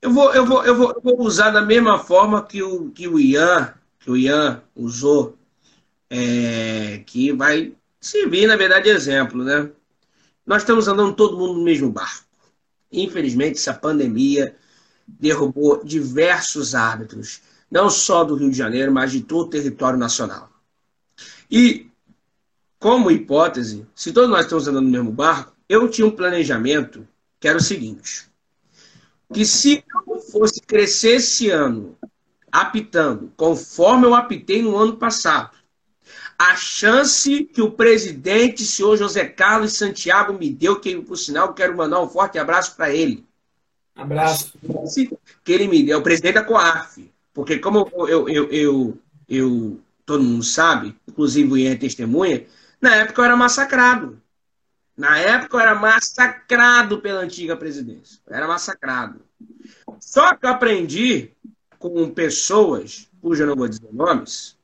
Eu 0.00 0.12
vou, 0.12 0.34
eu, 0.34 0.44
vou, 0.44 0.64
eu, 0.64 0.76
vou, 0.76 0.92
eu 0.92 1.00
vou 1.02 1.22
usar 1.22 1.50
da 1.50 1.62
mesma 1.62 1.98
forma 1.98 2.42
que 2.42 2.62
o, 2.62 2.90
que 2.90 3.06
o 3.06 3.18
Ian, 3.18 3.74
que 3.98 4.10
o 4.10 4.16
Ian 4.16 4.62
usou, 4.74 5.38
é, 6.10 7.02
que 7.06 7.32
vai 7.32 7.72
servir, 8.00 8.46
na 8.46 8.56
verdade, 8.56 8.84
de 8.84 8.90
exemplo, 8.90 9.42
né? 9.42 9.70
Nós 10.46 10.62
estamos 10.62 10.88
andando 10.88 11.14
todo 11.14 11.38
mundo 11.38 11.54
no 11.54 11.64
mesmo 11.64 11.90
barco. 11.90 12.24
Infelizmente, 12.92 13.58
essa 13.58 13.72
pandemia 13.72 14.54
derrubou 15.06 15.82
diversos 15.82 16.74
árbitros, 16.74 17.40
não 17.70 17.88
só 17.88 18.24
do 18.24 18.34
Rio 18.34 18.50
de 18.50 18.56
Janeiro, 18.56 18.92
mas 18.92 19.10
de 19.10 19.22
todo 19.22 19.46
o 19.46 19.50
território 19.50 19.98
nacional. 19.98 20.50
E, 21.50 21.90
como 22.78 23.10
hipótese, 23.10 23.86
se 23.94 24.12
todos 24.12 24.28
nós 24.28 24.42
estamos 24.42 24.68
andando 24.68 24.84
no 24.84 24.90
mesmo 24.90 25.10
barco, 25.10 25.54
eu 25.66 25.88
tinha 25.88 26.06
um 26.06 26.10
planejamento 26.10 27.08
que 27.44 27.48
era 27.48 27.58
o 27.58 27.62
seguinte: 27.62 28.26
que 29.30 29.44
se 29.44 29.84
eu 30.08 30.18
fosse 30.18 30.62
crescer 30.62 31.16
esse 31.16 31.50
ano 31.50 31.94
apitando 32.50 33.30
conforme 33.36 34.06
eu 34.06 34.14
apitei 34.14 34.62
no 34.62 34.74
ano 34.74 34.96
passado, 34.96 35.54
a 36.38 36.56
chance 36.56 37.44
que 37.44 37.60
o 37.60 37.70
presidente, 37.70 38.64
senhor 38.64 38.96
José 38.96 39.26
Carlos 39.26 39.74
Santiago, 39.74 40.32
me 40.32 40.48
deu, 40.48 40.80
que 40.80 40.98
por 41.02 41.18
sinal 41.18 41.52
quero 41.52 41.76
mandar 41.76 42.00
um 42.00 42.08
forte 42.08 42.38
abraço 42.38 42.74
para 42.76 42.94
ele. 42.94 43.26
Abraço. 43.94 44.54
Que 45.44 45.52
ele 45.52 45.68
me 45.68 45.82
deu, 45.82 45.98
o 45.98 46.02
presidente 46.02 46.36
da 46.36 46.44
COAF. 46.44 47.12
Porque 47.34 47.58
como 47.58 47.90
eu, 47.94 48.08
eu, 48.08 48.28
eu, 48.30 48.50
eu, 48.50 48.98
eu 49.28 49.80
todo 50.06 50.24
mundo 50.24 50.42
sabe, 50.42 50.96
inclusive 51.06 51.52
o 51.52 51.58
Ian 51.58 51.72
é 51.72 51.76
testemunha, 51.76 52.46
na 52.80 52.96
época 52.96 53.20
eu 53.20 53.26
era 53.26 53.36
massacrado. 53.36 54.18
Na 54.96 55.18
época 55.18 55.56
eu 55.56 55.60
era 55.60 55.74
massacrado 55.74 57.00
pela 57.00 57.20
antiga 57.20 57.56
presidência. 57.56 58.20
Era 58.28 58.46
massacrado. 58.46 59.20
Só 60.00 60.34
que 60.34 60.46
eu 60.46 60.50
aprendi 60.50 61.30
com 61.78 62.10
pessoas, 62.10 63.08
cuja 63.20 63.42
eu 63.44 63.48
não 63.48 63.56
vou 63.56 63.68
dizer 63.68 63.92
nomes, 63.92 64.56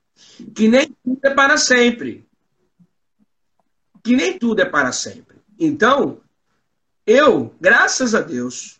que 0.54 0.68
nem 0.68 0.94
tudo 1.04 1.20
é 1.22 1.34
para 1.34 1.56
sempre. 1.56 2.26
Que 4.02 4.14
nem 4.16 4.38
tudo 4.38 4.60
é 4.60 4.64
para 4.64 4.92
sempre. 4.92 5.36
Então, 5.58 6.20
Eu, 7.06 7.52
graças 7.60 8.14
a 8.14 8.20
Deus, 8.20 8.78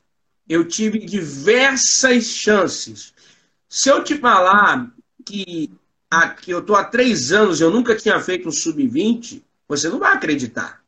eu 0.48 0.66
tive 0.68 0.98
diversas 1.00 2.24
chances. 2.26 3.12
Se 3.68 3.88
eu 3.88 4.04
te 4.04 4.16
falar 4.18 4.92
que 5.24 5.70
eu 6.46 6.62
tô 6.62 6.74
há 6.76 6.84
três 6.84 7.32
anos, 7.32 7.60
eu 7.60 7.70
nunca 7.70 7.96
tinha 7.96 8.20
feito 8.20 8.48
um 8.48 8.52
sub-20, 8.52 9.42
você 9.66 9.88
não 9.88 9.98
vai 9.98 10.12
acreditar. 10.14 10.79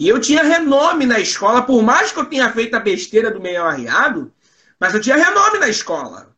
E 0.00 0.08
eu 0.08 0.18
tinha 0.18 0.42
renome 0.42 1.04
na 1.04 1.20
escola, 1.20 1.60
por 1.60 1.82
mais 1.82 2.10
que 2.10 2.18
eu 2.18 2.24
tenha 2.24 2.50
feito 2.50 2.74
a 2.74 2.80
besteira 2.80 3.30
do 3.30 3.38
meio 3.38 3.62
arriado, 3.62 4.32
mas 4.78 4.94
eu 4.94 5.00
tinha 5.02 5.14
renome 5.14 5.58
na 5.58 5.68
escola. 5.68 6.34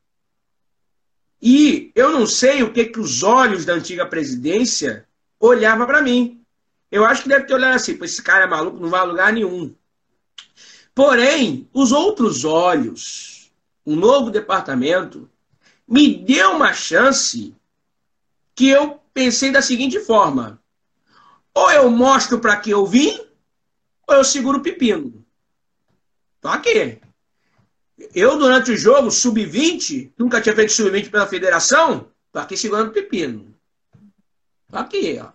E 1.40 1.92
eu 1.94 2.10
não 2.10 2.26
sei 2.26 2.64
o 2.64 2.72
que, 2.72 2.86
que 2.86 2.98
os 2.98 3.22
olhos 3.22 3.64
da 3.64 3.74
antiga 3.74 4.04
presidência 4.04 5.06
olhavam 5.38 5.86
para 5.86 6.02
mim. 6.02 6.44
Eu 6.90 7.04
acho 7.04 7.22
que 7.22 7.28
deve 7.28 7.44
ter 7.44 7.54
olhado 7.54 7.76
assim, 7.76 7.96
esse 8.02 8.20
cara 8.20 8.46
é 8.46 8.48
maluco, 8.48 8.80
não 8.80 8.90
vai 8.90 8.98
a 8.98 9.04
lugar 9.04 9.32
nenhum. 9.32 9.72
Porém, 10.92 11.68
os 11.72 11.92
outros 11.92 12.44
olhos, 12.44 13.52
um 13.86 13.94
novo 13.94 14.32
departamento, 14.32 15.30
me 15.86 16.16
deu 16.16 16.56
uma 16.56 16.72
chance 16.72 17.54
que 18.56 18.68
eu 18.68 19.00
pensei 19.14 19.52
da 19.52 19.62
seguinte 19.62 20.00
forma: 20.00 20.60
ou 21.54 21.70
eu 21.70 21.88
mostro 21.88 22.40
para 22.40 22.56
que 22.56 22.70
eu 22.70 22.84
vim, 22.84 23.30
eu 24.14 24.24
seguro 24.24 24.58
o 24.58 24.62
pepino. 24.62 25.24
Tô 26.40 26.48
aqui. 26.48 26.98
Eu, 28.14 28.38
durante 28.38 28.72
o 28.72 28.76
jogo, 28.76 29.10
sub-20, 29.10 30.12
nunca 30.18 30.40
tinha 30.40 30.54
feito 30.54 30.72
sub-20 30.72 31.10
pela 31.10 31.26
federação, 31.26 32.08
tô 32.32 32.38
aqui 32.38 32.56
segurando 32.56 32.88
o 32.88 32.92
pepino. 32.92 33.54
Tô 34.70 34.78
aqui, 34.78 35.20
ó. 35.22 35.28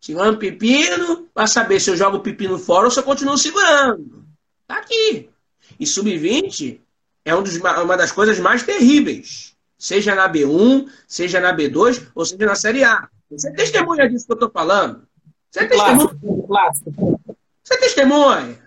Segurando 0.00 0.36
o 0.36 0.38
pepino, 0.38 1.28
para 1.34 1.46
saber 1.46 1.78
se 1.78 1.90
eu 1.90 1.96
jogo 1.96 2.18
o 2.18 2.22
pepino 2.22 2.58
fora 2.58 2.86
ou 2.86 2.90
se 2.90 2.98
eu 2.98 3.04
continuo 3.04 3.36
segurando. 3.36 4.24
Tá 4.66 4.78
aqui. 4.78 5.28
E 5.78 5.86
sub-20 5.86 6.80
é 7.24 7.34
um 7.34 7.42
dos, 7.42 7.56
uma 7.56 7.96
das 7.96 8.12
coisas 8.12 8.38
mais 8.38 8.62
terríveis. 8.62 9.54
Seja 9.78 10.14
na 10.14 10.30
B1, 10.30 10.88
seja 11.06 11.40
na 11.40 11.54
B2, 11.54 12.08
ou 12.14 12.24
seja 12.24 12.46
na 12.46 12.54
Série 12.54 12.84
A. 12.84 13.08
Você 13.30 13.52
testemunha 13.52 14.08
disso 14.08 14.26
que 14.26 14.32
eu 14.32 14.34
estou 14.34 14.50
falando? 14.50 15.06
Você 15.50 15.66
testemunha? 15.66 16.46
Clássico. 16.46 17.19
Você 17.70 17.78
testemunha? 17.78 18.58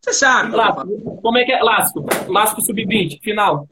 Você 0.00 0.12
sabe. 0.12 0.52
Clássico. 0.52 1.20
Como 1.20 1.38
é 1.38 1.44
que 1.44 1.52
é? 1.52 1.58
Clássico. 1.58 2.02
Clássico 2.26 2.62
sub-20, 2.62 3.20
final. 3.20 3.68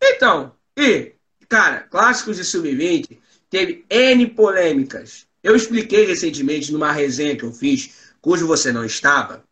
Então, 0.00 0.52
e, 0.78 1.14
cara, 1.48 1.80
clássicos 1.80 2.36
de 2.36 2.44
sub-20 2.44 3.18
teve 3.50 3.84
N 3.90 4.26
polêmicas. 4.28 5.26
Eu 5.42 5.56
expliquei 5.56 6.06
recentemente 6.06 6.72
numa 6.72 6.92
resenha 6.92 7.34
que 7.34 7.44
eu 7.44 7.52
fiz, 7.52 8.12
cujo 8.20 8.46
você 8.46 8.70
não 8.70 8.84
estava, 8.84 9.42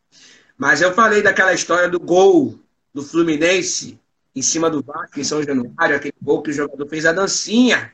mas 0.56 0.80
eu 0.80 0.92
falei 0.92 1.22
daquela 1.22 1.54
história 1.54 1.88
do 1.88 1.98
gol 1.98 2.58
do 2.92 3.02
Fluminense 3.02 3.98
em 4.34 4.42
cima 4.42 4.70
do 4.70 4.82
Vasco 4.82 5.18
em 5.18 5.24
São 5.24 5.42
Januário, 5.42 5.96
aquele 5.96 6.14
gol 6.20 6.42
que 6.42 6.50
o 6.50 6.52
jogador 6.52 6.86
fez 6.88 7.06
a 7.06 7.12
dancinha. 7.12 7.92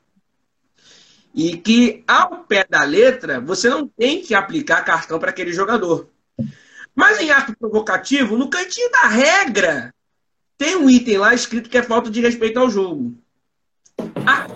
E 1.35 1.57
que, 1.57 2.05
ao 2.07 2.45
pé 2.45 2.65
da 2.69 2.85
letra, 2.85 3.41
você 3.41 3.69
não 3.69 3.89
tem 3.89 4.23
que 4.23 4.35
aplicar 4.35 4.85
cartão 4.85 5.19
para 5.19 5.31
aquele 5.31 5.53
jogador. 5.53 6.09
Mas 6.95 7.21
em 7.21 7.31
ato 7.31 7.57
provocativo, 7.57 8.37
no 8.37 8.49
cantinho 8.49 8.91
da 8.91 9.09
regra, 9.09 9.93
tem 10.57 10.77
um 10.77 10.89
item 10.89 11.19
lá 11.19 11.35
escrito 11.35 11.69
que 11.69 11.79
é 11.79 11.83
falta 11.83 12.11
de 12.11 12.21
respeito 12.21 12.59
ao 12.59 12.71
jogo. 12.71 13.15
A 14.25 14.47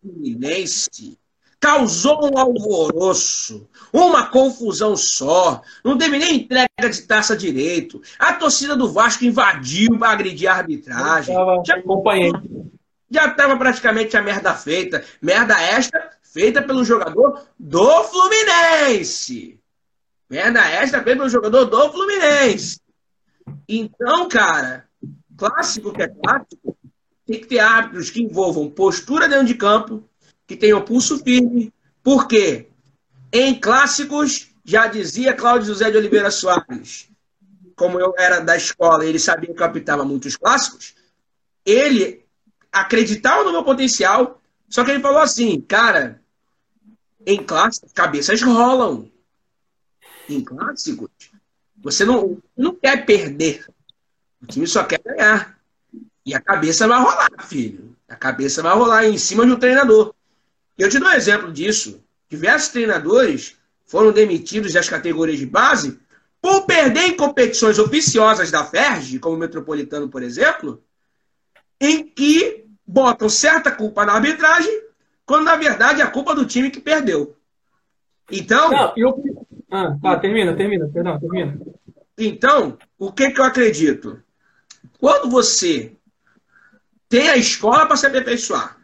Fluminense 0.00 1.18
causou 1.60 2.28
um 2.28 2.36
alvoroço, 2.36 3.68
uma 3.92 4.26
confusão 4.26 4.96
só. 4.96 5.62
Não 5.84 5.96
teve 5.96 6.18
nem 6.18 6.36
entrega 6.38 6.90
de 6.90 7.02
taça 7.02 7.36
direito. 7.36 8.02
A 8.18 8.32
torcida 8.32 8.74
do 8.74 8.92
Vasco 8.92 9.24
invadiu 9.24 9.96
para 9.96 10.10
agredir 10.10 10.50
a 10.50 10.56
arbitragem. 10.56 11.34
já 11.64 11.76
acompanhei. 11.76 12.32
Já 13.08 13.26
estava 13.26 13.56
praticamente 13.56 14.16
a 14.16 14.22
merda 14.22 14.54
feita. 14.54 15.04
Merda 15.20 15.60
esta 15.60 16.10
feita 16.22 16.60
pelo 16.60 16.84
jogador 16.84 17.46
do 17.56 18.04
Fluminense. 18.04 19.61
Merda 20.32 20.66
esta 20.66 21.02
feita 21.02 21.18
pelo 21.18 21.28
jogador 21.28 21.66
do 21.66 21.92
Fluminense. 21.92 22.80
Então, 23.68 24.26
cara, 24.30 24.88
clássico 25.36 25.92
que 25.92 26.04
é 26.04 26.08
clássico, 26.08 26.74
tem 27.26 27.38
que 27.38 27.46
ter 27.46 27.58
árbitros 27.58 28.08
que 28.08 28.22
envolvam 28.22 28.70
postura 28.70 29.28
dentro 29.28 29.44
de 29.44 29.54
campo, 29.54 30.02
que 30.46 30.72
o 30.72 30.80
pulso 30.80 31.22
firme, 31.22 31.70
porque 32.02 32.70
em 33.30 33.60
clássicos, 33.60 34.48
já 34.64 34.86
dizia 34.86 35.34
Cláudio 35.34 35.66
José 35.66 35.90
de 35.90 35.98
Oliveira 35.98 36.30
Soares, 36.30 37.10
como 37.76 38.00
eu 38.00 38.14
era 38.16 38.40
da 38.40 38.56
escola, 38.56 39.04
ele 39.04 39.18
sabia 39.18 39.52
que 39.52 39.60
eu 39.60 39.66
apitava 39.66 40.02
muitos 40.02 40.34
clássicos, 40.34 40.94
ele 41.62 42.24
acreditava 42.72 43.44
no 43.44 43.52
meu 43.52 43.64
potencial, 43.64 44.40
só 44.66 44.82
que 44.82 44.92
ele 44.92 45.02
falou 45.02 45.18
assim, 45.18 45.60
cara, 45.60 46.22
em 47.26 47.36
clássicos, 47.44 47.92
cabeças 47.92 48.40
rolam. 48.40 49.11
Em 50.32 50.42
clássicos, 50.42 51.10
você 51.76 52.04
não, 52.04 52.40
não 52.56 52.74
quer 52.74 53.04
perder. 53.04 53.66
O 54.40 54.46
time 54.46 54.66
só 54.66 54.84
quer 54.84 55.00
ganhar. 55.02 55.58
E 56.24 56.34
a 56.34 56.40
cabeça 56.40 56.86
vai 56.86 57.00
rolar, 57.00 57.30
filho. 57.46 57.96
A 58.08 58.16
cabeça 58.16 58.62
vai 58.62 58.74
rolar 58.74 59.06
em 59.06 59.18
cima 59.18 59.44
de 59.44 59.52
um 59.52 59.58
treinador. 59.58 60.14
Eu 60.78 60.88
te 60.88 60.98
dou 60.98 61.08
um 61.08 61.12
exemplo 61.12 61.52
disso. 61.52 62.02
Diversos 62.28 62.70
treinadores 62.70 63.56
foram 63.84 64.12
demitidos 64.12 64.72
das 64.72 64.88
categorias 64.88 65.38
de 65.38 65.46
base 65.46 65.98
por 66.40 66.66
perder 66.66 67.08
em 67.08 67.16
competições 67.16 67.78
oficiosas 67.78 68.50
da 68.50 68.64
FERJ, 68.64 69.18
como 69.18 69.36
o 69.36 69.38
Metropolitano, 69.38 70.08
por 70.08 70.22
exemplo, 70.22 70.82
em 71.80 72.04
que 72.04 72.64
botam 72.86 73.28
certa 73.28 73.70
culpa 73.70 74.04
na 74.04 74.14
arbitragem, 74.14 74.82
quando 75.24 75.44
na 75.44 75.56
verdade 75.56 76.00
é 76.00 76.04
a 76.04 76.10
culpa 76.10 76.34
do 76.34 76.46
time 76.46 76.70
que 76.70 76.80
perdeu. 76.80 77.36
Então. 78.30 78.70
Não, 78.70 78.92
eu... 78.96 79.41
ah, 79.72 79.96
tá, 80.02 80.18
termina, 80.18 80.54
termina, 80.54 80.86
perdão, 80.86 81.18
termina. 81.18 81.58
Então, 82.18 82.76
o 82.98 83.10
que, 83.10 83.30
que 83.30 83.40
eu 83.40 83.44
acredito? 83.44 84.22
Quando 84.98 85.30
você 85.30 85.96
tem 87.08 87.30
a 87.30 87.38
escola 87.38 87.86
para 87.86 87.96
se 87.96 88.06
aperfeiçoar 88.06 88.76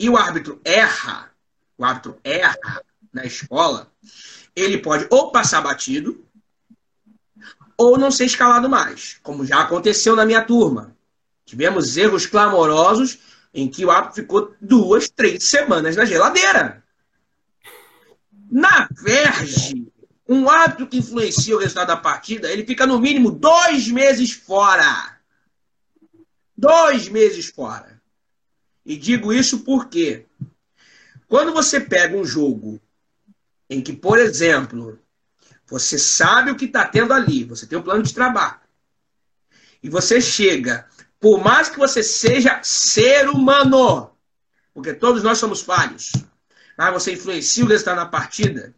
e 0.00 0.08
o 0.08 0.16
árbitro 0.16 0.58
erra, 0.64 1.30
o 1.76 1.84
árbitro 1.84 2.18
erra 2.24 2.82
na 3.12 3.26
escola, 3.26 3.92
ele 4.56 4.78
pode 4.78 5.06
ou 5.10 5.30
passar 5.30 5.60
batido 5.60 6.24
ou 7.76 7.98
não 7.98 8.10
ser 8.10 8.24
escalado 8.24 8.70
mais, 8.70 9.20
como 9.22 9.44
já 9.44 9.60
aconteceu 9.60 10.16
na 10.16 10.24
minha 10.24 10.42
turma. 10.42 10.96
Tivemos 11.44 11.98
erros 11.98 12.24
clamorosos 12.24 13.18
em 13.52 13.68
que 13.68 13.84
o 13.84 13.90
árbitro 13.90 14.22
ficou 14.22 14.54
duas, 14.58 15.10
três 15.10 15.44
semanas 15.44 15.94
na 15.94 16.06
geladeira. 16.06 16.82
Na 18.50 18.88
Verge, 18.90 19.92
um 20.28 20.48
árbitro 20.48 20.86
que 20.86 20.98
influencia 20.98 21.56
o 21.56 21.58
resultado 21.58 21.88
da 21.88 21.96
partida, 21.96 22.50
ele 22.50 22.64
fica 22.64 22.86
no 22.86 23.00
mínimo 23.00 23.30
dois 23.30 23.88
meses 23.88 24.32
fora. 24.32 25.18
Dois 26.56 27.08
meses 27.08 27.46
fora. 27.46 28.00
E 28.84 28.96
digo 28.96 29.32
isso 29.32 29.60
porque 29.60 30.26
quando 31.28 31.52
você 31.52 31.80
pega 31.80 32.16
um 32.16 32.24
jogo 32.24 32.80
em 33.68 33.80
que, 33.80 33.92
por 33.92 34.18
exemplo, 34.18 34.98
você 35.66 35.98
sabe 35.98 36.50
o 36.50 36.56
que 36.56 36.66
está 36.66 36.84
tendo 36.86 37.12
ali, 37.12 37.44
você 37.44 37.66
tem 37.66 37.78
um 37.78 37.82
plano 37.82 38.02
de 38.02 38.12
trabalho, 38.12 38.60
e 39.82 39.88
você 39.88 40.20
chega, 40.20 40.86
por 41.18 41.42
mais 41.42 41.68
que 41.68 41.78
você 41.78 42.02
seja 42.02 42.60
ser 42.62 43.28
humano, 43.28 44.10
porque 44.74 44.92
todos 44.92 45.22
nós 45.22 45.38
somos 45.38 45.62
falhos, 45.62 46.12
mas 46.76 46.92
você 46.92 47.12
influencia 47.12 47.64
o 47.64 47.68
resultado 47.68 47.96
na 47.96 48.06
partida, 48.06 48.74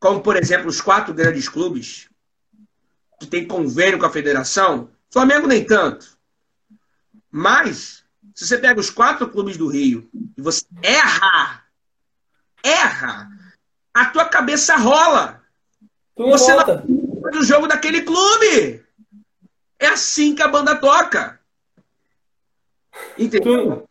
como, 0.00 0.22
por 0.22 0.34
exemplo, 0.36 0.68
os 0.68 0.80
quatro 0.80 1.12
grandes 1.12 1.48
clubes 1.48 2.08
que 3.20 3.26
têm 3.26 3.46
convênio 3.46 3.98
com 3.98 4.06
a 4.06 4.10
federação, 4.10 4.90
Flamengo 5.10 5.46
nem 5.46 5.64
tanto. 5.64 6.18
Mas 7.30 8.02
se 8.34 8.46
você 8.46 8.56
pega 8.56 8.80
os 8.80 8.88
quatro 8.88 9.28
clubes 9.28 9.58
do 9.58 9.68
Rio 9.68 10.08
e 10.36 10.40
você 10.40 10.64
erra, 10.82 11.62
erra, 12.64 13.30
a 13.92 14.06
tua 14.06 14.24
cabeça 14.24 14.74
rola. 14.76 15.42
Tu 16.16 16.26
você 16.26 16.52
volta. 16.54 16.84
não 16.88 17.20
faz 17.20 17.36
o 17.36 17.44
jogo 17.44 17.66
daquele 17.66 18.00
clube. 18.00 18.82
É 19.78 19.88
assim 19.88 20.34
que 20.34 20.42
a 20.42 20.48
banda 20.48 20.74
toca. 20.76 21.38
Entendeu? 23.18 23.86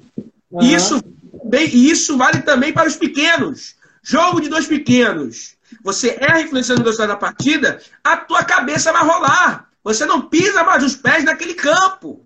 Uhum. 0.49 0.61
Isso, 0.61 0.99
bem, 1.45 1.67
isso 1.67 2.17
vale 2.17 2.41
também 2.41 2.73
para 2.73 2.87
os 2.87 2.95
pequenos. 2.95 3.75
Jogo 4.01 4.41
de 4.41 4.49
dois 4.49 4.65
pequenos. 4.65 5.58
Você 5.83 6.17
erra 6.19 6.41
influenciando 6.41 6.81
o 6.81 6.85
resultado 6.85 7.09
da 7.09 7.15
partida, 7.15 7.81
a 8.03 8.17
tua 8.17 8.43
cabeça 8.43 8.91
vai 8.91 9.03
rolar. 9.03 9.69
Você 9.83 10.05
não 10.05 10.27
pisa 10.27 10.63
mais 10.63 10.83
os 10.83 10.95
pés 10.95 11.23
naquele 11.23 11.53
campo. 11.53 12.21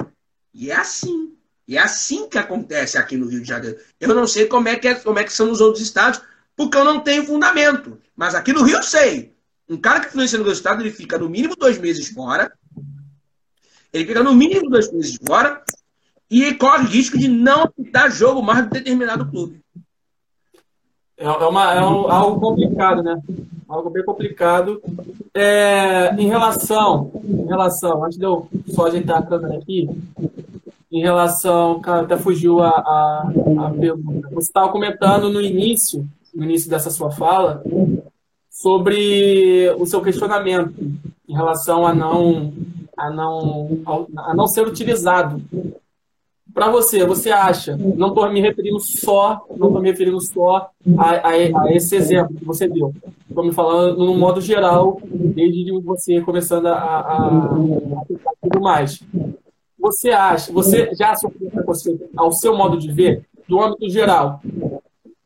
E 0.54 0.72
é 0.72 0.76
assim. 0.76 1.34
E 1.68 1.78
é 1.78 1.82
assim 1.82 2.28
que 2.28 2.38
acontece 2.38 2.98
aqui 2.98 3.16
no 3.16 3.28
Rio 3.28 3.42
de 3.42 3.48
Janeiro. 3.48 3.78
Eu 4.00 4.14
não 4.14 4.28
sei 4.28 4.48
como 4.48 4.68
é 4.68 4.76
que, 4.76 4.88
é, 4.88 4.96
como 4.96 5.20
é 5.20 5.24
que 5.24 5.32
são 5.32 5.48
nos 5.48 5.62
outros 5.62 5.84
estados, 5.84 6.22
porque 6.56 6.78
eu 6.78 6.84
não 6.84 7.00
tenho 7.00 7.26
fundamento. 7.26 8.00
Mas 8.16 8.36
aqui 8.36 8.52
no 8.52 8.64
Rio 8.64 8.78
eu 8.78 8.84
sei. 8.84 9.34
Um 9.70 9.78
cara 9.78 10.02
que 10.02 10.08
influencia 10.08 10.38
no 10.38 10.46
resultado, 10.46 10.82
ele 10.82 10.92
fica 10.92 11.18
no 11.18 11.30
mínimo 11.30 11.56
dois 11.56 11.78
meses 11.78 12.10
fora. 12.10 12.52
Ele 13.94 14.06
fica 14.06 14.24
no 14.24 14.34
mínimo 14.34 14.70
dois 14.70 14.92
meses 14.92 15.18
fora 15.26 15.64
e 16.30 16.54
corre 16.56 16.88
risco 16.88 17.18
de 17.18 17.28
não 17.28 17.72
dar 17.92 18.10
jogo 18.10 18.42
mais 18.42 18.64
de 18.66 18.72
determinado 18.72 19.30
clube. 19.30 19.62
É, 21.24 21.26
é, 21.26 21.48
uma, 21.48 21.74
é 21.74 21.82
um, 21.82 22.12
algo 22.12 22.38
complicado, 22.38 23.02
né? 23.02 23.18
Algo 23.70 23.90
bem 23.90 24.04
complicado. 24.04 24.82
É, 25.34 26.14
em 26.16 26.28
relação, 26.28 27.12
em 27.24 27.46
relação, 27.46 28.04
antes 28.04 28.18
de 28.18 28.26
eu 28.26 28.46
só 28.68 28.88
ajeitar 28.88 29.20
a 29.20 29.26
câmera 29.26 29.56
aqui, 29.56 29.90
em 30.92 31.02
relação, 31.02 31.80
cara, 31.80 32.02
até 32.02 32.18
fugiu 32.18 32.60
a, 32.60 32.68
a, 32.68 33.32
a 33.66 33.70
pergunta. 33.72 34.28
Você 34.34 34.50
estava 34.50 34.70
comentando 34.70 35.30
no 35.30 35.42
início, 35.42 36.06
no 36.36 36.44
início 36.44 36.70
dessa 36.70 36.90
sua 36.90 37.10
fala, 37.10 37.64
sobre 38.50 39.74
o 39.80 39.86
seu 39.86 40.02
questionamento 40.02 40.76
em 41.28 41.34
relação 41.34 41.88
a 41.88 41.96
não 41.96 42.54
a 42.98 43.10
não 43.10 43.80
a 44.18 44.36
não 44.36 44.46
ser 44.46 44.68
utilizado 44.68 45.42
para 46.54 46.70
você, 46.70 47.06
você 47.06 47.32
acha, 47.32 47.76
não 47.76 48.10
estou 48.10 48.32
me 48.32 48.40
referindo 48.40 48.80
só, 48.80 49.46
não 49.50 49.68
estou 49.68 49.82
me 49.82 49.90
referindo 49.90 50.22
só 50.22 50.70
a, 50.98 51.10
a, 51.10 51.30
a, 51.30 51.74
esse 51.74 51.96
exemplo 51.96 52.36
que 52.36 52.46
você 52.46 52.68
deu. 52.68 52.94
Estou 53.28 53.44
me 53.44 53.52
falando 53.52 54.06
no 54.06 54.16
modo 54.16 54.40
geral, 54.40 55.02
desde 55.04 55.72
você 55.82 56.22
começando 56.22 56.68
a, 56.68 56.76
a, 56.76 57.28
a 57.28 58.06
tudo 58.42 58.62
mais. 58.62 59.04
Você 59.80 60.12
acha, 60.12 60.54
você 60.54 60.94
já 60.94 61.16
sofreu 61.16 61.52
ao 62.16 62.32
seu 62.32 62.56
modo 62.56 62.78
de 62.78 62.92
ver, 62.92 63.26
do 63.48 63.62
âmbito 63.62 63.90
geral, 63.90 64.40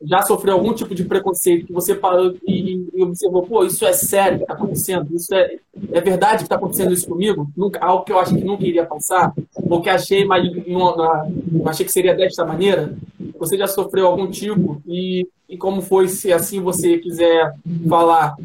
já 0.07 0.21
sofreu 0.21 0.53
algum 0.53 0.73
tipo 0.73 0.95
de 0.95 1.03
preconceito 1.03 1.67
que 1.67 1.73
você 1.73 1.93
parou 1.93 2.33
e, 2.47 2.87
e 2.93 3.03
observou, 3.03 3.43
pô, 3.43 3.65
isso 3.65 3.85
é 3.85 3.91
sério 3.93 4.37
que 4.37 4.43
está 4.45 4.53
acontecendo? 4.53 5.13
Isso 5.13 5.33
é, 5.35 5.57
é 5.91 6.01
verdade 6.01 6.37
que 6.37 6.43
está 6.43 6.55
acontecendo 6.55 6.93
isso 6.93 7.07
comigo? 7.07 7.49
Nunca, 7.55 7.79
algo 7.83 8.05
que 8.05 8.11
eu 8.11 8.19
acho 8.19 8.33
que 8.33 8.43
nunca 8.43 8.65
iria 8.65 8.85
passar? 8.85 9.33
Ou 9.55 9.81
que 9.81 9.89
achei, 9.89 10.23
mas 10.25 10.43
não, 10.65 10.95
não, 10.95 11.67
achei 11.67 11.85
que 11.85 11.91
seria 11.91 12.15
desta 12.15 12.45
maneira? 12.45 12.95
Você 13.37 13.57
já 13.57 13.67
sofreu 13.67 14.07
algum 14.07 14.29
tipo? 14.29 14.81
E, 14.87 15.27
e 15.49 15.57
como 15.57 15.81
foi, 15.81 16.07
se 16.07 16.31
assim 16.31 16.61
você 16.61 16.97
quiser 16.97 17.53
falar? 17.87 18.35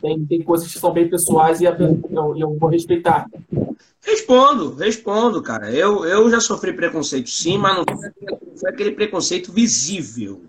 Tem, 0.00 0.24
tem 0.26 0.42
coisas 0.42 0.70
que 0.70 0.78
são 0.78 0.92
bem 0.92 1.08
pessoais 1.08 1.60
e 1.60 1.64
eu, 1.64 2.36
eu 2.36 2.56
vou 2.58 2.68
respeitar. 2.68 3.26
Respondo, 4.04 4.74
respondo, 4.74 5.40
cara. 5.40 5.70
Eu, 5.70 6.04
eu 6.04 6.28
já 6.28 6.40
sofri 6.40 6.72
preconceito 6.72 7.30
sim, 7.30 7.56
mas 7.56 7.76
não 7.76 7.84
foi 8.56 8.70
aquele 8.70 8.90
preconceito 8.92 9.52
visível. 9.52 10.42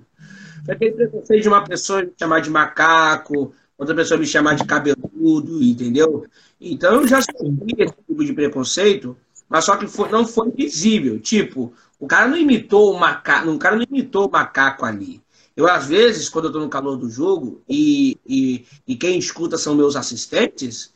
Aquele 0.67 0.91
preconceito 0.93 1.41
de 1.41 1.47
uma 1.47 1.63
pessoa 1.63 2.03
me 2.03 2.13
chamar 2.17 2.39
de 2.39 2.49
macaco, 2.49 3.53
outra 3.77 3.95
pessoa 3.95 4.19
me 4.19 4.25
chamar 4.25 4.55
de 4.55 4.65
cabeludo, 4.65 5.61
entendeu? 5.61 6.25
Então 6.59 7.01
eu 7.01 7.07
já 7.07 7.21
sofri 7.21 7.75
esse 7.77 7.93
tipo 8.07 8.23
de 8.23 8.33
preconceito, 8.33 9.17
mas 9.49 9.65
só 9.65 9.75
que 9.75 9.87
foi, 9.87 10.09
não 10.09 10.25
foi 10.25 10.51
visível. 10.51 11.19
Tipo, 11.19 11.73
o 11.99 12.07
cara 12.07 12.27
não 12.27 12.37
imitou 12.37 12.93
o 12.93 12.99
macaco, 12.99 13.49
o 13.49 13.59
cara 13.59 13.75
não 13.75 13.83
imitou 13.83 14.27
o 14.27 14.31
macaco 14.31 14.85
ali. 14.85 15.21
Eu, 15.55 15.69
às 15.69 15.85
vezes, 15.85 16.29
quando 16.29 16.45
eu 16.45 16.49
estou 16.49 16.63
no 16.63 16.69
calor 16.69 16.97
do 16.97 17.09
jogo 17.09 17.61
e, 17.69 18.17
e, 18.25 18.65
e 18.87 18.95
quem 18.95 19.19
escuta 19.19 19.57
são 19.57 19.75
meus 19.75 19.95
assistentes, 19.95 20.91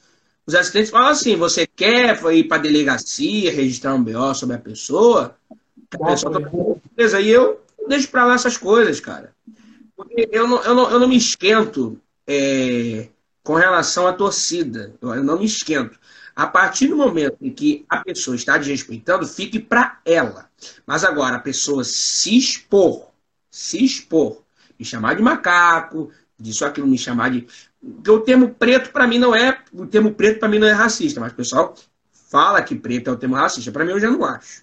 os 0.45 0.55
assistentes 0.55 0.89
falam 0.89 1.09
assim: 1.09 1.35
você 1.35 1.67
quer 1.67 2.19
ir 2.33 2.45
para 2.45 2.57
a 2.57 2.61
delegacia 2.61 3.51
registrar 3.51 3.93
um 3.93 4.03
BO 4.03 4.33
sobre 4.33 4.55
a 4.55 4.59
pessoa? 4.59 5.35
A 5.91 6.05
pessoa 6.07 6.41
tá... 6.41 6.49
Beleza, 6.95 7.21
e 7.21 7.29
eu 7.29 7.61
deixo 7.87 8.09
para 8.09 8.25
lá 8.25 8.33
essas 8.33 8.57
coisas, 8.57 8.99
cara. 8.99 9.33
Eu 10.31 10.47
não, 10.47 10.63
eu 10.63 10.75
não, 10.75 10.91
eu 10.91 10.99
não 10.99 11.07
me 11.07 11.17
esquento 11.17 11.99
é, 12.27 13.09
com 13.43 13.55
relação 13.55 14.05
à 14.07 14.13
torcida. 14.13 14.93
Eu, 15.01 15.15
eu 15.15 15.23
não 15.23 15.39
me 15.39 15.45
esquento. 15.45 15.97
A 16.35 16.45
partir 16.45 16.87
do 16.87 16.95
momento 16.95 17.37
em 17.41 17.51
que 17.51 17.83
a 17.89 17.97
pessoa 17.97 18.35
está 18.35 18.57
desrespeitando, 18.57 19.25
fique 19.25 19.59
para 19.59 19.99
ela. 20.05 20.49
Mas 20.85 21.03
agora, 21.03 21.37
a 21.37 21.39
pessoa 21.39 21.83
se 21.83 22.37
expor, 22.37 23.09
se 23.49 23.83
expor, 23.83 24.43
me 24.79 24.85
chamar 24.85 25.15
de 25.15 25.23
macaco, 25.23 26.11
disso 26.39 26.63
aquilo, 26.63 26.85
me 26.85 26.97
chamar 26.97 27.31
de. 27.31 27.47
Porque 27.81 28.11
o 28.11 28.19
termo 28.19 28.53
preto, 28.53 28.91
para 28.91 29.07
mim, 29.07 29.17
não 29.17 29.33
é. 29.33 29.59
O 29.73 29.87
termo 29.87 30.13
preto, 30.13 30.39
para 30.39 30.49
mim, 30.49 30.59
não 30.59 30.67
é 30.67 30.73
racista, 30.73 31.19
mas 31.19 31.31
o 31.31 31.35
pessoal 31.35 31.73
fala 32.29 32.61
que 32.61 32.75
preto 32.75 33.09
é 33.09 33.13
o 33.13 33.17
termo 33.17 33.35
racista. 33.35 33.71
Para 33.71 33.83
mim, 33.83 33.91
eu 33.91 33.99
já 33.99 34.11
não 34.11 34.23
acho. 34.23 34.61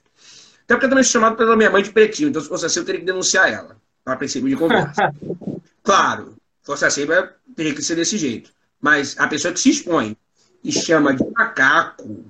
Até 0.65 0.75
porque 0.75 0.87
eu 0.87 0.91
também 0.91 1.05
sou 1.05 1.21
chamado 1.21 1.37
pela 1.37 1.57
minha 1.57 1.71
mãe 1.71 1.83
de 1.83 1.91
pretinho, 1.91 2.29
então 2.29 2.41
se 2.41 2.49
fosse 2.49 2.65
assim, 2.67 2.79
eu 2.79 2.85
teria 2.87 3.01
que 3.01 3.07
denunciar 3.07 3.53
ela 3.53 3.77
para 4.05 4.17
princípio 4.17 4.49
de 4.49 4.57
conversa. 4.57 5.15
claro, 5.83 6.35
se 6.61 6.67
fosse 6.67 6.85
assim, 6.85 7.07
teria 7.57 7.75
que 7.75 7.83
ser 7.83 7.97
desse 7.97 8.19
jeito. 8.19 8.51
Mas 8.81 9.19
a 9.19 9.27
pessoa 9.27 9.53
que 9.53 9.61
se 9.61 9.71
expõe 9.71 10.17
e 10.63 10.71
chama 10.71 11.15
de 11.15 11.25
macaco, 11.31 12.25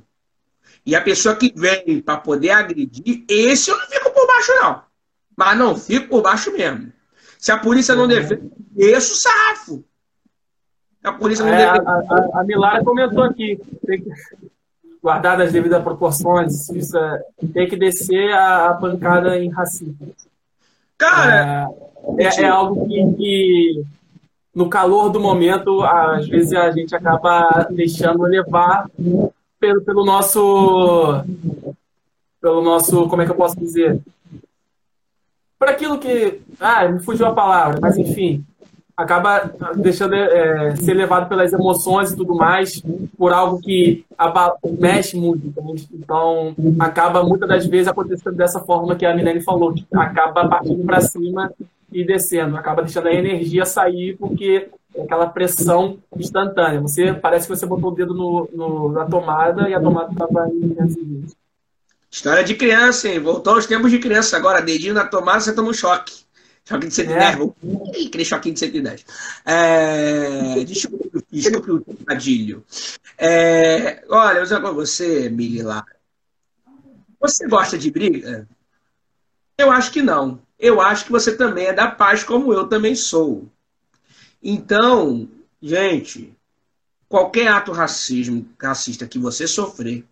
e 0.86 0.94
a 0.94 1.01
pessoa 1.01 1.34
que 1.34 1.52
vem 1.56 2.01
para 2.01 2.18
poder 2.18 2.51
agredir, 2.51 3.24
esse 3.28 3.70
eu 3.70 3.78
não 3.78 3.86
fico 3.86 4.10
por 4.10 4.26
baixo, 4.26 4.52
não. 4.60 4.82
Mas 5.36 5.59
não 5.59 5.76
fico 5.76 6.09
por 6.09 6.22
baixo 6.22 6.52
mesmo. 6.52 6.92
Se 7.38 7.51
a 7.51 7.59
polícia 7.59 7.94
não 7.94 8.06
defende, 8.06 8.51
esse 8.76 9.16
sarrafo. 9.16 9.84
A 11.02 11.12
polícia 11.12 11.44
não 11.44 11.52
é, 11.52 11.72
defende. 11.72 11.86
A, 11.86 11.92
a, 11.92 12.40
a 12.40 12.44
Milara 12.44 12.84
comentou 12.84 13.24
aqui. 13.24 13.59
Tem 13.86 14.02
que, 14.02 14.10
guardadas 15.02 15.48
as 15.48 15.52
devidas 15.52 15.82
proporções, 15.82 16.70
isso 16.70 16.96
é, 16.96 17.22
tem 17.52 17.68
que 17.68 17.76
descer 17.76 18.32
a, 18.32 18.70
a 18.70 18.74
pancada 18.74 19.36
em 19.38 19.51
racismo. 19.51 20.14
Cara, 20.98 21.68
é, 22.18 22.24
é, 22.24 22.42
é 22.42 22.46
algo 22.46 22.86
que, 22.86 23.14
que, 23.16 23.84
no 24.54 24.68
calor 24.68 25.10
do 25.10 25.20
momento, 25.20 25.82
às 25.82 26.28
vezes 26.28 26.52
a 26.52 26.70
gente 26.70 26.94
acaba 26.94 27.66
deixando 27.70 28.22
levar 28.22 28.88
pelo, 29.58 29.82
pelo 29.82 30.04
nosso. 30.04 31.24
Pelo 32.40 32.62
nosso. 32.62 33.08
Como 33.08 33.22
é 33.22 33.24
que 33.24 33.32
eu 33.32 33.36
posso 33.36 33.58
dizer? 33.58 34.00
Por 35.58 35.68
aquilo 35.68 35.98
que. 35.98 36.40
Ah, 36.60 36.88
me 36.88 37.00
fugiu 37.00 37.26
a 37.26 37.34
palavra, 37.34 37.78
mas 37.80 37.96
enfim 37.96 38.44
acaba 38.96 39.50
deixando 39.76 40.14
é, 40.14 40.76
ser 40.76 40.94
levado 40.94 41.28
pelas 41.28 41.52
emoções 41.52 42.12
e 42.12 42.16
tudo 42.16 42.34
mais, 42.34 42.82
por 43.18 43.32
algo 43.32 43.60
que 43.60 44.04
mexe 44.78 45.16
muito. 45.16 45.46
Entende? 45.46 45.88
Então, 45.92 46.54
acaba 46.78 47.22
muitas 47.24 47.48
das 47.48 47.66
vezes 47.66 47.88
acontecendo 47.88 48.36
dessa 48.36 48.60
forma 48.60 48.94
que 48.94 49.04
a 49.04 49.14
Milene 49.14 49.42
falou, 49.42 49.72
que 49.74 49.84
acaba 49.92 50.48
partindo 50.48 50.84
para 50.84 51.00
cima 51.00 51.52
e 51.92 52.04
descendo, 52.04 52.56
acaba 52.56 52.82
deixando 52.82 53.08
a 53.08 53.14
energia 53.14 53.64
sair 53.64 54.16
porque 54.16 54.68
é 54.94 55.02
aquela 55.02 55.26
pressão 55.26 55.98
instantânea. 56.16 56.80
Você 56.80 57.12
parece 57.12 57.48
que 57.48 57.56
você 57.56 57.66
botou 57.66 57.90
o 57.90 57.94
dedo 57.94 58.14
no, 58.14 58.48
no 58.52 58.92
na 58.92 59.04
tomada 59.04 59.68
e 59.68 59.74
a 59.74 59.80
tomada 59.80 60.12
estava 60.12 60.44
aí 60.44 60.76
assim. 60.80 61.24
História 62.10 62.44
de 62.44 62.54
criança, 62.54 63.08
hein? 63.08 63.18
Voltou 63.18 63.54
aos 63.54 63.66
tempos 63.66 63.90
de 63.90 63.98
criança. 63.98 64.36
Agora, 64.36 64.62
dedinho 64.62 64.94
na 64.94 65.04
tomada, 65.04 65.40
você 65.40 65.52
toma 65.52 65.70
um 65.70 65.74
choque. 65.74 66.23
Choque 66.65 66.86
de 66.89 66.95
110. 66.95 67.20
É. 67.20 68.07
Aquele 68.07 68.24
choquinho 68.24 68.55
de 68.55 68.61
110. 68.61 69.05
É, 69.45 70.65
desculpe, 70.65 71.24
desculpe 71.31 71.70
o 71.70 71.81
trocadilho. 71.81 72.65
É, 73.19 74.03
olha, 74.09 74.39
eu 74.39 74.62
com 74.62 74.74
você, 74.74 75.28
Mililar. 75.28 75.85
Você 77.20 77.47
gosta 77.47 77.77
de 77.77 77.91
briga? 77.91 78.49
Eu 79.59 79.70
acho 79.70 79.93
que 79.93 80.03
não. 80.03 80.41
Eu 80.59 80.81
acho 80.81 81.05
que 81.05 81.12
você 81.12 81.36
também 81.36 81.66
é 81.66 81.73
da 81.73 81.91
paz, 81.91 82.24
como 82.24 82.53
eu 82.53 82.66
também 82.66 82.95
sou. 82.95 83.47
Então, 84.43 85.28
gente, 85.61 86.35
qualquer 87.09 87.49
ato 87.49 87.73
racismo, 87.73 88.49
racista 88.61 89.07
que 89.07 89.19
você 89.19 89.47
sofrer 89.47 90.05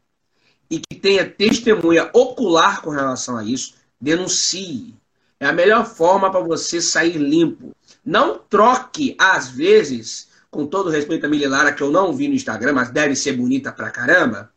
e 0.71 0.79
que 0.81 0.95
tenha 0.97 1.29
testemunha 1.29 2.11
ocular 2.13 2.81
com 2.83 2.91
relação 2.91 3.37
a 3.37 3.45
isso, 3.45 3.75
denuncie. 4.01 4.95
É 5.43 5.47
a 5.47 5.53
melhor 5.53 5.85
forma 5.85 6.31
para 6.31 6.39
você 6.39 6.81
sair 6.81 7.19
limpo. 7.19 7.75
Não 8.05 8.39
troque, 8.39 9.17
às 9.19 9.49
vezes, 9.49 10.29
com 10.49 10.65
todo 10.69 10.89
respeito 10.89 11.27
a 11.27 11.29
Mililara, 11.29 11.73
que 11.73 11.83
eu 11.83 11.91
não 11.91 12.13
vi 12.13 12.29
no 12.29 12.35
Instagram, 12.35 12.75
mas 12.75 12.91
deve 12.91 13.17
ser 13.17 13.33
bonita 13.33 13.73
pra 13.73 13.91
caramba. 13.91 14.53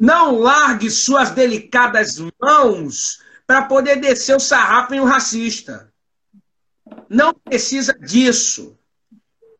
Não 0.00 0.38
largue 0.38 0.90
suas 0.90 1.32
delicadas 1.32 2.16
mãos 2.40 3.20
para 3.46 3.66
poder 3.66 3.96
descer 3.96 4.34
o 4.34 4.40
sarrafo 4.40 4.94
em 4.94 5.00
um 5.00 5.04
racista. 5.04 5.92
Não 7.10 7.34
precisa 7.34 7.92
disso. 7.92 8.74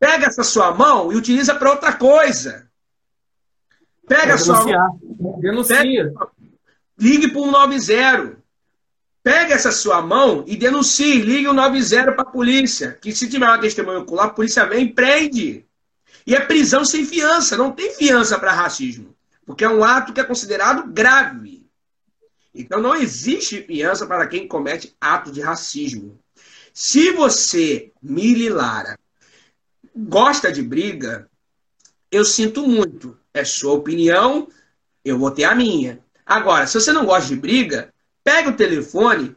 Pega 0.01 0.29
essa 0.29 0.43
sua 0.43 0.73
mão 0.73 1.13
e 1.13 1.17
utiliza 1.17 1.55
para 1.55 1.71
outra 1.71 1.93
coisa. 1.93 2.67
Pega 4.09 4.37
a 4.37 4.39
sua 4.39 4.65
mão. 4.65 4.99
Denuncia. 5.39 5.77
Pega, 5.77 6.29
ligue 6.99 7.31
para 7.31 7.43
um 7.43 7.51
90. 7.51 8.42
Pega 9.23 9.55
essa 9.55 9.71
sua 9.71 10.03
mão 10.03 10.45
e 10.47 10.57
denuncie, 10.57 11.23
ligue 11.23 11.47
o 11.47 11.53
90 11.53 12.13
para 12.13 12.23
a 12.23 12.31
polícia. 12.31 12.99
Que 13.01 13.15
se 13.15 13.29
tiver 13.29 13.47
uma 13.47 13.61
testemunha 13.61 14.01
ocular, 14.01 14.27
a 14.27 14.31
polícia 14.31 14.67
vem 14.67 14.87
e 14.87 14.93
prende. 14.93 15.65
E 16.27 16.35
é 16.35 16.41
prisão 16.41 16.85
sem 16.85 17.05
fiança, 17.05 17.57
não 17.57 17.71
tem 17.71 17.95
fiança 17.95 18.39
para 18.39 18.53
racismo. 18.53 19.15
Porque 19.47 19.65
é 19.65 19.69
um 19.69 19.85
ato 19.85 20.13
que 20.13 20.21
é 20.21 20.25
considerado 20.25 20.87
grave. 20.93 21.65
Então 22.55 22.81
não 22.81 22.95
existe 22.95 23.63
fiança 23.63 24.07
para 24.07 24.27
quem 24.27 24.47
comete 24.47 24.95
ato 25.01 25.31
de 25.31 25.41
racismo. 25.41 26.19
Se 26.75 27.13
você, 27.13 27.93
Mili 28.03 28.49
Lara, 28.49 28.99
gosta 29.95 30.51
de 30.51 30.63
briga, 30.63 31.29
eu 32.11 32.25
sinto 32.25 32.67
muito. 32.67 33.17
É 33.33 33.45
sua 33.45 33.73
opinião, 33.73 34.49
eu 35.05 35.19
vou 35.19 35.31
ter 35.31 35.45
a 35.45 35.55
minha. 35.55 36.01
Agora, 36.25 36.67
se 36.67 36.75
você 36.75 36.93
não 36.93 37.05
gosta 37.05 37.29
de 37.29 37.37
briga, 37.37 37.93
pega 38.25 38.51
o 38.51 38.57
telefone, 38.57 39.37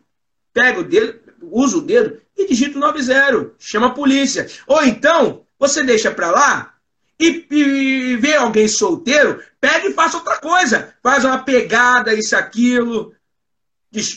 pega 0.54 0.80
o 0.80 0.84
dedo, 0.84 1.20
usa 1.42 1.78
o 1.78 1.82
dedo 1.82 2.22
e 2.38 2.48
digita 2.48 2.78
o 2.78 2.82
90, 2.82 3.54
chama 3.60 3.88
a 3.88 3.92
polícia. 3.92 4.48
Ou 4.68 4.84
então, 4.84 5.46
você 5.60 5.84
deixa 5.84 6.12
para 6.12 6.32
lá 6.32 6.76
e, 7.20 7.46
e 7.50 8.18
vê 8.18 8.36
alguém 8.36 8.68
solteiro, 8.68 9.42
pega 9.60 9.88
e 9.88 9.94
faça 9.94 10.18
outra 10.18 10.38
coisa. 10.38 10.94
Faz 11.02 11.24
uma 11.24 11.40
pegada, 11.40 12.14
isso, 12.14 12.36
aquilo. 12.36 13.14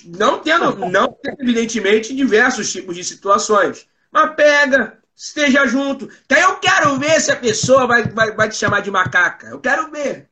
Não 0.07 0.41
tendo, 0.41 0.75
não 0.89 1.17
tendo, 1.23 1.41
evidentemente, 1.41 2.15
diversos 2.15 2.71
tipos 2.73 2.97
de 2.97 3.05
situações. 3.05 3.87
Mas 4.11 4.35
pega, 4.35 4.99
esteja 5.15 5.67
junto. 5.67 6.09
Que 6.29 6.35
aí 6.35 6.43
eu 6.43 6.57
quero 6.57 6.99
ver 6.99 7.21
se 7.21 7.31
a 7.31 7.37
pessoa 7.37 7.87
vai, 7.87 8.03
vai, 8.09 8.33
vai 8.33 8.49
te 8.49 8.57
chamar 8.57 8.81
de 8.81 8.91
macaca. 8.91 9.47
Eu 9.49 9.61
quero 9.61 9.91
ver. 9.91 10.28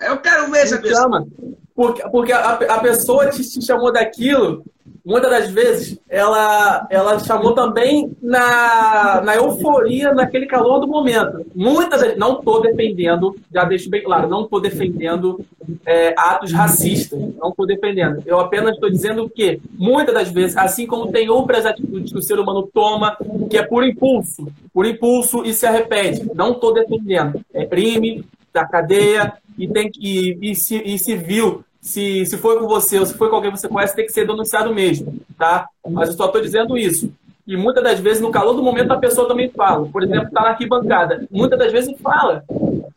Eu 0.00 0.18
quero 0.18 0.50
ver 0.50 0.66
se 0.66 0.74
a 0.74 0.80
pessoa. 0.80 1.26
Porque, 1.74 2.02
porque 2.10 2.32
a, 2.32 2.52
a 2.52 2.80
pessoa 2.80 3.30
te, 3.30 3.42
te 3.42 3.64
chamou 3.64 3.92
daquilo 3.92 4.64
muitas 5.04 5.30
das 5.30 5.50
vezes, 5.50 5.98
ela, 6.08 6.86
ela 6.90 7.18
chamou 7.18 7.52
também 7.52 8.16
na, 8.22 9.20
na 9.24 9.36
euforia, 9.36 10.12
naquele 10.12 10.46
calor 10.46 10.80
do 10.80 10.86
momento. 10.86 11.44
Muitas 11.54 12.00
vezes, 12.00 12.18
não 12.18 12.38
estou 12.38 12.60
defendendo, 12.60 13.36
já 13.52 13.64
deixo 13.64 13.90
bem 13.90 14.02
claro, 14.02 14.28
não 14.28 14.44
estou 14.44 14.60
defendendo 14.60 15.44
é, 15.86 16.14
atos 16.16 16.52
racistas, 16.52 17.18
não 17.38 17.50
estou 17.50 17.66
defendendo. 17.66 18.22
Eu 18.26 18.38
apenas 18.40 18.74
estou 18.74 18.90
dizendo 18.90 19.28
que, 19.28 19.60
muitas 19.72 20.14
das 20.14 20.30
vezes, 20.30 20.56
assim 20.56 20.86
como 20.86 21.10
tem 21.10 21.28
outras 21.28 21.66
atitudes 21.66 22.12
que 22.12 22.18
o 22.18 22.22
ser 22.22 22.38
humano 22.38 22.68
toma, 22.72 23.16
que 23.48 23.56
é 23.56 23.62
por 23.62 23.84
impulso, 23.84 24.46
por 24.72 24.86
impulso 24.86 25.44
e 25.44 25.52
se 25.52 25.66
arrepende. 25.66 26.30
Não 26.34 26.52
estou 26.52 26.72
defendendo. 26.72 27.40
É 27.52 27.64
crime, 27.64 28.24
da 28.52 28.66
cadeia, 28.66 29.34
e, 29.64 29.68
tem, 29.68 29.90
e, 29.98 30.38
e, 30.40 30.52
e 30.52 30.98
civil 30.98 31.64
se, 31.80 32.26
se 32.26 32.36
foi 32.36 32.58
com 32.58 32.66
você 32.66 32.98
ou 32.98 33.06
se 33.06 33.14
foi 33.14 33.28
com 33.28 33.36
alguém 33.36 33.50
que 33.50 33.58
você 33.58 33.68
conhece, 33.68 33.96
tem 33.96 34.06
que 34.06 34.12
ser 34.12 34.26
denunciado 34.26 34.74
mesmo, 34.74 35.18
tá? 35.38 35.66
Mas 35.88 36.10
eu 36.10 36.14
só 36.14 36.26
estou 36.26 36.40
dizendo 36.40 36.76
isso. 36.76 37.12
E 37.46 37.56
muitas 37.56 37.82
das 37.82 37.98
vezes, 37.98 38.22
no 38.22 38.30
calor 38.30 38.52
do 38.52 38.62
momento, 38.62 38.92
a 38.92 38.98
pessoa 38.98 39.26
também 39.26 39.50
fala. 39.50 39.86
Por 39.86 40.02
exemplo, 40.02 40.28
está 40.28 40.42
na 40.42 40.50
arquibancada. 40.50 41.26
Muitas 41.30 41.58
das 41.58 41.72
vezes 41.72 41.98
fala. 42.00 42.44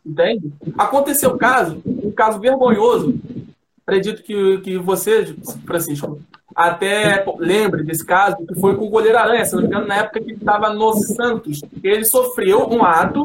Entende? 0.04 0.52
Aconteceu 0.76 1.34
um 1.34 1.38
caso, 1.38 1.82
um 1.84 2.12
caso 2.12 2.38
vergonhoso. 2.38 3.18
Acredito 3.86 4.22
que, 4.22 4.58
que 4.58 4.78
você, 4.78 5.34
Francisco, 5.66 6.20
até 6.54 7.24
lembre 7.38 7.82
desse 7.82 8.04
caso, 8.04 8.36
que 8.46 8.54
foi 8.60 8.76
com 8.76 8.86
o 8.86 8.90
goleiro 8.90 9.18
Aranha, 9.18 9.44
se 9.44 9.54
não 9.54 9.62
me 9.62 9.68
engano, 9.68 9.86
na 9.86 9.96
época 9.96 10.20
que 10.20 10.30
ele 10.30 10.38
estava 10.38 10.72
no 10.72 10.92
Santos. 10.94 11.60
Ele 11.82 12.04
sofreu 12.04 12.68
um 12.70 12.84
ato 12.84 13.24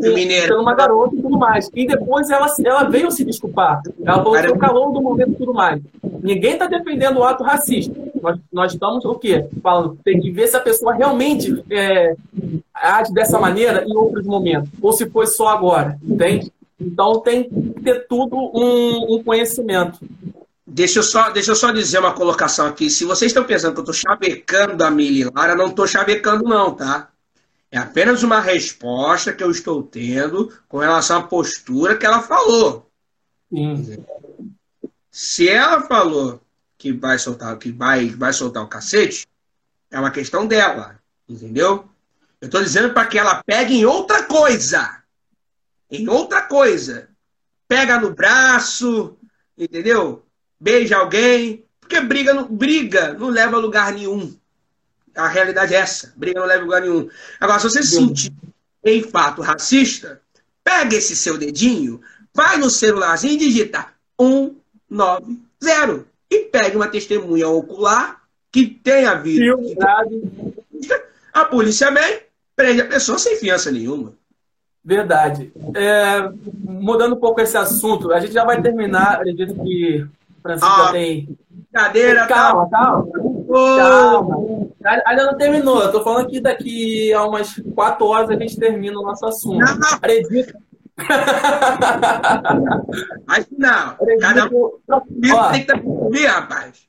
pelo 0.00 0.62
uma 0.62 0.74
garota 0.74 1.14
e 1.14 1.22
tudo 1.22 1.38
mais. 1.38 1.70
E 1.74 1.86
depois 1.86 2.30
ela, 2.30 2.46
ela 2.64 2.84
veio 2.84 3.10
se 3.10 3.24
desculpar. 3.24 3.82
Ela 4.04 4.22
falou 4.22 4.40
que 4.40 4.50
o 4.50 4.58
calor 4.58 4.92
do 4.92 5.02
momento 5.02 5.32
e 5.32 5.36
tudo 5.36 5.52
mais. 5.52 5.80
Ninguém 6.22 6.54
está 6.54 6.66
defendendo 6.66 7.18
o 7.18 7.24
ato 7.24 7.44
racista. 7.44 7.94
Nós, 8.22 8.38
nós 8.52 8.72
estamos 8.72 9.04
o 9.04 9.14
quê? 9.14 9.46
Falando, 9.62 9.98
tem 10.04 10.20
que 10.20 10.30
ver 10.30 10.46
se 10.48 10.56
a 10.56 10.60
pessoa 10.60 10.94
realmente 10.94 11.62
é, 11.70 12.14
age 12.74 13.12
dessa 13.12 13.38
maneira 13.38 13.84
em 13.86 13.96
outros 13.96 14.26
momentos. 14.26 14.70
Ou 14.80 14.92
se 14.92 15.08
foi 15.08 15.26
só 15.26 15.48
agora, 15.48 15.98
entende? 16.02 16.50
Então 16.80 17.20
tem 17.20 17.44
que 17.44 17.82
ter 17.82 18.06
tudo 18.08 18.36
um, 18.54 19.16
um 19.16 19.22
conhecimento. 19.22 19.98
Deixa 20.72 21.00
eu, 21.00 21.02
só, 21.02 21.30
deixa 21.30 21.50
eu 21.50 21.56
só 21.56 21.72
dizer 21.72 21.98
uma 21.98 22.14
colocação 22.14 22.64
aqui. 22.66 22.88
Se 22.88 23.04
vocês 23.04 23.30
estão 23.30 23.42
pensando 23.42 23.72
que 23.72 23.80
eu 23.80 23.90
estou 23.90 23.94
chavecando 23.94 24.84
a 24.84 24.90
Mili 24.90 25.24
Lara, 25.24 25.56
não 25.56 25.66
estou 25.66 25.84
chavecando, 25.84 26.44
não, 26.44 26.72
tá? 26.76 27.10
É 27.72 27.78
apenas 27.78 28.22
uma 28.22 28.40
resposta 28.40 29.32
que 29.32 29.42
eu 29.42 29.50
estou 29.50 29.82
tendo 29.82 30.52
com 30.68 30.78
relação 30.78 31.18
à 31.18 31.22
postura 31.24 31.96
que 31.96 32.06
ela 32.06 32.22
falou. 32.22 32.88
Sim. 33.52 34.04
Se 35.10 35.48
ela 35.48 35.82
falou 35.82 36.40
que 36.78 36.92
vai 36.92 37.18
soltar, 37.18 37.58
que 37.58 37.72
vai, 37.72 38.08
vai 38.10 38.32
soltar 38.32 38.62
o 38.62 38.68
cacete, 38.68 39.26
é 39.90 39.98
uma 39.98 40.12
questão 40.12 40.46
dela, 40.46 41.00
entendeu? 41.28 41.88
Eu 42.40 42.46
estou 42.46 42.62
dizendo 42.62 42.94
para 42.94 43.06
que 43.08 43.18
ela 43.18 43.42
pegue 43.44 43.74
em 43.74 43.84
outra 43.84 44.22
coisa. 44.22 45.02
Em 45.90 46.08
outra 46.08 46.42
coisa. 46.42 47.08
Pega 47.66 47.98
no 47.98 48.14
braço, 48.14 49.18
entendeu? 49.58 50.24
Beija 50.60 50.98
alguém, 50.98 51.64
porque 51.80 52.00
briga 52.00 52.34
não, 52.34 52.46
briga 52.46 53.14
não 53.14 53.28
leva 53.28 53.56
a 53.56 53.60
lugar 53.60 53.92
nenhum. 53.92 54.34
A 55.16 55.26
realidade 55.26 55.74
é 55.74 55.78
essa, 55.78 56.12
briga 56.16 56.38
não 56.38 56.46
leva 56.46 56.60
a 56.60 56.64
lugar 56.64 56.82
nenhum. 56.82 57.08
Agora, 57.40 57.58
se 57.58 57.68
você 57.68 57.82
se 57.82 57.96
sentir 57.96 58.32
em 58.84 59.02
fato 59.02 59.42
racista, 59.42 60.20
pega 60.62 60.96
esse 60.96 61.16
seu 61.16 61.36
dedinho, 61.36 62.00
vai 62.34 62.58
no 62.58 62.70
celularzinho 62.70 63.34
e 63.34 63.38
digita 63.38 63.88
190 64.20 66.06
e 66.30 66.38
pegue 66.44 66.76
uma 66.76 66.88
testemunha 66.88 67.48
ocular 67.48 68.20
que 68.52 68.66
tenha 68.66 69.14
visto. 69.14 69.42
A 71.32 71.44
polícia 71.44 71.90
vem, 71.90 72.20
prende 72.54 72.82
a 72.82 72.88
pessoa 72.88 73.18
sem 73.18 73.36
fiança 73.36 73.70
nenhuma. 73.70 74.12
Verdade. 74.84 75.52
É, 75.74 76.30
mudando 76.64 77.14
um 77.14 77.20
pouco 77.20 77.40
esse 77.40 77.56
assunto, 77.56 78.12
a 78.12 78.20
gente 78.20 78.32
já 78.32 78.44
vai 78.44 78.62
terminar, 78.62 79.16
acredito 79.16 79.54
que 79.54 80.06
Francisco 80.42 80.72
ah, 80.72 80.86
já 80.86 80.92
tem. 80.92 81.28
Cadeira, 81.72 82.26
calma, 82.26 82.68
calma. 82.68 83.08
Calma. 83.48 84.36
Ainda 85.06 85.26
não 85.26 85.36
terminou. 85.36 85.82
Eu 85.82 85.92
tô 85.92 86.02
falando 86.02 86.28
que 86.28 86.40
daqui 86.40 87.12
a 87.12 87.24
umas 87.24 87.54
quatro 87.74 88.06
horas 88.06 88.30
a 88.30 88.36
gente 88.36 88.56
termina 88.56 88.98
o 88.98 89.02
nosso 89.02 89.26
assunto. 89.26 89.64
Acredito. 89.92 90.54
Acho 93.26 93.46
que 93.46 93.58
não. 93.58 93.96
Cada 94.20 94.46
um 94.46 94.70
tem 95.52 95.64
que 95.64 95.86
ouvir, 95.86 96.26
rapaz. 96.26 96.86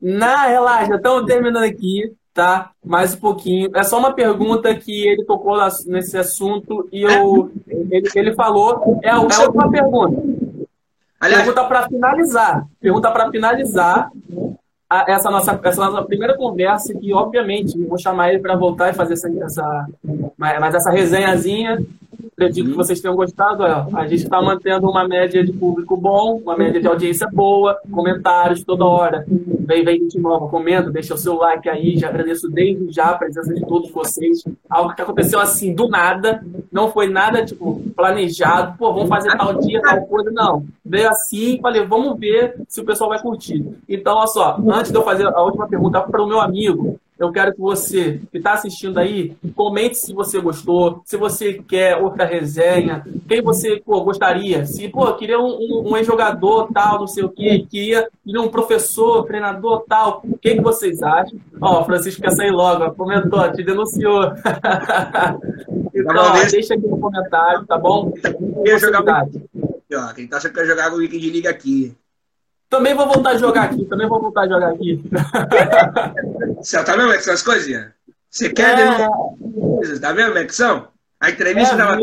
Não, 0.00 0.48
relaxa. 0.48 0.96
Estamos 0.96 1.26
terminando 1.26 1.64
aqui, 1.64 2.12
tá? 2.32 2.70
Mais 2.84 3.14
um 3.14 3.18
pouquinho. 3.18 3.70
É 3.74 3.82
só 3.82 3.98
uma 3.98 4.12
pergunta 4.12 4.74
que 4.74 5.06
ele 5.06 5.24
tocou 5.24 5.58
nesse 5.86 6.16
assunto 6.16 6.88
e 6.92 7.02
eu, 7.02 7.50
ele, 7.68 8.08
ele 8.14 8.34
falou. 8.34 9.00
É, 9.02 9.10
é 9.10 9.16
uma 9.16 9.70
pergunta. 9.70 10.22
Aliás, 11.22 11.44
pergunta 11.44 11.64
para 11.68 11.88
finalizar. 11.88 12.66
Pergunta 12.80 13.10
para 13.12 13.30
finalizar 13.30 14.10
a, 14.90 15.04
essa, 15.06 15.30
nossa, 15.30 15.60
essa 15.62 15.88
nossa 15.88 16.02
primeira 16.02 16.36
conversa, 16.36 16.92
que 16.98 17.14
obviamente 17.14 17.80
vou 17.84 17.96
chamar 17.96 18.30
ele 18.30 18.40
para 18.40 18.56
voltar 18.56 18.90
e 18.90 18.92
fazer 18.92 19.12
essa, 19.12 19.30
essa, 19.30 19.86
mas 20.36 20.74
essa 20.74 20.90
resenhazinha 20.90 21.80
Acredito 22.32 22.70
que 22.70 22.76
vocês 22.76 23.00
tenham 23.00 23.16
gostado. 23.16 23.64
A 23.64 24.06
gente 24.06 24.24
está 24.24 24.40
mantendo 24.40 24.88
uma 24.88 25.06
média 25.06 25.44
de 25.44 25.52
público 25.52 25.96
bom, 25.96 26.40
uma 26.42 26.56
média 26.56 26.80
de 26.80 26.86
audiência 26.86 27.28
boa, 27.32 27.78
comentários 27.90 28.64
toda 28.64 28.84
hora. 28.84 29.24
Vem, 29.28 29.84
vem 29.84 30.00
gente 30.00 30.18
nova, 30.18 30.48
comenta, 30.48 30.90
deixa 30.90 31.14
o 31.14 31.18
seu 31.18 31.34
like 31.34 31.68
aí. 31.68 31.96
Já 31.96 32.08
agradeço 32.08 32.48
desde 32.48 32.92
já 32.92 33.10
a 33.10 33.18
presença 33.18 33.52
de 33.54 33.60
todos 33.66 33.90
vocês. 33.90 34.44
Algo 34.68 34.94
que 34.94 35.02
aconteceu 35.02 35.40
assim, 35.40 35.74
do 35.74 35.88
nada. 35.88 36.44
Não 36.70 36.90
foi 36.90 37.08
nada, 37.08 37.44
tipo, 37.44 37.82
planejado. 37.94 38.76
Pô, 38.78 38.92
vamos 38.92 39.08
fazer 39.08 39.36
tal 39.36 39.54
dia, 39.58 39.80
tal 39.80 40.02
coisa. 40.06 40.30
Não. 40.30 40.64
Veio 40.84 41.08
assim, 41.08 41.58
falei, 41.60 41.84
vamos 41.86 42.18
ver 42.18 42.54
se 42.68 42.80
o 42.80 42.84
pessoal 42.84 43.10
vai 43.10 43.20
curtir. 43.20 43.64
Então, 43.88 44.16
olha 44.16 44.26
só, 44.26 44.58
antes 44.68 44.90
de 44.90 44.96
eu 44.96 45.02
fazer 45.02 45.26
a 45.26 45.42
última 45.42 45.68
pergunta 45.68 46.00
para 46.00 46.22
o 46.22 46.26
meu 46.26 46.40
amigo, 46.40 46.98
eu 47.22 47.30
quero 47.30 47.52
que 47.52 47.60
você, 47.60 48.20
que 48.30 48.38
está 48.38 48.54
assistindo 48.54 48.98
aí, 48.98 49.36
comente 49.54 49.96
se 49.96 50.12
você 50.12 50.40
gostou, 50.40 51.02
se 51.04 51.16
você 51.16 51.54
quer 51.54 51.96
outra 51.96 52.24
resenha, 52.24 53.04
quem 53.28 53.40
você 53.40 53.80
pô, 53.84 54.02
gostaria. 54.02 54.66
Se, 54.66 54.88
pô, 54.88 55.12
queria 55.14 55.38
um, 55.38 55.46
um, 55.46 55.90
um 55.90 55.96
ex-jogador 55.96 56.68
tal, 56.72 56.98
não 56.98 57.06
sei 57.06 57.22
o 57.22 57.28
quê, 57.28 57.64
queria, 57.70 58.08
queria 58.24 58.40
um 58.40 58.48
professor, 58.48 59.24
treinador 59.24 59.84
tal. 59.88 60.20
O 60.24 60.36
que, 60.36 60.56
que 60.56 60.60
vocês 60.60 61.00
acham? 61.00 61.38
Ó, 61.60 61.82
o 61.82 61.84
Francisco 61.84 62.22
quer 62.22 62.32
sair 62.32 62.50
logo, 62.50 62.92
comentou, 62.94 63.52
te 63.52 63.62
denunciou. 63.62 64.24
então, 65.94 66.16
ó, 66.16 66.44
deixa 66.50 66.74
aqui 66.74 66.86
no 66.86 66.98
comentário, 66.98 67.64
tá 67.66 67.78
bom? 67.78 68.12
Quem 70.14 70.26
tá 70.26 70.38
achando 70.38 70.54
que 70.54 70.60
quer 70.60 70.66
jogar 70.66 70.92
o 70.92 70.96
Wiki 70.96 71.18
de 71.18 71.30
Liga 71.30 71.50
aqui. 71.50 71.94
Também 72.72 72.94
vou 72.94 73.06
voltar 73.06 73.32
a 73.32 73.36
jogar 73.36 73.64
aqui, 73.64 73.84
também 73.84 74.08
vou 74.08 74.18
voltar 74.18 74.40
a 74.44 74.48
jogar 74.48 74.70
aqui. 74.70 74.98
Você 76.56 76.82
tá 76.82 76.92
vendo 76.92 77.02
como 77.02 77.12
é 77.12 77.18
que 77.18 77.24
são 77.24 77.34
as 77.34 77.42
coisinhas? 77.42 77.92
Você 78.30 78.48
quer 78.48 78.78
é... 78.78 79.08
coisas, 79.54 80.00
tá 80.00 80.10
vendo 80.14 80.28
como 80.28 80.38
é 80.38 80.44
que 80.46 80.54
são? 80.54 80.88
A 81.20 81.28
entrevista 81.28 81.74
é, 81.74 81.76
tava... 81.76 81.98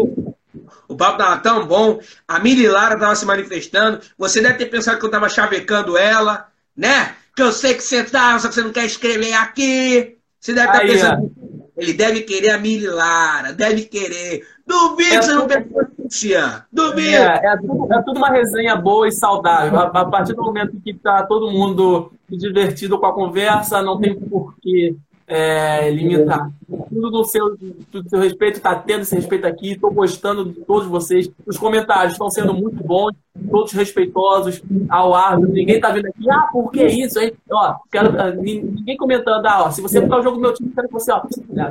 O 0.87 0.95
papo 0.95 1.17
tava 1.17 1.37
tão 1.37 1.65
bom, 1.65 1.99
a 2.27 2.39
Mili 2.39 2.67
Lara 2.67 2.99
tava 2.99 3.15
se 3.15 3.25
manifestando, 3.25 3.99
você 4.15 4.41
deve 4.41 4.59
ter 4.59 4.67
pensado 4.67 4.99
que 4.99 5.05
eu 5.07 5.09
tava 5.09 5.27
chavecando 5.27 5.97
ela, 5.97 6.47
né? 6.77 7.15
Que 7.35 7.41
eu 7.41 7.51
sei 7.51 7.73
que 7.73 7.81
você 7.81 8.03
tá, 8.03 8.37
só 8.37 8.47
que 8.47 8.53
você 8.53 8.61
não 8.61 8.71
quer 8.71 8.85
escrever 8.85 9.33
aqui. 9.33 10.19
Você 10.39 10.53
deve 10.53 10.67
estar 10.67 10.81
tá 10.81 10.85
pensando... 10.85 11.33
Ele 11.79 11.93
deve 11.93 12.21
querer 12.21 12.51
a 12.51 12.57
Mili 12.57 12.87
Lara, 12.87 13.53
deve 13.53 13.83
querer. 13.85 14.45
Duvido 14.67 15.15
é 15.15 15.19
que 15.19 15.25
você 15.25 15.33
não 15.33 15.47
pensou 15.47 15.89
Tia, 16.09 16.63
duvido. 16.73 17.15
É, 17.15 17.41
é, 17.43 17.57
tudo, 17.57 17.93
é 17.93 18.01
tudo 18.01 18.17
uma 18.17 18.29
resenha 18.29 18.75
boa 18.75 19.07
e 19.07 19.11
saudável. 19.11 19.79
A, 19.79 19.83
a 19.83 20.05
partir 20.05 20.33
do 20.33 20.43
momento 20.43 20.79
que 20.83 20.89
está 20.89 21.23
todo 21.23 21.51
mundo 21.51 22.11
divertido 22.27 22.97
com 22.97 23.05
a 23.05 23.13
conversa, 23.13 23.81
não 23.81 23.99
tem 23.99 24.15
por 24.15 24.55
que 24.59 24.97
é, 25.27 25.89
limitar. 25.91 26.49
Tudo 26.89 27.09
do 27.09 27.23
seu, 27.23 27.55
do 27.91 28.09
seu 28.09 28.19
respeito, 28.19 28.57
está 28.57 28.75
tendo 28.75 29.01
esse 29.01 29.15
respeito 29.15 29.45
aqui, 29.45 29.71
estou 29.71 29.91
gostando 29.91 30.45
de 30.45 30.59
todos 30.61 30.87
vocês. 30.87 31.29
Os 31.45 31.57
comentários 31.57 32.13
estão 32.13 32.29
sendo 32.29 32.53
muito 32.53 32.83
bons, 32.83 33.13
todos 33.49 33.71
respeitosos 33.73 34.61
ao 34.89 35.13
árbitro. 35.13 35.53
Ninguém 35.53 35.75
está 35.75 35.91
vindo 35.91 36.07
aqui, 36.07 36.29
ah, 36.29 36.47
por 36.51 36.71
que 36.71 36.85
isso? 36.85 37.19
Hein? 37.19 37.33
Ó, 37.51 37.75
quero, 37.91 38.19
ah, 38.19 38.31
ninguém 38.31 38.97
comentando, 38.97 39.45
ah, 39.45 39.65
ó, 39.65 39.71
se 39.71 39.81
você 39.81 40.01
botar 40.01 40.19
o 40.19 40.23
jogo 40.23 40.37
do 40.37 40.41
meu 40.41 40.53
time, 40.53 40.71
quero 40.73 40.87
que 40.87 40.93
você, 40.93 41.11
ó, 41.11 41.21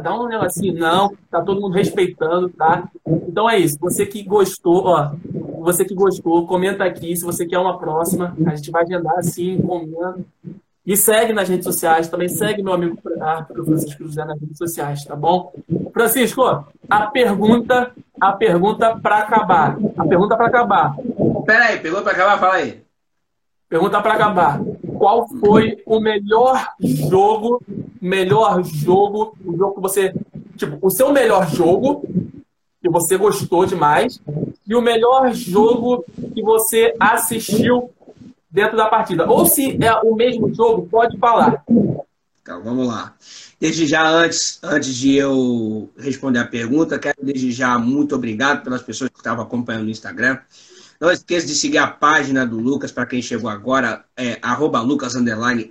dá 0.03 0.15
um 0.15 0.29
negocinho, 0.29 0.79
não, 0.79 1.13
tá 1.31 1.43
todo 1.43 1.61
mundo 1.61 1.75
respeitando, 1.75 2.49
tá? 2.51 2.89
Então 3.07 3.49
é 3.49 3.59
isso. 3.59 3.77
Você 3.81 4.07
que 4.07 4.23
gostou, 4.23 4.87
ó, 4.87 5.13
você 5.61 5.85
que 5.85 5.95
gostou, 5.95 6.47
comenta 6.47 6.85
aqui 6.85 7.17
se 7.17 7.25
você 7.25 7.45
quer 7.45 7.59
uma 7.59 7.79
próxima. 7.79 8.37
A 8.47 8.55
gente 8.55 8.71
vai 8.71 8.85
agendar 8.85 9.19
assim, 9.19 9.61
comendo. 9.61 10.25
E 10.89 10.97
segue 10.97 11.35
nas 11.35 11.51
redes 11.51 11.67
sociais, 11.67 12.09
também 12.09 12.31
segue 12.31 12.63
meu 12.63 12.73
amigo 12.73 12.99
árbitro 13.21 13.63
Francisco 13.63 14.05
José 14.05 14.25
nas 14.25 14.41
redes 14.41 14.57
sociais, 14.57 15.05
tá 15.05 15.15
bom? 15.15 15.53
Francisco, 15.93 16.43
a 16.89 17.07
pergunta, 17.09 17.93
a 18.19 18.33
pergunta 18.33 18.97
para 18.97 19.19
acabar. 19.19 19.77
A 19.99 20.07
pergunta 20.07 20.35
para 20.35 20.47
acabar. 20.47 20.97
Pera 21.45 21.65
aí, 21.67 21.79
pergunta 21.79 22.05
para 22.05 22.13
acabar, 22.13 22.39
fala 22.39 22.55
aí. 22.55 22.83
Pergunta 23.69 24.01
para 24.01 24.15
acabar. 24.15 24.61
Qual 24.97 25.29
foi 25.29 25.77
o 25.85 26.01
melhor 26.01 26.67
jogo, 26.81 27.63
melhor 28.01 28.63
jogo, 28.65 29.37
o 29.45 29.55
jogo 29.59 29.75
que 29.75 29.81
você, 29.83 30.15
tipo, 30.57 30.79
o 30.81 30.89
seu 30.89 31.13
melhor 31.13 31.47
jogo 31.51 32.03
que 32.81 32.89
você 32.89 33.19
gostou 33.19 33.67
demais 33.67 34.23
e 34.67 34.75
o 34.75 34.81
melhor 34.81 35.35
jogo 35.35 36.03
que 36.35 36.43
você 36.43 36.95
assistiu 36.99 37.91
dentro 38.51 38.77
da 38.77 38.87
partida. 38.87 39.29
Ou 39.29 39.47
se 39.47 39.79
é 39.83 39.95
o 39.97 40.15
mesmo 40.15 40.53
jogo, 40.55 40.89
pode 40.89 41.19
falar. 41.19 41.65
Então, 42.43 42.63
vamos 42.63 42.87
lá. 42.87 43.15
Desde 43.61 43.87
já, 43.87 44.09
antes, 44.09 44.59
antes 44.63 44.95
de 44.95 45.17
eu 45.17 45.91
responder 45.99 46.39
a 46.39 46.47
pergunta, 46.47 46.99
quero 46.99 47.19
desde 47.23 47.53
já 47.53 47.79
muito 47.79 48.15
obrigado 48.15 48.63
pelas 48.63 48.83
pessoas 48.83 49.11
que 49.11 49.19
estavam 49.19 49.45
acompanhando 49.45 49.85
no 49.85 49.91
Instagram. 49.91 50.39
Não 51.01 51.11
esqueça 51.11 51.47
de 51.47 51.55
seguir 51.55 51.79
a 51.79 51.87
página 51.87 52.47
do 52.47 52.59
Lucas, 52.59 52.91
para 52.91 53.07
quem 53.07 53.23
chegou 53.23 53.51
agora, 53.51 54.05
é 54.17 54.41
lucas_svdr. 54.85 55.69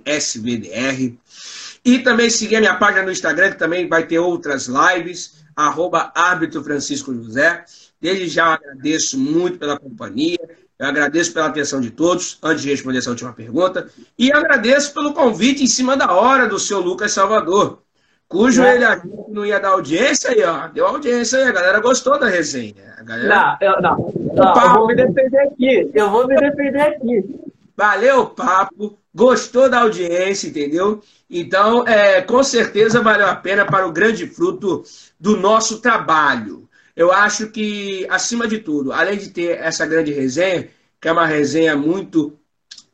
E 1.84 1.98
também 1.98 2.30
seguir 2.30 2.56
a 2.56 2.60
minha 2.60 2.76
página 2.76 3.02
no 3.02 3.12
Instagram, 3.12 3.50
que 3.50 3.58
também 3.58 3.88
vai 3.88 4.06
ter 4.06 4.18
outras 4.18 4.68
lives, 4.68 5.44
arroba 5.54 6.12
árbitro 6.14 6.62
Francisco 6.62 7.14
José. 7.14 7.64
Desde 8.00 8.28
já 8.28 8.54
agradeço 8.54 9.18
muito 9.18 9.58
pela 9.58 9.78
companhia. 9.78 10.38
Eu 10.78 10.86
agradeço 10.86 11.32
pela 11.32 11.46
atenção 11.46 11.80
de 11.80 11.90
todos, 11.90 12.38
antes 12.40 12.62
de 12.62 12.70
responder 12.70 12.98
essa 12.98 13.10
última 13.10 13.32
pergunta. 13.32 13.88
E 14.16 14.32
agradeço 14.32 14.94
pelo 14.94 15.12
convite 15.12 15.64
em 15.64 15.66
cima 15.66 15.96
da 15.96 16.12
hora 16.12 16.46
do 16.46 16.58
seu 16.58 16.78
Lucas 16.78 17.10
Salvador, 17.10 17.82
cujo 18.28 18.62
é. 18.62 18.76
ele 18.76 18.84
não 19.28 19.44
ia 19.44 19.58
dar 19.58 19.70
audiência 19.70 20.30
aí, 20.30 20.42
ó. 20.44 20.68
Deu 20.68 20.86
audiência 20.86 21.40
aí, 21.40 21.48
a 21.48 21.52
galera 21.52 21.80
gostou 21.80 22.16
da 22.16 22.28
resenha. 22.28 22.96
Galera... 23.02 23.58
Não, 23.60 23.68
eu, 23.68 23.82
não. 23.82 24.14
não 24.34 24.62
eu 24.62 24.72
vou 24.74 24.86
me 24.86 24.94
defender 24.94 25.38
aqui. 25.38 25.90
Eu 25.92 26.10
vou 26.10 26.28
me 26.28 26.36
defender 26.36 26.80
aqui. 26.80 27.40
Valeu 27.76 28.20
o 28.20 28.26
papo, 28.26 28.98
gostou 29.12 29.68
da 29.68 29.80
audiência, 29.80 30.48
entendeu? 30.48 31.02
Então, 31.28 31.86
é, 31.88 32.20
com 32.22 32.42
certeza 32.44 33.00
valeu 33.00 33.26
a 33.26 33.34
pena 33.34 33.64
para 33.64 33.86
o 33.86 33.92
grande 33.92 34.28
fruto 34.28 34.84
do 35.18 35.36
nosso 35.36 35.80
trabalho 35.80 36.67
eu 36.98 37.12
acho 37.12 37.46
que, 37.50 38.04
acima 38.10 38.48
de 38.48 38.58
tudo, 38.58 38.92
além 38.92 39.16
de 39.16 39.28
ter 39.28 39.56
essa 39.60 39.86
grande 39.86 40.12
resenha, 40.12 40.68
que 41.00 41.06
é 41.06 41.12
uma 41.12 41.28
resenha 41.28 41.76
muito 41.76 42.36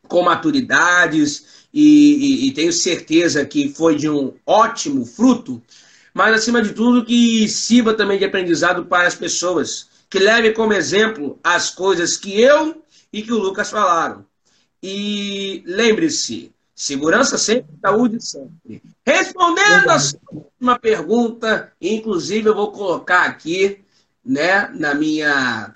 com 0.07 0.23
maturidades, 0.23 1.65
e, 1.73 2.45
e, 2.45 2.49
e 2.49 2.53
tenho 2.53 2.71
certeza 2.71 3.47
que 3.47 3.73
foi 3.73 3.97
de 3.97 4.07
um 4.07 4.35
ótimo 4.45 5.07
fruto, 5.07 5.63
mas, 6.13 6.35
acima 6.35 6.61
de 6.61 6.75
tudo, 6.75 7.03
que 7.07 7.49
sirva 7.49 7.95
também 7.95 8.19
de 8.19 8.27
aprendizado 8.27 8.85
para 8.85 9.09
as 9.09 9.15
pessoas, 9.15 9.89
que 10.11 10.19
leve 10.19 10.53
como 10.53 10.75
exemplo 10.75 11.39
as 11.43 11.71
coisas 11.71 12.19
que 12.19 12.39
eu 12.39 12.85
e 13.11 13.23
que 13.23 13.33
o 13.33 13.39
Lucas 13.39 13.71
falaram. 13.71 14.27
E 14.83 15.63
lembre-se, 15.65 16.53
segurança 16.75 17.39
sempre, 17.39 17.75
saúde 17.81 18.23
sempre. 18.23 18.83
Respondendo 19.07 19.89
a 19.89 19.99
sua 19.99 20.21
última 20.31 20.79
pergunta, 20.79 21.73
inclusive 21.81 22.51
eu 22.51 22.55
vou 22.55 22.71
colocar 22.71 23.23
aqui 23.23 23.83
né, 24.25 24.69
na 24.75 24.95
minha, 24.95 25.75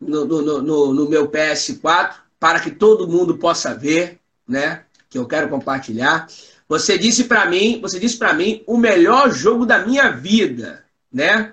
no, 0.00 0.24
no, 0.24 0.62
no, 0.62 0.94
no 0.94 1.08
meu 1.08 1.28
PS4 1.28 2.14
para 2.38 2.60
que 2.60 2.70
todo 2.70 3.08
mundo 3.08 3.36
possa 3.36 3.74
ver, 3.74 4.18
né, 4.48 4.84
que 5.08 5.18
eu 5.18 5.26
quero 5.26 5.48
compartilhar. 5.48 6.26
Você 6.68 6.96
disse 6.96 7.24
para 7.24 7.46
mim, 7.46 7.80
você 7.80 7.98
disse 7.98 8.16
para 8.16 8.32
mim 8.32 8.62
o 8.66 8.76
melhor 8.78 9.32
jogo 9.32 9.66
da 9.66 9.84
minha 9.84 10.10
vida, 10.10 10.84
né? 11.12 11.52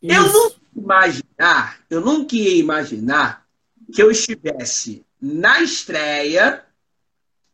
Isso. 0.00 0.14
Eu 0.14 0.32
nunca 0.32 0.56
imaginar, 0.76 1.78
eu 1.90 2.00
nunca 2.00 2.36
ia 2.36 2.56
imaginar 2.56 3.44
que 3.92 4.00
eu 4.00 4.10
estivesse 4.10 5.04
na 5.20 5.60
estreia, 5.60 6.62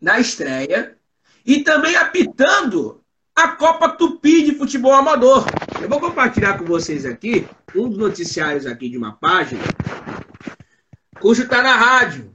na 0.00 0.20
estreia 0.20 0.96
e 1.46 1.62
também 1.62 1.96
apitando 1.96 3.00
a 3.34 3.48
Copa 3.48 3.88
Tupi 3.88 4.44
de 4.44 4.54
futebol 4.54 4.92
amador. 4.92 5.46
Eu 5.80 5.88
vou 5.88 6.00
compartilhar 6.00 6.58
com 6.58 6.64
vocês 6.64 7.04
aqui 7.04 7.46
um 7.74 7.88
dos 7.88 7.98
noticiários 7.98 8.66
aqui 8.66 8.88
de 8.88 8.96
uma 8.96 9.12
página, 9.12 9.62
cujo 11.20 11.42
está 11.42 11.62
na 11.62 11.76
rádio. 11.76 12.32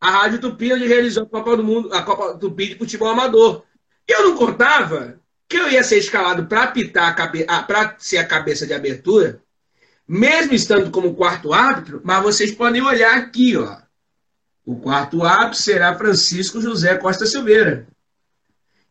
A 0.00 0.10
Rádio 0.10 0.40
Tupi, 0.40 0.72
onde 0.72 0.86
realizou 0.88 1.22
a 1.22 1.26
Copa 1.26 1.56
do 1.56 1.62
Mundo, 1.62 1.94
a 1.94 2.02
Copa 2.02 2.36
Tupi 2.36 2.70
de 2.70 2.74
futebol 2.74 3.08
amador. 3.08 3.62
Eu 4.06 4.24
não 4.24 4.36
contava 4.36 5.20
que 5.48 5.56
eu 5.56 5.70
ia 5.70 5.84
ser 5.84 5.98
escalado 5.98 6.46
para 6.46 6.64
apitar, 6.64 7.14
para 7.66 7.94
ser 7.98 8.18
a 8.18 8.26
cabeça 8.26 8.66
de 8.66 8.74
abertura, 8.74 9.40
mesmo 10.06 10.54
estando 10.54 10.90
como 10.90 11.14
quarto 11.14 11.52
árbitro, 11.52 12.00
mas 12.02 12.22
vocês 12.22 12.50
podem 12.50 12.82
olhar 12.82 13.16
aqui, 13.16 13.56
ó. 13.56 13.76
O 14.64 14.76
quarto 14.76 15.22
árbitro 15.22 15.58
será 15.58 15.94
Francisco 15.94 16.60
José 16.60 16.96
Costa 16.96 17.26
Silveira. 17.26 17.86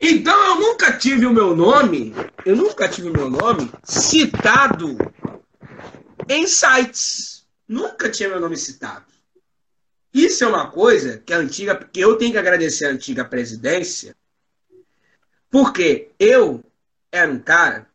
Então 0.02 0.36
eu 0.48 0.56
nunca 0.60 0.98
tive 0.98 1.28
o 1.28 1.34
meu 1.34 1.56
nome, 1.56 2.12
eu 2.44 2.56
nunca 2.56 2.90
tive 2.90 3.10
o 3.10 3.14
meu 3.14 3.30
nome 3.30 3.72
citado 3.84 4.98
em 6.28 6.48
sites. 6.48 7.46
Nunca 7.68 8.10
tinha 8.10 8.28
meu 8.28 8.40
nome 8.40 8.58
citado. 8.58 9.06
Isso 10.12 10.44
é 10.44 10.48
uma 10.48 10.72
coisa 10.72 11.20
que 11.20 11.32
a 11.32 11.38
antiga, 11.38 11.76
que 11.76 12.00
eu 12.00 12.18
tenho 12.18 12.32
que 12.32 12.38
agradecer 12.40 12.88
à 12.88 12.90
antiga 12.90 13.24
presidência, 13.24 14.16
porque 15.52 16.10
eu 16.20 16.64
era 17.12 17.32
um 17.32 17.40
cara 17.40 17.88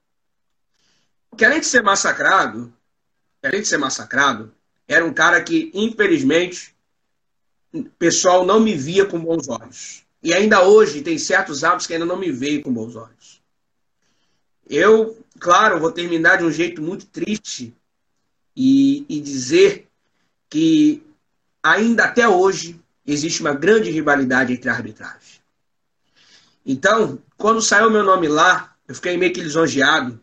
que 1.37 1.45
além 1.45 1.61
de 1.61 1.67
ser 1.67 1.83
massacrado, 1.83 2.73
além 3.43 3.61
de 3.61 3.69
ser 3.69 3.79
massacrado, 3.79 4.55
era 4.87 5.05
um 5.05 5.13
cara 5.13 5.43
que 5.43 5.71
infelizmente 5.75 6.75
o 7.73 7.85
pessoal 7.99 8.47
não 8.47 8.61
me 8.61 8.75
via 8.75 9.05
com 9.05 9.19
bons 9.19 9.49
olhos. 9.49 10.06
E 10.23 10.33
ainda 10.33 10.67
hoje 10.67 11.03
tem 11.03 11.19
certos 11.19 11.63
hábitos 11.63 11.87
que 11.87 11.93
ainda 11.93 12.07
não 12.07 12.17
me 12.17 12.33
veem 12.33 12.61
com 12.61 12.73
bons 12.73 12.97
olhos. 12.97 13.41
Eu, 14.69 15.17
claro, 15.39 15.79
vou 15.79 15.93
terminar 15.93 16.39
de 16.39 16.45
um 16.45 16.51
jeito 16.51 16.83
muito 16.83 17.07
triste 17.07 17.75
e, 18.57 19.05
e 19.09 19.21
dizer 19.21 19.89
que 20.49 21.03
ainda 21.63 22.05
até 22.05 22.29
hoje 22.29 22.81
existe 23.07 23.41
uma 23.41 23.55
grande 23.55 23.91
rivalidade 23.91 24.53
entre 24.53 24.69
a 24.69 24.73
arbitragem. 24.73 25.41
Então, 26.65 27.19
quando 27.37 27.63
saiu 27.63 27.91
meu 27.91 28.03
nome 28.03 28.27
lá, 28.27 28.75
eu 28.89 28.95
fiquei 28.95 29.17
meio 29.17 29.33
que 29.33 29.41
lisonjeado. 29.41 30.21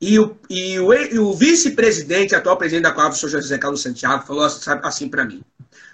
E 0.00 0.18
o, 0.18 0.36
e 0.48 0.78
o, 0.78 1.22
o 1.22 1.34
vice-presidente, 1.34 2.34
atual 2.34 2.56
presidente 2.56 2.84
da 2.84 2.92
qual 2.92 3.08
o 3.08 3.12
senhor 3.12 3.30
José 3.30 3.58
Carlos 3.58 3.82
Santiago, 3.82 4.26
falou 4.26 4.44
assim 4.44 5.08
para 5.08 5.24
mim: 5.24 5.42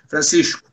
Francisco, 0.09 0.70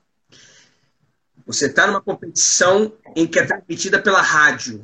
você 1.47 1.67
está 1.67 1.87
numa 1.87 2.01
competição 2.01 2.91
em 3.15 3.25
que 3.25 3.39
é 3.39 3.45
transmitida 3.45 4.01
pela 4.01 4.21
rádio. 4.21 4.83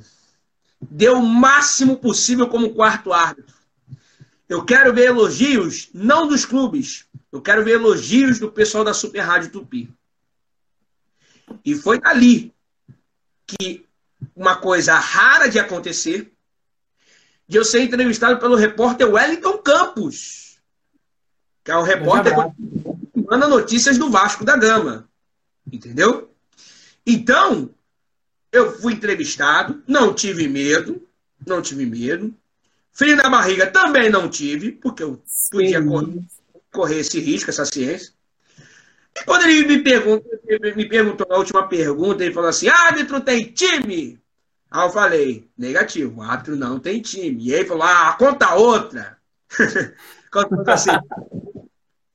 Dê 0.82 1.10
o 1.10 1.22
máximo 1.22 1.98
possível 1.98 2.48
como 2.48 2.74
quarto 2.74 3.12
árbitro. 3.12 3.54
Eu 4.48 4.64
quero 4.64 4.94
ver 4.94 5.08
elogios, 5.08 5.90
não 5.94 6.26
dos 6.26 6.46
clubes. 6.46 7.06
Eu 7.32 7.42
quero 7.42 7.66
ver 7.66 7.74
elogios 7.74 8.40
do 8.40 8.50
pessoal 8.50 8.84
da 8.84 8.94
Super 8.94 9.20
Rádio 9.20 9.52
Tupi. 9.52 9.94
E 11.66 11.76
foi 11.76 12.00
ali 12.02 12.54
que 13.46 13.86
uma 14.34 14.56
coisa 14.56 14.96
rara 14.96 15.50
de 15.50 15.60
acontecer, 15.60 16.32
de 17.46 17.58
eu 17.58 17.66
ser 17.66 17.82
entrevistado 17.82 18.40
pelo 18.40 18.56
repórter 18.56 19.12
Wellington 19.12 19.58
Campos, 19.58 20.62
que 21.62 21.72
é 21.72 21.76
o 21.76 21.84
repórter 21.84 22.34
que 22.34 23.22
manda 23.22 23.50
notícias 23.50 23.98
do 23.98 24.10
Vasco 24.10 24.46
da 24.46 24.56
Gama. 24.56 25.10
Entendeu? 25.70 26.33
Então, 27.06 27.70
eu 28.52 28.80
fui 28.80 28.94
entrevistado, 28.94 29.84
não 29.88 30.14
tive 30.14 30.48
medo, 30.48 31.06
não 31.46 31.62
tive 31.62 31.86
medo. 31.86 32.34
Frio 32.92 33.16
na 33.16 33.30
barriga 33.30 33.68
também 33.68 34.10
não 34.10 34.30
tive, 34.30 34.72
porque 34.72 35.04
eu 35.04 35.22
podia 35.52 35.84
correr, 35.84 36.24
correr 36.72 37.00
esse 37.00 37.20
risco, 37.20 37.50
essa 37.50 37.66
ciência. 37.66 38.14
E 39.16 39.24
quando 39.26 39.44
ele 39.44 39.68
me 39.68 39.84
perguntou, 39.84 40.32
me 40.76 40.88
perguntou 40.88 41.28
na 41.30 41.38
última 41.38 41.68
pergunta, 41.68 42.24
ele 42.24 42.34
falou 42.34 42.50
assim: 42.50 42.68
árbitro 42.68 43.22
tem 43.22 43.52
time? 43.52 44.20
Aí 44.74 44.88
eu 44.88 44.90
falei, 44.90 45.48
negativo, 45.56 46.22
árbitro 46.24 46.56
não 46.56 46.80
tem 46.80 47.00
time. 47.00 47.48
E 47.48 47.54
aí 47.54 47.64
falou, 47.64 47.84
ah, 47.84 48.16
conta 48.18 48.56
outra. 48.56 49.18
conta 50.32 50.74
assim. 50.74 50.90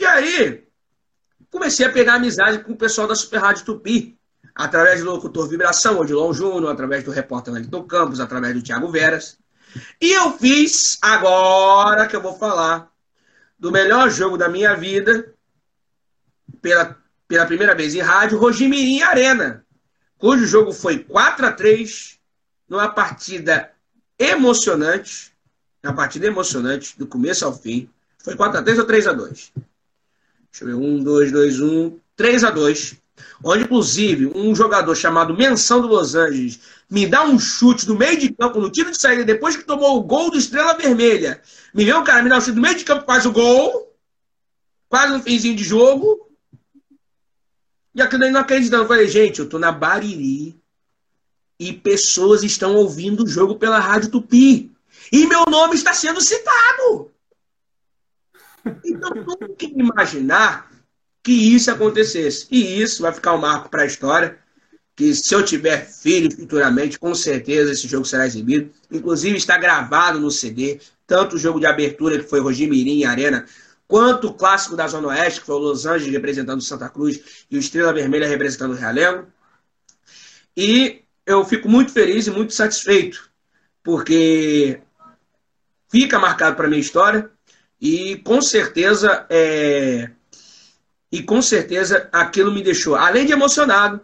e 0.00 0.04
aí, 0.04 0.64
comecei 1.52 1.86
a 1.86 1.92
pegar 1.92 2.14
amizade 2.14 2.58
com 2.64 2.72
o 2.72 2.76
pessoal 2.76 3.06
da 3.06 3.14
Super 3.14 3.38
Rádio 3.38 3.64
Tupi, 3.64 4.17
através 4.58 5.00
do 5.00 5.12
locutor 5.12 5.48
Vibração, 5.48 6.00
Odilon 6.00 6.32
Júnior, 6.32 6.72
através 6.72 7.04
do 7.04 7.12
repórter 7.12 7.54
Wellington 7.54 7.84
Campos, 7.84 8.18
através 8.18 8.52
do 8.52 8.60
Thiago 8.60 8.90
Veras. 8.90 9.38
E 10.00 10.12
eu 10.12 10.36
fiz, 10.36 10.98
agora 11.00 12.08
que 12.08 12.16
eu 12.16 12.20
vou 12.20 12.36
falar, 12.36 12.90
do 13.56 13.70
melhor 13.70 14.10
jogo 14.10 14.36
da 14.36 14.48
minha 14.48 14.74
vida, 14.74 15.32
pela, 16.60 16.98
pela 17.28 17.46
primeira 17.46 17.72
vez 17.72 17.94
em 17.94 18.00
rádio, 18.00 18.36
Rogimirim 18.36 19.00
Arena, 19.00 19.64
cujo 20.18 20.44
jogo 20.44 20.72
foi 20.72 20.98
4 21.04 21.46
a 21.46 21.52
3 21.52 22.18
numa 22.68 22.88
partida 22.88 23.70
emocionante, 24.18 25.32
uma 25.84 25.94
partida 25.94 26.26
emocionante, 26.26 26.98
do 26.98 27.06
começo 27.06 27.44
ao 27.44 27.56
fim. 27.56 27.88
Foi 28.18 28.34
4x3 28.34 28.78
ou 28.80 28.86
3x2? 28.86 29.52
Deixa 30.50 30.64
eu 30.64 30.66
ver, 30.66 30.74
1, 30.74 31.04
2, 31.04 31.30
2, 31.30 31.60
1, 31.60 32.00
3x2. 32.18 32.98
Onde, 33.42 33.64
inclusive, 33.64 34.26
um 34.34 34.54
jogador 34.54 34.94
chamado 34.94 35.36
Menção 35.36 35.80
do 35.80 35.88
Los 35.88 36.14
Angeles 36.14 36.60
me 36.90 37.06
dá 37.06 37.24
um 37.24 37.38
chute 37.38 37.86
do 37.86 37.96
meio 37.96 38.18
de 38.18 38.32
campo, 38.32 38.60
no 38.60 38.70
tiro 38.70 38.90
de 38.90 38.98
saída, 38.98 39.24
depois 39.24 39.56
que 39.56 39.64
tomou 39.64 39.98
o 39.98 40.02
gol 40.02 40.30
do 40.30 40.38
Estrela 40.38 40.74
Vermelha. 40.74 41.40
Me 41.74 41.84
vê 41.84 41.94
um 41.94 42.04
cara 42.04 42.22
me 42.22 42.30
dá 42.30 42.38
um 42.38 42.40
chute 42.40 42.52
do 42.52 42.60
meio 42.60 42.76
de 42.76 42.84
campo, 42.84 43.04
faz 43.04 43.26
o 43.26 43.32
gol, 43.32 43.94
quase 44.88 45.12
no 45.12 45.22
finzinho 45.22 45.56
de 45.56 45.64
jogo. 45.64 46.28
E 47.94 48.00
aquilo 48.00 48.24
aí 48.24 48.30
não 48.30 48.40
acreditando. 48.40 48.84
Eu 48.84 48.88
falei, 48.88 49.08
gente, 49.08 49.40
eu 49.40 49.48
tô 49.48 49.58
na 49.58 49.72
Bariri, 49.72 50.58
e 51.58 51.72
pessoas 51.72 52.42
estão 52.42 52.74
ouvindo 52.76 53.24
o 53.24 53.28
jogo 53.28 53.56
pela 53.56 53.80
Rádio 53.80 54.10
Tupi. 54.10 54.72
E 55.10 55.26
meu 55.26 55.44
nome 55.46 55.74
está 55.74 55.92
sendo 55.92 56.20
citado. 56.20 57.10
Então, 58.84 59.10
nunca 59.14 59.64
imaginar 59.64 60.70
que 61.22 61.32
isso 61.32 61.70
acontecesse. 61.70 62.46
E 62.50 62.80
isso 62.80 63.02
vai 63.02 63.12
ficar 63.12 63.34
um 63.34 63.38
marco 63.38 63.68
para 63.68 63.82
a 63.82 63.86
história. 63.86 64.38
Que 64.96 65.14
se 65.14 65.32
eu 65.32 65.44
tiver 65.44 65.86
filho 65.86 66.30
futuramente, 66.34 66.98
com 66.98 67.14
certeza 67.14 67.72
esse 67.72 67.86
jogo 67.86 68.04
será 68.04 68.26
exibido. 68.26 68.70
Inclusive 68.90 69.36
está 69.36 69.56
gravado 69.56 70.18
no 70.18 70.30
CD, 70.30 70.80
tanto 71.06 71.36
o 71.36 71.38
jogo 71.38 71.60
de 71.60 71.66
abertura, 71.66 72.18
que 72.18 72.28
foi 72.28 72.40
Roger 72.40 72.68
Mirim 72.68 73.04
Arena, 73.04 73.46
quanto 73.86 74.28
o 74.28 74.34
clássico 74.34 74.74
da 74.74 74.88
Zona 74.88 75.08
Oeste, 75.08 75.40
que 75.40 75.46
foi 75.46 75.54
o 75.54 75.58
Los 75.58 75.86
Angeles 75.86 76.12
representando 76.12 76.60
Santa 76.60 76.88
Cruz 76.88 77.46
e 77.50 77.56
o 77.56 77.60
Estrela 77.60 77.92
Vermelha 77.92 78.26
representando 78.26 78.72
o 78.72 78.76
Realengo. 78.76 79.26
E 80.56 81.02
eu 81.24 81.44
fico 81.44 81.68
muito 81.68 81.92
feliz 81.92 82.26
e 82.26 82.30
muito 82.30 82.52
satisfeito, 82.52 83.30
porque 83.82 84.80
fica 85.88 86.18
marcado 86.18 86.56
para 86.56 86.68
minha 86.68 86.80
história 86.80 87.30
e 87.80 88.16
com 88.16 88.42
certeza 88.42 89.26
é, 89.30 90.10
e 91.10 91.22
com 91.22 91.40
certeza 91.40 92.08
aquilo 92.12 92.52
me 92.52 92.62
deixou, 92.62 92.94
além 92.94 93.26
de 93.26 93.32
emocionado, 93.32 94.00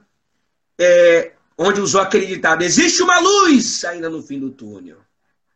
é, 0.78 1.32
onde 1.56 1.80
usou 1.80 2.00
acreditado, 2.00 2.62
existe 2.62 3.02
uma 3.02 3.20
luz 3.20 3.84
ainda 3.84 4.08
no 4.08 4.22
fim 4.22 4.40
do 4.40 4.50
túnel. 4.50 4.98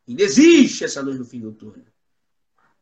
Ainda 0.06 0.22
existe 0.22 0.84
essa 0.84 1.00
luz 1.00 1.18
no 1.18 1.24
fim 1.24 1.40
do 1.40 1.52
túnel. 1.52 1.86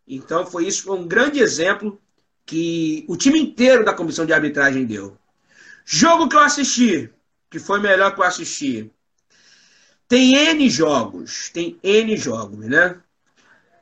Então 0.07 0.47
foi 0.47 0.67
isso, 0.67 0.85
foi 0.85 0.99
um 0.99 1.07
grande 1.07 1.41
exemplo 1.41 2.01
que 2.45 3.05
o 3.09 3.17
time 3.17 3.41
inteiro 3.41 3.85
da 3.85 3.95
comissão 3.95 4.25
de 4.25 4.33
arbitragem 4.33 4.85
deu. 4.85 5.17
Jogo 5.85 6.29
que 6.29 6.37
eu 6.37 6.41
assisti, 6.41 7.11
que 7.51 7.59
foi 7.59 7.81
melhor 7.81 8.15
que 8.15 8.21
eu 8.21 8.25
assisti. 8.25 8.91
Tem 10.09 10.37
N 10.37 10.69
jogos, 10.71 11.51
tem 11.51 11.79
N 11.83 12.17
jogos, 12.17 12.67
né? 12.67 13.01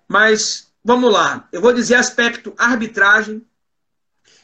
Mas 0.09 0.73
vamos 0.83 1.13
lá, 1.13 1.49
eu 1.53 1.61
vou 1.61 1.73
dizer 1.73 1.97
aspecto 1.97 2.55
arbitragem 2.57 3.45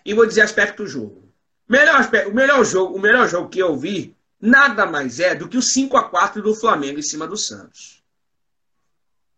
e 0.04 0.14
vou 0.14 0.26
dizer 0.26 0.42
aspecto 0.42 0.86
jogo. 0.86 1.30
Melhor 1.68 1.96
aspecto, 1.96 2.30
o 2.30 2.34
melhor 2.34 2.64
jogo, 2.64 2.96
o 2.96 3.00
melhor 3.00 3.28
jogo 3.28 3.48
que 3.48 3.58
eu 3.58 3.76
vi 3.76 4.16
nada 4.40 4.86
mais 4.86 5.20
é 5.20 5.34
do 5.34 5.48
que 5.48 5.56
o 5.56 5.62
5 5.62 5.96
a 5.96 6.04
4 6.04 6.42
do 6.42 6.54
Flamengo 6.54 6.98
em 6.98 7.02
cima 7.02 7.26
do 7.26 7.36
Santos. 7.36 8.02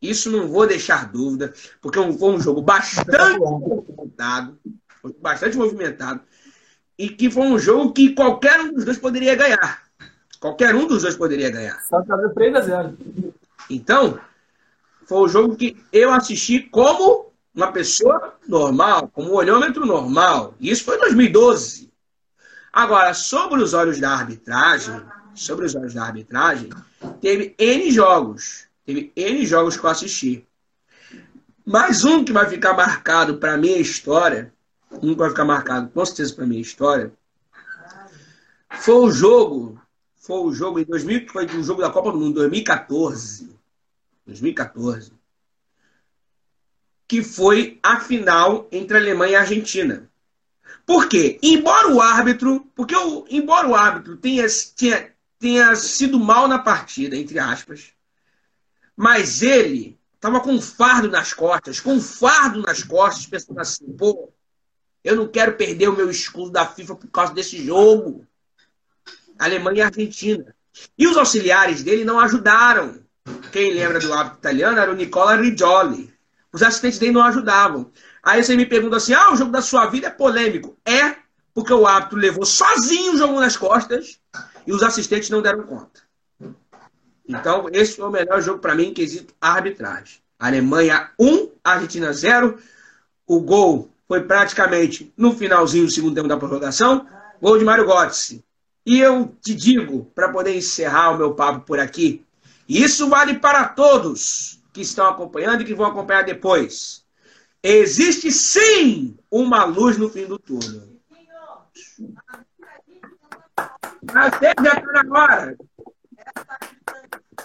Isso 0.01 0.31
não 0.31 0.49
vou 0.49 0.67
deixar 0.67 1.11
dúvida, 1.11 1.53
porque 1.81 1.99
foi 1.99 2.31
um 2.31 2.41
jogo 2.41 2.61
bastante 2.61 3.39
movimentado, 3.39 4.59
bastante 5.21 5.57
movimentado 5.57 6.23
e 6.99 7.09
que 7.09 7.31
foi 7.31 7.43
um 7.43 7.59
jogo 7.59 7.93
que 7.93 8.15
qualquer 8.15 8.61
um 8.61 8.73
dos 8.73 8.85
dois 8.85 8.99
poderia 8.99 9.35
ganhar. 9.35 9.83
Qualquer 10.41 10.75
um 10.75 10.87
dos 10.87 11.03
dois 11.03 11.17
poderia 11.17 11.51
ganhar. 11.51 11.81
Só 11.83 12.03
tá 12.03 12.17
3 12.35 12.55
a 12.57 12.61
0. 12.61 12.99
Então, 13.71 14.21
foi 15.07 15.19
o 15.19 15.25
um 15.25 15.29
jogo 15.29 15.57
que 15.57 15.77
eu 15.93 16.13
assisti 16.13 16.61
como 16.61 17.32
uma 17.55 17.73
pessoa 17.73 18.35
normal, 18.49 19.09
como 19.09 19.31
um 19.31 19.35
olhômetro 19.35 19.85
normal. 19.85 20.55
Isso 20.61 20.85
foi 20.85 20.97
em 20.97 21.01
2012. 21.01 21.91
Agora, 22.73 23.13
sobre 23.13 23.63
os 23.63 23.75
olhos 23.75 24.01
da 24.01 24.11
arbitragem, 24.11 25.03
sobre 25.35 25.67
os 25.67 25.75
olhos 25.75 25.95
da 25.95 26.05
arbitragem, 26.05 26.71
teve 27.21 27.55
N 27.59 27.91
jogos. 27.91 28.67
Teve 28.85 29.13
N 29.15 29.45
jogos 29.45 29.77
que 29.77 29.85
eu 29.85 29.91
assisti. 29.91 30.47
Mais 31.65 32.05
um 32.05 32.25
que 32.25 32.33
vai 32.33 32.49
ficar 32.49 32.75
marcado 32.75 33.37
para 33.37 33.57
minha 33.57 33.79
história 33.79 34.53
um 35.01 35.15
vai 35.15 35.31
ficar 35.31 35.45
marcado 35.45 35.89
com 35.91 36.05
certeza 36.05 36.35
para 36.35 36.47
minha 36.47 36.61
história, 36.61 37.13
foi 38.71 38.95
o 38.95 39.11
jogo, 39.11 39.81
foi 40.17 40.41
o 40.41 40.53
jogo 40.53 40.81
em 40.81 40.85
2000, 40.85 41.29
foi 41.29 41.47
o 41.47 41.63
jogo 41.63 41.81
da 41.81 41.91
Copa 41.91 42.11
do 42.13 42.19
Mundo 42.19 42.35
2014, 42.35 43.57
2014, 44.27 45.13
que 47.13 47.23
foi 47.23 47.79
a 47.83 48.01
final 48.01 48.67
entre 48.73 48.97
a 48.97 49.01
Alemanha 49.01 49.33
e 49.33 49.37
a 49.37 49.41
Argentina. 49.41 50.11
Por 50.87 51.11
quê? 51.11 51.39
Embora 51.43 51.93
o 51.93 52.01
árbitro, 52.01 52.67
porque 52.75 52.97
o, 52.97 53.27
embora 53.29 53.69
o 53.69 53.75
árbitro 53.75 54.17
tenha, 54.17 54.47
tenha, 54.75 55.13
tenha 55.39 55.77
sido 55.77 56.19
mal 56.19 56.49
na 56.49 56.59
partida, 56.59 57.15
entre 57.15 57.39
aspas, 57.39 57.93
mas 58.97 59.43
ele 59.43 60.01
estava 60.15 60.41
com 60.41 60.53
um 60.53 60.63
fardo 60.63 61.11
nas 61.11 61.35
costas, 61.35 61.81
com 61.81 61.93
um 61.93 62.01
fardo 62.01 62.63
nas 62.63 62.83
costas, 62.83 63.27
pensando 63.27 63.61
assim, 63.61 63.93
pô, 63.93 64.33
eu 65.05 65.15
não 65.15 65.29
quero 65.29 65.53
perder 65.53 65.89
o 65.89 65.97
meu 65.97 66.11
escudo 66.11 66.51
da 66.51 66.65
FIFA 66.65 66.95
por 66.95 67.11
causa 67.11 67.35
desse 67.35 67.63
jogo. 67.63 68.27
Alemanha 69.39 69.81
e 69.81 69.83
Argentina. 69.83 70.57
E 70.97 71.07
os 71.07 71.19
auxiliares 71.19 71.83
dele 71.83 72.07
não 72.07 72.19
ajudaram. 72.19 73.05
Quem 73.53 73.75
lembra 73.75 74.01
do 74.01 74.11
árbitro 74.15 74.39
italiano 74.39 74.79
era 74.79 74.91
o 74.91 74.97
Nicola 74.97 75.37
Rigioli. 75.37 76.12
Os 76.53 76.63
assistentes 76.63 76.99
dele 76.99 77.13
não 77.13 77.23
ajudavam. 77.23 77.91
Aí 78.23 78.43
você 78.43 78.55
me 78.55 78.67
pergunta 78.67 78.97
assim: 78.97 79.15
ah, 79.15 79.33
o 79.33 79.37
jogo 79.37 79.51
da 79.51 79.63
sua 79.63 79.87
vida 79.87 80.09
é 80.09 80.11
polêmico. 80.11 80.77
É, 80.85 81.17
porque 81.55 81.73
o 81.73 81.87
árbitro 81.87 82.19
levou 82.19 82.45
sozinho 82.45 83.15
o 83.15 83.17
jogo 83.17 83.41
nas 83.41 83.57
costas 83.57 84.21
e 84.67 84.73
os 84.73 84.83
assistentes 84.83 85.31
não 85.31 85.43
deram 85.43 85.63
conta. 85.63 86.03
Então, 87.27 87.69
esse 87.73 87.97
foi 87.97 88.07
o 88.07 88.11
melhor 88.11 88.43
jogo 88.43 88.59
para 88.59 88.75
mim, 88.75 88.93
quesito 88.93 89.35
arbitragem. 89.41 90.19
Alemanha 90.39 91.11
1, 91.19 91.51
Argentina 91.63 92.13
0. 92.13 92.59
O 93.27 93.41
gol 93.41 93.91
foi 94.09 94.23
praticamente 94.23 95.13
no 95.17 95.33
finalzinho 95.33 95.87
do 95.87 95.93
segundo 95.93 96.15
tempo 96.15 96.29
da 96.29 96.37
prorrogação, 96.37 97.07
gol 97.41 97.59
de 97.59 97.65
Mário 97.65 97.87
Götze. 97.87 98.45
E 98.85 98.99
eu 98.99 99.35
te 99.41 99.55
digo, 99.55 100.11
para 100.15 100.29
poder 100.29 100.57
encerrar 100.57 101.13
o 101.13 101.19
meu 101.19 101.33
papo 101.35 101.61
por 101.61 101.79
aqui, 101.79 102.25
isso 102.69 103.09
vale 103.09 103.39
para 103.39 103.69
todos 103.69 104.61
que 104.73 104.81
estão 104.81 105.07
acompanhando 105.07 105.63
e 105.63 105.65
que 105.65 105.75
vão 105.75 105.87
acompanhar 105.87 106.25
depois. 106.25 107.05
Existe 107.63 108.33
sim 108.33 109.17
uma 109.31 109.65
luz 109.65 109.97
no 109.97 110.09
fim 110.09 110.27
do 110.27 110.39
túnel. 110.39 110.89
Mas 114.13 114.33
já 114.41 114.53
está 114.53 115.05
na 115.05 115.21
hora. 115.21 115.57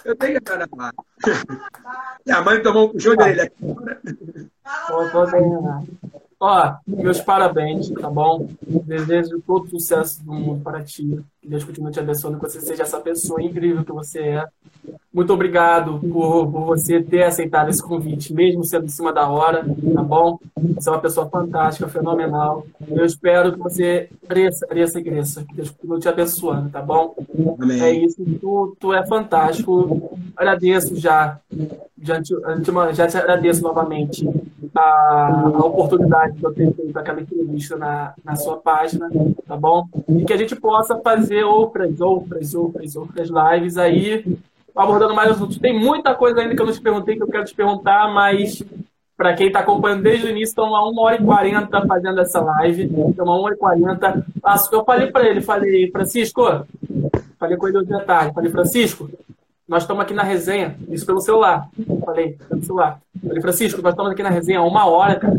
Eu 0.04 0.16
tenho 0.16 0.32
que 0.32 0.38
estar 0.38 0.58
na 0.58 0.66
hora. 0.72 0.94
Minha 2.26 2.42
mãe 2.42 2.62
tomou 2.62 2.88
um 2.88 2.92
puxão 2.92 3.14
dele 3.16 3.42
aqui. 3.42 3.64
Ó, 6.40 6.74
meus 6.86 7.20
parabéns, 7.20 7.90
tá 7.90 8.08
bom? 8.08 8.48
Desejo 8.62 9.42
todo 9.44 9.64
o 9.64 9.70
sucesso 9.70 10.24
do 10.24 10.32
mundo 10.32 10.62
para 10.62 10.84
ti. 10.84 11.20
Que 11.42 11.48
Deus 11.48 11.64
continue 11.64 11.90
te 11.90 11.98
abençoando, 11.98 12.38
que 12.38 12.48
você 12.48 12.60
seja 12.60 12.84
essa 12.84 13.00
pessoa 13.00 13.42
incrível 13.42 13.84
que 13.84 13.90
você 13.90 14.20
é. 14.20 14.46
Muito 15.12 15.32
obrigado 15.32 15.98
por, 15.98 16.46
por 16.48 16.64
você 16.66 17.02
ter 17.02 17.24
aceitado 17.24 17.70
esse 17.70 17.82
convite, 17.82 18.32
mesmo 18.32 18.64
sendo 18.64 18.84
em 18.84 18.88
cima 18.88 19.12
da 19.12 19.28
hora, 19.28 19.64
tá 19.94 20.02
bom? 20.02 20.38
Você 20.76 20.88
é 20.88 20.92
uma 20.92 21.00
pessoa 21.00 21.28
fantástica, 21.28 21.88
fenomenal. 21.88 22.64
Eu 22.86 23.04
espero 23.04 23.52
que 23.52 23.58
você 23.58 24.08
cresça, 24.28 24.64
cresça 24.68 25.00
e 25.00 25.04
cresça. 25.04 25.44
Que 25.44 25.56
Deus 25.56 25.70
continue 25.70 25.98
te 25.98 26.08
abençoando, 26.08 26.70
tá 26.70 26.80
bom? 26.80 27.16
Amém. 27.60 27.82
É 27.82 27.92
isso. 27.92 28.24
Tu, 28.40 28.76
tu 28.78 28.94
é 28.94 29.04
fantástico. 29.04 30.16
Agradeço 30.36 30.94
já. 30.94 31.40
Já 32.00 32.22
te, 32.22 32.32
já 32.94 33.08
te 33.08 33.16
agradeço 33.16 33.60
novamente 33.60 34.24
a, 34.74 35.42
a 35.54 35.66
oportunidade 35.66 36.36
de 36.36 36.44
eu 36.44 36.52
ter 36.52 36.72
feito 36.72 36.98
aquela 36.98 37.20
entrevista 37.20 37.76
na, 37.76 38.14
na 38.24 38.36
sua 38.36 38.56
página, 38.56 39.08
tá 39.46 39.56
bom? 39.56 39.86
E 40.08 40.24
que 40.24 40.32
a 40.32 40.36
gente 40.36 40.56
possa 40.56 40.98
fazer 41.00 41.44
outras, 41.44 42.00
outras, 42.00 42.54
outras, 42.54 42.96
outras 42.96 43.28
lives 43.28 43.76
aí 43.76 44.24
abordando 44.74 45.14
mais 45.14 45.32
assuntos. 45.32 45.58
Tem 45.58 45.78
muita 45.78 46.14
coisa 46.14 46.40
ainda 46.40 46.54
que 46.54 46.62
eu 46.62 46.66
não 46.66 46.72
te 46.72 46.80
perguntei, 46.80 47.16
que 47.16 47.22
eu 47.22 47.28
quero 47.28 47.44
te 47.44 47.54
perguntar, 47.54 48.12
mas 48.12 48.62
para 49.16 49.34
quem 49.34 49.48
está 49.48 49.58
acompanhando 49.58 50.04
desde 50.04 50.26
o 50.26 50.30
início, 50.30 50.50
estamos 50.50 50.72
há 50.72 50.88
1 50.88 50.98
hora 51.00 51.16
e 51.16 51.24
40 51.24 51.86
fazendo 51.86 52.20
essa 52.20 52.40
live. 52.40 52.84
Estamos 52.84 53.18
há 53.18 53.22
1 53.22 53.28
hora 53.28 53.54
e 53.54 53.58
40. 53.58 54.26
Eu 54.70 54.84
falei 54.84 55.10
para 55.10 55.28
ele, 55.28 55.40
falei, 55.40 55.90
Francisco, 55.90 56.42
falei 57.36 57.56
com 57.56 57.66
ele 57.66 57.78
hoje 57.78 57.92
à 57.92 58.00
tarde, 58.00 58.32
falei, 58.32 58.50
Francisco, 58.50 59.10
nós 59.68 59.82
estamos 59.82 60.02
aqui 60.02 60.14
na 60.14 60.22
resenha, 60.22 60.76
isso 60.88 61.04
pelo 61.04 61.20
celular. 61.20 61.68
Falei, 62.04 62.38
pelo 62.48 62.64
celular. 62.64 63.00
Falei, 63.22 63.42
Francisco, 63.42 63.82
nós 63.82 63.92
estamos 63.92 64.12
aqui 64.12 64.22
na 64.22 64.30
resenha 64.30 64.60
há 64.60 64.64
uma 64.64 64.86
hora, 64.86 65.16
cara. 65.16 65.34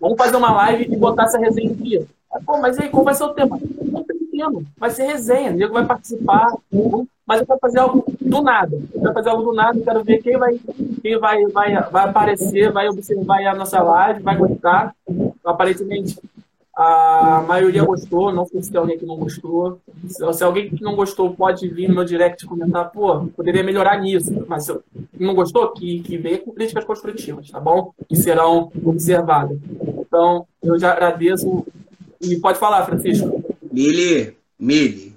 Vamos 0.00 0.16
fazer 0.16 0.36
uma 0.36 0.52
live 0.52 0.84
e 0.84 0.96
botar 0.96 1.24
essa 1.24 1.38
resenha 1.38 1.70
em 1.70 1.74
dia. 1.74 2.06
Pô, 2.46 2.58
mas 2.58 2.78
aí, 2.78 2.88
qual 2.88 3.04
vai 3.04 3.12
ser 3.12 3.24
o 3.24 3.34
tema? 3.34 3.58
Não 3.82 4.04
tem 4.04 4.20
tema, 4.40 4.62
vai 4.78 4.90
ser 4.90 5.04
resenha, 5.04 5.50
o 5.50 5.54
nego 5.54 5.74
vai 5.74 5.84
participar, 5.84 6.46
mas 7.26 7.40
eu 7.40 7.46
quero 7.46 7.58
fazer 7.60 7.78
algo 7.80 8.04
do 8.20 8.42
nada. 8.42 8.76
Eu 8.94 9.00
quero 9.00 9.14
fazer 9.14 9.28
algo 9.28 9.42
do 9.42 9.52
nada, 9.52 9.78
quero 9.80 10.02
ver 10.02 10.22
quem 10.22 10.38
vai, 10.38 10.58
quem 11.02 11.18
vai, 11.18 11.44
vai, 11.46 11.82
vai 11.90 12.08
aparecer, 12.08 12.72
vai 12.72 12.88
observar 12.88 13.44
a 13.46 13.54
nossa 13.54 13.82
live, 13.82 14.22
vai 14.22 14.36
gostar. 14.36 14.94
Aparentemente, 15.44 16.18
a 16.80 17.44
maioria 17.46 17.84
gostou, 17.84 18.32
não 18.32 18.46
sei 18.46 18.62
se 18.62 18.70
tem 18.70 18.80
alguém 18.80 18.98
que 18.98 19.04
não 19.04 19.16
gostou. 19.16 19.78
Se, 20.08 20.32
se 20.32 20.42
alguém 20.42 20.70
que 20.70 20.82
não 20.82 20.96
gostou 20.96 21.34
pode 21.34 21.68
vir 21.68 21.88
no 21.88 21.94
meu 21.94 22.04
direct 22.04 22.46
comentar, 22.46 22.90
pô, 22.90 23.26
poderia 23.36 23.62
melhorar 23.62 24.00
nisso. 24.00 24.46
Mas 24.48 24.64
se 24.64 24.74
não 25.18 25.34
gostou, 25.34 25.72
que, 25.72 26.00
que 26.00 26.16
venha 26.16 26.38
com 26.38 26.52
críticas 26.52 26.84
construtivas, 26.84 27.50
tá 27.50 27.60
bom? 27.60 27.92
Que 28.08 28.16
serão 28.16 28.72
observadas. 28.82 29.58
Então, 29.98 30.46
eu 30.62 30.78
já 30.78 30.92
agradeço. 30.92 31.66
E 32.18 32.36
pode 32.36 32.58
falar, 32.58 32.86
Francisco. 32.86 33.44
Mili, 33.70 34.34
Mili, 34.58 35.14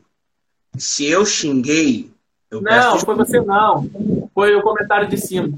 se 0.77 1.05
eu 1.05 1.25
xinguei. 1.25 2.11
Eu 2.51 2.61
não, 2.61 2.99
foi 2.99 3.15
você 3.15 3.39
não. 3.39 3.89
Foi 4.33 4.53
o 4.53 4.61
comentário 4.61 5.07
de 5.07 5.17
cima. 5.17 5.57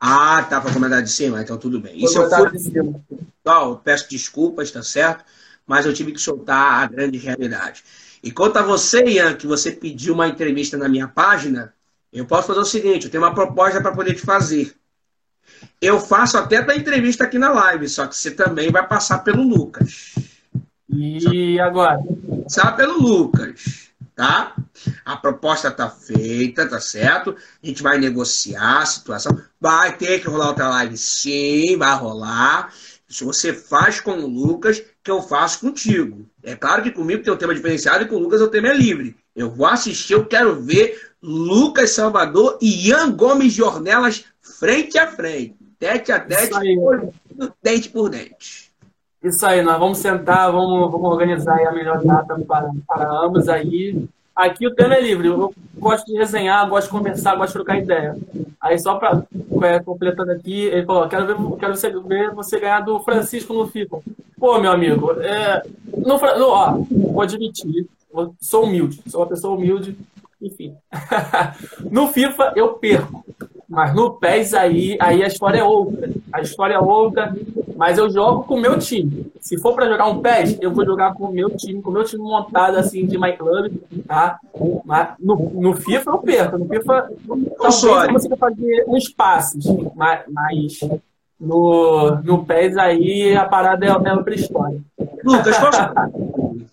Ah, 0.00 0.42
tá 0.48 0.62
para 0.62 0.72
comentário 0.72 1.04
de 1.04 1.12
cima? 1.12 1.42
Então 1.42 1.58
tudo 1.58 1.78
bem. 1.78 1.92
Foi 1.92 2.04
Isso 2.04 2.18
eu 2.18 2.30
fui... 2.30 2.50
de 2.52 2.58
cima. 2.58 3.00
Eu 3.46 3.76
peço 3.76 4.08
desculpas, 4.10 4.70
tá 4.70 4.82
certo? 4.82 5.24
Mas 5.66 5.86
eu 5.86 5.94
tive 5.94 6.12
que 6.12 6.20
soltar 6.20 6.82
a 6.82 6.86
grande 6.86 7.18
realidade. 7.18 7.84
E 8.22 8.30
quanto 8.30 8.56
a 8.58 8.62
você, 8.62 9.04
Ian, 9.04 9.34
que 9.34 9.46
você 9.46 9.70
pediu 9.70 10.14
uma 10.14 10.28
entrevista 10.28 10.76
na 10.76 10.88
minha 10.88 11.06
página, 11.06 11.72
eu 12.12 12.26
posso 12.26 12.48
fazer 12.48 12.60
o 12.60 12.64
seguinte: 12.64 13.04
eu 13.04 13.10
tenho 13.10 13.22
uma 13.22 13.34
proposta 13.34 13.80
para 13.80 13.94
poder 13.94 14.14
te 14.14 14.22
fazer. 14.22 14.74
Eu 15.80 16.00
faço 16.00 16.36
até 16.36 16.58
a 16.58 16.76
entrevista 16.76 17.24
aqui 17.24 17.38
na 17.38 17.52
live, 17.52 17.88
só 17.88 18.06
que 18.06 18.16
você 18.16 18.30
também 18.30 18.70
vai 18.70 18.86
passar 18.86 19.18
pelo 19.18 19.42
Lucas. 19.42 20.14
E 20.88 21.60
agora? 21.60 22.00
Passar 22.44 22.72
pelo 22.76 23.00
Lucas, 23.00 23.90
tá? 24.14 24.54
A 25.04 25.16
proposta 25.16 25.70
tá 25.70 25.88
feita, 25.88 26.66
tá 26.66 26.80
certo? 26.80 27.36
A 27.62 27.66
gente 27.66 27.82
vai 27.82 27.98
negociar 27.98 28.82
a 28.82 28.86
situação. 28.86 29.38
Vai 29.60 29.96
ter 29.96 30.20
que 30.20 30.28
rolar 30.28 30.48
outra 30.48 30.68
live, 30.68 30.96
sim, 30.96 31.76
vai 31.76 31.94
rolar. 31.96 32.72
Se 33.16 33.24
você 33.24 33.50
faz 33.50 33.98
com 33.98 34.10
o 34.10 34.26
Lucas, 34.26 34.82
que 35.02 35.10
eu 35.10 35.22
faço 35.22 35.60
contigo. 35.60 36.28
É 36.42 36.54
claro 36.54 36.82
que 36.82 36.90
comigo 36.90 37.22
tem 37.22 37.32
um 37.32 37.36
tema 37.38 37.54
diferenciado 37.54 38.04
e 38.04 38.08
com 38.08 38.16
o 38.16 38.18
Lucas 38.18 38.42
o 38.42 38.48
tema 38.48 38.68
é 38.68 38.74
livre. 38.74 39.16
Eu 39.34 39.50
vou 39.50 39.66
assistir, 39.66 40.12
eu 40.12 40.26
quero 40.26 40.60
ver 40.60 41.12
Lucas 41.22 41.92
Salvador 41.92 42.58
e 42.60 42.88
Ian 42.88 43.10
Gomes 43.12 43.54
de 43.54 43.62
Ornelas 43.62 44.26
frente 44.38 44.98
a 44.98 45.06
frente. 45.06 45.56
Tete 45.78 46.12
a 46.12 46.20
tete, 46.20 46.50
dente 47.62 47.88
por 47.88 48.10
dente. 48.10 48.70
Isso 49.22 49.46
aí, 49.46 49.62
nós 49.62 49.78
vamos 49.78 49.96
sentar, 49.96 50.52
vamos, 50.52 50.92
vamos 50.92 51.10
organizar 51.10 51.58
a 51.66 51.72
melhor 51.72 52.04
data 52.04 52.38
para, 52.46 52.70
para 52.86 53.10
ambos 53.24 53.48
aí. 53.48 54.06
Aqui 54.36 54.66
o 54.66 54.74
tema 54.74 54.94
é 54.94 55.00
livre. 55.00 55.28
Eu 55.28 55.54
gosto 55.78 56.04
de 56.04 56.18
resenhar, 56.18 56.68
gosto 56.68 56.88
de 56.88 56.92
conversar, 56.92 57.34
gosto 57.36 57.48
de 57.48 57.54
trocar 57.54 57.78
ideia. 57.78 58.14
Aí 58.60 58.78
só 58.78 58.96
para 58.96 59.22
é, 59.62 59.80
completando 59.80 60.30
aqui, 60.30 60.64
ele 60.66 60.84
falou: 60.84 61.08
quero 61.08 61.26
ver, 61.26 61.58
quero 61.58 61.74
você, 61.74 61.90
ver 61.90 62.30
você 62.32 62.60
ganhar 62.60 62.80
do 62.80 63.00
Francisco 63.00 63.54
no 63.54 63.66
FIFA. 63.66 64.00
Pô, 64.38 64.58
meu 64.60 64.70
amigo, 64.70 65.12
é, 65.22 65.62
no, 65.96 66.16
ó, 66.50 66.72
vou 66.90 67.22
admitir, 67.22 67.86
sou 68.38 68.64
humilde, 68.64 69.00
sou 69.06 69.22
uma 69.22 69.26
pessoa 69.26 69.56
humilde, 69.56 69.96
enfim. 70.42 70.74
no 71.90 72.08
FIFA 72.08 72.52
eu 72.54 72.74
perco. 72.74 73.24
Mas 73.68 73.94
no 73.94 74.12
PES 74.12 74.54
aí, 74.54 74.96
aí 75.00 75.24
a 75.24 75.26
história 75.26 75.58
é 75.58 75.64
outra. 75.64 76.08
A 76.32 76.40
história 76.40 76.74
é 76.74 76.78
outra, 76.78 77.34
mas 77.76 77.98
eu 77.98 78.08
jogo 78.08 78.44
com 78.44 78.54
o 78.54 78.60
meu 78.60 78.78
time. 78.78 79.26
Se 79.40 79.58
for 79.58 79.74
para 79.74 79.88
jogar 79.88 80.06
um 80.06 80.20
PES, 80.20 80.58
eu 80.60 80.72
vou 80.72 80.84
jogar 80.84 81.14
com 81.14 81.24
o 81.24 81.32
meu 81.32 81.50
time, 81.50 81.82
com 81.82 81.90
o 81.90 81.92
meu 81.92 82.04
time 82.04 82.22
montado 82.22 82.76
assim 82.76 83.04
de 83.06 83.18
My 83.18 83.36
Club, 83.36 83.76
tá? 84.06 84.38
Mas 84.84 85.14
no, 85.18 85.36
no 85.54 85.74
FIFA 85.74 86.10
eu 86.10 86.18
perco. 86.18 86.58
No 86.58 86.68
FIFA 86.68 87.10
talvez 87.58 87.82
eu 87.82 88.12
consiga 88.12 88.36
fazer 88.36 88.84
uns 88.86 89.08
passes, 89.08 89.64
mas, 89.96 90.20
mas 90.28 90.78
no, 91.40 92.16
no 92.22 92.44
PES 92.44 92.76
aí 92.76 93.36
a 93.36 93.46
parada 93.46 93.84
é, 93.84 93.88
é 93.88 94.14
outra 94.14 94.34
história. 94.34 94.80
Lucas, 95.24 95.58
qual 95.58 95.72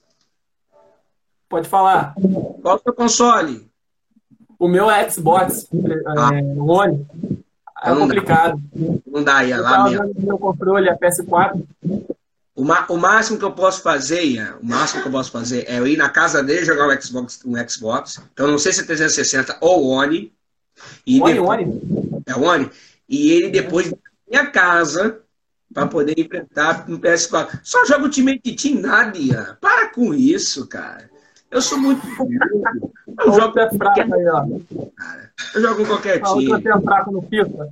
Pode 1.50 1.68
falar. 1.68 2.16
Qual 2.62 2.76
é 2.76 2.80
o 2.80 2.82
seu 2.82 2.94
console? 2.94 3.73
O 4.64 4.68
meu 4.70 4.90
é 4.90 5.10
Xbox 5.10 5.68
ah. 6.08 6.30
é, 6.34 6.42
One. 6.58 7.06
É 7.84 7.90
não 7.90 8.00
complicado. 8.00 8.62
Dá. 8.74 8.98
Não 9.08 9.22
dá, 9.22 9.44
ia 9.44 9.60
lá 9.60 9.90
mesmo. 9.90 10.14
Meu 10.18 10.38
controle 10.38 10.88
é 10.88 10.96
PS4. 10.96 11.62
O, 12.56 12.62
o 12.62 12.98
máximo 12.98 13.38
que 13.38 13.44
eu 13.44 13.52
posso 13.52 13.82
fazer, 13.82 14.24
Ian, 14.24 14.58
o 14.62 14.66
máximo 14.66 15.02
que 15.02 15.10
eu 15.10 15.12
posso 15.12 15.32
fazer 15.32 15.66
é 15.68 15.80
eu 15.80 15.86
ir 15.86 15.98
na 15.98 16.08
casa 16.08 16.42
dele 16.42 16.64
jogar 16.64 16.88
um 16.88 17.02
Xbox, 17.02 17.42
um 17.46 17.68
Xbox. 17.68 18.22
Então 18.32 18.48
não 18.48 18.58
sei 18.58 18.72
se 18.72 18.80
é 18.80 18.86
360 18.86 19.58
ou 19.60 19.86
One. 19.86 20.32
E 21.06 21.22
One, 21.22 21.34
depois, 21.34 21.60
One. 21.60 22.24
É 22.26 22.34
One. 22.34 22.70
E 23.10 23.32
ele 23.34 23.50
depois 23.50 23.92
na 23.92 23.98
minha 24.30 24.46
casa 24.50 25.20
para 25.74 25.88
poder 25.88 26.18
enfrentar 26.18 26.88
no 26.88 27.02
PS4. 27.02 27.60
Só 27.66 27.84
joga 27.84 28.06
o 28.06 28.10
time 28.10 28.40
de 28.42 28.56
Team 28.56 28.80
nada, 28.80 29.18
Ian. 29.18 29.58
Para 29.60 29.90
com 29.90 30.14
isso, 30.14 30.66
cara. 30.68 31.12
Eu 31.54 31.62
sou 31.62 31.78
muito. 31.78 32.02
Eu 33.20 33.34
jogo 33.34 33.60
é 33.60 33.70
fraco 33.70 34.00
aí, 34.00 34.28
ó. 34.28 34.46
Eu 35.54 35.62
jogo 35.62 35.76
com 35.76 35.86
qualquer 35.86 36.20
time. 36.22 36.48
Você 36.48 36.68
é 36.68 36.82
fraco 36.82 37.12
no 37.12 37.22
FIFA. 37.22 37.70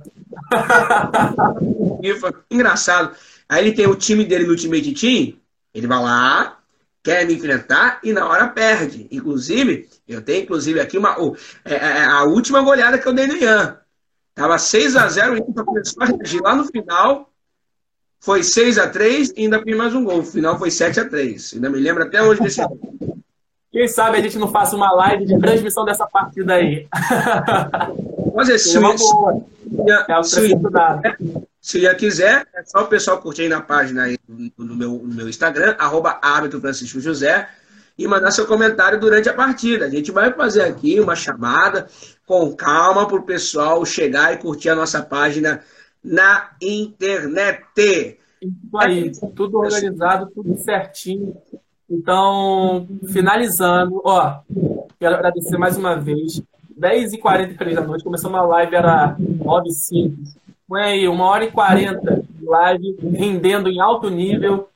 FIFA. 2.00 2.34
Engraçado. 2.48 3.16
Aí 3.48 3.64
ele 3.66 3.72
tem 3.72 3.88
o 3.88 3.96
time 3.96 4.24
dele 4.24 4.44
no 4.44 4.52
Ultimate 4.52 4.94
Team, 4.94 5.34
ele 5.74 5.86
vai 5.86 6.00
lá, 6.00 6.58
quer 7.02 7.26
me 7.26 7.34
enfrentar 7.34 7.98
e 8.04 8.12
na 8.12 8.26
hora 8.26 8.48
perde. 8.48 9.08
Inclusive, 9.10 9.88
eu 10.06 10.22
tenho 10.22 10.44
inclusive 10.44 10.80
aqui 10.80 10.96
uma, 10.96 11.20
oh, 11.20 11.36
é, 11.64 11.74
é, 11.74 12.04
a 12.04 12.22
última 12.22 12.62
goleada 12.62 12.98
que 12.98 13.06
eu 13.06 13.12
dei 13.12 13.26
no 13.26 13.36
Ian. 13.36 13.78
Tava 14.34 14.56
6x0, 14.56 15.32
o 15.32 15.36
Inter 15.36 15.64
começou 15.64 16.02
a 16.02 16.06
reagir 16.06 16.40
lá 16.40 16.54
no 16.54 16.64
final. 16.64 17.30
Foi 18.20 18.40
6x3 18.40 19.32
e 19.36 19.42
ainda 19.42 19.60
fiz 19.60 19.76
mais 19.76 19.92
um 19.92 20.04
gol. 20.04 20.20
O 20.20 20.24
final 20.24 20.56
foi 20.56 20.68
7x3. 20.68 21.54
Ainda 21.54 21.68
me 21.68 21.80
lembro 21.80 22.04
até 22.04 22.22
hoje 22.22 22.40
desse. 22.40 22.60
Quem 23.72 23.88
sabe 23.88 24.18
a 24.18 24.20
gente 24.20 24.38
não 24.38 24.48
faça 24.48 24.76
uma 24.76 24.92
live 24.92 25.24
de 25.24 25.38
transmissão 25.38 25.84
dessa 25.84 26.06
partida 26.06 26.54
aí. 26.54 26.86
É, 28.34 28.56
se, 28.56 28.78
uma 28.78 28.96
boa. 28.96 29.44
É 30.08 30.22
se, 30.22 30.48
se, 31.60 31.80
se 31.80 31.94
quiser, 31.96 32.46
é 32.54 32.64
só 32.64 32.82
o 32.82 32.86
pessoal 32.86 33.20
curtir 33.20 33.42
aí 33.42 33.48
na 33.48 33.60
página 33.60 34.04
aí 34.04 34.16
no, 34.56 34.74
meu, 34.74 34.92
no 34.92 35.14
meu 35.14 35.28
Instagram, 35.28 35.76
arroba 35.78 36.18
Francisco 36.60 36.98
José, 36.98 37.46
e 37.98 38.08
mandar 38.08 38.30
seu 38.30 38.46
comentário 38.46 38.98
durante 38.98 39.28
a 39.28 39.34
partida. 39.34 39.84
A 39.84 39.90
gente 39.90 40.10
vai 40.10 40.32
fazer 40.32 40.62
aqui 40.62 40.98
uma 40.98 41.14
chamada 41.14 41.88
com 42.26 42.54
calma 42.56 43.06
para 43.06 43.18
o 43.18 43.22
pessoal 43.22 43.84
chegar 43.84 44.32
e 44.32 44.38
curtir 44.38 44.70
a 44.70 44.74
nossa 44.74 45.02
página 45.02 45.60
na 46.02 46.50
internet. 46.60 48.18
Isso 48.40 48.78
aí, 48.78 49.12
tudo 49.36 49.58
organizado, 49.58 50.30
tudo 50.34 50.56
certinho. 50.56 51.36
Então, 51.92 52.88
finalizando, 53.12 54.00
ó, 54.02 54.40
quero 54.98 55.14
agradecer 55.14 55.58
mais 55.58 55.76
uma 55.76 55.94
vez. 55.94 56.42
10h43 56.80 57.74
da 57.74 57.82
noite, 57.82 58.02
começou 58.02 58.30
uma 58.30 58.40
live, 58.40 58.74
era 58.74 59.14
9h05. 59.20 60.14
Foi 60.66 60.82
aí, 60.82 61.06
uma 61.06 61.26
hora 61.26 61.44
e 61.44 61.50
40 61.50 62.22
de 62.30 62.44
live, 62.46 62.96
rendendo 63.14 63.68
em 63.68 63.78
alto 63.78 64.08
nível, 64.08 64.70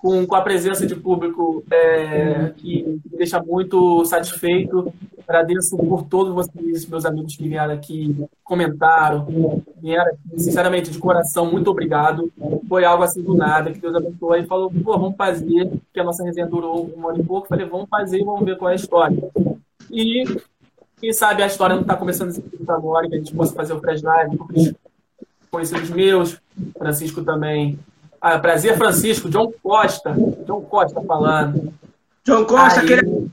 com, 0.00 0.24
com 0.24 0.34
a 0.36 0.42
presença 0.42 0.86
de 0.86 0.94
público 0.94 1.64
é, 1.72 2.52
que 2.56 2.84
me 2.84 3.18
deixa 3.18 3.42
muito 3.42 4.04
satisfeito. 4.04 4.92
Agradeço 5.30 5.76
por 5.76 6.02
todos 6.02 6.34
vocês, 6.34 6.84
meus 6.86 7.04
amigos 7.04 7.36
que 7.36 7.48
vieram 7.48 7.72
aqui, 7.72 8.16
comentaram, 8.42 9.62
vieram 9.80 10.10
aqui, 10.10 10.40
sinceramente, 10.40 10.90
de 10.90 10.98
coração, 10.98 11.48
muito 11.48 11.70
obrigado. 11.70 12.32
Foi 12.68 12.84
algo 12.84 13.04
assim 13.04 13.22
do 13.22 13.32
nada, 13.32 13.70
que 13.70 13.78
Deus 13.78 13.94
abençoou 13.94 14.34
e 14.34 14.44
falou, 14.44 14.72
pô, 14.82 14.98
vamos 14.98 15.16
fazer, 15.16 15.70
que 15.94 16.00
a 16.00 16.04
nossa 16.04 16.24
resenha 16.24 16.48
durou 16.48 16.92
um 16.96 17.08
ano 17.08 17.20
e 17.20 17.22
pouco. 17.22 17.46
Falei, 17.46 17.64
vamos 17.64 17.88
fazer 17.88 18.18
e 18.18 18.24
vamos 18.24 18.44
ver 18.44 18.58
qual 18.58 18.70
é 18.70 18.72
a 18.72 18.74
história. 18.74 19.30
E 19.88 20.24
quem 21.00 21.12
sabe 21.12 21.44
a 21.44 21.46
história 21.46 21.76
não 21.76 21.82
está 21.82 21.94
começando 21.94 22.34
agora, 22.66 23.08
que 23.08 23.14
a 23.14 23.18
gente 23.18 23.32
possa 23.32 23.54
fazer 23.54 23.72
o 23.72 23.80
pré 23.80 23.94
live 24.02 24.36
conhecidos 25.48 25.90
meus, 25.90 26.40
Francisco 26.76 27.22
também 27.22 27.78
ah, 28.20 28.36
prazer, 28.38 28.76
Francisco. 28.76 29.30
John 29.30 29.50
Costa. 29.62 30.12
John 30.44 30.60
Costa 30.62 31.00
falando. 31.02 31.72
John 32.24 32.44
Costa, 32.44 32.80
Aí... 32.80 32.92
aquele... 32.92 33.30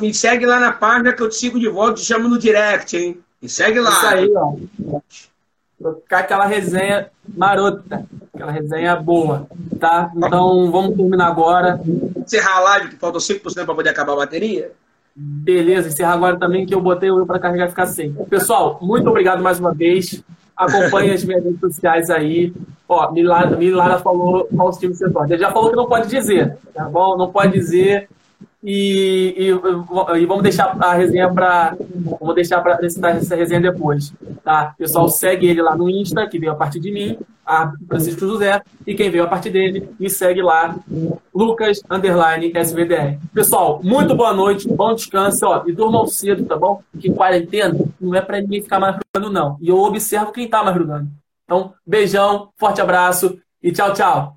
me 0.00 0.14
segue 0.14 0.46
lá 0.46 0.60
na 0.60 0.72
página 0.72 1.12
que 1.12 1.22
eu 1.22 1.28
te 1.28 1.34
sigo 1.34 1.58
de 1.58 1.68
volta, 1.68 1.94
te 1.94 2.04
chamo 2.04 2.28
no 2.28 2.38
direct, 2.38 2.96
hein? 2.96 3.18
Me 3.42 3.48
segue 3.48 3.80
lá. 3.80 3.90
Isso 3.90 4.06
aí, 4.06 4.32
ó. 4.34 4.54
Trocar 5.78 6.20
aquela 6.20 6.46
resenha 6.46 7.10
marota. 7.28 8.06
Aquela 8.34 8.52
resenha 8.52 8.96
boa, 8.96 9.46
tá? 9.78 10.10
Então, 10.16 10.70
vamos 10.70 10.96
terminar 10.96 11.26
agora. 11.26 11.80
Encerrar 12.16 12.56
a 12.56 12.60
live, 12.60 12.88
que 12.90 12.96
faltam 12.96 13.20
5% 13.20 13.64
para 13.64 13.74
poder 13.74 13.90
acabar 13.90 14.12
a 14.12 14.16
bateria. 14.16 14.72
Beleza, 15.14 15.88
encerrar 15.88 16.12
agora 16.12 16.38
também, 16.38 16.66
que 16.66 16.74
eu 16.74 16.80
botei 16.80 17.10
o 17.10 17.24
para 17.26 17.38
carregar 17.38 17.66
e 17.66 17.70
ficar 17.70 17.86
sem. 17.86 18.12
Pessoal, 18.28 18.78
muito 18.82 19.08
obrigado 19.08 19.42
mais 19.42 19.58
uma 19.58 19.72
vez. 19.72 20.22
Acompanhe 20.56 21.12
as 21.12 21.24
minhas 21.24 21.42
redes 21.42 21.60
sociais 21.60 22.10
aí. 22.10 22.52
Ó, 22.88 23.10
Milara, 23.12 23.56
Milara 23.56 23.98
falou 23.98 24.46
qual 24.54 24.70
time 24.78 24.94
você 24.94 25.10
torce. 25.10 25.32
Ele 25.32 25.42
já 25.42 25.50
falou 25.50 25.70
que 25.70 25.76
não 25.76 25.86
pode 25.86 26.08
dizer, 26.08 26.56
tá 26.74 26.84
bom? 26.84 27.16
Não 27.16 27.30
pode 27.30 27.52
dizer. 27.52 28.08
E, 28.62 29.34
e, 29.36 30.18
e 30.18 30.26
vamos 30.26 30.42
deixar 30.42 30.76
a 30.80 30.94
resenha 30.94 31.32
para. 31.32 31.76
Vamos 32.20 32.34
deixar 32.34 32.60
para 32.60 32.84
essa 32.84 33.36
resenha 33.36 33.60
depois. 33.60 34.12
Tá? 34.42 34.74
Pessoal, 34.78 35.08
segue 35.08 35.46
ele 35.46 35.62
lá 35.62 35.76
no 35.76 35.88
Insta, 35.88 36.26
que 36.26 36.38
veio 36.38 36.52
a 36.52 36.56
partir 36.56 36.80
de 36.80 36.90
mim, 36.90 37.18
a 37.46 37.72
Francisco 37.86 38.20
José, 38.20 38.60
e 38.84 38.94
quem 38.94 39.08
veio 39.08 39.22
a 39.22 39.28
partir 39.28 39.50
dele, 39.50 39.88
me 40.00 40.10
segue 40.10 40.42
lá, 40.42 40.76
Lucas 41.32 41.80
Underline 41.88 42.52
SVDR. 42.52 43.18
Pessoal, 43.32 43.80
muito 43.84 44.16
boa 44.16 44.34
noite, 44.34 44.68
bom 44.68 44.94
descanso, 44.94 45.46
ó, 45.46 45.62
e 45.64 45.72
durmam 45.72 46.06
cedo, 46.08 46.44
tá 46.44 46.56
bom? 46.56 46.82
Porque 46.90 47.12
quarentena 47.12 47.78
não 48.00 48.14
é 48.16 48.20
para 48.20 48.40
ninguém 48.40 48.62
ficar 48.62 48.80
madrugando, 48.80 49.32
não. 49.32 49.56
E 49.60 49.68
eu 49.68 49.78
observo 49.78 50.32
quem 50.32 50.48
tá 50.48 50.64
madrugando. 50.64 51.08
Então, 51.44 51.72
beijão, 51.86 52.48
forte 52.56 52.80
abraço 52.80 53.38
e 53.62 53.70
tchau, 53.70 53.92
tchau. 53.92 54.36